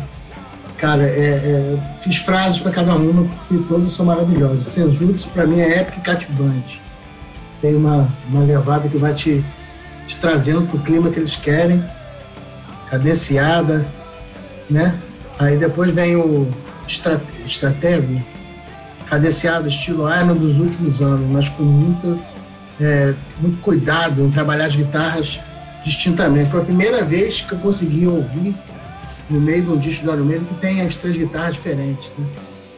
cara, 0.78 1.04
é, 1.04 1.08
é, 1.08 1.98
fiz 1.98 2.18
frases 2.18 2.60
para 2.60 2.70
cada 2.70 2.94
uma, 2.94 3.24
porque 3.24 3.64
todas 3.68 3.92
são 3.94 4.06
maravilhosas. 4.06 4.68
Senjutsu, 4.68 5.28
para 5.30 5.48
mim, 5.48 5.60
é 5.60 5.80
épico 5.80 5.98
e 5.98 6.02
cativante. 6.02 6.80
Tem 7.62 7.76
uma, 7.76 8.08
uma 8.32 8.44
levada 8.44 8.88
que 8.88 8.98
vai 8.98 9.16
te, 9.16 9.44
te 10.06 10.18
trazendo 10.18 10.68
para 10.68 10.78
o 10.78 10.84
clima 10.84 11.10
que 11.10 11.20
eles 11.20 11.36
querem, 11.36 11.84
cadenciada, 12.92 13.88
né? 14.70 15.00
Aí 15.40 15.58
depois 15.58 15.92
vem 15.92 16.16
o 16.16 16.48
Estratego, 16.88 18.22
cadenciado, 19.08 19.68
estilo 19.68 20.06
Iron 20.10 20.36
dos 20.36 20.60
últimos 20.60 21.02
anos, 21.02 21.30
mas 21.30 21.50
com 21.50 21.64
muito, 21.64 22.20
é, 22.80 23.14
muito 23.40 23.58
cuidado 23.62 24.24
em 24.24 24.30
trabalhar 24.30 24.66
as 24.66 24.76
guitarras 24.76 25.40
distintamente. 25.84 26.50
Foi 26.50 26.62
a 26.62 26.66
primeira 26.66 27.04
vez 27.04 27.42
que 27.42 27.54
eu 27.54 27.60
consegui 27.60 28.08
ouvir 28.08 28.56
no 29.30 29.40
meio 29.40 29.64
de 29.64 29.72
um 29.72 29.78
disco 29.78 30.06
do 30.06 30.14
Iron 30.14 30.26
Maiden 30.26 30.46
que 30.46 30.56
tem 30.56 30.82
as 30.82 30.96
três 30.96 31.18
guitarras 31.18 31.56
diferentes. 31.56 32.12
Né? 32.18 32.26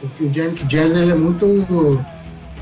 Porque 0.00 0.24
o 0.24 0.32
Janik 0.32 0.64
Jazz 0.64 0.94
é 0.94 1.14
muito 1.14 2.04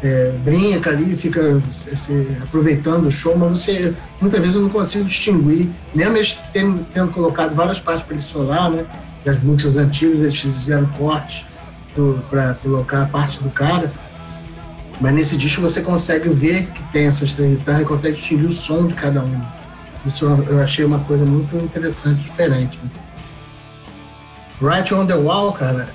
é, 0.03 0.33
brinca 0.45 0.91
ali, 0.91 1.17
fica 1.17 1.63
se, 1.71 2.29
aproveitando 2.43 3.07
o 3.07 3.11
show, 3.11 3.37
mas 3.37 3.61
você 3.61 3.95
muitas 4.21 4.39
vezes 4.39 4.55
eu 4.57 4.63
não 4.63 4.69
consigo 4.69 5.05
distinguir, 5.05 5.69
mesmo 5.95 6.17
eles 6.17 6.39
tendo, 6.53 6.85
tendo 6.93 7.11
colocado 7.11 7.55
várias 7.55 7.81
partes 7.81 8.05
para 8.05 8.15
ele 8.15 8.23
solar, 8.23 8.71
né? 8.71 8.85
Das 9.25 9.43
músicas 9.43 9.77
antigas 9.77 10.21
eles 10.21 10.39
fizeram 10.39 10.87
cortes 10.99 11.45
para 12.29 12.55
colocar 12.55 13.03
a 13.03 13.07
parte 13.07 13.43
do 13.43 13.51
cara. 13.51 13.91
Mas 15.01 15.15
nesse 15.15 15.37
disco 15.37 15.61
você 15.61 15.81
consegue 15.81 16.29
ver 16.29 16.67
que 16.67 16.83
tem 16.93 17.07
essas 17.07 17.35
três 17.35 17.57
guitarras 17.57 17.83
e 17.83 17.85
consegue 17.85 18.17
distinguir 18.17 18.47
o 18.47 18.53
som 18.53 18.87
de 18.87 18.95
cada 18.95 19.23
uma. 19.23 19.53
Isso 20.07 20.25
eu 20.27 20.61
achei 20.61 20.85
uma 20.85 21.01
coisa 21.01 21.25
muito 21.25 21.57
interessante, 21.57 22.21
diferente. 22.21 22.79
Né? 22.83 22.91
Right 24.61 24.95
on 24.95 25.07
the 25.07 25.15
Wall, 25.15 25.53
cara, 25.53 25.89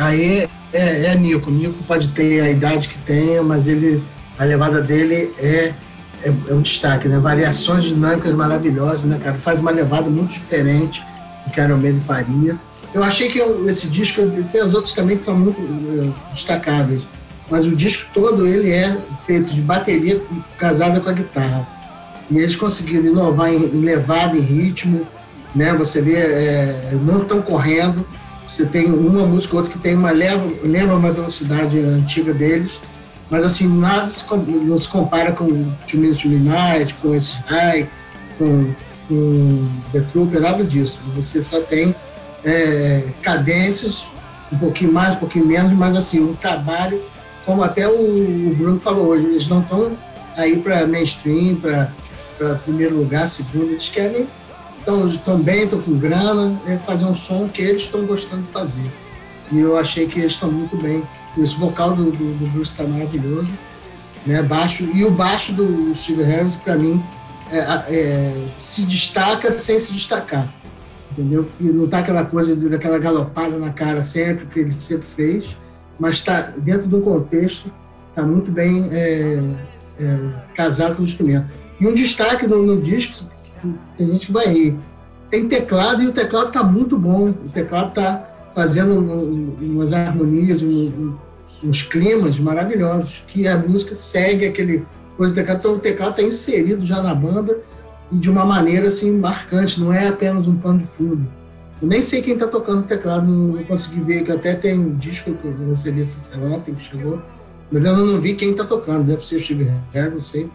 aí 0.00 0.48
é, 0.72 0.78
é, 0.78 1.06
é, 1.06 1.14
Nico. 1.16 1.50
Nico 1.50 1.82
pode 1.84 2.08
ter 2.10 2.42
a 2.42 2.50
idade 2.50 2.88
que 2.88 2.98
tenha, 2.98 3.42
mas 3.42 3.66
ele, 3.66 4.04
a 4.38 4.44
levada 4.44 4.80
dele 4.80 5.32
é, 5.38 5.74
é, 6.22 6.32
é 6.48 6.54
um 6.54 6.60
destaque, 6.60 7.08
né? 7.08 7.18
Variações 7.18 7.84
dinâmicas 7.84 8.34
maravilhosas, 8.34 9.04
né, 9.04 9.18
cara? 9.18 9.36
Faz 9.38 9.58
uma 9.58 9.70
levada 9.70 10.08
muito 10.08 10.32
diferente 10.32 11.02
o 11.46 11.50
que 11.50 11.60
Iron 11.60 11.78
Maiden 11.78 12.00
faria. 12.00 12.58
Eu 12.92 13.04
achei 13.04 13.28
que 13.28 13.38
esse 13.68 13.88
disco, 13.88 14.22
tem 14.50 14.62
os 14.62 14.74
outros 14.74 14.94
também 14.94 15.16
que 15.16 15.24
são 15.24 15.36
muito 15.36 15.60
uh, 15.60 16.14
destacáveis, 16.32 17.02
mas 17.48 17.64
o 17.64 17.74
disco 17.74 18.10
todo 18.12 18.46
ele 18.46 18.72
é 18.72 19.00
feito 19.26 19.52
de 19.54 19.60
bateria 19.60 20.22
casada 20.58 21.00
com 21.00 21.08
a 21.08 21.12
guitarra. 21.12 21.68
E 22.30 22.38
eles 22.38 22.54
conseguiram 22.56 23.06
inovar 23.06 23.52
em, 23.52 23.56
em 23.56 23.80
levada, 23.80 24.36
em 24.36 24.40
ritmo, 24.40 25.06
né? 25.54 25.74
Você 25.74 26.00
vê, 26.00 26.14
é, 26.14 26.92
não 27.04 27.22
estão 27.22 27.42
correndo, 27.42 28.06
você 28.48 28.66
tem 28.66 28.86
uma 28.86 29.26
música 29.26 29.54
ou 29.54 29.62
outra 29.62 29.76
que 29.76 29.78
tem 29.78 29.94
uma 29.94 30.10
leva, 30.10 30.44
lembra 30.62 30.96
uma 30.96 31.12
velocidade 31.12 31.78
antiga 31.78 32.32
deles, 32.32 32.80
mas 33.30 33.44
assim, 33.44 33.68
nada 33.68 34.08
se, 34.08 34.26
não 34.34 34.76
se 34.78 34.88
compara 34.88 35.32
com 35.32 35.46
Two 35.88 36.00
Minutes 36.00 36.22
to 36.22 36.28
Midnight, 36.28 36.94
com 36.94 37.14
esse 37.14 37.36
High, 37.46 37.88
com 38.38 38.74
com 39.10 39.68
The 39.92 40.00
Trooper, 40.12 40.40
nada 40.40 40.62
disso. 40.62 41.00
Você 41.16 41.42
só 41.42 41.60
tem 41.60 41.94
é, 42.44 43.02
cadências, 43.20 44.04
um 44.52 44.56
pouquinho 44.56 44.92
mais, 44.92 45.16
um 45.16 45.18
pouquinho 45.18 45.46
menos, 45.46 45.72
mas 45.72 45.96
assim, 45.96 46.20
um 46.20 46.34
trabalho, 46.34 47.02
como 47.44 47.62
até 47.64 47.88
o, 47.88 48.54
Bruno 48.56 48.78
falou 48.78 49.08
hoje, 49.08 49.26
eles 49.26 49.48
não 49.48 49.60
estão 49.60 49.98
aí 50.36 50.56
para 50.56 50.86
mainstream, 50.86 51.56
para 51.56 51.90
primeiro 52.64 52.96
lugar, 52.96 53.26
segundo, 53.26 53.72
eles 53.72 53.88
querem, 53.88 54.28
estão 55.12 55.38
bem, 55.38 55.64
estão 55.64 55.80
com 55.80 55.98
grana, 55.98 56.58
é 56.66 56.76
fazer 56.78 57.04
um 57.04 57.14
som 57.14 57.48
que 57.48 57.60
eles 57.60 57.82
estão 57.82 58.06
gostando 58.06 58.42
de 58.42 58.52
fazer. 58.52 58.90
E 59.52 59.58
eu 59.58 59.76
achei 59.76 60.06
que 60.06 60.20
eles 60.20 60.34
estão 60.34 60.50
muito 60.50 60.76
bem. 60.76 61.02
Esse 61.36 61.56
vocal 61.56 61.94
do, 61.94 62.10
do, 62.12 62.38
do 62.38 62.46
Bruce 62.50 62.70
está 62.70 62.84
maravilhoso, 62.84 63.48
né? 64.24 64.42
Baixo, 64.42 64.88
e 64.94 65.04
o 65.04 65.10
baixo 65.10 65.52
do 65.52 65.92
Steve 65.94 66.22
Harris, 66.22 66.54
para 66.54 66.76
mim, 66.76 67.02
é, 67.52 67.94
é, 67.94 68.46
se 68.58 68.82
destaca 68.82 69.50
sem 69.52 69.78
se 69.78 69.92
destacar, 69.92 70.52
entendeu? 71.10 71.46
E 71.58 71.64
não 71.64 71.88
tá 71.88 71.98
aquela 71.98 72.24
coisa 72.24 72.54
daquela 72.68 72.98
galopada 72.98 73.58
na 73.58 73.70
cara 73.70 74.02
sempre 74.02 74.46
que 74.46 74.60
ele 74.60 74.72
sempre 74.72 75.06
fez, 75.06 75.56
mas 75.98 76.16
está 76.16 76.42
dentro 76.56 76.88
de 76.88 76.94
um 76.94 77.00
contexto, 77.00 77.70
está 78.08 78.22
muito 78.22 78.50
bem 78.50 78.88
é, 78.92 79.40
é, 79.98 80.18
casado 80.54 80.96
com 80.96 81.02
o 81.02 81.04
instrumento. 81.04 81.46
E 81.80 81.86
um 81.86 81.94
destaque 81.94 82.46
no, 82.46 82.62
no 82.62 82.80
disco, 82.80 83.26
tem 83.96 84.12
gente 84.12 84.26
que 84.26 84.32
vai 84.32 84.46
rir, 84.46 84.76
tem 85.30 85.48
teclado 85.48 86.02
e 86.02 86.06
o 86.06 86.12
teclado 86.12 86.48
está 86.48 86.62
muito 86.62 86.96
bom, 86.98 87.30
o 87.30 87.50
teclado 87.52 87.90
está 87.90 88.26
fazendo 88.54 88.92
um, 88.92 89.56
umas 89.60 89.92
harmonias, 89.92 90.62
um, 90.62 91.14
uns 91.62 91.82
climas 91.82 92.38
maravilhosos, 92.38 93.22
que 93.26 93.46
a 93.46 93.56
música 93.56 93.94
segue 93.94 94.46
aquele 94.46 94.86
coisa 95.20 95.34
do 95.34 95.36
teclado. 95.36 95.58
Então, 95.58 95.74
o 95.74 95.78
teclado 95.78 96.10
está 96.12 96.22
inserido 96.22 96.86
já 96.86 97.02
na 97.02 97.14
banda 97.14 97.58
e 98.10 98.16
de 98.16 98.30
uma 98.30 98.42
maneira 98.42 98.88
assim 98.88 99.18
marcante, 99.18 99.78
não 99.78 99.92
é 99.92 100.08
apenas 100.08 100.46
um 100.46 100.56
pano 100.56 100.78
de 100.78 100.86
fundo. 100.86 101.28
Eu 101.80 101.88
nem 101.88 102.00
sei 102.00 102.22
quem 102.22 102.34
está 102.34 102.46
tocando 102.46 102.80
o 102.80 102.84
teclado, 102.84 103.26
não, 103.26 103.62
consegui 103.64 104.00
ver, 104.00 104.24
que 104.24 104.32
até 104.32 104.54
tem 104.54 104.78
um 104.78 104.96
disco 104.96 105.34
que 105.34 105.46
eu 105.46 105.68
recebi 105.68 106.00
essa 106.00 106.18
semana, 106.18 106.58
que 106.58 106.74
chegou, 106.82 107.20
mas 107.70 107.84
eu 107.84 107.96
não 107.98 108.18
vi 108.18 108.34
quem 108.34 108.52
está 108.52 108.64
tocando, 108.64 109.04
deve 109.04 109.24
ser 109.24 109.36
o 109.36 109.40
Steve 109.40 109.70
Harris, 109.92 110.12
não 110.14 110.20
sei. 110.20 110.48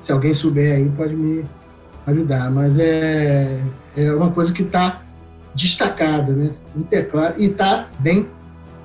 Se 0.00 0.12
alguém 0.12 0.32
souber 0.32 0.76
aí, 0.76 0.88
pode 0.96 1.14
me 1.16 1.44
ajudar, 2.06 2.52
mas 2.52 2.78
é, 2.78 3.60
é 3.96 4.12
uma 4.12 4.30
coisa 4.30 4.52
que 4.52 4.62
está 4.62 5.02
destacada, 5.56 6.32
né? 6.32 6.50
O 6.76 6.82
teclado, 6.84 7.40
e 7.40 7.46
está 7.46 7.88
bem 7.98 8.28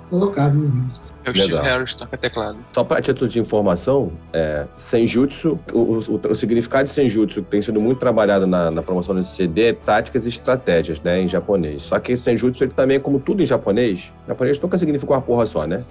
colocado 0.10 0.56
no 0.56 0.69
disco. 0.88 1.09
É 1.23 1.29
o 1.29 1.33
Legal. 1.33 1.59
Steve 1.59 1.61
Harris 1.63 1.93
toca 1.93 2.17
teclado. 2.17 2.57
Só 2.71 2.83
para 2.83 3.01
título 3.01 3.29
de 3.29 3.39
informação, 3.39 4.11
é, 4.31 4.65
Senjutsu, 4.77 5.59
o, 5.73 5.79
o, 5.79 6.21
o, 6.29 6.35
significado 6.35 6.85
de 6.85 6.91
Senjutsu, 6.91 7.43
que 7.43 7.49
tem 7.49 7.61
sido 7.61 7.79
muito 7.79 7.99
trabalhado 7.99 8.47
na, 8.47 8.71
na, 8.71 8.81
promoção 8.81 9.13
desse 9.15 9.35
CD, 9.35 9.69
é 9.69 9.73
táticas 9.73 10.25
e 10.25 10.29
estratégias, 10.29 11.01
né, 11.01 11.21
em 11.21 11.27
japonês. 11.27 11.83
Só 11.83 11.99
que 11.99 12.15
Senjutsu, 12.15 12.63
ele 12.63 12.71
também, 12.71 12.99
como 12.99 13.19
tudo 13.19 13.43
em 13.43 13.45
japonês, 13.45 14.13
japonês 14.27 14.59
nunca 14.59 14.77
significa 14.77 15.11
uma 15.11 15.21
porra 15.21 15.45
só, 15.45 15.67
né? 15.67 15.83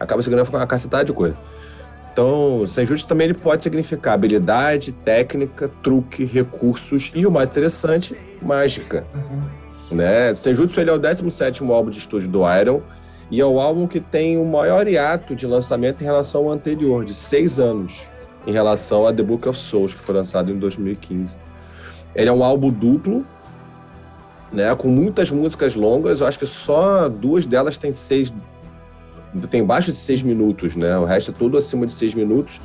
Acaba 0.00 0.22
significando 0.22 0.58
uma 0.58 0.66
cacetada 0.66 1.04
de 1.04 1.12
coisa. 1.12 1.36
Então, 2.16 2.66
Senjutsu 2.66 3.06
também 3.06 3.26
ele 3.26 3.34
pode 3.34 3.62
significar 3.62 4.14
habilidade, 4.14 4.90
técnica, 4.90 5.70
truque, 5.82 6.24
recursos 6.24 7.12
e, 7.14 7.26
o 7.26 7.30
mais 7.30 7.46
interessante, 7.46 8.16
mágica. 8.40 9.04
Uhum. 9.14 9.96
Né? 9.96 10.34
Senjutsu 10.34 10.80
ele 10.80 10.88
é 10.88 10.94
o 10.94 10.98
17º 10.98 11.70
álbum 11.70 11.90
de 11.90 11.98
estúdio 11.98 12.30
do 12.30 12.40
Iron, 12.58 12.80
e 13.30 13.40
é 13.40 13.44
o 13.44 13.60
álbum 13.60 13.86
que 13.86 14.00
tem 14.00 14.38
o 14.38 14.44
maior 14.44 14.86
hiato 14.86 15.34
de 15.34 15.46
lançamento 15.46 16.00
em 16.00 16.04
relação 16.04 16.44
ao 16.44 16.52
anterior, 16.52 17.04
de 17.04 17.14
seis 17.14 17.58
anos, 17.58 18.02
em 18.46 18.52
relação 18.52 19.06
a 19.06 19.12
The 19.12 19.22
Book 19.22 19.48
of 19.48 19.58
Souls, 19.58 19.94
que 19.94 20.00
foi 20.00 20.14
lançado 20.14 20.50
em 20.52 20.58
2015. 20.58 21.36
Ele 22.14 22.28
é 22.28 22.32
um 22.32 22.44
álbum 22.44 22.70
duplo, 22.70 23.26
né? 24.52 24.74
Com 24.76 24.88
muitas 24.88 25.30
músicas 25.30 25.74
longas, 25.74 26.20
eu 26.20 26.26
acho 26.26 26.38
que 26.38 26.46
só 26.46 27.08
duas 27.08 27.44
delas 27.44 27.78
têm 27.78 27.92
seis. 27.92 28.32
Tem 29.50 29.64
baixo 29.64 29.90
de 29.90 29.96
seis 29.96 30.22
minutos, 30.22 30.76
né? 30.76 30.96
O 30.96 31.04
resto 31.04 31.32
é 31.32 31.34
tudo 31.34 31.58
acima 31.58 31.84
de 31.84 31.92
seis 31.92 32.14
minutos, 32.14 32.60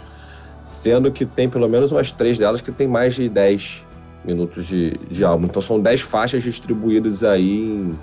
sendo 0.62 1.12
que 1.12 1.26
tem 1.26 1.50
pelo 1.50 1.68
menos 1.68 1.92
umas 1.92 2.12
três 2.12 2.38
delas 2.38 2.62
que 2.62 2.72
tem 2.72 2.88
mais 2.88 3.16
de 3.16 3.28
dez 3.28 3.84
minutos 4.24 4.68
de, 4.68 4.92
de 5.10 5.24
álbum. 5.24 5.48
Então 5.48 5.62
são 5.62 5.82
dez 5.82 6.02
faixas 6.02 6.44
distribuídas 6.44 7.24
aí 7.24 7.66
em, 7.66 8.00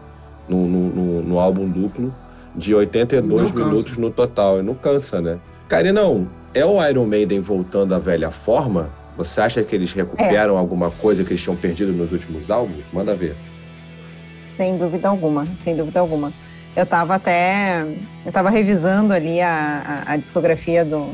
no, 0.49 0.67
no, 0.67 0.89
no, 0.89 1.23
no 1.23 1.39
álbum 1.39 1.69
duplo, 1.69 2.13
de 2.59 2.75
82 2.75 3.53
minutos 3.53 3.97
no 3.97 4.11
total. 4.11 4.59
E 4.59 4.63
não 4.63 4.75
cansa, 4.75 5.21
né? 5.21 5.39
Carinão, 5.69 6.29
é 6.53 6.65
o 6.65 6.85
Iron 6.87 7.07
Maiden 7.07 7.41
voltando 7.41 7.95
à 7.95 7.99
velha 7.99 8.31
forma? 8.31 8.91
Você 9.17 9.41
acha 9.41 9.63
que 9.63 9.75
eles 9.75 9.93
recuperam 9.93 10.57
é. 10.57 10.59
alguma 10.59 10.91
coisa 10.91 11.25
que 11.25 11.31
eles 11.31 11.43
tinham 11.43 11.57
perdido 11.57 11.93
nos 11.93 12.13
últimos 12.13 12.51
álbuns? 12.51 12.85
Manda 12.93 13.15
ver. 13.15 13.37
Sem 13.83 14.77
dúvida 14.77 15.09
alguma, 15.09 15.45
sem 15.57 15.77
dúvida 15.77 16.01
alguma. 16.01 16.33
Eu 16.77 16.85
estava 16.85 17.17
até. 17.17 17.85
Eu 18.25 18.33
tava 18.33 18.51
revisando 18.51 19.13
ali 19.13 19.41
a, 19.41 20.05
a, 20.07 20.13
a, 20.13 20.17
discografia 20.17 20.85
do, 20.85 21.13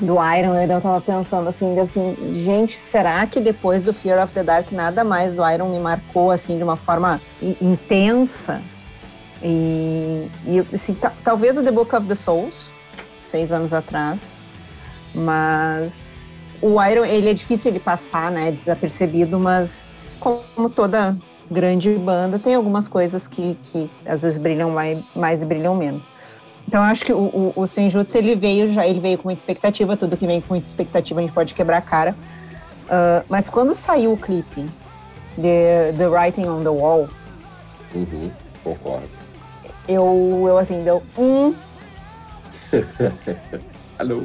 do 0.00 0.14
Iron, 0.14 0.56
e 0.56 0.68
eu 0.68 0.76
estava 0.76 1.00
pensando 1.00 1.48
assim, 1.48 1.78
assim, 1.78 2.16
gente, 2.44 2.72
será 2.72 3.24
que 3.26 3.40
depois 3.40 3.84
do 3.84 3.92
Fear 3.92 4.22
of 4.22 4.32
the 4.32 4.42
Dark 4.42 4.72
nada 4.72 5.04
mais 5.04 5.34
do 5.34 5.48
Iron 5.48 5.70
me 5.70 5.78
marcou 5.78 6.30
assim 6.30 6.56
de 6.56 6.64
uma 6.64 6.76
forma 6.76 7.20
intensa? 7.60 8.60
E, 9.42 10.30
e 10.46 10.66
assim, 10.72 10.96
talvez 11.24 11.58
o 11.58 11.62
The 11.62 11.70
Book 11.70 11.94
of 11.94 12.06
the 12.06 12.14
Souls, 12.14 12.70
seis 13.20 13.50
anos 13.50 13.72
atrás, 13.72 14.32
mas 15.14 16.40
o 16.60 16.82
Iron 16.84 17.04
ele 17.04 17.30
é 17.30 17.34
difícil 17.34 17.70
ele 17.70 17.80
passar, 17.80 18.30
né, 18.30 18.52
desapercebido, 18.52 19.38
mas 19.38 19.90
como 20.20 20.70
toda 20.70 21.16
grande 21.50 21.92
banda, 21.94 22.38
tem 22.38 22.54
algumas 22.54 22.86
coisas 22.88 23.26
que, 23.26 23.58
que 23.62 23.90
às 24.06 24.22
vezes 24.22 24.38
brilham 24.38 24.70
mais, 24.70 25.00
mais 25.14 25.42
e 25.42 25.46
brilham 25.46 25.74
menos. 25.74 26.08
Então, 26.66 26.80
acho 26.82 27.04
que 27.04 27.12
o, 27.12 27.18
o, 27.18 27.52
o 27.56 27.66
Senjutsu, 27.66 28.16
ele 28.16 28.36
veio 28.36 28.72
já, 28.72 28.86
ele 28.86 29.00
veio 29.00 29.18
com 29.18 29.24
muita 29.24 29.40
expectativa, 29.40 29.96
tudo 29.96 30.16
que 30.16 30.26
vem 30.26 30.40
com 30.40 30.54
muita 30.54 30.66
expectativa 30.66 31.20
a 31.20 31.22
gente 31.22 31.32
pode 31.32 31.54
quebrar 31.54 31.78
a 31.78 31.82
cara. 31.82 32.14
Uh, 32.84 33.24
mas 33.28 33.48
quando 33.48 33.74
saiu 33.74 34.12
o 34.12 34.16
clipe 34.16 34.64
de 35.36 35.92
The 35.98 36.06
Writing 36.08 36.46
on 36.46 36.62
the 36.62 36.68
Wall... 36.68 37.08
Uhum, 37.94 38.30
concordo. 38.62 39.21
Eu, 39.88 40.44
eu 40.46 40.58
assim, 40.58 40.82
deu 40.82 41.02
um... 41.18 41.54
Alô? 43.98 44.22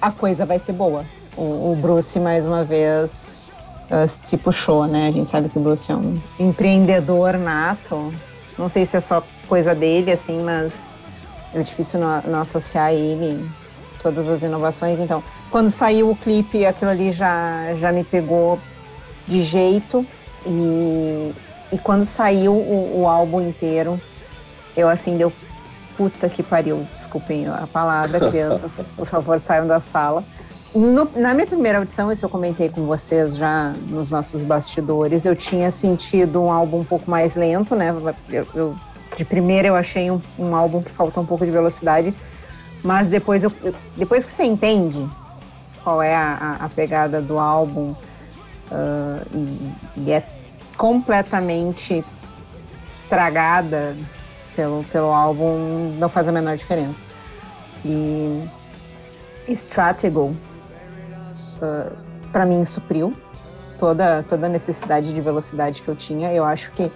A 0.00 0.10
coisa 0.10 0.46
vai 0.46 0.58
ser 0.58 0.72
boa. 0.72 1.04
O, 1.36 1.72
o 1.72 1.78
Bruce, 1.80 2.18
mais 2.18 2.44
uma 2.46 2.62
vez, 2.62 3.60
se 4.08 4.36
puxou, 4.36 4.86
né? 4.86 5.08
A 5.08 5.12
gente 5.12 5.28
sabe 5.28 5.48
que 5.48 5.58
o 5.58 5.60
Bruce 5.60 5.90
é 5.90 5.96
um 5.96 6.18
empreendedor 6.38 7.36
nato. 7.36 8.12
Não 8.58 8.68
sei 8.68 8.86
se 8.86 8.96
é 8.96 9.00
só 9.00 9.22
coisa 9.48 9.74
dele, 9.74 10.12
assim, 10.12 10.42
mas 10.42 10.94
é 11.54 11.62
difícil 11.62 12.00
não, 12.00 12.22
não 12.22 12.40
associar 12.40 12.92
ele 12.92 13.48
todas 14.02 14.28
as 14.28 14.42
inovações. 14.42 14.98
Então, 14.98 15.22
quando 15.50 15.68
saiu 15.70 16.10
o 16.10 16.16
clipe, 16.16 16.64
aquilo 16.64 16.90
ali 16.90 17.12
já, 17.12 17.74
já 17.74 17.92
me 17.92 18.04
pegou 18.04 18.58
de 19.26 19.42
jeito. 19.42 20.06
E, 20.46 21.34
e 21.72 21.78
quando 21.78 22.04
saiu 22.04 22.52
o, 22.52 23.02
o 23.02 23.08
álbum 23.08 23.40
inteiro, 23.40 24.00
eu 24.76 24.88
assim, 24.88 25.16
deu 25.16 25.32
puta 25.96 26.28
que 26.28 26.42
pariu, 26.42 26.86
desculpem 26.92 27.46
a 27.46 27.66
palavra, 27.66 28.18
crianças, 28.30 28.92
por 28.96 29.06
favor, 29.06 29.38
saiam 29.38 29.66
da 29.66 29.80
sala. 29.80 30.24
No, 30.74 31.10
na 31.16 31.34
minha 31.34 31.46
primeira 31.46 31.78
audição, 31.78 32.12
isso 32.12 32.24
eu 32.24 32.28
comentei 32.28 32.68
com 32.68 32.86
vocês 32.86 33.36
já 33.36 33.74
nos 33.88 34.10
nossos 34.10 34.42
bastidores, 34.44 35.26
eu 35.26 35.34
tinha 35.34 35.70
sentido 35.70 36.40
um 36.40 36.50
álbum 36.50 36.80
um 36.80 36.84
pouco 36.84 37.10
mais 37.10 37.34
lento, 37.34 37.74
né? 37.74 37.90
Eu, 38.30 38.46
eu, 38.54 38.76
de 39.16 39.24
primeira 39.24 39.68
eu 39.68 39.74
achei 39.74 40.10
um, 40.10 40.22
um, 40.38 40.54
álbum 40.54 40.80
que 40.80 40.90
falta 40.90 41.20
um 41.20 41.26
pouco 41.26 41.44
de 41.44 41.50
velocidade, 41.50 42.14
mas 42.84 43.08
depois, 43.08 43.42
eu, 43.42 43.52
depois 43.96 44.24
que 44.24 44.30
você 44.30 44.44
entende 44.44 45.06
qual 45.82 46.00
é 46.00 46.14
a, 46.14 46.58
a 46.60 46.68
pegada 46.68 47.20
do 47.20 47.38
álbum 47.38 47.90
uh, 48.70 49.26
e, 49.34 49.72
e 49.96 50.12
é 50.12 50.24
completamente 50.76 52.04
tragada 53.08 53.96
pelo, 54.54 54.84
pelo 54.84 55.12
álbum, 55.12 55.94
não 55.98 56.08
faz 56.08 56.28
a 56.28 56.32
menor 56.32 56.56
diferença. 56.56 57.02
E 57.84 58.48
Stratego 59.48 60.34
uh, 61.60 61.96
para 62.30 62.44
mim 62.44 62.64
supriu 62.64 63.14
toda 63.78 64.22
toda 64.22 64.46
a 64.46 64.50
necessidade 64.50 65.12
de 65.12 65.20
velocidade 65.20 65.82
que 65.82 65.88
eu 65.88 65.96
tinha. 65.96 66.32
Eu 66.32 66.44
acho 66.44 66.70
que 66.72 66.90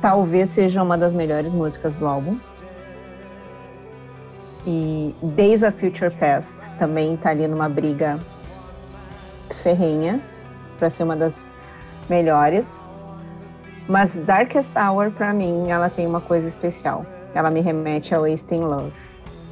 talvez 0.00 0.50
seja 0.50 0.82
uma 0.82 0.98
das 0.98 1.12
melhores 1.12 1.52
músicas 1.52 1.96
do 1.96 2.06
álbum. 2.06 2.38
E 4.66 5.14
Days 5.22 5.62
of 5.62 5.78
Future 5.78 6.10
Past 6.10 6.58
também 6.78 7.14
está 7.14 7.30
ali 7.30 7.46
numa 7.46 7.68
briga 7.68 8.18
ferrenha 9.62 10.20
para 10.78 10.90
ser 10.90 11.02
uma 11.02 11.16
das 11.16 11.50
melhores. 12.08 12.84
Mas 13.88 14.18
Darkest 14.18 14.72
Hour, 14.76 15.10
para 15.10 15.32
mim, 15.32 15.70
ela 15.70 15.90
tem 15.90 16.06
uma 16.06 16.20
coisa 16.20 16.46
especial. 16.46 17.04
Ela 17.34 17.50
me 17.50 17.60
remete 17.60 18.14
a 18.14 18.20
Wasting 18.20 18.60
Love. 18.60 18.92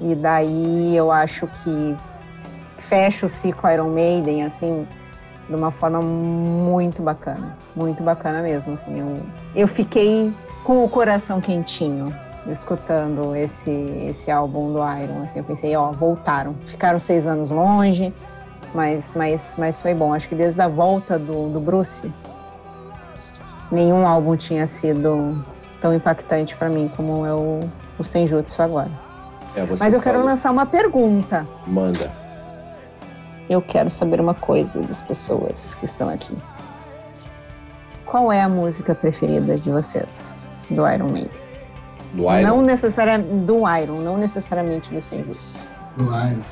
E 0.00 0.14
daí 0.14 0.96
eu 0.96 1.12
acho 1.12 1.46
que 1.46 1.96
fecha 2.78 3.26
o 3.26 3.30
ciclo 3.30 3.70
Iron 3.70 3.90
Maiden, 3.90 4.44
assim, 4.44 4.86
de 5.48 5.54
uma 5.54 5.70
forma 5.70 6.00
muito 6.00 7.02
bacana. 7.02 7.56
Muito 7.76 8.02
bacana 8.02 8.42
mesmo, 8.42 8.74
assim. 8.74 8.98
Eu, 8.98 9.20
eu 9.54 9.68
fiquei 9.68 10.32
com 10.64 10.84
o 10.84 10.88
coração 10.88 11.40
quentinho 11.40 12.14
escutando 12.46 13.36
esse, 13.36 13.70
esse 13.70 14.30
álbum 14.30 14.72
do 14.72 14.78
Iron, 14.78 15.22
assim. 15.24 15.38
Eu 15.38 15.44
pensei, 15.44 15.76
ó, 15.76 15.92
voltaram. 15.92 16.56
Ficaram 16.66 16.98
seis 16.98 17.26
anos 17.26 17.50
longe, 17.50 18.12
mas, 18.74 19.12
mas, 19.14 19.56
mas 19.58 19.80
foi 19.80 19.94
bom. 19.94 20.12
Acho 20.12 20.28
que 20.28 20.34
desde 20.34 20.60
a 20.60 20.68
volta 20.68 21.18
do, 21.18 21.50
do 21.50 21.60
Bruce, 21.60 22.12
nenhum 23.72 24.06
álbum 24.06 24.36
tinha 24.36 24.66
sido 24.66 25.44
tão 25.80 25.92
impactante 25.92 26.54
para 26.56 26.68
mim 26.68 26.90
como 26.96 27.26
é 27.26 27.34
o, 27.34 27.60
o 27.98 28.04
Senjutsu 28.04 28.62
agora. 28.62 28.90
É, 29.56 29.66
Mas 29.78 29.92
eu 29.92 30.00
quero 30.00 30.24
lançar 30.24 30.50
uma 30.50 30.64
pergunta. 30.64 31.46
Manda 31.66 32.22
eu 33.52 33.60
quero 33.60 33.90
saber 33.90 34.20
uma 34.20 34.34
coisa 34.34 34.80
das 34.82 35.02
pessoas 35.02 35.74
que 35.74 35.84
estão 35.84 36.08
aqui. 36.08 36.36
Qual 38.06 38.32
é 38.32 38.42
a 38.42 38.48
música 38.48 38.94
preferida 38.94 39.58
de 39.58 39.70
vocês 39.70 40.48
do 40.70 40.88
Iron 40.88 41.10
Maiden? 41.10 41.30
Do 42.14 42.22
Iron? 42.24 42.42
Não 42.42 42.62
necessariamente 42.62 43.34
do 43.44 43.58
Iron, 43.78 43.98
não 44.00 44.16
necessariamente 44.16 44.92
do 44.92 45.00
Senjutsu. 45.00 45.58
Do 45.96 46.04
Iron. 46.04 46.42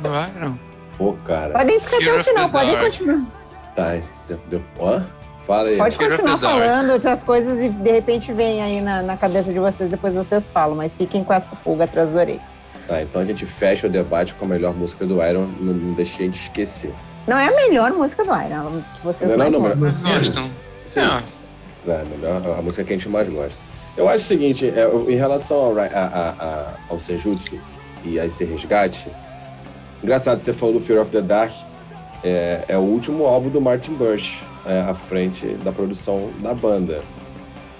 Do 0.00 0.08
Iron? 0.08 0.58
Pô, 0.96 1.12
cara. 1.24 1.52
Podem 1.52 1.80
ficar 1.80 1.96
até 1.96 2.14
o 2.14 2.24
final, 2.24 2.48
podem 2.48 2.78
continuar. 2.78 3.26
Tá, 3.74 4.00
deu, 4.48 4.62
ó, 4.78 5.00
fala 5.46 5.68
aí. 5.68 5.76
Pode 5.76 5.96
continuar 5.96 6.38
falando 6.38 6.98
das 6.98 7.24
coisas 7.24 7.60
e 7.60 7.68
de 7.68 7.90
repente 7.90 8.32
vem 8.32 8.62
aí 8.62 8.80
na, 8.80 9.02
na 9.02 9.16
cabeça 9.16 9.52
de 9.52 9.58
vocês, 9.58 9.90
depois 9.90 10.14
vocês 10.14 10.50
falam, 10.50 10.76
mas 10.76 10.96
fiquem 10.96 11.22
com 11.22 11.32
essa 11.32 11.54
pulga 11.56 11.84
atrás 11.84 12.12
da 12.12 12.20
orelha. 12.20 12.54
Tá, 12.86 13.00
então 13.00 13.22
a 13.22 13.24
gente 13.24 13.46
fecha 13.46 13.86
o 13.86 13.90
debate 13.90 14.34
com 14.34 14.44
a 14.44 14.48
melhor 14.48 14.74
música 14.74 15.06
do 15.06 15.22
Iron, 15.24 15.46
não, 15.58 15.72
não 15.72 15.92
deixei 15.94 16.28
de 16.28 16.38
esquecer. 16.38 16.92
Não 17.26 17.38
é 17.38 17.48
a 17.48 17.52
melhor 17.52 17.92
música 17.92 18.24
do 18.24 18.30
Iron, 18.30 18.82
que 18.94 19.04
vocês 19.04 19.30
não, 19.30 19.38
mais 19.38 19.54
não, 19.54 19.62
gostam. 19.62 19.88
gostam. 19.88 20.50
Sim. 20.86 21.00
É. 21.00 21.90
é 21.90 22.00
a, 22.00 22.04
melhor, 22.04 22.58
a 22.58 22.62
música 22.62 22.84
que 22.84 22.92
a 22.92 22.96
gente 22.96 23.08
mais 23.08 23.28
gosta. 23.28 23.62
Eu 23.96 24.08
acho 24.08 24.24
o 24.24 24.26
seguinte, 24.26 24.66
é, 24.66 24.90
em 25.10 25.14
relação 25.14 25.56
ao, 25.56 25.78
a, 25.78 25.84
a, 25.84 26.28
a, 26.30 26.74
ao 26.90 26.98
Senjutsu 26.98 27.58
e 28.04 28.20
a 28.20 28.26
esse 28.26 28.44
resgate, 28.44 29.08
engraçado, 30.02 30.40
você 30.40 30.52
falou 30.52 30.74
do 30.74 30.80
Fear 30.80 31.00
of 31.00 31.10
the 31.10 31.22
Dark, 31.22 31.52
é, 32.22 32.64
é 32.68 32.76
o 32.76 32.80
último 32.80 33.24
álbum 33.24 33.48
do 33.48 33.60
Martin 33.60 33.94
Birch, 33.94 34.42
é, 34.66 34.80
à 34.80 34.94
frente 34.94 35.46
da 35.64 35.72
produção 35.72 36.30
da 36.40 36.54
banda. 36.54 37.02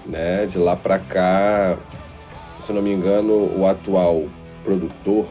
Né? 0.07 0.47
De 0.47 0.59
lá 0.59 0.77
para 0.77 0.99
cá, 0.99 1.79
se 2.61 2.73
não 2.73 2.83
me 2.83 2.93
engano, 2.93 3.51
o 3.59 3.67
atual 3.67 4.25
produtor, 4.63 5.27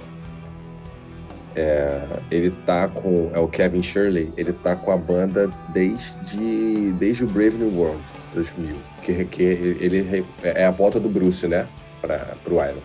é, 1.56 2.02
ele 2.32 2.52
tá 2.66 2.88
com. 2.88 3.32
É 3.34 3.40
o 3.40 3.48
Kevin 3.48 3.84
Shirley, 3.84 4.32
ele 4.36 4.54
tá 4.54 4.76
com 4.76 4.92
a 4.92 4.98
banda 4.98 5.52
desde, 5.70 6.92
desde 6.94 7.24
o 7.24 7.28
Brave 7.28 7.58
New 7.58 7.76
World 7.76 8.02
2000. 8.34 8.76
Que, 9.04 9.26
que 9.26 9.44
ele 9.44 10.26
é 10.44 10.66
a 10.66 10.72
volta 10.72 11.00
do 11.00 11.10
Bruce, 11.10 11.48
né? 11.48 11.68
Para 12.02 12.36
o 12.48 12.54
Iron. 12.54 12.82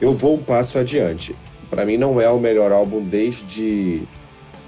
Eu 0.00 0.14
vou 0.14 0.36
um 0.36 0.42
passo 0.42 0.78
adiante. 0.78 1.36
Para 1.68 1.84
mim, 1.84 1.96
não 1.96 2.20
é 2.20 2.28
o 2.28 2.38
melhor 2.38 2.72
álbum 2.72 3.02
desde. 3.02 4.02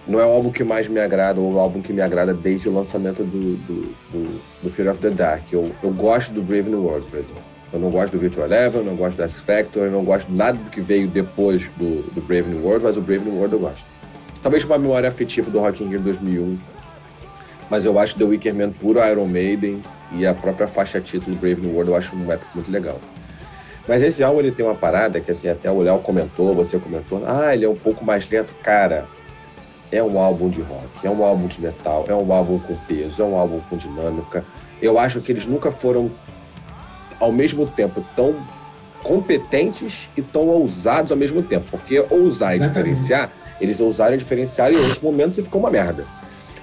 Não 0.07 0.19
é 0.19 0.27
o 0.27 0.31
álbum 0.31 0.51
que 0.51 0.65
mais 0.65 0.89
me 0.89 1.01
agrada, 1.01 1.41
ou 1.41 1.53
o 1.53 1.59
álbum 1.59 1.81
que 1.81 1.93
me 1.93 2.03
agrada 2.03 2.35
desde 2.35 2.69
o 2.69 2.75
lançamento 2.75 3.23
do, 3.23 3.57
do, 3.57 3.95
do, 4.11 4.41
do 4.63 4.71
Fear 4.71 4.91
of 4.91 5.01
the 5.01 5.11
Dark. 5.11 5.53
Eu, 5.53 5.71
eu 5.83 5.91
gosto 5.91 6.33
do 6.33 6.43
Brave 6.43 6.69
New 6.69 6.83
World, 6.83 7.09
por 7.09 7.19
exemplo. 7.19 7.43
Eu 7.73 7.79
não 7.79 7.89
gosto 7.89 8.13
do 8.13 8.19
Virtual 8.19 8.47
Eleven, 8.47 8.83
não 8.83 8.97
gosto 8.97 9.17
do 9.17 9.23
X 9.23 9.39
Factor, 9.39 9.85
eu 9.85 9.91
não 9.91 10.05
gosto 10.05 10.31
nada 10.31 10.59
do 10.59 10.71
que 10.71 10.81
veio 10.81 11.09
depois 11.09 11.71
do, 11.79 12.03
do 12.13 12.21
Brave 12.21 12.49
New 12.49 12.65
World, 12.65 12.85
mas 12.85 12.97
o 12.97 13.01
Brave 13.01 13.25
New 13.25 13.39
World 13.39 13.55
eu 13.55 13.61
gosto. 13.61 13.87
Talvez 14.43 14.65
uma 14.65 14.77
memória 14.77 15.09
afetiva 15.09 15.51
do 15.51 15.61
Rock 15.61 15.83
in 15.83 15.89
Rio 15.89 16.01
2001. 16.01 16.59
Mas 17.71 17.85
eu 17.87 17.99
acho 17.99 18.19
The 18.19 18.25
Wicker 18.25 18.55
Man 18.55 18.71
puro 18.71 18.99
Iron 19.07 19.27
Maiden 19.27 19.83
e 20.13 20.27
a 20.27 20.35
própria 20.35 20.67
faixa 20.67 21.01
título 21.01 21.37
Brave 21.37 21.63
New 21.63 21.73
World 21.73 21.93
eu 21.93 21.97
acho 21.97 22.15
um 22.15 22.31
épico 22.31 22.51
muito 22.55 22.71
legal. 22.71 23.01
Mas 23.89 24.03
esse 24.03 24.23
álbum 24.23 24.41
ele 24.41 24.51
tem 24.51 24.65
uma 24.65 24.75
parada 24.75 25.21
que 25.21 25.31
assim, 25.31 25.49
até 25.49 25.71
o 25.71 25.81
Léo 25.81 25.99
comentou, 26.01 26.55
você 26.55 26.79
comentou, 26.79 27.23
ah, 27.27 27.55
ele 27.55 27.65
é 27.65 27.69
um 27.69 27.77
pouco 27.77 28.05
mais 28.05 28.29
lento. 28.29 28.53
Cara, 28.63 29.07
é 29.93 30.03
um 30.03 30.19
álbum 30.19 30.49
de 30.49 30.63
rock, 30.63 30.89
é 31.05 31.11
um 31.11 31.23
álbum 31.23 31.47
de 31.47 31.61
metal, 31.61 32.07
é 32.09 32.15
um 32.15 32.33
álbum 32.33 32.59
com 32.59 32.75
peso, 32.75 33.21
é 33.21 33.25
um 33.25 33.37
álbum 33.37 33.61
com 33.69 33.77
dinâmica. 33.77 34.43
Eu 34.81 34.99
acho 34.99 35.21
que 35.21 35.31
eles 35.31 35.45
nunca 35.45 35.71
foram, 35.71 36.11
ao 37.21 37.31
mesmo 37.31 37.67
tempo, 37.67 38.03
tão 38.17 38.35
competentes 39.03 40.09
e 40.17 40.23
tão 40.23 40.49
ousados 40.49 41.13
ao 41.13 41.19
mesmo 41.19 41.43
tempo. 41.43 41.67
Porque 41.71 42.05
ousar 42.11 42.57
e 42.57 42.59
diferenciar, 42.59 43.31
eles 43.61 43.79
ousaram 43.81 44.15
e 44.15 44.19
diferenciaram 44.19 44.75
em 44.75 44.79
outros 44.79 45.01
momentos 45.01 45.37
e 45.37 45.43
ficou 45.43 45.61
uma 45.61 45.71
merda. 45.71 46.07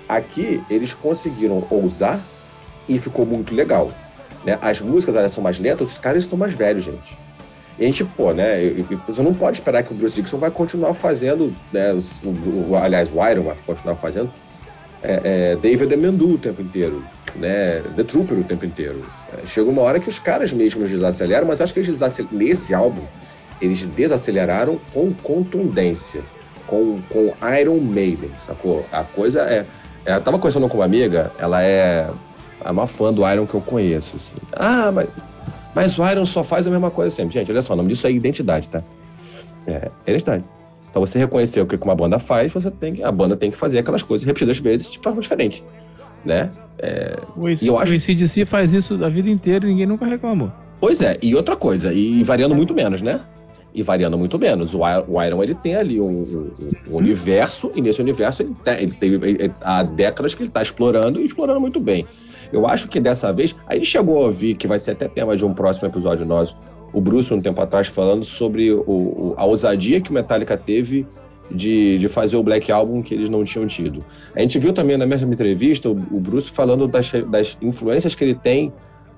Aqui, 0.07 0.61
eles 0.68 0.91
conseguiram 0.91 1.64
ousar 1.69 2.19
e 2.88 2.97
ficou 2.97 3.27
muito 3.27 3.53
legal. 3.53 3.91
Né? 4.43 4.57
As 4.60 4.81
músicas 4.81 5.15
elas 5.15 5.31
são 5.31 5.43
mais 5.43 5.60
lentas, 5.60 5.91
os 5.91 5.97
caras 5.99 6.23
estão 6.23 6.38
mais 6.38 6.53
velhos, 6.53 6.84
gente. 6.84 7.15
E 7.80 7.84
a 7.84 7.85
gente, 7.85 8.03
pô, 8.03 8.34
né? 8.34 8.57
Você 9.07 9.22
não 9.22 9.34
pode 9.34 9.57
esperar 9.57 9.84
que 9.84 9.93
o 9.93 9.95
Bruce 9.95 10.22
Dixon 10.22 10.38
vai 10.38 10.51
continuar 10.51 10.93
fazendo, 10.93 11.56
né? 11.72 11.93
O, 12.23 12.72
o, 12.72 12.76
aliás, 12.76 13.10
o 13.14 13.26
Iron 13.26 13.43
vai 13.43 13.56
continuar 13.65 13.95
fazendo 13.95 14.30
é, 15.01 15.22
é, 15.23 15.56
David 15.56 15.93
Amendu 15.93 16.34
o 16.34 16.38
tempo 16.38 16.61
inteiro, 16.61 17.03
né? 17.35 17.81
The 17.95 18.03
Trooper 18.03 18.38
o 18.38 18.43
tempo 18.43 18.65
inteiro. 18.65 19.03
É, 19.34 19.47
chega 19.47 19.69
uma 19.69 19.81
hora 19.81 19.99
que 19.99 20.10
os 20.10 20.19
caras 20.19 20.51
mesmos 20.51 20.89
desaceleram, 20.89 21.47
mas 21.47 21.61
acho 21.61 21.73
que 21.73 21.80
eles 21.80 21.99
nesse 22.31 22.73
álbum 22.73 23.03
eles 23.61 23.84
desaceleraram 23.84 24.80
com 24.93 25.14
contundência, 25.14 26.22
com, 26.68 26.99
com 27.10 27.34
Iron 27.60 27.77
Maiden, 27.80 28.31
sacou? 28.38 28.85
A 28.91 29.03
coisa 29.03 29.41
é. 29.41 29.65
é 30.06 30.15
eu 30.15 30.22
tava 30.22 30.38
conversando 30.38 30.68
com 30.68 30.77
uma 30.77 30.85
amiga, 30.85 31.31
ela 31.39 31.64
é 31.64 32.10
a 32.61 32.73
maior 32.73 32.88
fã 32.88 33.14
do 33.14 33.30
Iron 33.30 33.45
que 33.45 33.56
eu 33.56 33.61
conheço. 33.61 34.18
Assim. 34.18 34.35
Ah, 34.53 34.91
mas, 34.91 35.07
mas 35.74 35.98
o 35.98 36.10
Iron 36.10 36.26
só 36.26 36.44
faz 36.44 36.68
a 36.68 36.72
mesma 36.72 36.90
coisa 36.90 37.16
sempre. 37.16 37.34
Gente, 37.34 37.52
olha 37.52 37.62
só, 37.62 37.74
o 37.74 37.76
nome 37.76 37.90
disso 37.90 38.08
é 38.08 38.12
identidade, 38.12 38.68
tá? 38.70 38.84
É, 39.68 39.91
é 40.06 40.12
identidade. 40.12 40.44
Então 40.90 41.06
você 41.06 41.20
reconhecer 41.20 41.62
o 41.62 41.66
que 41.66 41.76
uma 41.76 41.96
banda 41.96 42.18
faz, 42.18 42.52
você 42.52 42.72
tem 42.72 42.96
que, 42.96 43.04
a 43.04 43.12
banda 43.12 43.36
tem 43.36 43.52
que 43.52 43.58
fazer 43.58 43.80
aquelas 43.80 44.02
coisas 44.02 44.26
repetidas 44.26 44.58
vezes 44.58 44.90
de 44.90 45.00
forma 45.00 45.22
diferente, 45.22 45.64
né? 46.26 46.50
É, 46.80 47.20
o, 47.36 47.46
AC, 47.46 47.68
eu 47.68 47.78
acho... 47.78 47.94
o 47.94 47.96
ACDC 47.96 48.46
faz 48.46 48.74
isso 48.74 49.04
a 49.04 49.10
vida 49.10 49.30
inteira 49.30 49.66
e 49.66 49.70
ninguém 49.70 49.86
nunca 49.86 50.06
reclamou. 50.06 50.52
Pois 50.80 51.02
é, 51.02 51.18
e 51.22 51.36
outra 51.36 51.56
coisa, 51.56 51.94
e 51.94 52.24
variando 52.24 52.56
muito 52.56 52.74
menos, 52.74 53.02
né? 53.02 53.22
E 53.76 53.84
variando 53.84 54.18
muito 54.18 54.40
menos. 54.40 54.74
O, 54.74 54.80
o 54.80 55.24
Iron 55.24 55.44
ele 55.44 55.54
tem 55.54 55.76
ali 55.76 56.00
um, 56.02 56.08
um, 56.08 56.52
um 56.90 56.96
universo, 56.96 57.72
e 57.76 57.82
nesse 57.82 58.02
universo 58.02 58.41
ele 58.41 58.56
tem, 58.64 58.82
ele 58.82 58.91
tem 58.94 59.14
ele, 59.14 59.52
há 59.62 59.84
décadas 59.84 60.34
que 60.34 60.41
ele 60.41 60.50
está 60.50 60.62
explorando 60.62 61.22
e 61.22 61.26
explorando 61.26 61.60
muito 61.60 61.80
bem. 61.80 62.08
Eu 62.52 62.68
acho 62.68 62.88
que 62.88 63.00
dessa 63.00 63.32
vez, 63.32 63.56
aí 63.68 63.84
chegou 63.84 64.18
a 64.18 64.26
ouvir, 64.26 64.56
que 64.56 64.68
vai 64.68 64.80
ser 64.80 64.92
até 64.92 65.08
tema 65.08 65.36
de 65.36 65.46
um 65.46 65.54
próximo 65.54 65.88
episódio 65.88 66.26
nosso, 66.26 66.56
o 66.92 67.00
Bruce, 67.00 67.34
um 67.34 67.42
tempo 67.42 67.62
atrás, 67.62 67.88
falando 67.88 68.24
sobre 68.24 68.72
o, 68.72 68.82
o, 68.88 69.34
a 69.38 69.46
ousadia 69.46 70.02
que 70.02 70.10
o 70.10 70.14
Metallica 70.14 70.58
teve 70.58 71.06
de, 71.52 71.98
de 71.98 72.08
fazer 72.08 72.36
o 72.36 72.44
Black 72.44 72.72
Album 72.72 73.02
que 73.02 73.14
eles 73.14 73.30
não 73.30 73.44
tinham 73.44 73.66
tido. 73.68 74.04
A 74.36 74.40
gente 74.40 74.58
viu 74.60 74.74
também 74.74 74.98
na 74.98 75.06
mesma 75.06 75.32
entrevista 75.32 75.90
o, 75.90 75.92
o 75.92 76.20
Bruce 76.20 76.50
falando 76.50 76.88
das, 76.88 77.12
das 77.28 77.58
influências 77.62 78.16
que 78.16 78.24
ele 78.24 78.36
tem 78.36 78.74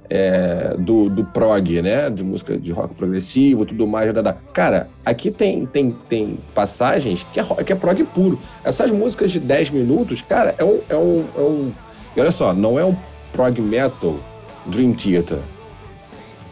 é, 0.10 0.76
do, 0.78 1.10
do 1.10 1.24
prog, 1.24 1.82
né? 1.82 2.10
De 2.10 2.24
música 2.24 2.58
de 2.58 2.72
rock 2.72 2.94
progressivo, 2.95 3.66
tudo 3.66 3.88
mais. 3.88 4.12
Cara, 4.52 4.90
aqui 5.06 5.32
tem, 5.32 5.66
tem, 5.66 5.95
tem 6.10 6.38
passagens 6.53 7.26
que 7.34 7.40
é, 7.40 7.44
que 7.64 7.72
é 7.72 7.76
prog 7.76 8.03
puro. 8.06 8.38
Essas 8.64 8.91
músicas 8.91 9.32
de 9.32 9.40
10 9.40 9.72
minutos, 9.72 10.22
cara, 10.22 10.53
é 10.58 10.64
um, 10.66 10.80
é 10.90 10.95
um, 10.98 11.26
é 11.38 11.40
um. 11.40 11.72
E 12.16 12.20
olha 12.20 12.32
só, 12.32 12.53
não 12.53 12.78
é 12.78 12.84
um 12.84 12.94
prog 13.32 13.60
metal 13.62 14.20
Dream 14.66 14.94
Theater. 14.94 15.40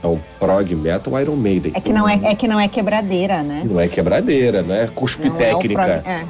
É 0.02 0.08
um 0.08 0.20
prog 0.40 0.76
metal 0.76 1.22
Iron 1.22 1.36
Maiden. 1.36 1.74
É 1.76 1.82
que 1.82 1.92
não 1.92 2.08
é, 2.08 2.20
é, 2.24 2.36
que 2.36 2.48
não 2.48 2.60
é 2.60 2.68
quebradeira, 2.68 3.44
né? 3.44 3.64
Não 3.66 3.80
é 3.80 3.88
quebradeira, 3.88 4.62
não 4.62 4.74
é 4.74 4.88
cuspe 4.88 5.28
não 5.28 5.36
técnica. 5.36 5.82
É 5.82 6.00
prog, 6.00 6.08
é. 6.08 6.26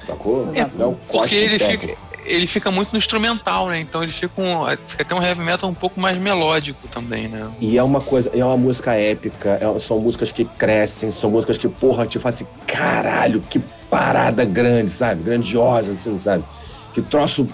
Sacou? 0.00 0.48
É, 0.54 0.66
não 0.76 0.92
é 0.92 0.94
porque 1.10 1.34
ele 1.34 1.58
fica, 1.58 1.96
ele 2.26 2.46
fica 2.46 2.70
muito 2.70 2.92
no 2.92 2.98
instrumental, 2.98 3.68
né? 3.68 3.80
Então 3.80 4.02
ele 4.02 4.12
fica, 4.12 4.40
um, 4.40 4.66
fica 4.86 5.02
até 5.02 5.14
um 5.14 5.22
heavy 5.22 5.42
metal 5.42 5.68
um 5.70 5.74
pouco 5.74 5.98
mais 5.98 6.16
melódico 6.16 6.86
também, 6.88 7.28
né? 7.28 7.50
E 7.60 7.78
é 7.78 7.82
uma 7.82 8.00
coisa, 8.00 8.30
é 8.34 8.44
uma 8.44 8.56
música 8.56 8.94
épica, 8.94 9.58
é, 9.60 9.78
são 9.78 9.98
músicas 9.98 10.30
que 10.30 10.44
crescem, 10.44 11.10
são 11.10 11.30
músicas 11.30 11.56
que, 11.56 11.68
porra, 11.68 12.06
te 12.06 12.18
fazem 12.18 12.46
caralho, 12.66 13.40
que 13.40 13.58
parada 13.90 14.44
grande, 14.44 14.90
sabe? 14.90 15.22
Grandiosa, 15.22 15.92
assim, 15.92 16.16
sabe? 16.16 16.44
Que 16.92 17.00
troço 17.00 17.48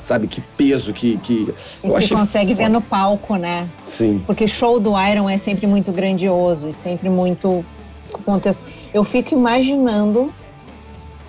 sabe? 0.00 0.26
Que 0.26 0.40
peso, 0.40 0.92
que. 0.92 1.18
que 1.18 1.54
e 1.84 1.88
você 1.88 2.08
consegue 2.14 2.54
foda. 2.54 2.64
ver 2.64 2.70
no 2.70 2.80
palco, 2.80 3.36
né? 3.36 3.68
Sim. 3.86 4.22
Porque 4.26 4.48
show 4.48 4.80
do 4.80 4.92
Iron 5.00 5.28
é 5.28 5.38
sempre 5.38 5.66
muito 5.66 5.92
grandioso 5.92 6.68
e 6.68 6.72
sempre 6.72 7.08
muito. 7.08 7.64
Contexto. 8.24 8.64
Eu 8.92 9.04
fico 9.04 9.34
imaginando 9.34 10.32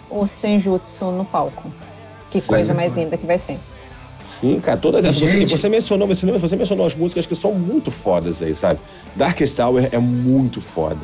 o 0.09 0.25
Senjutsu 0.25 1.11
no 1.11 1.23
palco. 1.23 1.71
Que 2.29 2.41
Sim. 2.41 2.47
coisa 2.47 2.73
mais 2.73 2.93
linda 2.93 3.17
que 3.17 3.25
vai 3.25 3.37
ser. 3.37 3.59
Sim, 4.23 4.59
cara, 4.59 4.77
todas 4.77 5.03
essas. 5.03 5.19
Você, 5.19 5.45
você, 5.45 5.69
mencionou, 5.69 6.07
você, 6.07 6.25
você 6.25 6.55
mencionou 6.55 6.85
as 6.85 6.95
músicas 6.95 7.25
que 7.25 7.35
são 7.35 7.53
muito 7.53 7.91
fodas 7.91 8.41
aí, 8.41 8.55
sabe? 8.55 8.79
Darkest 9.15 9.59
Hour 9.59 9.89
é 9.91 9.97
muito 9.97 10.61
foda. 10.61 11.01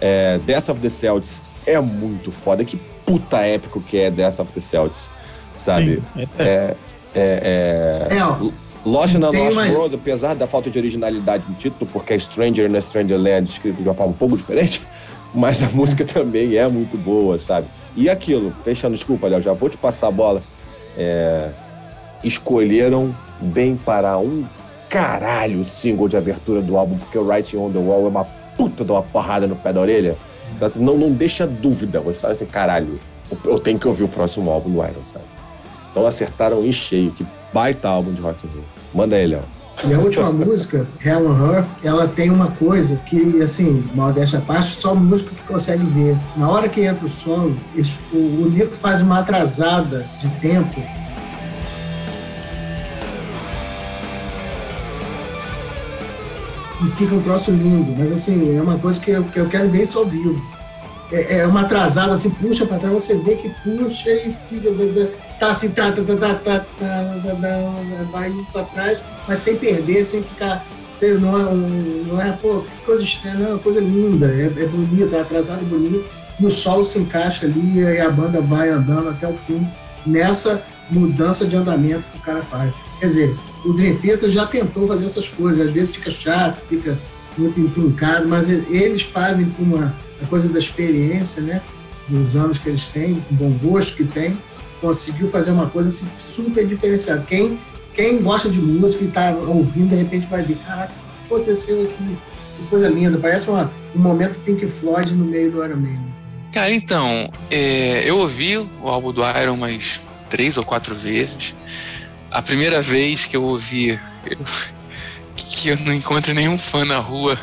É, 0.00 0.38
Death 0.38 0.68
of 0.68 0.80
the 0.80 0.88
Celtics 0.88 1.42
é 1.66 1.80
muito 1.80 2.30
foda. 2.30 2.64
Que 2.64 2.76
puta 3.04 3.38
épico 3.38 3.80
que 3.80 3.98
é 3.98 4.10
Death 4.10 4.38
of 4.38 4.52
the 4.52 4.60
Celtics, 4.60 5.08
sabe? 5.54 6.02
Sim, 6.14 6.28
é, 6.38 6.42
é, 6.42 6.76
é, 7.18 8.08
é, 8.10 8.16
é 8.16 8.68
Lost 8.84 9.14
in 9.14 9.22
a 9.22 9.30
Lost 9.30 9.54
mais... 9.54 9.74
World, 9.74 9.94
apesar 9.96 10.34
da 10.34 10.46
falta 10.46 10.70
de 10.70 10.78
originalidade 10.78 11.44
do 11.44 11.54
título, 11.54 11.90
porque 11.92 12.14
é 12.14 12.18
Stranger 12.18 12.70
in 12.70 12.76
a 12.76 12.78
Strangerland 12.78 13.50
escrito 13.50 13.82
de 13.82 13.88
uma 13.88 13.94
forma 13.94 14.12
um 14.12 14.16
pouco 14.16 14.36
diferente, 14.36 14.82
mas 15.34 15.62
a 15.62 15.68
música 15.68 16.04
também 16.04 16.56
é 16.56 16.66
muito 16.68 16.96
boa, 16.96 17.38
sabe? 17.38 17.66
E 17.96 18.08
aquilo, 18.08 18.52
fechando, 18.62 18.94
desculpa, 18.94 19.28
Léo, 19.28 19.42
já 19.42 19.52
vou 19.52 19.68
te 19.68 19.76
passar 19.76 20.08
a 20.08 20.10
bola. 20.10 20.40
É, 20.96 21.50
escolheram 22.22 23.14
bem 23.40 23.76
para 23.76 24.18
um 24.18 24.44
caralho 24.88 25.60
o 25.60 25.64
single 25.64 26.08
de 26.08 26.16
abertura 26.16 26.62
do 26.62 26.76
álbum, 26.76 26.96
porque 26.98 27.18
o 27.18 27.26
Writing 27.26 27.56
on 27.56 27.70
the 27.70 27.78
Wall 27.78 28.04
é 28.06 28.08
uma 28.08 28.24
puta 28.56 28.84
de 28.84 28.90
uma 28.90 29.02
porrada 29.02 29.46
no 29.46 29.56
pé 29.56 29.72
da 29.72 29.80
orelha. 29.80 30.16
Então, 30.56 30.66
assim, 30.66 30.80
não, 30.80 30.96
não 30.96 31.12
deixa 31.12 31.46
dúvida, 31.46 32.00
você 32.00 32.20
fala 32.20 32.32
assim, 32.32 32.46
caralho, 32.46 32.98
eu 33.44 33.60
tenho 33.60 33.78
que 33.78 33.86
ouvir 33.86 34.04
o 34.04 34.08
próximo 34.08 34.50
álbum 34.50 34.70
do 34.70 34.76
Iron, 34.78 35.04
sabe? 35.12 35.24
Então 35.98 36.06
acertaram 36.06 36.64
em 36.64 36.70
cheio. 36.70 37.10
Que 37.10 37.26
baita 37.52 37.88
álbum 37.88 38.12
de 38.12 38.22
rock 38.22 38.46
and 38.46 38.50
roll. 38.54 38.64
Manda 38.94 39.16
aí, 39.16 39.26
Léo. 39.26 39.42
E 39.84 39.92
a 39.92 39.98
última 39.98 40.30
música, 40.32 40.86
Hell 41.04 41.28
on 41.28 41.52
Earth, 41.52 41.68
ela 41.82 42.06
tem 42.06 42.30
uma 42.30 42.52
coisa 42.52 42.94
que, 42.96 43.42
assim, 43.42 43.82
mal 43.96 44.12
dessa 44.12 44.40
parte, 44.40 44.76
só 44.76 44.92
o 44.92 44.96
músico 44.96 45.34
que 45.34 45.42
consegue 45.42 45.84
ver. 45.84 46.16
Na 46.36 46.48
hora 46.48 46.68
que 46.68 46.82
entra 46.82 47.04
o 47.04 47.56
eles, 47.74 48.00
o, 48.12 48.16
o 48.16 48.48
Nico 48.48 48.74
faz 48.74 49.00
uma 49.00 49.18
atrasada 49.18 50.06
de 50.20 50.28
tempo 50.40 50.80
e 56.80 56.86
fica 56.90 57.12
um 57.12 57.22
troço 57.22 57.50
lindo. 57.50 57.92
Mas 57.98 58.12
assim, 58.12 58.56
é 58.56 58.62
uma 58.62 58.78
coisa 58.78 59.00
que 59.00 59.10
eu, 59.10 59.24
que 59.24 59.40
eu 59.40 59.48
quero 59.48 59.68
ver 59.68 59.82
isso 59.82 59.98
ao 59.98 60.06
vivo. 60.06 60.57
É, 61.10 61.38
é 61.38 61.46
uma 61.46 61.62
atrasada, 61.62 62.12
assim, 62.12 62.30
puxa 62.30 62.66
para 62.66 62.78
trás, 62.78 62.92
você 62.92 63.16
vê 63.16 63.34
que 63.36 63.48
puxa 63.62 64.10
e 64.10 64.34
fica 64.48 64.70
tá 65.40 65.50
assim, 65.50 65.70
tá, 65.70 65.90
tá, 65.90 66.02
tá, 66.02 66.16
tá, 66.16 66.34
tá, 66.34 66.60
tá, 66.60 68.04
vai 68.12 68.28
indo 68.28 68.44
para 68.52 68.64
trás, 68.64 68.98
mas 69.26 69.38
sem 69.38 69.56
perder, 69.56 70.04
sem 70.04 70.22
ficar. 70.22 70.66
Não 71.00 71.38
é, 71.38 71.54
não 71.54 72.20
é 72.20 72.32
pô, 72.32 72.64
coisa 72.84 73.04
estranha, 73.04 73.36
não, 73.36 73.46
é 73.46 73.48
uma 73.50 73.58
coisa 73.60 73.78
linda, 73.78 74.26
é, 74.26 74.46
é 74.46 75.16
é 75.16 75.20
atrasado 75.20 75.62
e 75.62 75.64
bonito. 75.64 76.10
E 76.40 76.44
o 76.44 76.50
solo 76.50 76.84
se 76.84 76.98
encaixa 76.98 77.46
ali 77.46 77.78
e 77.78 78.00
a 78.00 78.10
banda 78.10 78.40
vai 78.40 78.68
andando 78.68 79.08
até 79.08 79.26
o 79.28 79.36
fim, 79.36 79.66
nessa 80.04 80.62
mudança 80.90 81.46
de 81.46 81.54
andamento 81.54 82.02
que 82.12 82.18
o 82.18 82.20
cara 82.20 82.42
faz. 82.42 82.72
Quer 82.98 83.06
dizer, 83.06 83.36
o 83.64 83.72
Dream 83.72 83.96
Theater 83.96 84.28
já 84.28 84.44
tentou 84.44 84.88
fazer 84.88 85.06
essas 85.06 85.28
coisas, 85.28 85.68
às 85.68 85.72
vezes 85.72 85.94
fica 85.94 86.10
chato, 86.10 86.60
fica 86.68 86.98
muito 87.36 87.60
entroncado, 87.60 88.28
mas 88.28 88.50
eles 88.50 89.02
fazem 89.02 89.48
com 89.50 89.62
uma 89.62 89.94
a 90.22 90.26
coisa 90.26 90.48
da 90.48 90.58
experiência, 90.58 91.42
né? 91.42 91.62
Dos 92.08 92.36
anos 92.36 92.58
que 92.58 92.68
eles 92.68 92.86
têm, 92.86 93.12
o 93.30 93.34
bom 93.34 93.50
gosto 93.50 93.96
que 93.96 94.04
têm, 94.04 94.38
conseguiu 94.80 95.28
fazer 95.28 95.50
uma 95.50 95.68
coisa 95.68 95.88
assim, 95.88 96.06
super 96.18 96.66
diferenciada. 96.66 97.22
Quem, 97.28 97.58
quem 97.94 98.22
gosta 98.22 98.48
de 98.48 98.58
música 98.58 99.04
e 99.04 99.08
está 99.08 99.30
ouvindo, 99.30 99.90
de 99.90 99.96
repente 99.96 100.26
vai 100.26 100.42
ver, 100.42 100.56
caraca, 100.66 100.92
o 100.92 101.28
que 101.28 101.34
aconteceu 101.34 101.82
aqui? 101.82 102.18
Que 102.56 102.66
coisa 102.68 102.88
linda, 102.88 103.18
parece 103.18 103.48
uma, 103.48 103.70
um 103.94 103.98
momento 103.98 104.38
Pink 104.40 104.66
Floyd 104.68 105.14
no 105.14 105.24
meio 105.24 105.50
do 105.50 105.64
Iron 105.64 105.76
Man. 105.76 106.08
Cara, 106.52 106.72
então, 106.72 107.30
é, 107.50 108.08
eu 108.08 108.18
ouvi 108.18 108.56
o 108.56 108.88
álbum 108.88 109.12
do 109.12 109.22
Iron 109.22 109.54
umas 109.54 110.00
três 110.28 110.56
ou 110.56 110.64
quatro 110.64 110.94
vezes. 110.94 111.54
A 112.30 112.42
primeira 112.42 112.80
vez 112.80 113.26
que 113.26 113.36
eu 113.36 113.44
ouvi, 113.44 113.90
eu, 113.90 114.38
que 115.36 115.68
eu 115.68 115.76
não 115.78 115.92
encontro 115.92 116.32
nenhum 116.32 116.58
fã 116.58 116.84
na 116.84 116.98
rua 116.98 117.38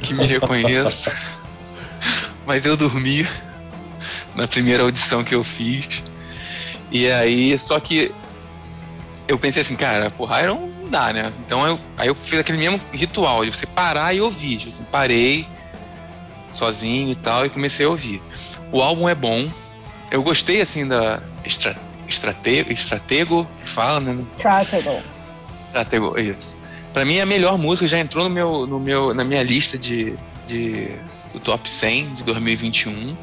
que 0.00 0.14
me 0.14 0.26
reconheça, 0.26 1.12
mas 2.48 2.64
eu 2.64 2.78
dormi 2.78 3.28
na 4.34 4.48
primeira 4.48 4.82
audição 4.82 5.22
que 5.22 5.34
eu 5.34 5.44
fiz. 5.44 6.02
E 6.90 7.06
aí, 7.10 7.58
só 7.58 7.78
que 7.78 8.10
eu 9.28 9.38
pensei 9.38 9.60
assim, 9.60 9.76
cara, 9.76 10.10
o 10.18 10.24
Iron 10.38 10.70
não 10.80 10.88
dá, 10.88 11.12
né? 11.12 11.30
Então 11.44 11.66
eu, 11.68 11.78
aí 11.98 12.08
eu 12.08 12.14
fiz 12.14 12.38
aquele 12.38 12.56
mesmo 12.56 12.80
ritual 12.90 13.44
de 13.44 13.54
você 13.54 13.66
parar 13.66 14.14
e 14.14 14.22
ouvir. 14.22 14.56
Tipo 14.56 14.70
assim, 14.70 14.86
parei 14.90 15.46
sozinho 16.54 17.10
e 17.10 17.14
tal 17.14 17.44
e 17.44 17.50
comecei 17.50 17.84
a 17.84 17.90
ouvir. 17.90 18.22
O 18.72 18.80
álbum 18.80 19.06
é 19.06 19.14
bom. 19.14 19.50
Eu 20.10 20.22
gostei 20.22 20.62
assim 20.62 20.88
da 20.88 21.22
estra, 21.44 21.76
estratego, 22.08 22.72
estratego 22.72 23.46
que 23.60 23.68
fala, 23.68 24.00
né? 24.00 24.24
Stratego. 24.38 25.02
Stratego, 25.66 26.18
isso. 26.18 26.56
Pra 26.94 27.04
mim 27.04 27.16
é 27.16 27.20
a 27.20 27.26
melhor 27.26 27.58
música, 27.58 27.86
já 27.86 27.98
entrou 27.98 28.24
no 28.24 28.30
meu, 28.30 28.66
no 28.66 28.80
meu, 28.80 29.12
na 29.12 29.22
minha 29.22 29.42
lista 29.42 29.76
de, 29.76 30.16
de 30.46 30.98
do 31.32 31.40
top 31.40 31.68
100 31.68 32.14
de 32.14 32.24
2021. 32.24 33.16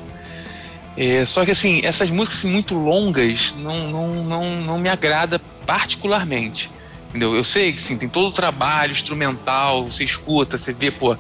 É, 0.98 1.26
só 1.26 1.44
que 1.44 1.52
assim, 1.52 1.82
essas 1.84 2.10
músicas 2.10 2.40
assim, 2.40 2.52
muito 2.52 2.74
longas 2.74 3.54
não, 3.58 3.90
não, 3.90 4.24
não, 4.24 4.62
não 4.62 4.80
me 4.80 4.90
agrada 4.90 5.40
particularmente. 5.66 6.72
Entendeu? 7.10 7.36
Eu 7.36 7.44
sei 7.44 7.72
que 7.72 7.80
assim, 7.80 7.98
tem 7.98 8.10
todo 8.10 8.30
o 8.30 8.32
trabalho 8.32 8.92
instrumental, 8.92 9.86
você 9.86 10.04
escuta, 10.04 10.58
você 10.58 10.74
vê, 10.74 10.92
pô, 10.92 11.18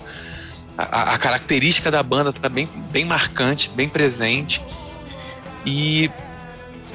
a, 0.77 1.13
a 1.13 1.17
característica 1.17 1.89
da 1.89 2.03
banda 2.03 2.33
tá 2.33 2.49
bem, 2.49 2.69
bem 2.91 3.05
marcante, 3.05 3.69
bem 3.69 3.87
presente. 3.87 4.61
E, 5.65 6.09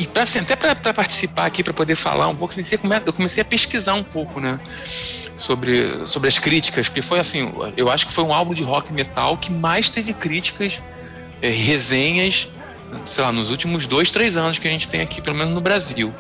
e 0.01 0.06
pra, 0.06 0.22
até 0.22 0.56
para 0.56 0.94
participar 0.94 1.47
aqui, 1.47 1.62
para 1.62 1.74
poder 1.74 1.94
falar 1.94 2.28
um 2.28 2.36
pouco, 2.36 2.59
assim, 2.59 2.78
eu 3.06 3.12
comecei 3.12 3.43
a 3.43 3.44
pesquisar 3.44 3.94
um 3.94 4.02
pouco, 4.02 4.40
né? 4.40 4.59
Sobre, 5.36 6.06
sobre 6.06 6.28
as 6.28 6.39
críticas, 6.39 6.89
porque 6.89 7.02
foi 7.02 7.18
assim, 7.18 7.52
eu 7.77 7.90
acho 7.90 8.06
que 8.06 8.12
foi 8.12 8.24
um 8.24 8.32
álbum 8.32 8.55
de 8.55 8.62
rock 8.62 8.93
metal 8.93 9.36
que 9.36 9.51
mais 9.51 9.90
teve 9.90 10.12
críticas, 10.12 10.82
é, 11.40 11.48
resenhas, 11.48 12.48
sei 13.06 13.24
lá, 13.24 13.32
nos 13.32 13.51
últimos 13.51 13.86
dois, 13.86 14.10
três 14.10 14.36
anos 14.36 14.59
que 14.59 14.68
a 14.68 14.70
gente 14.70 14.89
tem 14.89 15.01
aqui, 15.01 15.20
pelo 15.20 15.36
menos 15.36 15.55
no 15.55 15.60
Brasil. 15.60 16.14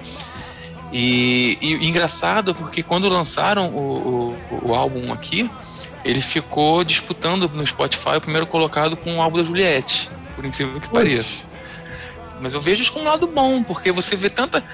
E, 0.92 1.58
e, 1.60 1.84
e 1.84 1.88
engraçado 1.88 2.54
porque 2.54 2.82
quando 2.82 3.08
lançaram 3.08 3.68
o, 3.74 4.36
o, 4.50 4.70
o, 4.70 4.74
álbum 4.74 5.12
aqui, 5.12 5.48
ele 6.04 6.20
ficou 6.20 6.82
disputando 6.82 7.48
no 7.48 7.66
Spotify 7.66 8.16
o 8.16 8.20
primeiro 8.20 8.46
colocado 8.46 8.96
com 8.96 9.16
o 9.16 9.22
álbum 9.22 9.38
da 9.38 9.44
Juliette, 9.44 10.08
por 10.34 10.44
incrível 10.44 10.80
que 10.80 10.88
pareça. 10.88 11.49
Mas 12.40 12.54
eu 12.54 12.60
vejo 12.60 12.82
isso 12.82 12.92
com 12.92 13.00
um 13.00 13.04
lado 13.04 13.26
bom, 13.26 13.62
porque 13.62 13.92
você 13.92 14.16
vê 14.16 14.30
tanta. 14.30 14.64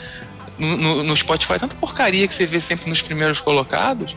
No, 0.58 1.02
no, 1.02 1.14
Spotify, 1.14 1.58
tanta 1.58 1.76
porcaria 1.76 2.26
que 2.26 2.32
você 2.32 2.46
vê 2.46 2.62
sempre 2.62 2.88
nos 2.88 3.02
primeiros 3.02 3.40
colocados, 3.40 4.16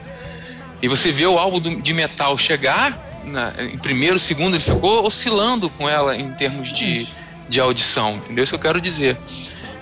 e 0.81 0.87
você 0.87 1.11
vê 1.11 1.25
o 1.25 1.37
álbum 1.37 1.59
do, 1.59 1.81
de 1.81 1.93
metal 1.93 2.37
chegar 2.37 3.09
na, 3.25 3.53
em 3.59 3.77
primeiro, 3.77 4.19
segundo, 4.19 4.55
ele 4.55 4.63
ficou 4.63 5.05
oscilando 5.05 5.69
com 5.69 5.87
ela 5.87 6.15
em 6.15 6.31
termos 6.31 6.71
de, 6.73 7.07
de 7.47 7.59
audição, 7.59 8.15
entendeu? 8.15 8.43
Isso 8.43 8.51
que 8.51 8.55
eu 8.55 8.61
quero 8.61 8.81
dizer. 8.81 9.17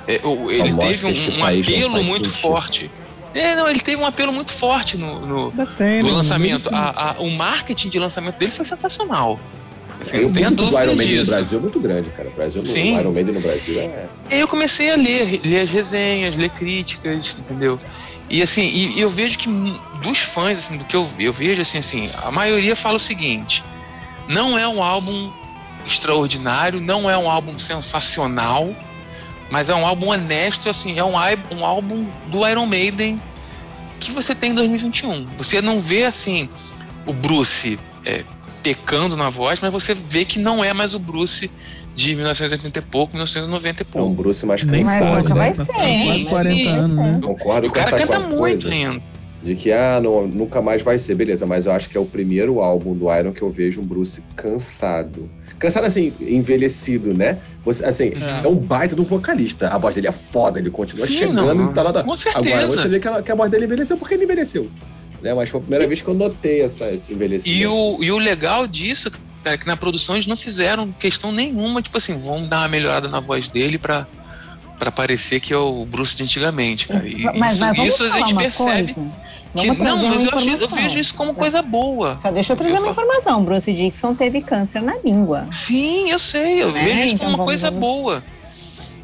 É, 0.07 0.21
ele 0.49 0.73
teve 0.77 1.05
um, 1.05 1.39
um 1.39 1.43
apelo 1.43 2.03
muito 2.03 2.29
sentido. 2.29 2.41
forte. 2.41 2.91
É, 3.33 3.55
não, 3.55 3.69
ele 3.69 3.79
teve 3.79 4.01
um 4.01 4.05
apelo 4.05 4.31
muito 4.31 4.51
forte 4.51 4.97
no, 4.97 5.19
no, 5.19 5.65
tem, 5.77 6.01
no 6.01 6.07
né? 6.07 6.13
lançamento. 6.13 6.69
A, 6.73 7.11
a, 7.11 7.19
o 7.19 7.29
marketing 7.29 7.89
de 7.89 7.99
lançamento 7.99 8.37
dele 8.37 8.51
foi 8.51 8.65
sensacional. 8.65 9.39
Assim, 10.01 10.21
não 10.21 10.31
tenha 10.31 10.51
dúvida 10.51 10.83
Iron 10.83 10.95
Maiden 10.95 11.19
no 11.19 11.25
Brasil 11.25 11.57
é 11.57 11.61
muito 11.61 11.79
grande, 11.79 12.09
cara. 12.11 12.29
O 12.29 12.31
Brasil, 12.33 12.65
Sim. 12.65 12.95
O 12.95 12.99
Iron 12.99 13.11
Maiden 13.11 13.33
no 13.33 13.41
Brasil 13.41 13.79
é... 13.79 14.07
Eu 14.29 14.47
comecei 14.47 14.91
a 14.91 14.95
ler, 14.95 15.41
ler 15.43 15.61
as 15.61 15.69
resenhas, 15.69 16.37
ler 16.37 16.49
críticas, 16.49 17.37
entendeu? 17.39 17.79
E 18.29 18.41
assim, 18.41 18.61
e, 18.61 18.97
e 18.97 19.01
eu 19.01 19.09
vejo 19.09 19.37
que 19.37 19.49
dos 20.03 20.19
fãs, 20.19 20.59
assim, 20.59 20.77
do 20.77 20.85
que 20.85 20.95
eu, 20.95 21.07
eu 21.17 21.33
vejo, 21.33 21.61
assim, 21.61 21.77
assim, 21.77 22.09
a 22.23 22.31
maioria 22.31 22.75
fala 22.75 22.95
o 22.95 22.99
seguinte, 22.99 23.63
não 24.27 24.57
é 24.57 24.67
um 24.67 24.83
álbum 24.83 25.31
extraordinário, 25.85 26.81
não 26.81 27.09
é 27.09 27.17
um 27.17 27.29
álbum 27.29 27.57
sensacional, 27.57 28.75
mas 29.49 29.69
é 29.69 29.75
um 29.75 29.85
álbum 29.85 30.09
honesto, 30.09 30.69
assim, 30.69 30.99
é 30.99 31.03
um, 31.03 31.13
um 31.57 31.65
álbum 31.65 32.05
do 32.27 32.47
Iron 32.47 32.65
Maiden 32.65 33.21
que 33.99 34.11
você 34.11 34.35
tem 34.35 34.51
em 34.51 34.55
2021. 34.55 35.25
Você 35.37 35.61
não 35.61 35.79
vê, 35.79 36.03
assim, 36.03 36.49
o 37.05 37.13
Bruce 37.13 37.79
é, 38.05 38.23
pecando 38.67 39.15
na 39.15 39.29
voz, 39.29 39.61
mas 39.61 39.71
você 39.71 39.93
vê 39.93 40.25
que 40.25 40.39
não 40.39 40.61
é 40.61 40.73
mais 40.73 40.93
o 40.93 40.99
Bruce 40.99 41.49
de 41.95 42.15
1980 42.15 42.79
e 42.79 42.81
pouco, 42.81 43.13
1990 43.13 43.81
e 43.81 43.85
pouco. 43.85 44.07
É 44.07 44.11
um 44.11 44.13
Bruce 44.13 44.45
mais 44.45 44.61
cansado. 44.61 45.05
Mas 45.05 45.17
nunca 45.17 45.35
vai 45.35 45.53
ser. 45.53 45.73
Mais 45.73 46.23
40 46.25 46.69
anos, 46.69 46.93
né? 46.93 47.19
Concordo 47.23 47.67
o 47.69 47.71
cara 47.71 47.97
canta 47.97 48.19
muito 48.19 48.67
ainda. 48.67 49.01
De 49.41 49.55
que, 49.55 49.71
ah, 49.71 50.01
não, 50.03 50.27
nunca 50.27 50.61
mais 50.61 50.81
vai 50.81 50.97
ser, 50.97 51.15
beleza, 51.15 51.45
mas 51.45 51.65
eu 51.65 51.71
acho 51.71 51.89
que 51.89 51.95
é 51.95 51.99
o 51.99 52.05
primeiro 52.05 52.59
álbum 52.59 52.93
do 52.93 53.13
Iron 53.13 53.31
que 53.31 53.41
eu 53.41 53.49
vejo 53.49 53.79
um 53.79 53.85
Bruce 53.85 54.21
cansado. 54.35 55.29
Cansado 55.57 55.85
assim, 55.85 56.11
envelhecido, 56.19 57.17
né? 57.17 57.37
Você, 57.63 57.85
assim, 57.85 58.11
é. 58.15 58.45
é 58.45 58.47
um 58.49 58.55
baita 58.55 58.95
do 58.95 59.03
vocalista. 59.03 59.69
A 59.69 59.77
voz 59.77 59.95
dele 59.95 60.07
é 60.07 60.11
foda, 60.11 60.59
ele 60.59 60.69
continua 60.69 61.07
Sim, 61.07 61.13
chegando 61.13 61.55
não, 61.55 61.71
e 61.71 61.73
tá 61.73 61.83
lá. 61.83 62.03
Com 62.03 62.15
certeza. 62.15 62.57
Agora 62.57 62.67
você 62.67 62.89
vê 62.89 62.99
que 62.99 63.07
a, 63.07 63.21
que 63.21 63.31
a 63.31 63.35
voz 63.35 63.49
dele 63.49 63.65
envelheceu 63.65 63.95
porque 63.95 64.15
ele 64.15 64.25
envelheceu. 64.25 64.69
Né? 65.21 65.33
Mas 65.33 65.49
foi 65.49 65.59
a 65.59 65.61
primeira 65.61 65.87
vez 65.87 66.01
que 66.01 66.07
eu 66.07 66.13
notei 66.13 66.61
essa, 66.61 66.89
esse 66.91 67.13
envelhecimento. 67.13 67.59
E 67.59 67.67
o, 67.67 67.97
e 68.01 68.11
o 68.11 68.17
legal 68.17 68.67
disso, 68.67 69.11
cara, 69.43 69.55
é 69.55 69.57
que 69.57 69.67
na 69.67 69.77
produção 69.77 70.15
eles 70.15 70.27
não 70.27 70.35
fizeram 70.35 70.91
questão 70.93 71.31
nenhuma, 71.31 71.81
tipo 71.81 71.97
assim, 71.97 72.19
vamos 72.19 72.47
dar 72.47 72.59
uma 72.59 72.67
melhorada 72.67 73.07
na 73.07 73.19
voz 73.19 73.49
dele 73.49 73.77
pra, 73.77 74.07
pra 74.77 74.91
parecer 74.91 75.39
que 75.39 75.53
é 75.53 75.57
o 75.57 75.85
Bruce 75.85 76.15
de 76.15 76.23
antigamente, 76.23 76.87
cara. 76.87 77.07
E 77.07 77.23
mas, 77.37 77.53
isso, 77.53 77.61
mas 77.61 77.77
isso 77.79 78.03
a 78.03 78.09
gente 78.09 78.35
percebe. 78.35 78.93
Coisa? 78.93 79.27
Que, 79.55 79.71
não, 79.71 79.97
mas 79.97 80.23
eu, 80.23 80.37
acho, 80.37 80.49
eu, 80.49 80.67
vejo 80.67 80.99
isso 80.99 81.13
como 81.15 81.33
coisa 81.33 81.61
boa. 81.61 82.17
Só 82.17 82.29
deixa 82.29 82.53
eu 82.53 82.57
trazer 82.57 82.77
uma 82.77 82.89
informação. 82.89 83.43
Bruce 83.43 83.71
Dixon 83.73 84.13
teve 84.13 84.41
câncer 84.41 84.83
na 84.83 84.97
língua. 85.03 85.47
Sim, 85.51 86.11
eu 86.11 86.19
sei. 86.19 86.61
Eu 86.61 86.69
é, 86.69 86.71
vejo 86.73 86.99
isso 86.99 87.15
então 87.15 87.25
como 87.25 87.37
uma 87.37 87.45
coisa 87.45 87.71
vamos... 87.71 87.87
boa. 87.87 88.23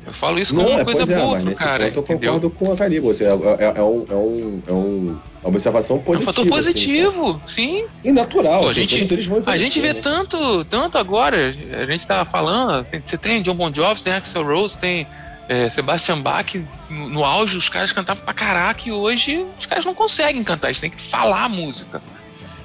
Eu 0.06 0.14
falo 0.14 0.38
isso 0.38 0.54
como 0.54 0.68
não, 0.68 0.76
uma 0.76 0.82
é, 0.82 0.86
coisa 0.86 1.12
é, 1.12 1.16
boa 1.16 1.40
pro 1.40 1.56
cara. 1.56 1.88
eu 1.88 2.04
concordo 2.04 2.50
com 2.50 2.72
a 2.72 2.76
Caribe. 2.76 3.10
Assim, 3.10 3.24
é, 3.24 3.28
é, 3.28 3.74
é, 3.78 3.82
um, 3.82 4.06
é, 4.10 4.14
um, 4.14 4.62
é 4.68 4.72
um, 4.72 5.20
uma 5.44 5.50
observação 5.50 6.00
positiva. 6.00 6.30
É 6.30 6.32
um 6.32 6.34
fator 6.34 6.48
positivo, 6.48 7.42
assim, 7.46 7.80
sim. 7.80 7.86
E 8.04 8.12
natural. 8.12 8.62
Pô, 8.62 8.68
a 8.68 8.72
assim, 8.72 8.88
gente, 8.88 9.30
a 9.46 9.58
gente 9.58 9.80
vê 9.80 9.94
tanto, 9.94 10.64
tanto 10.66 10.98
agora. 10.98 11.54
A 11.72 11.86
gente 11.86 12.08
tá 12.08 12.24
falando. 12.24 12.86
Você 12.86 13.18
tem 13.18 13.42
John 13.42 13.56
Bon 13.56 13.72
Jovi, 13.74 14.02
tem 14.02 14.14
Axel 14.14 14.44
Rose, 14.44 14.78
tem 14.78 15.06
é, 15.48 15.70
Sebastian 15.70 16.22
Bach, 16.22 16.54
no, 16.90 17.10
no, 17.10 17.24
auge, 17.26 17.58
os 17.58 17.70
caras 17.70 17.92
cantavam 17.92 18.24
pra 18.24 18.34
caraca 18.34 18.88
e 18.88 18.92
hoje 18.92 19.46
os 19.58 19.66
caras 19.66 19.86
não 19.86 19.94
conseguem 19.94 20.44
cantar, 20.44 20.70
eles 20.70 20.80
têm 20.80 20.90
que 20.90 21.02
falar 21.02 21.44
a 21.44 21.50
música. 21.50 22.02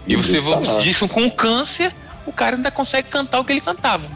E, 0.06 0.12
e 0.12 0.16
você 0.16 0.40
vê 0.40 0.48
o 0.48 0.78
Dixon 0.80 1.08
com 1.08 1.28
câncer, 1.30 1.92
o 2.26 2.32
cara 2.32 2.56
ainda 2.56 2.70
consegue 2.70 3.08
cantar 3.08 3.40
o 3.40 3.44
que 3.44 3.52
ele 3.52 3.60
cantava. 3.60 4.06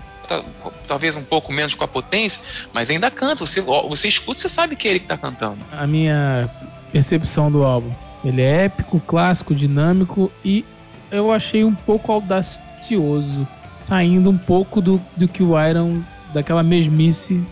Talvez 0.86 1.16
um 1.16 1.24
pouco 1.24 1.52
menos 1.52 1.74
com 1.74 1.84
a 1.84 1.88
potência, 1.88 2.40
mas 2.72 2.88
ainda 2.88 3.10
canta. 3.10 3.44
Você, 3.44 3.60
você 3.60 4.08
escuta, 4.08 4.40
você 4.40 4.48
sabe 4.48 4.76
que 4.76 4.88
é 4.88 4.92
ele 4.92 5.00
que 5.00 5.06
tá 5.06 5.18
cantando. 5.18 5.58
A 5.70 5.86
minha 5.86 6.48
percepção 6.90 7.50
do 7.50 7.64
álbum. 7.64 7.92
Ele 8.24 8.40
é 8.40 8.64
épico, 8.64 9.00
clássico, 9.00 9.54
dinâmico 9.54 10.30
e 10.44 10.64
eu 11.10 11.32
achei 11.32 11.64
um 11.64 11.74
pouco 11.74 12.12
audacioso, 12.12 13.46
saindo 13.76 14.30
um 14.30 14.38
pouco 14.38 14.80
do, 14.80 15.00
do 15.16 15.28
que 15.28 15.42
o 15.42 15.60
Iron, 15.60 16.00
daquela 16.32 16.62
mesmice 16.62 17.44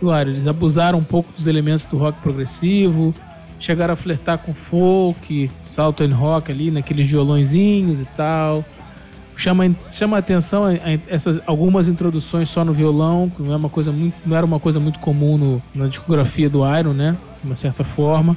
Claro, 0.00 0.30
eles 0.30 0.46
abusaram 0.46 0.98
um 0.98 1.04
pouco 1.04 1.32
dos 1.32 1.46
elementos 1.46 1.84
do 1.84 1.96
rock 1.96 2.20
progressivo, 2.20 3.12
chegaram 3.58 3.94
a 3.94 3.96
flertar 3.96 4.38
com 4.38 4.54
folk, 4.54 5.50
salto 5.64 6.04
and 6.04 6.14
rock 6.14 6.52
ali, 6.52 6.70
naqueles 6.70 7.10
violõezinhos 7.10 8.00
e 8.00 8.04
tal. 8.04 8.64
Chama, 9.36 9.70
chama 9.90 10.16
a 10.16 10.18
atenção 10.18 10.64
essas 11.06 11.40
algumas 11.46 11.86
introduções 11.86 12.48
só 12.48 12.64
no 12.64 12.72
violão, 12.72 13.30
que 13.30 13.42
não, 13.42 13.52
é 13.52 13.56
uma 13.56 13.68
coisa 13.68 13.92
muito, 13.92 14.14
não 14.26 14.36
era 14.36 14.44
uma 14.44 14.58
coisa 14.58 14.80
muito 14.80 14.98
comum 14.98 15.38
no, 15.38 15.62
na 15.74 15.86
discografia 15.86 16.48
do 16.48 16.62
Iron, 16.76 16.92
né? 16.92 17.16
De 17.40 17.46
uma 17.48 17.56
certa 17.56 17.84
forma. 17.84 18.36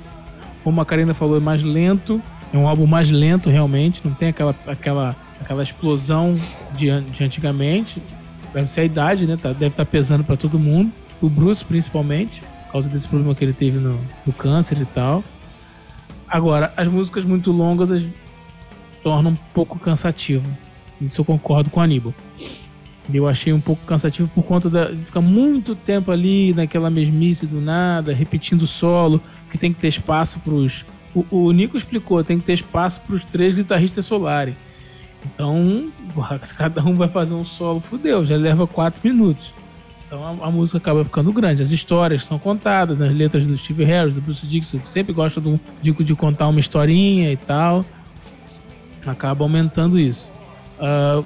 Como 0.64 0.80
a 0.82 0.86
Karina 0.86 1.14
falou, 1.14 1.38
é 1.38 1.40
mais 1.40 1.64
lento, 1.64 2.22
é 2.54 2.58
um 2.58 2.68
álbum 2.68 2.86
mais 2.86 3.10
lento 3.10 3.50
realmente, 3.50 4.02
não 4.04 4.14
tem 4.14 4.30
aquela, 4.30 4.56
aquela, 4.68 5.16
aquela 5.40 5.64
explosão 5.64 6.36
de, 6.76 7.02
de 7.02 7.24
antigamente. 7.24 8.02
Deve 8.54 8.68
ser 8.70 8.82
a 8.82 8.84
idade, 8.86 9.26
né? 9.26 9.38
Tá, 9.38 9.50
deve 9.50 9.68
estar 9.68 9.86
tá 9.86 9.92
pesando 9.92 10.24
para 10.24 10.36
todo 10.36 10.60
mundo 10.60 10.92
o 11.22 11.30
Bruce 11.30 11.64
principalmente, 11.64 12.42
por 12.66 12.72
causa 12.74 12.90
desse 12.90 13.08
problema 13.08 13.36
que 13.36 13.46
ele 13.46 13.54
teve 13.54 13.78
no, 13.78 14.00
no 14.26 14.34
câncer 14.34 14.78
e 14.82 14.86
tal. 14.86 15.24
Agora, 16.28 16.74
as 16.76 16.88
músicas 16.88 17.24
muito 17.24 17.52
longas 17.52 17.92
as 17.92 18.08
tornam 19.04 19.32
um 19.32 19.38
pouco 19.54 19.78
cansativo. 19.80 20.48
Isso 21.00 21.22
eu 21.22 21.26
concordo 21.26 21.70
com 21.70 21.80
o 21.80 21.84
Aníbal. 21.84 22.14
Eu 23.12 23.28
achei 23.28 23.52
um 23.52 23.60
pouco 23.60 23.84
cansativo 23.86 24.30
por 24.30 24.44
conta 24.44 24.70
de 24.70 25.04
ficar 25.04 25.22
muito 25.22 25.76
tempo 25.76 26.12
ali 26.12 26.54
naquela 26.54 26.90
mesmice 26.90 27.46
do 27.46 27.60
nada, 27.60 28.14
repetindo 28.14 28.62
o 28.62 28.68
solo, 28.68 29.22
que 29.52 29.58
tem 29.58 29.74
que 29.74 29.80
ter 29.80 29.90
espaço 29.90 30.40
para 30.40 30.54
os. 30.54 30.86
O, 31.14 31.26
o, 31.30 31.52
Nico 31.52 31.78
explicou, 31.78 32.24
tem 32.24 32.40
que 32.40 32.46
ter 32.46 32.54
espaço 32.54 33.02
para 33.02 33.16
os 33.16 33.24
três 33.26 33.54
guitarristas 33.54 34.06
Solari. 34.06 34.56
Então, 35.26 35.92
se 36.44 36.54
cada 36.56 36.84
um 36.84 36.96
vai 36.96 37.10
fazer 37.10 37.34
um 37.34 37.46
solo, 37.46 37.82
fudeu, 37.82 38.26
já 38.26 38.38
leva 38.38 38.66
quatro 38.66 39.02
minutos. 39.04 39.54
Então 40.08 40.24
a, 40.26 40.48
a, 40.48 40.52
música 40.52 40.78
acaba 40.78 41.06
ficando 41.06 41.32
grande. 41.32 41.62
As 41.62 41.72
histórias 41.72 42.26
são 42.26 42.38
contadas 42.38 42.98
nas 42.98 43.14
letras 43.14 43.46
do 43.46 43.58
Steve 43.58 43.86
Harris, 43.86 44.16
do 44.16 44.22
Bruce 44.22 44.46
Dixon, 44.46 44.80
que 44.80 44.90
sempre 44.90 45.14
gosta 45.14 45.40
de, 45.40 45.60
de, 45.82 45.92
de 45.92 46.16
contar 46.16 46.50
uma 46.50 46.60
historinha 46.60 47.32
e 47.32 47.38
tal. 47.38 47.86
Acaba 49.06 49.46
aumentando 49.46 49.98
isso. 49.98 50.32
Uh, 50.78 51.24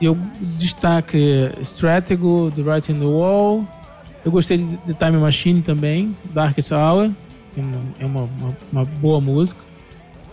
eu 0.00 0.16
destaque 0.58 1.50
Stratego, 1.62 2.50
The 2.54 2.62
Writing 2.62 2.98
the 2.98 3.06
Wall. 3.06 3.66
Eu 4.24 4.30
gostei 4.30 4.58
de 4.58 4.76
The 4.92 5.06
Time 5.06 5.18
Machine 5.18 5.62
também, 5.62 6.14
Darkest 6.32 6.72
Hour. 6.72 7.10
É 7.98 8.06
uma, 8.06 8.22
uma, 8.22 8.56
uma 8.72 8.84
boa 8.84 9.20
música. 9.20 9.60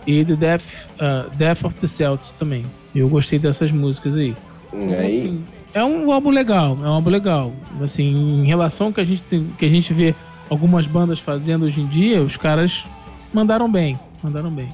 E 0.06 0.24
The 0.24 0.36
Death, 0.36 0.62
uh, 1.00 1.36
Death 1.36 1.64
of 1.64 1.74
the 1.76 1.86
Celts 1.86 2.30
também. 2.32 2.64
Eu 2.94 3.08
gostei 3.08 3.38
dessas 3.38 3.70
músicas 3.72 4.14
aí. 4.14 4.36
Hum, 4.72 4.92
aí, 4.92 5.20
Assim, 5.20 5.44
é 5.74 5.84
um 5.84 6.12
álbum 6.12 6.30
legal, 6.30 6.78
é 6.82 6.88
um 6.88 6.92
álbum 6.92 7.10
legal. 7.10 7.52
Assim, 7.82 8.42
em 8.42 8.46
relação 8.46 8.88
ao 8.88 8.92
que 8.92 9.00
a 9.00 9.04
gente 9.04 9.22
tem, 9.24 9.46
que 9.58 9.64
a 9.64 9.68
gente 9.68 9.92
vê 9.92 10.14
algumas 10.48 10.86
bandas 10.86 11.18
fazendo 11.18 11.66
hoje 11.66 11.80
em 11.80 11.86
dia, 11.86 12.22
os 12.22 12.36
caras 12.36 12.86
mandaram 13.32 13.70
bem, 13.70 13.98
mandaram 14.22 14.50
bem. 14.50 14.68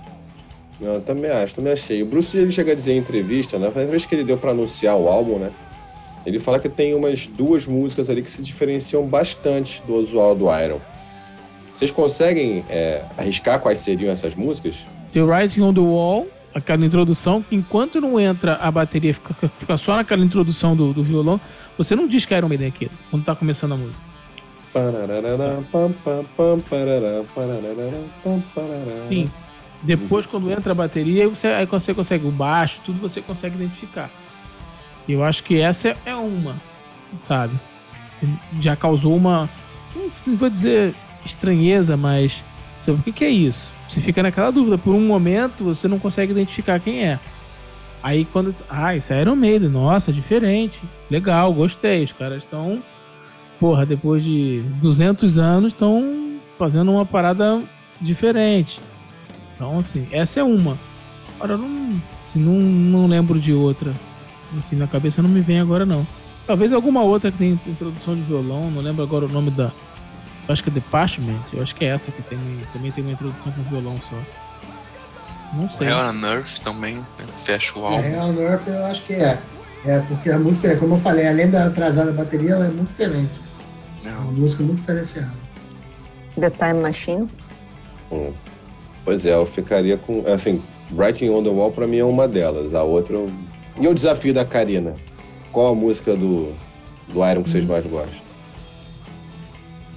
eu 0.81 1.01
também 1.01 1.31
acho, 1.31 1.55
também 1.55 1.73
achei. 1.73 2.03
O 2.03 2.07
Bruce 2.07 2.37
ele 2.37 2.53
chega 2.53 2.73
a 2.73 2.75
dizer 2.75 2.93
em 2.93 2.99
entrevista, 2.99 3.59
né? 3.59 3.73
Na 3.75 3.85
vez 3.85 4.05
que 4.05 4.15
ele 4.15 4.25
deu 4.25 4.37
pra 4.37 4.51
anunciar 4.51 4.97
o 4.97 5.09
álbum, 5.09 5.39
né? 5.39 5.51
Ele 6.25 6.39
fala 6.39 6.59
que 6.59 6.69
tem 6.69 6.95
umas 6.95 7.27
duas 7.27 7.67
músicas 7.67 8.09
ali 8.09 8.23
que 8.23 8.31
se 8.31 8.43
diferenciam 8.43 9.05
bastante 9.05 9.83
do 9.87 9.95
usual 9.95 10.37
do 10.37 10.45
Iron. 10.57 10.79
Vocês 11.73 11.91
conseguem 11.91 12.65
é, 12.69 13.03
arriscar 13.17 13.59
quais 13.61 13.79
seriam 13.79 14.11
essas 14.13 14.35
músicas? 14.35 14.85
The 15.13 15.21
Rising 15.21 15.63
on 15.63 15.73
the 15.75 15.81
Wall, 15.81 16.27
aquela 16.55 16.85
introdução, 16.85 17.43
que 17.43 17.57
enquanto 17.57 18.01
não 18.01 18.21
entra 18.21 18.57
a 18.57 18.71
bateria, 18.71 19.15
fica, 19.15 19.35
fica 19.59 19.79
só 19.79 19.97
naquela 19.97 20.25
introdução 20.25 20.77
do, 20.77 20.93
do 20.93 21.03
violão, 21.03 21.41
você 21.77 21.97
não 21.97 22.07
diz 22.07 22.27
que 22.27 22.35
é 22.35 22.39
Iron 22.39 22.49
Maiden 22.49 22.67
é 22.67 22.69
aquilo, 22.71 22.91
quando 23.11 23.25
tá 23.25 23.35
começando 23.35 23.73
a 23.73 23.77
música. 23.77 24.13
Sim. 29.09 29.31
Depois, 29.83 30.25
quando 30.27 30.51
entra 30.51 30.73
a 30.73 30.75
bateria, 30.75 31.25
aí 31.25 31.29
você, 31.29 31.49
aí 31.49 31.67
você 31.67 31.93
consegue 31.93 32.27
o 32.27 32.31
baixo, 32.31 32.81
tudo 32.85 33.01
você 33.01 33.21
consegue 33.21 33.57
identificar. 33.57 34.09
E 35.09 35.13
eu 35.13 35.25
acho 35.25 35.43
que 35.43 35.59
essa 35.61 35.89
é- 35.89 35.97
é 36.07 36.15
uma, 36.15 36.55
sabe? 37.27 37.53
Já 38.61 38.77
causou 38.77 39.17
uma. 39.17 39.51
Não 40.27 40.37
vou 40.37 40.49
dizer 40.49 40.95
estranheza, 41.25 41.97
mas. 41.97 42.45
Sobre 42.81 43.01
o 43.01 43.05
que, 43.05 43.13
que 43.13 43.25
é 43.25 43.31
isso? 43.31 43.71
Você 43.89 44.01
fica 44.01 44.23
naquela 44.23 44.51
dúvida. 44.51 44.77
Por 44.77 44.95
um 44.95 45.07
momento, 45.07 45.65
você 45.65 45.87
não 45.87 45.99
consegue 45.99 46.33
identificar 46.33 46.81
quem 46.81 47.05
é. 47.05 47.21
Aí 48.03 48.25
quando. 48.25 48.55
Ah, 48.69 48.97
isso 48.97 49.13
é 49.13 49.21
Iron 49.21 49.37
Maiden. 49.37 49.69
Nossa, 49.69 50.13
diferente. 50.13 50.81
Legal, 51.11 51.53
gostei. 51.53 52.05
Os 52.05 52.13
caras 52.13 52.43
estão. 52.43 52.83
Porra, 53.61 53.87
depois 53.87 54.25
de 54.25 54.61
200 54.81 55.39
anos, 55.39 55.73
estão 55.73 56.33
fazendo 56.59 56.91
uma 56.91 57.07
parada 57.07 57.63
diferente. 58.01 58.81
Então, 59.55 59.79
assim, 59.79 60.09
essa 60.11 60.41
é 60.41 60.43
uma. 60.43 60.77
Agora, 61.37 61.57
não, 61.57 61.95
assim, 62.27 62.41
não, 62.41 62.55
não 62.55 63.07
lembro 63.07 63.41
de 63.41 63.53
outra. 63.53 63.95
Assim, 64.59 64.77
na 64.77 64.87
cabeça 64.87 65.23
não 65.23 65.31
me 65.31 65.41
vem 65.41 65.61
agora, 65.61 65.87
não. 65.87 66.07
Talvez 66.47 66.73
alguma 66.73 67.03
outra 67.03 67.31
que 67.31 67.39
tem 67.39 67.61
introdução 67.67 68.15
de 68.15 68.23
violão, 68.23 68.71
não 68.71 68.83
lembro 68.83 69.03
agora 69.03 69.27
o 69.27 69.29
nome 69.29 69.51
da. 69.51 69.71
Eu 70.49 70.53
acho 70.53 70.63
que 70.65 70.71
é 70.71 70.73
The 70.73 70.83
Parchment. 70.91 71.39
Eu 71.53 71.63
acho 71.63 71.75
que 71.75 71.85
é 71.85 71.89
essa 71.89 72.11
que 72.11 72.23
tem, 72.23 72.39
também 72.73 72.91
tem 72.93 73.05
uma 73.05 73.13
introdução 73.13 73.53
com 73.53 73.63
violão 73.63 73.97
só. 74.03 74.17
Não 75.55 75.71
sei. 75.71 75.89
Hell 75.89 75.99
on 75.99 76.25
Earth 76.27 76.59
também 76.61 76.97
né, 76.97 77.27
fecha 77.45 77.79
o 77.79 77.83
É, 77.83 77.95
álbum. 77.95 78.09
Hell 78.09 78.23
on 78.23 78.41
Earth 78.51 78.67
eu 78.69 78.85
acho 78.87 79.03
que 79.05 79.13
é. 79.15 79.39
É, 79.85 79.99
porque 80.09 80.31
é 80.31 80.37
muito 80.37 80.55
diferente. 80.57 80.79
Como 80.81 80.95
eu 80.95 80.99
falei, 81.01 81.27
além 81.29 81.51
da 81.51 81.67
atrasada 81.67 82.13
bateria, 82.13 82.53
ela 82.53 82.67
é 82.67 82.69
muito 82.69 82.89
diferente. 82.89 83.31
É 84.05 84.09
Não. 84.11 84.23
uma 84.23 84.33
música 84.33 84.63
muito 84.63 84.79
diferenciada. 84.81 85.31
The 86.41 86.51
Time 86.51 86.81
Machine. 86.83 87.29
Hum. 88.11 88.33
Pois 89.05 89.27
é, 89.27 89.35
eu 89.35 89.45
ficaria 89.47 89.97
com. 89.97 90.25
Assim, 90.33 90.63
Writing 90.93 91.31
on 91.31 91.43
the 91.43 91.49
Wall 91.51 91.71
pra 91.73 91.87
mim 91.87 91.99
é 91.99 92.05
uma 92.05 92.27
delas. 92.29 92.75
A 92.75 92.83
outra. 92.83 93.15
eu- 93.17 93.31
E 93.79 93.87
o 93.89 93.95
desafio 93.95 94.33
da 94.35 94.45
Karina? 94.45 94.95
Qual 95.51 95.73
a 95.73 95.75
música 95.75 96.15
do, 96.15 96.53
do 97.09 97.29
Iron 97.29 97.43
que 97.43 97.51
vocês 97.51 97.65
mais 97.65 97.85
gostam? 97.87 98.32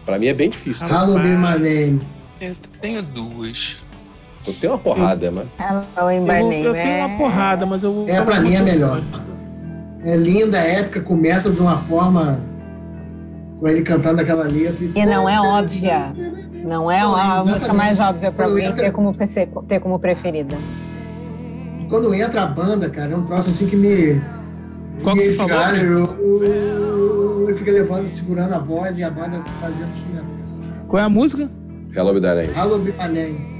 Pra 0.05 0.19
mim 0.19 0.27
é 0.27 0.33
bem 0.33 0.49
difícil. 0.49 0.87
tá? 0.87 1.03
Hello 1.03 1.15
Be 1.19 1.29
My 1.29 1.57
Name. 1.59 2.01
Eu 2.39 2.53
tenho 2.81 3.01
duas. 3.01 3.77
Eu 4.47 4.53
tenho 4.53 4.73
uma 4.73 4.79
porrada, 4.79 5.31
mas. 5.31 5.47
Hello 5.59 6.11
in 6.11 6.15
Eu, 6.17 6.21
My 6.21 6.39
vou- 6.39 6.49
Name. 6.51 6.63
eu 6.65 6.73
tenho 6.73 7.05
uma 7.07 7.17
porrada, 7.17 7.65
mas 7.65 7.83
eu. 7.83 8.05
É, 8.07 8.21
pra 8.21 8.39
mim 8.39 8.53
é 8.53 8.61
melhor. 8.61 9.01
É 10.03 10.15
linda, 10.15 10.59
é 10.59 10.79
épica, 10.81 11.01
começa 11.01 11.49
de 11.49 11.59
uma 11.59 11.77
forma 11.77 12.39
com 13.59 13.67
ele 13.67 13.81
cantando 13.81 14.21
aquela 14.21 14.43
letra. 14.43 14.85
E 14.95 15.05
não 15.05 15.27
é 15.27 15.39
óbvia. 15.41 16.13
Não 16.63 16.91
é 16.91 17.01
Não, 17.01 17.15
a 17.15 17.43
música 17.43 17.73
mais 17.73 17.99
óbvia 17.99 18.31
pra 18.31 18.45
Quando 18.45 18.51
alguém 18.53 18.67
entra- 18.69 18.83
ter 18.85 18.91
como, 18.91 19.13
PC, 19.13 19.47
ter 19.67 19.79
como 19.79 19.97
preferida. 19.99 20.55
Quando 21.89 22.13
entra 22.13 22.41
a 22.43 22.45
banda, 22.47 22.89
cara, 22.89 23.13
é 23.13 23.15
um 23.15 23.23
troço 23.23 23.49
assim 23.49 23.67
que 23.67 23.75
me. 23.75 24.19
Qual 25.03 25.15
que 25.15 25.21
e 25.21 25.25
você 25.25 25.33
falou? 25.33 25.57
"Ah, 25.57 25.75
eu- 25.77 26.15
Ele 27.45 27.57
fica 27.57 27.71
levando, 27.71 28.07
segurando 28.07 28.53
a 28.53 28.57
voz 28.59 28.97
e 28.97 29.03
a 29.03 29.09
banda 29.09 29.43
fazendo 29.61 29.89
instrumento. 29.93 30.25
Qual 30.87 31.01
é 31.01 31.05
a 31.05 31.09
música? 31.09 31.49
Hello 31.95 32.19
Darling. 32.19 32.49
Hello 32.55 32.77
Name. 33.13 33.55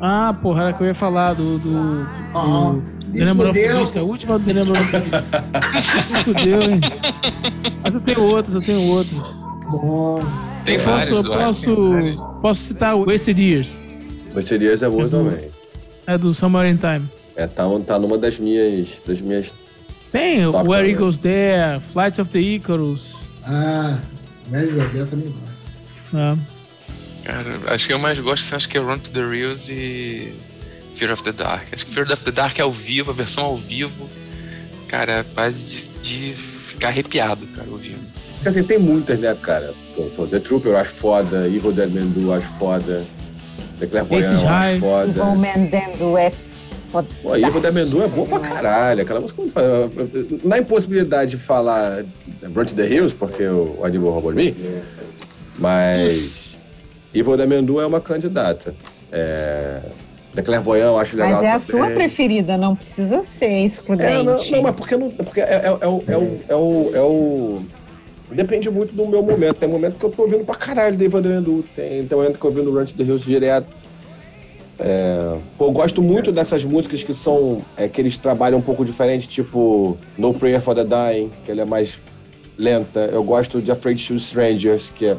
Ah, 0.00 0.34
porra, 0.40 0.62
era 0.62 0.72
que 0.72 0.82
eu 0.82 0.86
ia 0.86 0.94
falar 0.94 1.34
do. 1.34 1.58
do, 1.58 2.06
Ah, 2.34 2.72
do. 2.74 3.52
Beast, 3.52 3.96
a 3.96 4.02
última 4.02 4.38
do 4.38 4.44
The 4.46 4.52
Number 4.64 4.80
of 4.80 4.90
the 4.92 5.00
Beast. 5.00 6.10
Me 6.12 6.22
fudeu, 6.24 6.62
hein? 6.62 6.80
Mas 7.82 7.94
eu 7.94 8.00
tenho 8.00 8.22
outras, 8.22 8.54
eu 8.54 8.74
tenho 8.76 8.88
outras. 8.90 9.20
Bom. 9.70 10.20
Tem 10.64 10.76
Eu 10.76 10.80
vários, 10.82 11.08
posso, 11.10 11.28
posso, 11.28 11.88
vários. 11.90 12.16
posso 12.40 12.62
citar 12.62 12.96
o 12.96 13.04
Wasted 13.04 13.40
Years, 13.40 13.80
Você 14.34 14.58
diria 14.58 14.74
é 14.74 14.88
boa 14.88 15.04
Uhum. 15.04 15.08
também. 15.08 15.50
é 16.06 16.18
do 16.18 16.34
Summer 16.34 16.66
in 16.66 16.76
Time. 16.76 17.08
É, 17.36 17.46
tá, 17.46 17.64
tá 17.86 17.98
numa 17.98 18.16
das 18.18 18.38
minhas. 18.38 19.00
Das 19.06 19.20
minhas 19.20 19.52
Tem 20.12 20.46
Where 20.46 20.52
também. 20.68 20.90
Eagles 20.92 21.18
There, 21.18 21.80
Flight 21.80 22.20
of 22.20 22.30
the 22.30 22.40
Icarus. 22.40 23.19
Ah, 23.44 23.98
Mary 24.50 24.68
Godel 24.68 25.06
também 25.06 25.28
gosta. 25.28 25.70
né? 26.12 26.38
Cara, 27.24 27.60
acho 27.74 27.86
que 27.86 27.92
eu 27.92 27.98
mais 27.98 28.18
gosto, 28.18 28.44
assim, 28.44 28.56
acho 28.56 28.68
que 28.68 28.78
é 28.78 28.80
Run 28.80 28.98
to 28.98 29.10
the 29.10 29.24
Reels 29.24 29.68
e 29.68 30.32
Fear 30.94 31.12
of 31.12 31.22
the 31.22 31.32
Dark. 31.32 31.68
Acho 31.72 31.86
que 31.86 31.92
Fear 31.92 32.10
of 32.10 32.22
the 32.22 32.32
Dark 32.32 32.58
é 32.58 32.62
ao 32.62 32.72
vivo, 32.72 33.10
a 33.10 33.14
versão 33.14 33.44
ao 33.44 33.56
vivo. 33.56 34.08
Cara, 34.88 35.12
é 35.18 35.22
quase 35.22 35.66
de, 36.02 36.30
de 36.30 36.34
ficar 36.34 36.88
arrepiado, 36.88 37.46
cara, 37.48 37.68
ouvindo. 37.70 38.00
Porque 38.34 38.48
assim, 38.48 38.62
tem 38.62 38.78
muitas, 38.78 39.18
né, 39.18 39.34
cara? 39.42 39.74
The 40.30 40.40
Trooper 40.40 40.72
eu 40.72 40.78
acho 40.78 40.92
foda, 40.92 41.46
Evil 41.46 41.72
Dead 41.72 41.90
Man 41.90 42.06
Do 42.06 42.22
eu 42.22 42.32
acho 42.32 42.48
foda, 42.58 43.06
The 43.78 43.86
Clairvoyant 43.86 44.40
eu 44.42 44.48
acho 44.48 44.80
foda. 44.80 45.24
O 45.24 45.36
Man 45.36 45.66
Dando 45.70 46.16
é 46.16 46.32
Pô, 46.90 47.36
Dead 47.60 47.74
Man 47.74 47.86
Do 47.86 48.02
é 48.02 48.08
boa 48.08 48.26
pra 48.26 48.40
caralho. 48.40 49.02
Aquela 49.02 49.20
música, 49.20 49.42
fala, 49.52 49.90
na 50.44 50.58
impossibilidade 50.58 51.32
de 51.32 51.36
falar 51.38 52.04
Run 52.42 52.64
to 52.64 52.74
the 52.74 52.86
Hills, 52.86 53.14
porque 53.14 53.44
o 53.46 53.84
Aníbal 53.84 54.10
roubou 54.12 54.32
de 54.32 54.36
mim, 54.36 54.56
mas 55.58 56.56
Dead 57.12 57.48
Man 57.48 57.64
Do 57.64 57.80
é 57.80 57.86
uma 57.86 58.00
candidata. 58.00 58.74
É... 59.12 59.80
The 60.34 60.42
Clairvoyant 60.42 60.86
eu 60.86 60.98
acho 60.98 61.16
legal 61.16 61.32
Mas 61.32 61.42
é 61.42 61.50
a 61.50 61.58
sua 61.58 61.90
preferida, 61.90 62.56
não 62.56 62.76
precisa 62.76 63.24
ser 63.24 63.46
É, 63.46 63.64
excludente. 63.64 64.24
não, 64.24 64.38
não, 64.58 64.62
mas 64.62 64.74
porque 64.76 64.96
não. 64.96 65.10
Porque 65.10 65.40
é, 65.40 65.44
é, 65.44 65.66
é, 65.80 65.88
o, 65.88 66.04
é, 66.06 66.16
o, 66.16 66.36
é, 66.48 66.54
o, 66.54 66.90
é 66.94 67.00
o- 67.00 67.62
Depende 68.30 68.70
muito 68.70 68.94
do 68.94 69.08
meu 69.08 69.24
momento. 69.24 69.54
Tem 69.56 69.68
momento 69.68 69.98
que 69.98 70.04
eu 70.04 70.10
tô 70.12 70.22
ouvindo 70.22 70.44
pra 70.44 70.54
caralho 70.54 70.96
David 70.96 71.26
Andu. 71.26 71.64
Tem, 71.74 72.06
tem 72.06 72.16
momento 72.16 72.38
que 72.38 72.44
eu 72.44 72.50
ouvindo 72.50 72.72
Run 72.72 72.84
to 72.84 72.94
the 72.94 73.02
Hills 73.02 73.24
direto. 73.24 73.66
É, 74.82 75.36
eu 75.60 75.70
gosto 75.70 76.00
muito 76.00 76.32
dessas 76.32 76.64
músicas 76.64 77.02
que 77.02 77.12
são. 77.12 77.60
É, 77.76 77.86
que 77.86 78.00
eles 78.00 78.16
trabalham 78.16 78.58
um 78.58 78.62
pouco 78.62 78.82
diferente, 78.84 79.28
tipo 79.28 79.98
No 80.16 80.32
Prayer 80.32 80.60
for 80.60 80.74
the 80.74 80.84
Dying, 80.84 81.30
que 81.44 81.50
ela 81.50 81.60
é 81.60 81.64
mais 81.66 81.98
lenta. 82.56 83.00
Eu 83.12 83.22
gosto 83.22 83.60
de 83.60 83.70
Afraid 83.70 84.00
to 84.00 84.06
Shoot 84.06 84.20
Strangers, 84.22 84.90
que 84.94 85.06
é- 85.06 85.16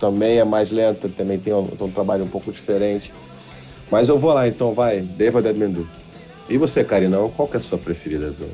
também 0.00 0.38
é 0.38 0.44
mais 0.44 0.70
lenta, 0.72 1.08
também 1.08 1.38
tem 1.38 1.54
um, 1.54 1.64
tem 1.64 1.86
um 1.86 1.90
trabalho 1.90 2.24
um 2.24 2.28
pouco 2.28 2.50
diferente. 2.50 3.12
Mas 3.90 4.08
eu 4.08 4.18
vou 4.18 4.32
lá 4.32 4.48
então, 4.48 4.72
vai. 4.72 5.00
David 5.00 5.46
Edmendu. 5.46 5.88
E 6.48 6.58
você, 6.58 6.82
Karina, 6.82 7.16
qual 7.36 7.46
que 7.46 7.56
é 7.56 7.58
a 7.58 7.60
sua 7.60 7.78
preferida 7.78 8.30
do? 8.30 8.50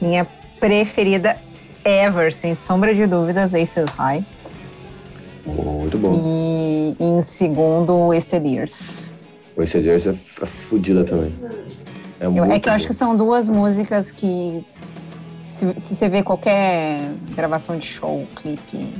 Minha 0.00 0.26
preferida 0.58 1.36
ever, 1.84 2.34
sem 2.34 2.54
sombra 2.54 2.92
de 2.94 3.06
dúvidas, 3.06 3.54
Aces 3.54 3.90
High. 3.90 4.24
Muito 5.46 5.96
bom. 5.98 6.20
E 6.24 6.96
em 6.98 7.22
segundo, 7.22 8.08
Wasted 8.08 8.46
Years. 8.46 9.14
O 9.56 9.64
Jersey 9.66 10.12
é 10.12 10.14
é 10.42 10.46
fudida 10.46 11.04
também. 11.04 11.34
É, 12.20 12.26
Eu- 12.26 12.44
é 12.44 12.58
que 12.58 12.68
eu 12.68 12.72
acho 12.72 12.86
que 12.86 12.92
são 12.94 13.16
duas 13.16 13.48
músicas 13.48 14.10
que, 14.10 14.64
se, 15.46 15.74
se 15.78 15.94
você 15.94 16.08
vê 16.08 16.22
qualquer 16.22 17.12
gravação 17.34 17.76
de 17.78 17.86
show, 17.86 18.26
clipe, 18.36 18.94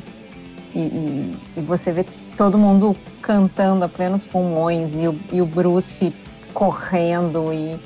e, 0.75 0.79
e- 0.81 1.37
e 1.57 1.61
você 1.61 1.93
vê 1.93 2.05
todo 2.37 2.57
mundo 2.57 2.97
cantando 3.23 3.85
a 3.85 3.89
plenos 3.89 4.25
pulmões 4.25 4.97
e 4.99 5.07
o, 5.07 5.19
e 5.33 5.41
o 5.43 5.47
Bruce 5.47 6.13
correndo 6.55 7.53
e, 7.53 7.79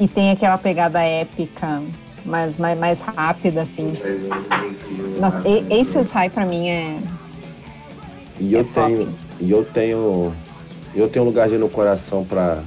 e, 0.00 0.08
tem 0.08 0.30
aquela 0.30 0.56
pegada 0.56 1.02
épica, 1.02 1.82
mas 2.24 2.56
mais, 2.56 2.78
mais 2.78 3.00
rápida, 3.00 3.62
assim. 3.62 3.92
Nossa, 5.18 5.40
Aces 5.70 6.10
High 6.10 6.30
pra 6.30 6.46
mim 6.46 6.68
é... 6.68 6.96
E 8.38 8.54
eu 8.54 8.60
é 8.60 8.64
tenho. 8.64 9.14
E 9.38 9.50
eu 9.50 9.64
tenho. 9.66 10.34
Eu 10.94 11.08
tenho 11.08 11.24
um 11.24 11.28
lugarzinho 11.28 11.60
no 11.60 11.68
coração 11.68 12.24
pra 12.24 12.58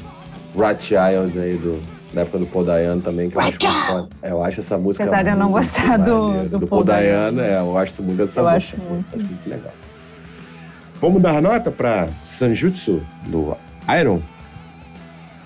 Rat 0.58 0.82
Child 0.82 1.40
aí 1.40 1.58
do, 1.58 1.82
da 2.14 2.22
época 2.22 2.38
do 2.40 2.46
Paul 2.46 2.64
Dayano 2.64 3.02
também, 3.02 3.30
que 3.30 3.36
eu 3.36 3.42
acho 3.42 3.58
muito 3.62 4.10
Eu 4.24 4.44
acho 4.44 4.60
essa 4.62 4.78
música. 4.78 5.04
Apesar 5.04 5.24
de 5.24 5.30
eu 5.32 5.36
não 5.36 5.52
gostar 5.52 5.98
do- 5.98 6.48
do 6.50 6.60
do 6.60 6.84
Dayano, 6.84 7.42
é, 7.42 7.60
eu 7.60 7.78
acho 7.78 8.02
muito 8.02 8.22
essa 8.22 8.40
Eu 8.40 8.44
música. 8.46 8.58
acho 8.58 8.76
essa 8.78 8.90
muito. 8.90 9.06
acho 9.16 9.26
muito 9.26 9.50
legal. 9.50 9.74
Vamos 11.02 11.22
dar 11.22 11.42
nota 11.42 11.70
para 11.70 12.08
Sanjutsu 12.22 13.02
do 13.28 13.58
Iron? 14.00 14.22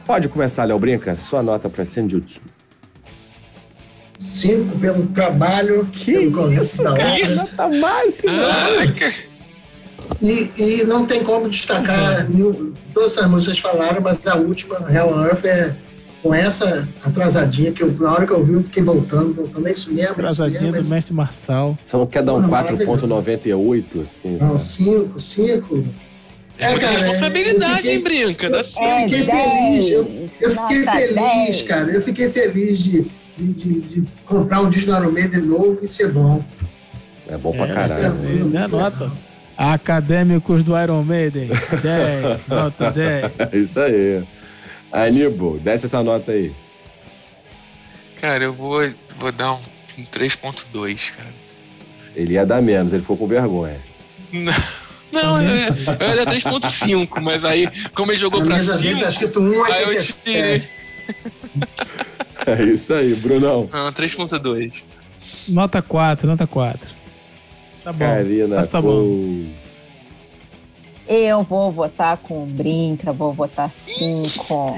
Pode 0.06 0.30
começar, 0.30 0.64
Léo 0.66 0.78
Brinca, 0.78 1.16
sua 1.16 1.42
nota 1.42 1.68
para 1.68 1.84
Sanjutsu. 1.84 2.40
Cinco 4.18 4.78
pelo 4.80 5.08
trabalho, 5.08 5.88
Que 5.92 6.14
pelo 6.14 6.52
isso, 6.54 6.82
da 6.84 6.96
cara? 6.96 7.10
obra. 7.14 7.36
Nota 7.36 7.70
máxima! 7.80 8.34
Caraca. 8.48 9.14
E, 10.22 10.52
e 10.58 10.84
não 10.86 11.06
tem 11.06 11.24
como 11.24 11.50
destacar, 11.50 12.30
nenhum- 12.30 12.74
todas 12.94 13.18
essas 13.18 13.30
músicas 13.30 13.60
falaram, 13.60 14.02
mas 14.02 14.20
a 14.26 14.36
última, 14.36 14.78
Hell 14.92 15.10
on 15.10 15.24
Earth, 15.26 15.46
é 15.46 15.76
com 16.24 16.34
essa 16.34 16.88
atrasadinha, 17.04 17.72
que 17.72 17.84
eu, 17.84 17.92
na 17.92 18.12
hora 18.12 18.26
que 18.26 18.34
eu 18.34 18.44
vi, 18.44 18.54
eu 18.54 18.64
fiquei 18.64 18.82
voltando, 18.82 19.34
voltando. 19.36 19.68
É 19.68 19.72
isso 19.72 19.90
mesmo, 19.94 20.02
é 20.02 20.04
isso 20.12 20.12
Atrasadinha 20.14 20.62
mesmo. 20.72 20.78
é 20.78 20.82
do 20.82 20.90
mestre 20.90 21.14
Marçal. 21.14 21.78
Você 21.84 21.96
não 21.96 22.08
quer 22.08 22.24
dar 22.24 22.34
um 22.34 22.42
Não, 22.42 22.50
4.98, 22.50 24.02
assim? 24.02 24.38
Não, 24.38 24.58
cinco, 24.58 25.20
cinco. 25.20 25.84
É 26.58 26.72
muita 26.72 26.88
cara, 26.88 26.98
responsabilidade, 26.98 27.76
fiquei- 27.78 27.96
hein, 27.96 28.04
Brinca? 28.04 28.50
Dá 28.50 28.64
cinco. 28.64 28.84
Eu 28.84 29.00
fiquei 29.10 29.20
É, 29.20 29.24
feliz, 29.24 29.90
eu, 29.92 30.00
eu 30.42 30.50
fiquei 30.50 30.80
nota 30.80 30.92
feliz, 30.92 31.16
10. 31.16 31.62
cara. 31.64 31.92
Eu 31.92 32.02
fiquei 32.02 32.30
feliz 32.30 32.80
de, 32.80 33.12
de, 33.38 33.54
de- 33.54 33.82
de 33.82 34.08
comprar 34.26 34.62
um 34.62 34.70
disco 34.70 34.90
do 34.92 34.98
Iron 34.98 35.12
Maiden 35.12 35.42
novo 35.42 35.80
e 35.84 35.88
ser 35.88 36.12
bom. 36.12 36.44
É 37.30 37.38
bom 37.38 37.52
pra 37.52 37.68
É, 37.68 37.74
caralho. 37.74 38.06
é, 38.06 38.44
né, 38.44 38.68
nota. 38.68 39.12
Acadêmicos 39.58 40.64
do 40.64 40.80
Iron 40.80 41.04
Maiden. 41.04 41.50
10, 41.82 42.48
nota 42.48 42.92
10. 42.92 43.32
É 43.52 43.58
isso 43.58 43.80
aí. 43.80 44.24
Aníbal, 44.92 45.58
desce 45.60 45.86
essa 45.88 46.04
nota 46.04 46.32
aí. 46.32 46.54
Cara, 48.22 48.44
eu 48.44 48.54
vou, 48.54 48.82
vou 49.20 49.32
dar 49.32 49.54
um, 49.54 49.60
um 49.98 50.04
3.2, 50.06 51.12
cara. 51.16 51.30
Ele 52.16 52.34
ia 52.34 52.46
dar 52.46 52.62
menos, 52.62 52.94
ele 52.94 53.02
ficou 53.02 53.18
com 53.18 53.28
vergonha. 53.28 53.80
Não, 54.32 54.54
não 55.12 55.42
eu, 55.42 55.56
ia- 55.56 55.68
eu 56.00 56.08
ia 56.10 56.26
dar 56.26 56.34
3.5, 56.34 57.20
mas 57.22 57.44
aí, 57.46 57.68
como 57.94 58.12
ele 58.12 58.20
jogou 58.20 58.40
Na 58.42 58.46
pra 58.48 58.60
cima, 58.60 59.02
tá 59.02 59.08
escrito 59.08 59.40
aí 59.40 59.84
eu 59.84 60.04
tirei. 60.24 60.60
1,87. 60.60 60.70
É 62.46 62.64
isso 62.64 62.94
aí, 62.94 63.14
Brunão. 63.16 63.70
Não, 63.74 63.92
3.2. 63.92 64.84
Nota 65.50 65.82
4, 65.82 66.28
nota 66.28 66.48
4. 66.48 66.80
Tá 67.88 67.94
bom. 67.94 68.00
Karina, 68.00 68.56
mas 68.58 68.68
tá 68.68 68.82
Cole. 68.82 69.56
Eu 71.08 71.42
vou 71.42 71.72
votar 71.72 72.18
com 72.18 72.46
brinca, 72.46 73.14
vou 73.14 73.32
votar 73.32 73.72
cinco. 73.72 74.78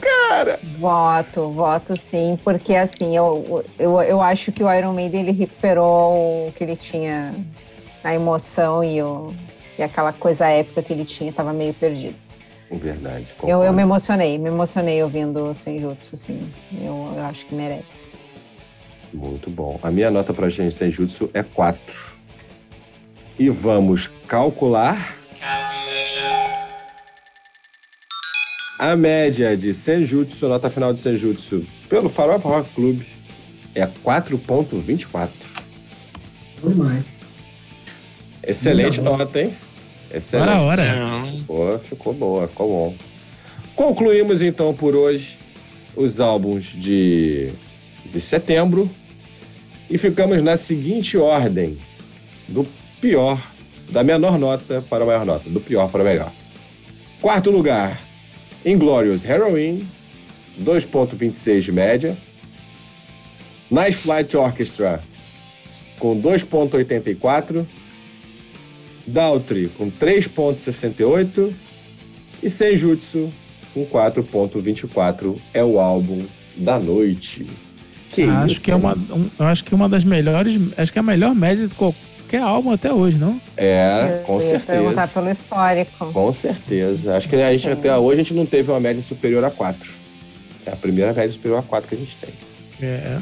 Cara, 0.00 0.58
Voto, 0.78 1.50
voto 1.50 1.96
sim, 1.96 2.38
porque 2.42 2.74
assim, 2.74 3.16
eu, 3.16 3.64
eu, 3.78 4.02
eu 4.02 4.20
acho 4.20 4.50
que 4.50 4.62
o 4.64 4.72
Iron 4.72 4.92
Maiden 4.92 5.22
ele 5.22 5.32
recuperou 5.32 6.48
o 6.48 6.52
que 6.52 6.64
ele 6.64 6.76
tinha, 6.76 7.34
a 8.02 8.14
emoção 8.14 8.82
e, 8.82 9.00
o, 9.00 9.32
e 9.78 9.82
aquela 9.82 10.12
coisa 10.12 10.46
épica 10.48 10.82
que 10.82 10.92
ele 10.92 11.04
tinha, 11.04 11.30
estava 11.30 11.52
meio 11.52 11.72
perdido. 11.72 12.16
verdade. 12.70 13.34
Eu, 13.44 13.62
eu 13.62 13.72
me 13.72 13.82
emocionei, 13.82 14.38
me 14.38 14.48
emocionei 14.48 15.02
ouvindo 15.02 15.50
o 15.50 15.54
Senjutsu, 15.54 16.16
sim. 16.16 16.40
Eu, 16.72 17.14
eu 17.16 17.24
acho 17.24 17.46
que 17.46 17.54
merece. 17.54 18.08
Muito 19.12 19.50
bom. 19.50 19.78
A 19.82 19.90
minha 19.90 20.10
nota 20.10 20.34
pra 20.34 20.48
gente 20.48 20.74
Senjutsu 20.74 21.30
é 21.32 21.42
4. 21.42 22.16
E 23.38 23.48
vamos 23.48 24.10
calcular. 24.26 25.16
A 28.78 28.94
média 28.94 29.56
de 29.56 29.74
Senjutsu, 29.74 30.48
nota 30.48 30.70
final 30.70 30.92
de 30.94 31.00
Senjutsu, 31.00 31.64
pelo 31.88 32.08
Farofa 32.08 32.48
Rock 32.48 32.70
Club 32.74 33.02
é 33.74 33.86
4.24. 33.86 35.28
Vamos 36.62 36.76
mais. 36.76 37.04
Excelente 38.42 39.00
nota, 39.00 39.40
hein? 39.40 39.52
Excelente. 40.12 40.48
Ora, 40.48 40.62
ora. 40.62 40.96
Não. 40.96 41.42
Pô, 41.44 41.78
ficou 41.78 42.14
boa, 42.14 42.48
ficou 42.48 42.68
bom. 42.68 42.94
Concluímos 43.74 44.42
então 44.42 44.72
por 44.74 44.96
hoje 44.96 45.36
os 45.96 46.20
álbuns 46.20 46.64
de, 46.64 47.50
de 48.04 48.20
setembro 48.20 48.90
e 49.90 49.96
ficamos 49.98 50.42
na 50.42 50.56
seguinte 50.56 51.16
ordem: 51.16 51.78
do 52.46 52.66
pior, 53.00 53.40
da 53.90 54.02
menor 54.02 54.38
nota 54.38 54.82
para 54.88 55.04
a 55.04 55.06
maior 55.06 55.24
nota, 55.24 55.48
do 55.48 55.60
pior 55.60 55.90
para 55.90 56.02
o 56.02 56.04
melhor. 56.04 56.32
Quarto 57.20 57.50
lugar, 57.50 58.00
Inglorious 58.64 59.24
Heroin, 59.24 59.86
2,26 60.62 61.60
de 61.60 61.72
média. 61.72 62.16
Night 63.70 63.96
Flight 63.96 64.34
Orchestra, 64.34 65.00
com 65.98 66.20
2,84. 66.20 67.66
Daltry 69.06 69.68
com 69.68 69.90
3.68 69.90 71.52
e 72.42 72.50
Senjutsu 72.50 73.30
com 73.72 73.86
4.24 73.86 75.36
é 75.54 75.64
o 75.64 75.80
álbum 75.80 76.22
da 76.56 76.78
noite. 76.78 77.46
Que 78.12 78.22
acho 78.24 78.52
isso, 78.52 78.60
que 78.60 78.70
é 78.70 78.74
uma, 78.76 78.94
um- 78.94 79.30
acho 79.46 79.64
que 79.64 79.74
uma 79.74 79.88
das 79.88 80.04
melhores, 80.04 80.78
acho 80.78 80.92
que 80.92 80.98
é 80.98 81.00
a 81.00 81.04
melhor 81.04 81.34
média 81.34 81.68
de 81.68 81.74
qualquer 81.74 82.40
álbum 82.42 82.72
até 82.72 82.92
hoje, 82.92 83.16
não? 83.18 83.40
É, 83.56 84.22
com 84.26 84.40
eu 84.40 84.50
ia 84.52 84.60
perguntar 84.60 85.02
certeza. 85.06 85.08
pelo 85.14 85.30
histórico. 85.30 86.12
Com 86.12 86.32
certeza. 86.32 87.16
Acho 87.16 87.28
que 87.28 87.36
a 87.36 87.52
gente 87.52 87.68
até 87.68 87.96
hoje 87.96 88.20
a 88.20 88.24
gente 88.24 88.34
não 88.34 88.46
teve 88.46 88.70
uma 88.70 88.80
média 88.80 89.02
superior 89.02 89.44
a 89.44 89.50
4. 89.50 89.90
É 90.66 90.72
a 90.72 90.76
primeira 90.76 91.12
média 91.12 91.32
superior 91.32 91.58
a 91.60 91.62
4 91.62 91.88
que 91.88 91.94
a 91.94 91.98
gente 91.98 92.16
tem. 92.16 92.30
É. 92.88 93.18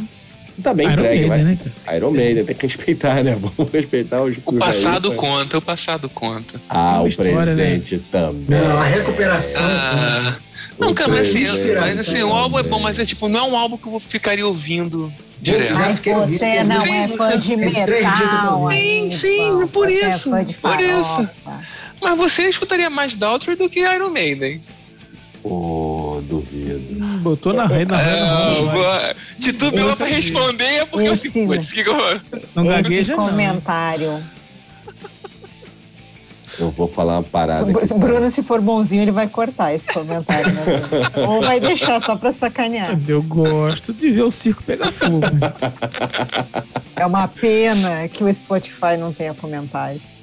Tá 0.62 0.72
bem 0.72 0.86
Iron 0.86 0.94
entregue, 0.94 1.26
Maiden, 1.26 1.46
mas 1.46 1.58
né? 1.86 1.96
Iron 1.96 2.10
Maiden 2.10 2.44
tem 2.44 2.56
que 2.56 2.66
respeitar, 2.66 3.22
né? 3.22 3.36
Vamos 3.38 3.72
respeitar 3.72 4.22
os 4.22 4.36
O 4.44 4.52
passado 4.54 5.10
aí, 5.10 5.16
conta, 5.16 5.58
o 5.58 5.62
passado 5.62 6.08
conta. 6.08 6.60
Ah, 6.68 7.02
o 7.02 7.08
história, 7.08 7.54
né? 7.54 7.54
presente 7.54 7.98
também. 8.10 8.44
Não, 8.48 8.78
a 8.78 8.84
recuperação. 8.84 9.62
Ah, 9.64 10.36
não, 10.78 10.94
cara, 10.94 11.10
mas 11.10 11.28
assim, 11.30 11.74
mas 11.74 12.00
assim, 12.00 12.22
o 12.22 12.32
álbum 12.32 12.58
é 12.58 12.62
bom, 12.62 12.80
mas 12.80 12.98
é 12.98 13.04
tipo, 13.04 13.28
não 13.28 13.40
é 13.40 13.42
um 13.44 13.56
álbum 13.56 13.76
que 13.76 13.86
eu 13.86 13.98
ficaria 14.00 14.46
ouvindo 14.46 15.12
direto. 15.40 15.74
Mas 15.74 16.00
você 16.00 16.64
não 16.64 16.82
é 16.82 17.08
fã 17.08 17.38
de 17.38 17.56
metal. 17.56 18.70
Sim, 18.70 19.10
sim, 19.10 19.66
por 19.68 19.88
Você 19.88 20.04
é 20.04 20.08
isso, 20.08 20.30
fã 20.30 20.44
de 20.44 20.54
por 20.54 20.80
isso. 20.80 21.28
Mas 22.00 22.18
você 22.18 22.42
escutaria 22.44 22.90
mais 22.90 23.16
Daltrey 23.16 23.56
do 23.56 23.68
que 23.68 23.80
Iron 23.80 24.10
Maiden. 24.10 24.60
Pô, 25.42 25.95
Botou 27.26 27.52
na 27.52 27.66
rede, 27.66 27.90
na 27.90 27.96
rede. 27.96 28.18
É, 28.18 28.62
vai. 28.62 28.72
vou- 28.72 29.14
titubeou 29.40 29.96
pra 29.96 30.06
responder 30.06 30.64
é 30.64 30.84
porque 30.86 31.08
eu 31.08 31.14
Esse- 31.14 31.28
fico, 31.28 31.46
putz, 31.52 31.66
fica- 31.68 32.20
Não 32.54 32.64
gagueja, 32.64 33.16
não. 33.16 33.28
comentário. 33.30 34.22
Eu 36.58 36.70
vou 36.70 36.86
falar 36.88 37.14
uma 37.16 37.22
parada 37.24 37.64
O 37.64 37.76
aqui. 37.76 37.92
Bruno, 37.94 38.30
se 38.30 38.42
for 38.44 38.60
bonzinho, 38.60 39.02
ele 39.02 39.10
vai 39.10 39.26
cortar 39.28 39.74
esse 39.74 39.86
comentário. 39.88 40.52
Né? 40.52 40.62
Ou 41.28 41.42
vai 41.42 41.58
deixar 41.60 42.00
só 42.00 42.14
pra 42.16 42.30
sacanear. 42.32 42.96
Eu 43.08 43.22
gosto 43.24 43.92
de 43.92 44.08
ver 44.10 44.22
o 44.22 44.30
circo 44.30 44.62
pegar 44.62 44.90
fogo. 44.92 45.20
É 46.94 47.04
uma 47.04 47.26
pena 47.28 48.06
que 48.08 48.22
o 48.24 48.32
Spotify 48.32 48.96
não 48.98 49.12
tenha 49.12 49.34
comentários. 49.34 50.16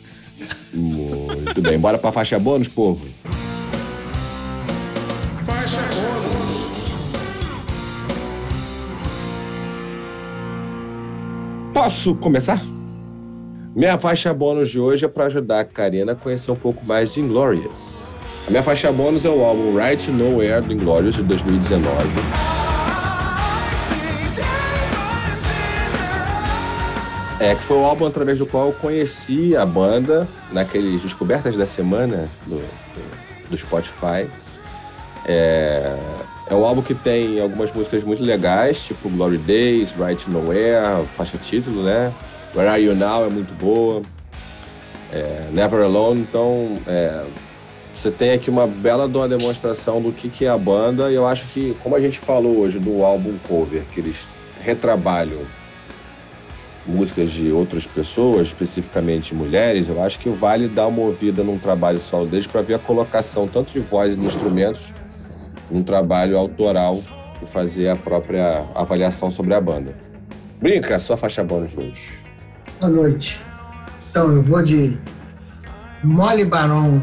Muito 0.74 1.62
bem, 1.62 1.78
bora 1.78 1.98
pra 2.00 2.12
faixa 2.14 2.40
bônus, 2.40 2.68
povo? 2.70 3.06
Posso 11.74 12.16
começar? 12.16 12.62
Minha 13.76 13.98
faixa 13.98 14.34
bônus 14.34 14.70
de 14.70 14.80
hoje 14.80 15.06
é 15.06 15.08
para 15.08 15.26
ajudar 15.26 15.62
a 15.62 15.66
Karina 15.66 16.12
a 16.12 16.16
conhecer 16.16 16.52
um 16.52 16.56
pouco 16.56 16.86
mais 16.86 17.14
de 17.14 17.20
Inglorious. 17.22 18.04
A 18.48 18.52
minha 18.52 18.62
faixa 18.62 18.92
bônus 18.92 19.26
é 19.26 19.30
o 19.30 19.44
álbum 19.44 19.76
Right 19.76 20.12
Nowhere 20.12 20.62
do 20.66 20.74
Inglorious 20.74 21.16
de 21.16 21.24
2019. 21.24 21.94
É, 27.40 27.56
que 27.56 27.64
foi 27.64 27.78
o 27.78 27.84
álbum 27.84 28.06
através 28.06 28.40
do 28.40 28.46
qual 28.46 28.68
eu 28.68 28.74
conheci 28.74 29.56
a 29.56 29.66
banda 29.66 30.28
naqueles 30.52 31.02
Descobertas 31.02 31.58
da 31.58 31.66
Semana 31.68 32.30
do, 32.48 32.62
do- 33.50 33.58
Spotify. 33.58 34.28
É, 35.26 35.96
é 36.48 36.54
um 36.54 36.66
álbum 36.66 36.82
que 36.82 36.94
tem 36.94 37.40
algumas 37.40 37.72
músicas 37.72 38.04
muito 38.04 38.24
legais, 38.24 38.80
tipo 38.80 39.10
Glory 39.10 39.38
Days, 39.38 39.90
Right 39.98 40.30
Nowhere, 40.30 41.06
faixa 41.16 41.38
título, 41.38 41.84
né? 41.84 42.12
Where 42.54 42.70
Are 42.70 42.84
You 42.84 42.96
Now 42.96 43.26
é 43.26 43.30
muito 43.30 43.54
boa. 43.54 44.02
É, 45.12 45.48
Never 45.52 45.84
Alone, 45.84 46.22
então 46.22 46.76
é, 46.88 47.24
você 47.96 48.10
tem 48.10 48.32
aqui 48.32 48.50
uma 48.50 48.66
bela 48.66 49.08
de 49.08 49.16
uma 49.16 49.28
demonstração 49.28 50.02
do 50.02 50.12
que, 50.12 50.28
que 50.28 50.44
é 50.44 50.50
a 50.50 50.58
banda 50.58 51.12
e 51.12 51.16
eu 51.16 51.28
acho 51.28 51.46
que, 51.48 51.78
como 51.84 51.96
a 51.96 52.00
gente 52.00 52.18
falou 52.18 52.58
hoje 52.58 52.80
do 52.80 53.04
álbum 53.04 53.38
cover, 53.48 53.84
que 53.94 54.00
eles 54.00 54.26
retrabalham 54.60 55.40
músicas 56.86 57.32
de 57.32 57.52
outras 57.52 57.86
pessoas, 57.86 58.48
especificamente 58.48 59.36
mulheres, 59.36 59.88
eu 59.88 60.02
acho 60.04 60.20
que 60.20 60.30
vale 60.30 60.68
dar 60.68 60.88
uma 60.88 61.02
ouvida 61.02 61.44
num 61.44 61.60
trabalho 61.60 62.00
solo 62.00 62.26
deles 62.26 62.48
para 62.48 62.62
ver 62.62 62.74
a 62.74 62.80
colocação 62.80 63.48
tanto 63.48 63.72
de 63.72 63.80
voz 63.80 64.16
e 64.16 64.20
de 64.20 64.26
instrumentos 64.26 64.92
num 65.70 65.84
trabalho 65.84 66.38
autoral 66.38 67.02
e 67.42 67.46
fazer 67.46 67.90
a 67.90 67.96
própria 67.96 68.66
avaliação 68.76 69.30
sobre 69.30 69.54
a 69.54 69.62
banda. 69.62 69.94
Brinca, 70.60 70.98
sua 71.00 71.18
faixa 71.18 71.44
bônus 71.44 71.78
hoje. 71.78 72.02
Boa 72.80 72.92
noite. 72.92 73.40
Então, 74.10 74.32
eu 74.32 74.42
vou 74.42 74.62
de 74.62 74.98
Molly 76.04 76.46
Baron. 76.46 77.02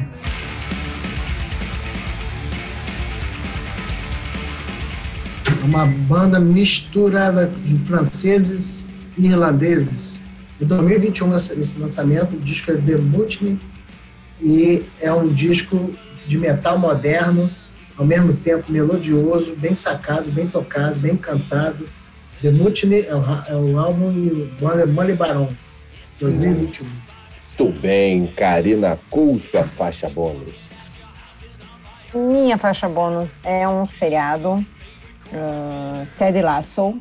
Uma 5.64 5.86
banda 5.86 6.40
misturada 6.40 7.46
de 7.46 7.76
franceses 7.78 8.86
e 9.16 9.26
irlandeses. 9.26 10.22
Em 10.60 10.66
2021, 10.66 11.36
esse 11.36 11.78
lançamento, 11.78 12.36
o 12.36 12.40
disco 12.40 12.70
é 12.70 12.76
The 12.76 12.96
Mutiny 12.96 13.58
e 14.40 14.84
é 15.00 15.12
um 15.12 15.28
disco 15.28 15.92
de 16.26 16.38
metal 16.38 16.78
moderno, 16.78 17.50
ao 18.00 18.06
mesmo 18.06 18.34
tempo 18.34 18.72
melodioso, 18.72 19.54
bem 19.56 19.74
sacado, 19.74 20.32
bem 20.32 20.48
tocado, 20.48 20.98
bem 20.98 21.18
cantado. 21.18 21.86
The 22.40 22.50
Mutiny 22.50 23.02
é 23.02 23.14
o, 23.14 23.22
é 23.46 23.54
o 23.54 23.78
álbum 23.78 24.10
e 24.10 24.50
o 24.58 24.86
Molly 24.90 25.14
Baron, 25.14 25.48
2021. 26.18 26.86
Muito 27.58 27.80
bem, 27.80 28.26
Karina, 28.28 28.98
qual 29.10 29.36
sua 29.38 29.66
faixa 29.66 30.08
bônus? 30.08 30.58
Minha 32.14 32.56
faixa 32.56 32.88
bônus 32.88 33.38
é 33.44 33.68
um 33.68 33.84
seriado, 33.84 34.54
uh, 34.54 36.06
Ted 36.16 36.40
Lasso. 36.40 36.98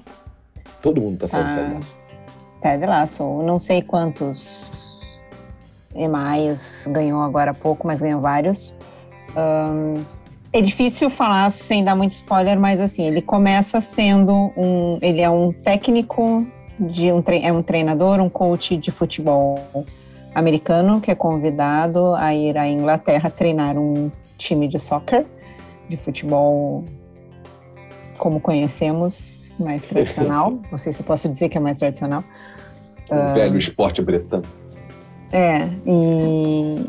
Todo 0.82 1.00
mundo 1.00 1.20
tá 1.20 1.30
falando 1.30 1.56
Ted 1.56 1.74
Lasso. 1.76 1.96
Ted 2.62 2.86
Lasso, 2.86 3.42
não 3.44 3.58
sei 3.58 3.82
quantos 3.82 5.00
EMAIs 5.96 6.90
ganhou 6.92 7.22
agora 7.22 7.52
há 7.52 7.54
pouco, 7.54 7.88
mas 7.88 8.02
ganhou 8.02 8.20
vários. 8.20 8.78
Um, 9.38 10.19
é 10.52 10.62
difícil 10.62 11.10
falar 11.10 11.50
sem 11.52 11.84
dar 11.84 11.96
muito 11.96 12.12
spoiler, 12.12 12.60
mas 12.60 12.80
assim, 12.80 13.06
ele 13.06 13.22
começa 13.22 13.80
sendo 13.80 14.52
um. 14.58 14.98
Ele 15.02 15.22
é 15.22 15.30
um 15.30 15.52
técnico 15.52 16.48
de 16.80 17.12
um 17.12 17.24
é 17.42 17.52
um 17.52 17.62
treinador, 17.62 18.20
um 18.20 18.30
coach 18.30 18.78
de 18.78 18.90
futebol 18.90 19.60
americano 20.34 21.02
que 21.02 21.12
é 21.12 21.16
convidado 21.16 22.16
a 22.16 22.34
ir 22.34 22.58
à 22.58 22.68
Inglaterra 22.68 23.30
treinar 23.30 23.78
um 23.78 24.10
time 24.38 24.68
de 24.68 24.80
soccer, 24.80 25.26
de 25.90 25.98
futebol 25.98 26.86
como 28.18 28.40
conhecemos, 28.40 29.54
mais 29.60 29.84
tradicional. 29.84 30.60
Não 30.72 30.78
sei 30.78 30.94
se 30.94 31.04
posso 31.04 31.30
dizer 31.30 31.50
que 31.50 31.58
é 31.58 31.62
mais 31.62 31.78
tradicional. 31.78 32.24
O 33.10 33.16
uh, 33.16 33.34
velho 33.34 33.58
esporte 33.58 34.02
bretão. 34.02 34.42
É, 35.32 35.68
e 35.86 36.86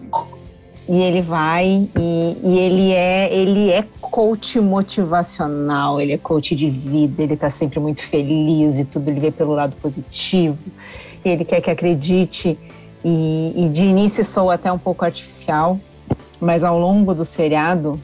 e 0.90 1.02
ele 1.02 1.22
vai 1.22 1.88
e, 1.96 2.36
e, 2.42 2.58
ele 2.58 2.92
é 2.92 3.32
ele 3.32 3.70
é 3.70 3.86
coach 4.00 4.60
motivacional, 4.60 6.00
ele 6.00 6.14
é 6.14 6.18
coach 6.18 6.56
de 6.56 6.68
vida, 6.68 7.22
ele 7.22 7.34
está 7.34 7.48
sempre 7.48 7.78
muito 7.78 8.02
feliz 8.02 8.76
e 8.76 8.84
tudo 8.84 9.08
ele 9.08 9.20
vê 9.20 9.30
pelo 9.30 9.54
lado 9.54 9.76
positivo. 9.80 10.58
Ele 11.24 11.44
quer 11.44 11.60
que 11.60 11.70
acredite 11.70 12.58
e, 13.04 13.54
e 13.56 13.68
de 13.68 13.84
início 13.84 14.24
soa 14.24 14.54
até 14.54 14.72
um 14.72 14.78
pouco 14.78 15.04
artificial, 15.04 15.78
mas 16.40 16.64
ao 16.64 16.76
longo 16.76 17.14
do 17.14 17.24
seriado 17.24 18.00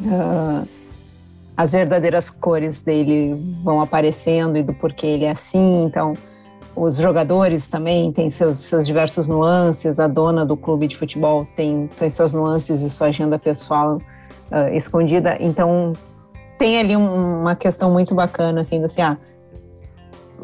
uh, 0.00 0.66
as 1.56 1.70
verdadeiras 1.70 2.30
cores 2.30 2.82
dele 2.82 3.40
vão 3.62 3.80
aparecendo 3.80 4.58
e 4.58 4.62
do 4.64 4.74
porquê 4.74 5.06
ele 5.06 5.24
é 5.24 5.30
assim, 5.30 5.84
então 5.84 6.14
os 6.76 6.96
jogadores 6.96 7.68
também 7.68 8.10
têm 8.12 8.30
seus, 8.30 8.58
seus 8.58 8.86
diversos 8.86 9.28
nuances, 9.28 10.00
a 10.00 10.06
dona 10.06 10.44
do 10.44 10.56
clube 10.56 10.86
de 10.86 10.96
futebol 10.96 11.46
tem, 11.56 11.88
tem 11.98 12.10
suas 12.10 12.32
nuances 12.32 12.82
e 12.82 12.90
sua 12.90 13.08
agenda 13.08 13.38
pessoal 13.38 13.98
uh, 14.50 14.74
escondida. 14.74 15.36
Então, 15.40 15.92
tem 16.58 16.78
ali 16.78 16.96
um, 16.96 17.40
uma 17.40 17.54
questão 17.54 17.90
muito 17.92 18.14
bacana, 18.14 18.60
assim, 18.60 18.80
do 18.80 18.86
assim, 18.86 19.02
ah, 19.02 19.16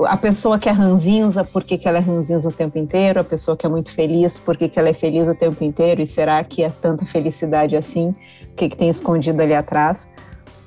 a 0.06 0.16
pessoa 0.16 0.58
que 0.58 0.68
é 0.68 0.72
ranzinza, 0.72 1.44
por 1.44 1.64
que, 1.64 1.76
que 1.76 1.88
ela 1.88 1.98
é 1.98 2.00
ranzinza 2.00 2.48
o 2.48 2.52
tempo 2.52 2.78
inteiro? 2.78 3.20
A 3.20 3.24
pessoa 3.24 3.56
que 3.56 3.66
é 3.66 3.68
muito 3.68 3.92
feliz, 3.92 4.38
por 4.38 4.56
que, 4.56 4.68
que 4.68 4.78
ela 4.78 4.88
é 4.88 4.92
feliz 4.92 5.26
o 5.28 5.34
tempo 5.34 5.62
inteiro? 5.64 6.00
E 6.00 6.06
será 6.06 6.42
que 6.44 6.62
é 6.62 6.70
tanta 6.70 7.04
felicidade 7.04 7.76
assim? 7.76 8.14
O 8.52 8.54
que, 8.54 8.68
que 8.68 8.76
tem 8.76 8.88
escondido 8.88 9.42
ali 9.42 9.54
atrás? 9.54 10.08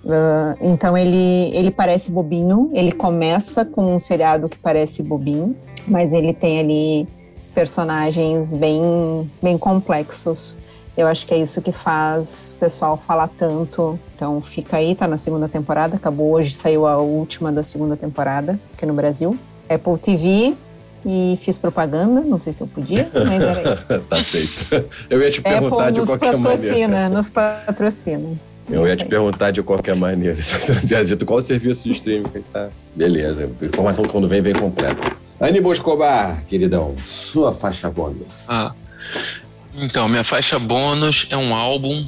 Uh, 0.03 0.57
então 0.61 0.97
ele, 0.97 1.55
ele 1.55 1.71
parece 1.71 2.11
bobinho, 2.11 2.69
ele 2.73 2.91
começa 2.91 3.63
com 3.63 3.95
um 3.95 3.99
seriado 3.99 4.49
que 4.49 4.57
parece 4.57 5.01
bobinho, 5.01 5.55
mas 5.87 6.11
ele 6.11 6.33
tem 6.33 6.59
ali 6.59 7.07
personagens 7.53 8.53
bem, 8.53 9.29
bem 9.41 9.57
complexos. 9.57 10.57
Eu 10.95 11.07
acho 11.07 11.25
que 11.25 11.33
é 11.33 11.37
isso 11.37 11.61
que 11.61 11.71
faz 11.71 12.53
o 12.55 12.59
pessoal 12.59 12.97
falar 12.97 13.27
tanto. 13.29 13.99
Então 14.15 14.41
fica 14.41 14.77
aí, 14.77 14.93
tá 14.93 15.07
na 15.07 15.17
segunda 15.17 15.47
temporada, 15.47 15.95
acabou 15.95 16.33
hoje, 16.33 16.53
saiu 16.53 16.85
a 16.85 16.97
última 16.97 17.51
da 17.51 17.63
segunda 17.63 17.95
temporada 17.95 18.59
aqui 18.73 18.85
no 18.85 18.93
Brasil. 18.93 19.37
Apple 19.69 19.97
TV, 19.97 20.53
e 21.05 21.37
fiz 21.41 21.57
propaganda, 21.57 22.21
não 22.21 22.39
sei 22.39 22.53
se 22.53 22.61
eu 22.61 22.67
podia, 22.67 23.09
mas 23.13 23.43
era 23.43 23.73
isso. 23.73 23.99
tá 24.09 24.23
feito. 24.23 24.89
Eu 25.09 25.21
ia 25.21 25.31
te 25.31 25.41
perguntar 25.41 25.87
Apple 25.89 26.01
de 26.01 26.07
qualquer 26.07 26.31
patrocina, 26.37 26.87
maneira. 26.87 27.09
Nos 27.09 27.29
patrocina. 27.29 28.29
Eu 28.69 28.87
ia 28.87 28.95
te 28.95 29.05
perguntar 29.05 29.51
de 29.51 29.61
qualquer 29.61 29.95
maneira. 29.95 30.35
Você 30.41 30.75
tinha 30.85 31.03
dito 31.03 31.25
qual 31.25 31.41
serviço 31.41 31.83
de 31.83 31.91
streaming 31.91 32.29
que 32.29 32.39
tá. 32.39 32.69
Beleza. 32.95 33.49
Informação 33.61 34.05
quando 34.05 34.27
vem, 34.27 34.41
vem 34.41 34.53
completa. 34.53 35.15
Aníbal 35.39 35.73
Escobar, 35.73 36.43
queridão, 36.45 36.95
sua 36.97 37.53
faixa 37.53 37.89
bônus. 37.89 38.27
Ah. 38.47 38.71
Então, 39.75 40.07
minha 40.07 40.23
faixa 40.23 40.57
bônus 40.57 41.27
é 41.29 41.35
um 41.35 41.53
álbum 41.53 42.05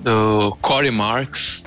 do 0.00 0.56
Corey 0.60 0.90
Marks. 0.90 1.64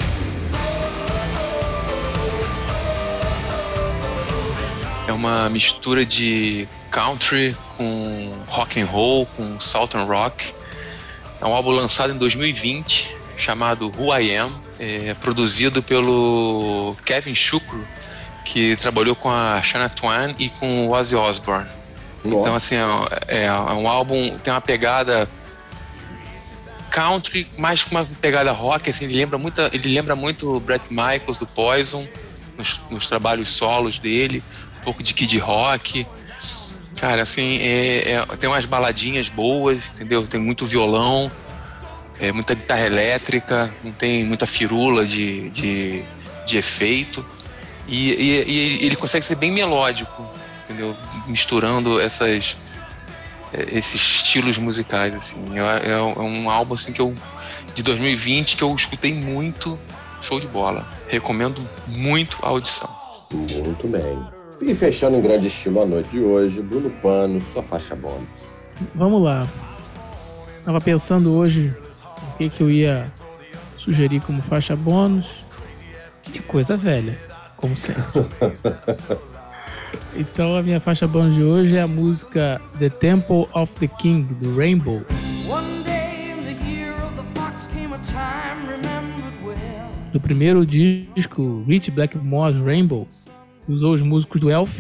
É 5.07 5.11
uma 5.11 5.49
mistura 5.49 6.05
de 6.05 6.67
country 6.91 7.55
com 7.75 8.31
rock 8.47 8.79
and 8.79 8.85
roll, 8.85 9.25
com 9.35 9.59
southern 9.59 10.05
rock. 10.05 10.53
É 11.41 11.45
um 11.45 11.53
álbum 11.53 11.71
lançado 11.71 12.13
em 12.13 12.17
2020 12.17 13.16
chamado 13.37 13.93
Who 13.95 14.17
I 14.17 14.35
Am, 14.35 14.51
é, 14.79 15.13
produzido 15.13 15.81
pelo 15.81 16.95
Kevin 17.05 17.35
Shukro, 17.35 17.87
que 18.43 18.75
trabalhou 18.75 19.15
com 19.15 19.29
a 19.29 19.61
Shania 19.61 19.89
Twain 19.89 20.35
e 20.39 20.49
com 20.49 20.87
o 20.87 20.91
Ozzy 20.91 21.15
Osbourne. 21.15 21.69
Nossa. 22.23 22.39
Então, 22.39 22.55
assim, 22.55 22.75
é, 23.27 23.45
é, 23.45 23.51
um 23.53 23.87
álbum, 23.87 24.37
tem 24.39 24.51
uma 24.51 24.61
pegada 24.61 25.29
country, 26.89 27.47
mais 27.57 27.83
com 27.83 27.91
uma 27.91 28.05
pegada 28.05 28.51
rock, 28.51 28.89
assim, 28.89 29.05
ele 29.05 29.15
lembra 29.15 29.37
muito, 29.37 29.61
ele 29.71 29.93
lembra 29.93 30.15
muito 30.15 30.55
o 30.55 30.59
Brett 30.59 30.85
Michaels 30.89 31.37
do 31.37 31.45
Poison, 31.45 32.07
nos, 32.57 32.81
nos, 32.89 33.07
trabalhos 33.07 33.49
solos 33.49 33.99
dele, 33.99 34.43
um 34.79 34.83
pouco 34.83 35.03
de 35.03 35.13
Kid 35.13 35.37
Rock. 35.37 36.07
Cara, 36.95 37.21
assim, 37.21 37.59
é, 37.59 38.13
é, 38.13 38.25
tem 38.37 38.49
umas 38.49 38.65
baladinhas 38.65 39.29
boas, 39.29 39.83
entendeu? 39.93 40.25
Tem 40.25 40.39
muito 40.39 40.65
violão 40.65 41.31
é, 42.19 42.31
muita 42.31 42.53
guitarra 42.53 42.85
elétrica, 42.85 43.71
não 43.83 43.91
tem 43.91 44.25
muita 44.25 44.45
firula 44.45 45.05
de, 45.05 45.49
de, 45.49 46.03
de 46.45 46.57
efeito. 46.57 47.25
E, 47.87 48.11
e, 48.11 48.51
e, 48.81 48.85
ele 48.85 48.95
consegue 48.95 49.25
ser 49.25 49.35
bem 49.35 49.51
melódico, 49.51 50.25
entendeu? 50.65 50.95
Misturando 51.27 51.99
essas, 51.99 52.57
é, 53.53 53.77
esses 53.77 54.01
estilos 54.01 54.57
musicais, 54.57 55.13
assim. 55.13 55.57
É, 55.57 55.91
é, 55.91 56.01
um 56.01 56.49
álbum, 56.49 56.73
assim, 56.73 56.91
que 56.91 57.01
eu, 57.01 57.13
de 57.75 57.83
2020 57.83 58.57
que 58.57 58.63
eu 58.63 58.73
escutei 58.75 59.13
muito, 59.13 59.79
show 60.21 60.39
de 60.39 60.47
bola. 60.47 60.87
Recomendo 61.07 61.67
muito 61.87 62.39
a 62.41 62.49
audição. 62.49 62.93
Muito 63.31 63.87
bem. 63.87 64.19
E 64.59 64.73
fechando 64.73 65.17
em 65.17 65.21
grande 65.21 65.47
estilo 65.47 65.83
a 65.83 65.85
noite 65.85 66.09
de 66.09 66.19
hoje, 66.19 66.61
Bruno 66.61 66.89
Pano, 67.01 67.39
sua 67.53 67.61
faixa 67.61 67.95
bônus. 67.95 68.27
Vamos 68.95 69.21
lá. 69.21 69.47
Tava 70.65 70.81
pensando 70.81 71.31
hoje 71.33 71.73
que, 72.37 72.49
que 72.49 72.61
eu 72.61 72.69
ia 72.69 73.07
sugerir 73.75 74.21
como 74.21 74.41
faixa 74.43 74.75
bônus. 74.75 75.45
De 76.31 76.39
coisa 76.41 76.75
velha, 76.75 77.17
como 77.55 77.77
sempre. 77.77 78.03
então 80.13 80.57
a 80.57 80.61
minha 80.61 80.79
faixa 80.79 81.07
bônus 81.07 81.35
de 81.35 81.43
hoje 81.43 81.77
é 81.77 81.81
a 81.81 81.87
música 81.87 82.61
The 82.77 82.89
Temple 82.89 83.47
of 83.53 83.73
the 83.75 83.87
King, 83.87 84.33
do 84.35 84.55
Rainbow. 84.57 85.03
Do 90.11 90.19
primeiro 90.19 90.65
disco, 90.65 91.63
Rich 91.65 91.91
Blackmore's 91.91 92.57
Rainbow, 92.61 93.07
usou 93.67 93.93
os 93.93 94.01
músicos 94.01 94.41
do 94.41 94.49
Elf, 94.49 94.79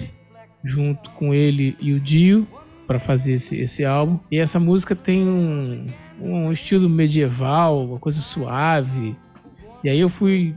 junto 0.63 1.09
com 1.11 1.33
ele 1.33 1.77
e 1.79 1.93
o 1.93 1.99
Dio, 1.99 2.45
para 2.85 2.99
fazer 2.99 3.33
esse, 3.33 3.55
esse 3.55 3.85
álbum. 3.85 4.19
E 4.29 4.37
essa 4.37 4.59
música 4.59 4.95
tem 4.95 5.25
um, 5.25 5.87
um 6.19 6.51
estilo 6.51 6.89
medieval, 6.89 7.85
uma 7.85 7.99
coisa 7.99 8.21
suave. 8.21 9.15
E 9.83 9.89
aí 9.89 9.99
eu 9.99 10.09
fui. 10.09 10.55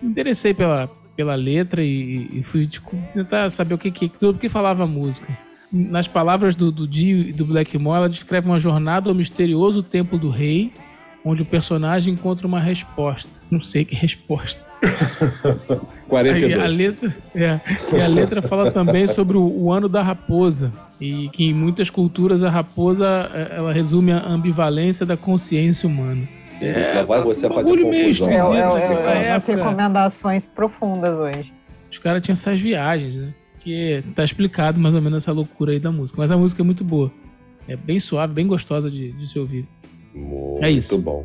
Me 0.00 0.10
interessei 0.10 0.52
pela, 0.52 0.88
pela 1.16 1.34
letra 1.34 1.82
e, 1.82 2.28
e 2.32 2.42
fui 2.42 2.66
tipo, 2.66 2.96
tentar 3.12 3.50
saber 3.50 3.74
o 3.74 3.78
que, 3.78 3.90
que 3.90 4.08
tudo 4.08 4.38
que 4.38 4.48
falava 4.48 4.84
a 4.84 4.86
música. 4.86 5.36
Nas 5.72 6.06
palavras 6.06 6.54
do, 6.54 6.70
do 6.70 6.86
Dio 6.86 7.28
e 7.28 7.32
do 7.32 7.46
Blackmore, 7.46 7.98
ela 7.98 8.08
descreve 8.08 8.46
uma 8.46 8.60
jornada 8.60 9.08
ao 9.08 9.14
misterioso 9.14 9.82
templo 9.82 10.18
do 10.18 10.28
rei, 10.28 10.72
onde 11.24 11.42
o 11.42 11.44
personagem 11.44 12.14
encontra 12.14 12.46
uma 12.46 12.60
resposta. 12.60 13.30
Não 13.50 13.62
sei 13.62 13.84
que 13.84 13.94
resposta. 13.94 14.62
42. 16.08 16.52
Aí 16.52 16.60
a 16.60 16.66
letra, 16.66 17.16
é, 17.34 17.60
e 17.96 18.00
a 18.00 18.06
letra 18.06 18.42
fala 18.42 18.70
também 18.70 19.06
sobre 19.06 19.36
o, 19.36 19.42
o, 19.42 19.72
ano 19.72 19.88
da 19.88 20.02
raposa 20.02 20.70
e 21.00 21.30
que 21.30 21.44
em 21.46 21.54
muitas 21.54 21.88
culturas 21.88 22.44
a 22.44 22.50
raposa 22.50 23.06
é, 23.32 23.56
ela 23.56 23.72
resume 23.72 24.12
a 24.12 24.22
ambivalência 24.26 25.06
da 25.06 25.16
consciência 25.16 25.88
humana. 25.88 26.28
Sim, 26.58 26.66
é, 26.66 27.02
vai 27.02 27.22
você 27.22 27.46
um 27.46 27.54
fazer 27.54 27.82
confusão. 27.82 28.28
É, 28.28 28.34
é, 28.34 29.22
é, 29.24 29.28
é, 29.28 29.32
as 29.32 29.46
recomendações 29.46 30.44
profundas 30.44 31.16
hoje. 31.16 31.52
Os 31.90 31.98
caras 31.98 32.22
tinham 32.22 32.34
essas 32.34 32.60
viagens, 32.60 33.14
né? 33.14 33.34
Que 33.60 34.02
tá 34.14 34.22
explicado 34.22 34.78
mais 34.78 34.94
ou 34.94 35.00
menos 35.00 35.24
essa 35.24 35.32
loucura 35.32 35.72
aí 35.72 35.80
da 35.80 35.90
música. 35.90 36.20
Mas 36.20 36.30
a 36.30 36.36
música 36.36 36.62
é 36.62 36.64
muito 36.64 36.84
boa. 36.84 37.10
É 37.66 37.74
bem 37.74 38.00
suave, 38.00 38.34
bem 38.34 38.46
gostosa 38.46 38.90
de, 38.90 39.12
de 39.12 39.30
se 39.30 39.38
ouvir. 39.38 39.66
Muito 40.14 40.64
é 40.64 40.70
isso. 40.70 40.98
bom. 40.98 41.24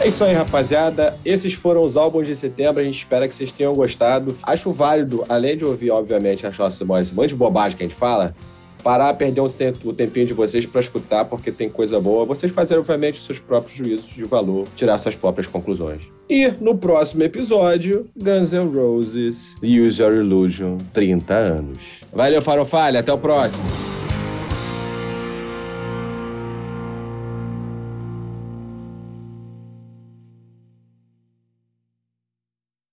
É 0.00 0.08
isso 0.08 0.24
aí, 0.24 0.32
rapaziada. 0.34 1.16
Esses 1.24 1.52
foram 1.52 1.82
os 1.82 1.96
álbuns 1.96 2.26
de 2.26 2.34
setembro. 2.34 2.80
A 2.80 2.84
gente 2.84 2.98
espera 2.98 3.28
que 3.28 3.34
vocês 3.34 3.52
tenham 3.52 3.72
gostado. 3.72 4.34
Acho 4.42 4.72
válido, 4.72 5.24
além 5.28 5.56
de 5.56 5.64
ouvir, 5.64 5.90
obviamente, 5.90 6.44
achar 6.44 6.66
esse 6.68 6.84
monte 6.84 7.28
de 7.28 7.36
bobagem 7.36 7.76
que 7.78 7.84
a 7.84 7.86
gente 7.86 7.96
fala, 7.96 8.34
parar, 8.82 9.14
perder 9.14 9.40
um 9.40 9.48
o 9.84 9.92
tempinho 9.92 10.26
de 10.26 10.32
vocês 10.32 10.66
para 10.66 10.80
escutar, 10.80 11.24
porque 11.26 11.52
tem 11.52 11.68
coisa 11.68 12.00
boa. 12.00 12.24
Vocês 12.24 12.50
fazerem, 12.50 12.80
obviamente, 12.80 13.20
seus 13.20 13.38
próprios 13.38 13.78
juízos 13.78 14.10
de 14.10 14.24
valor, 14.24 14.66
tirar 14.74 14.98
suas 14.98 15.14
próprias 15.14 15.46
conclusões. 15.46 16.08
E 16.28 16.48
no 16.60 16.76
próximo 16.76 17.22
episódio, 17.22 18.08
Guns 18.16 18.52
N' 18.52 18.74
Roses, 18.74 19.54
Use 19.62 20.02
Your 20.02 20.14
Illusion, 20.14 20.78
30 20.92 21.32
anos. 21.32 21.78
Valeu, 22.12 22.42
Farofalha. 22.42 23.00
Até 23.00 23.12
o 23.12 23.18
próximo. 23.18 24.01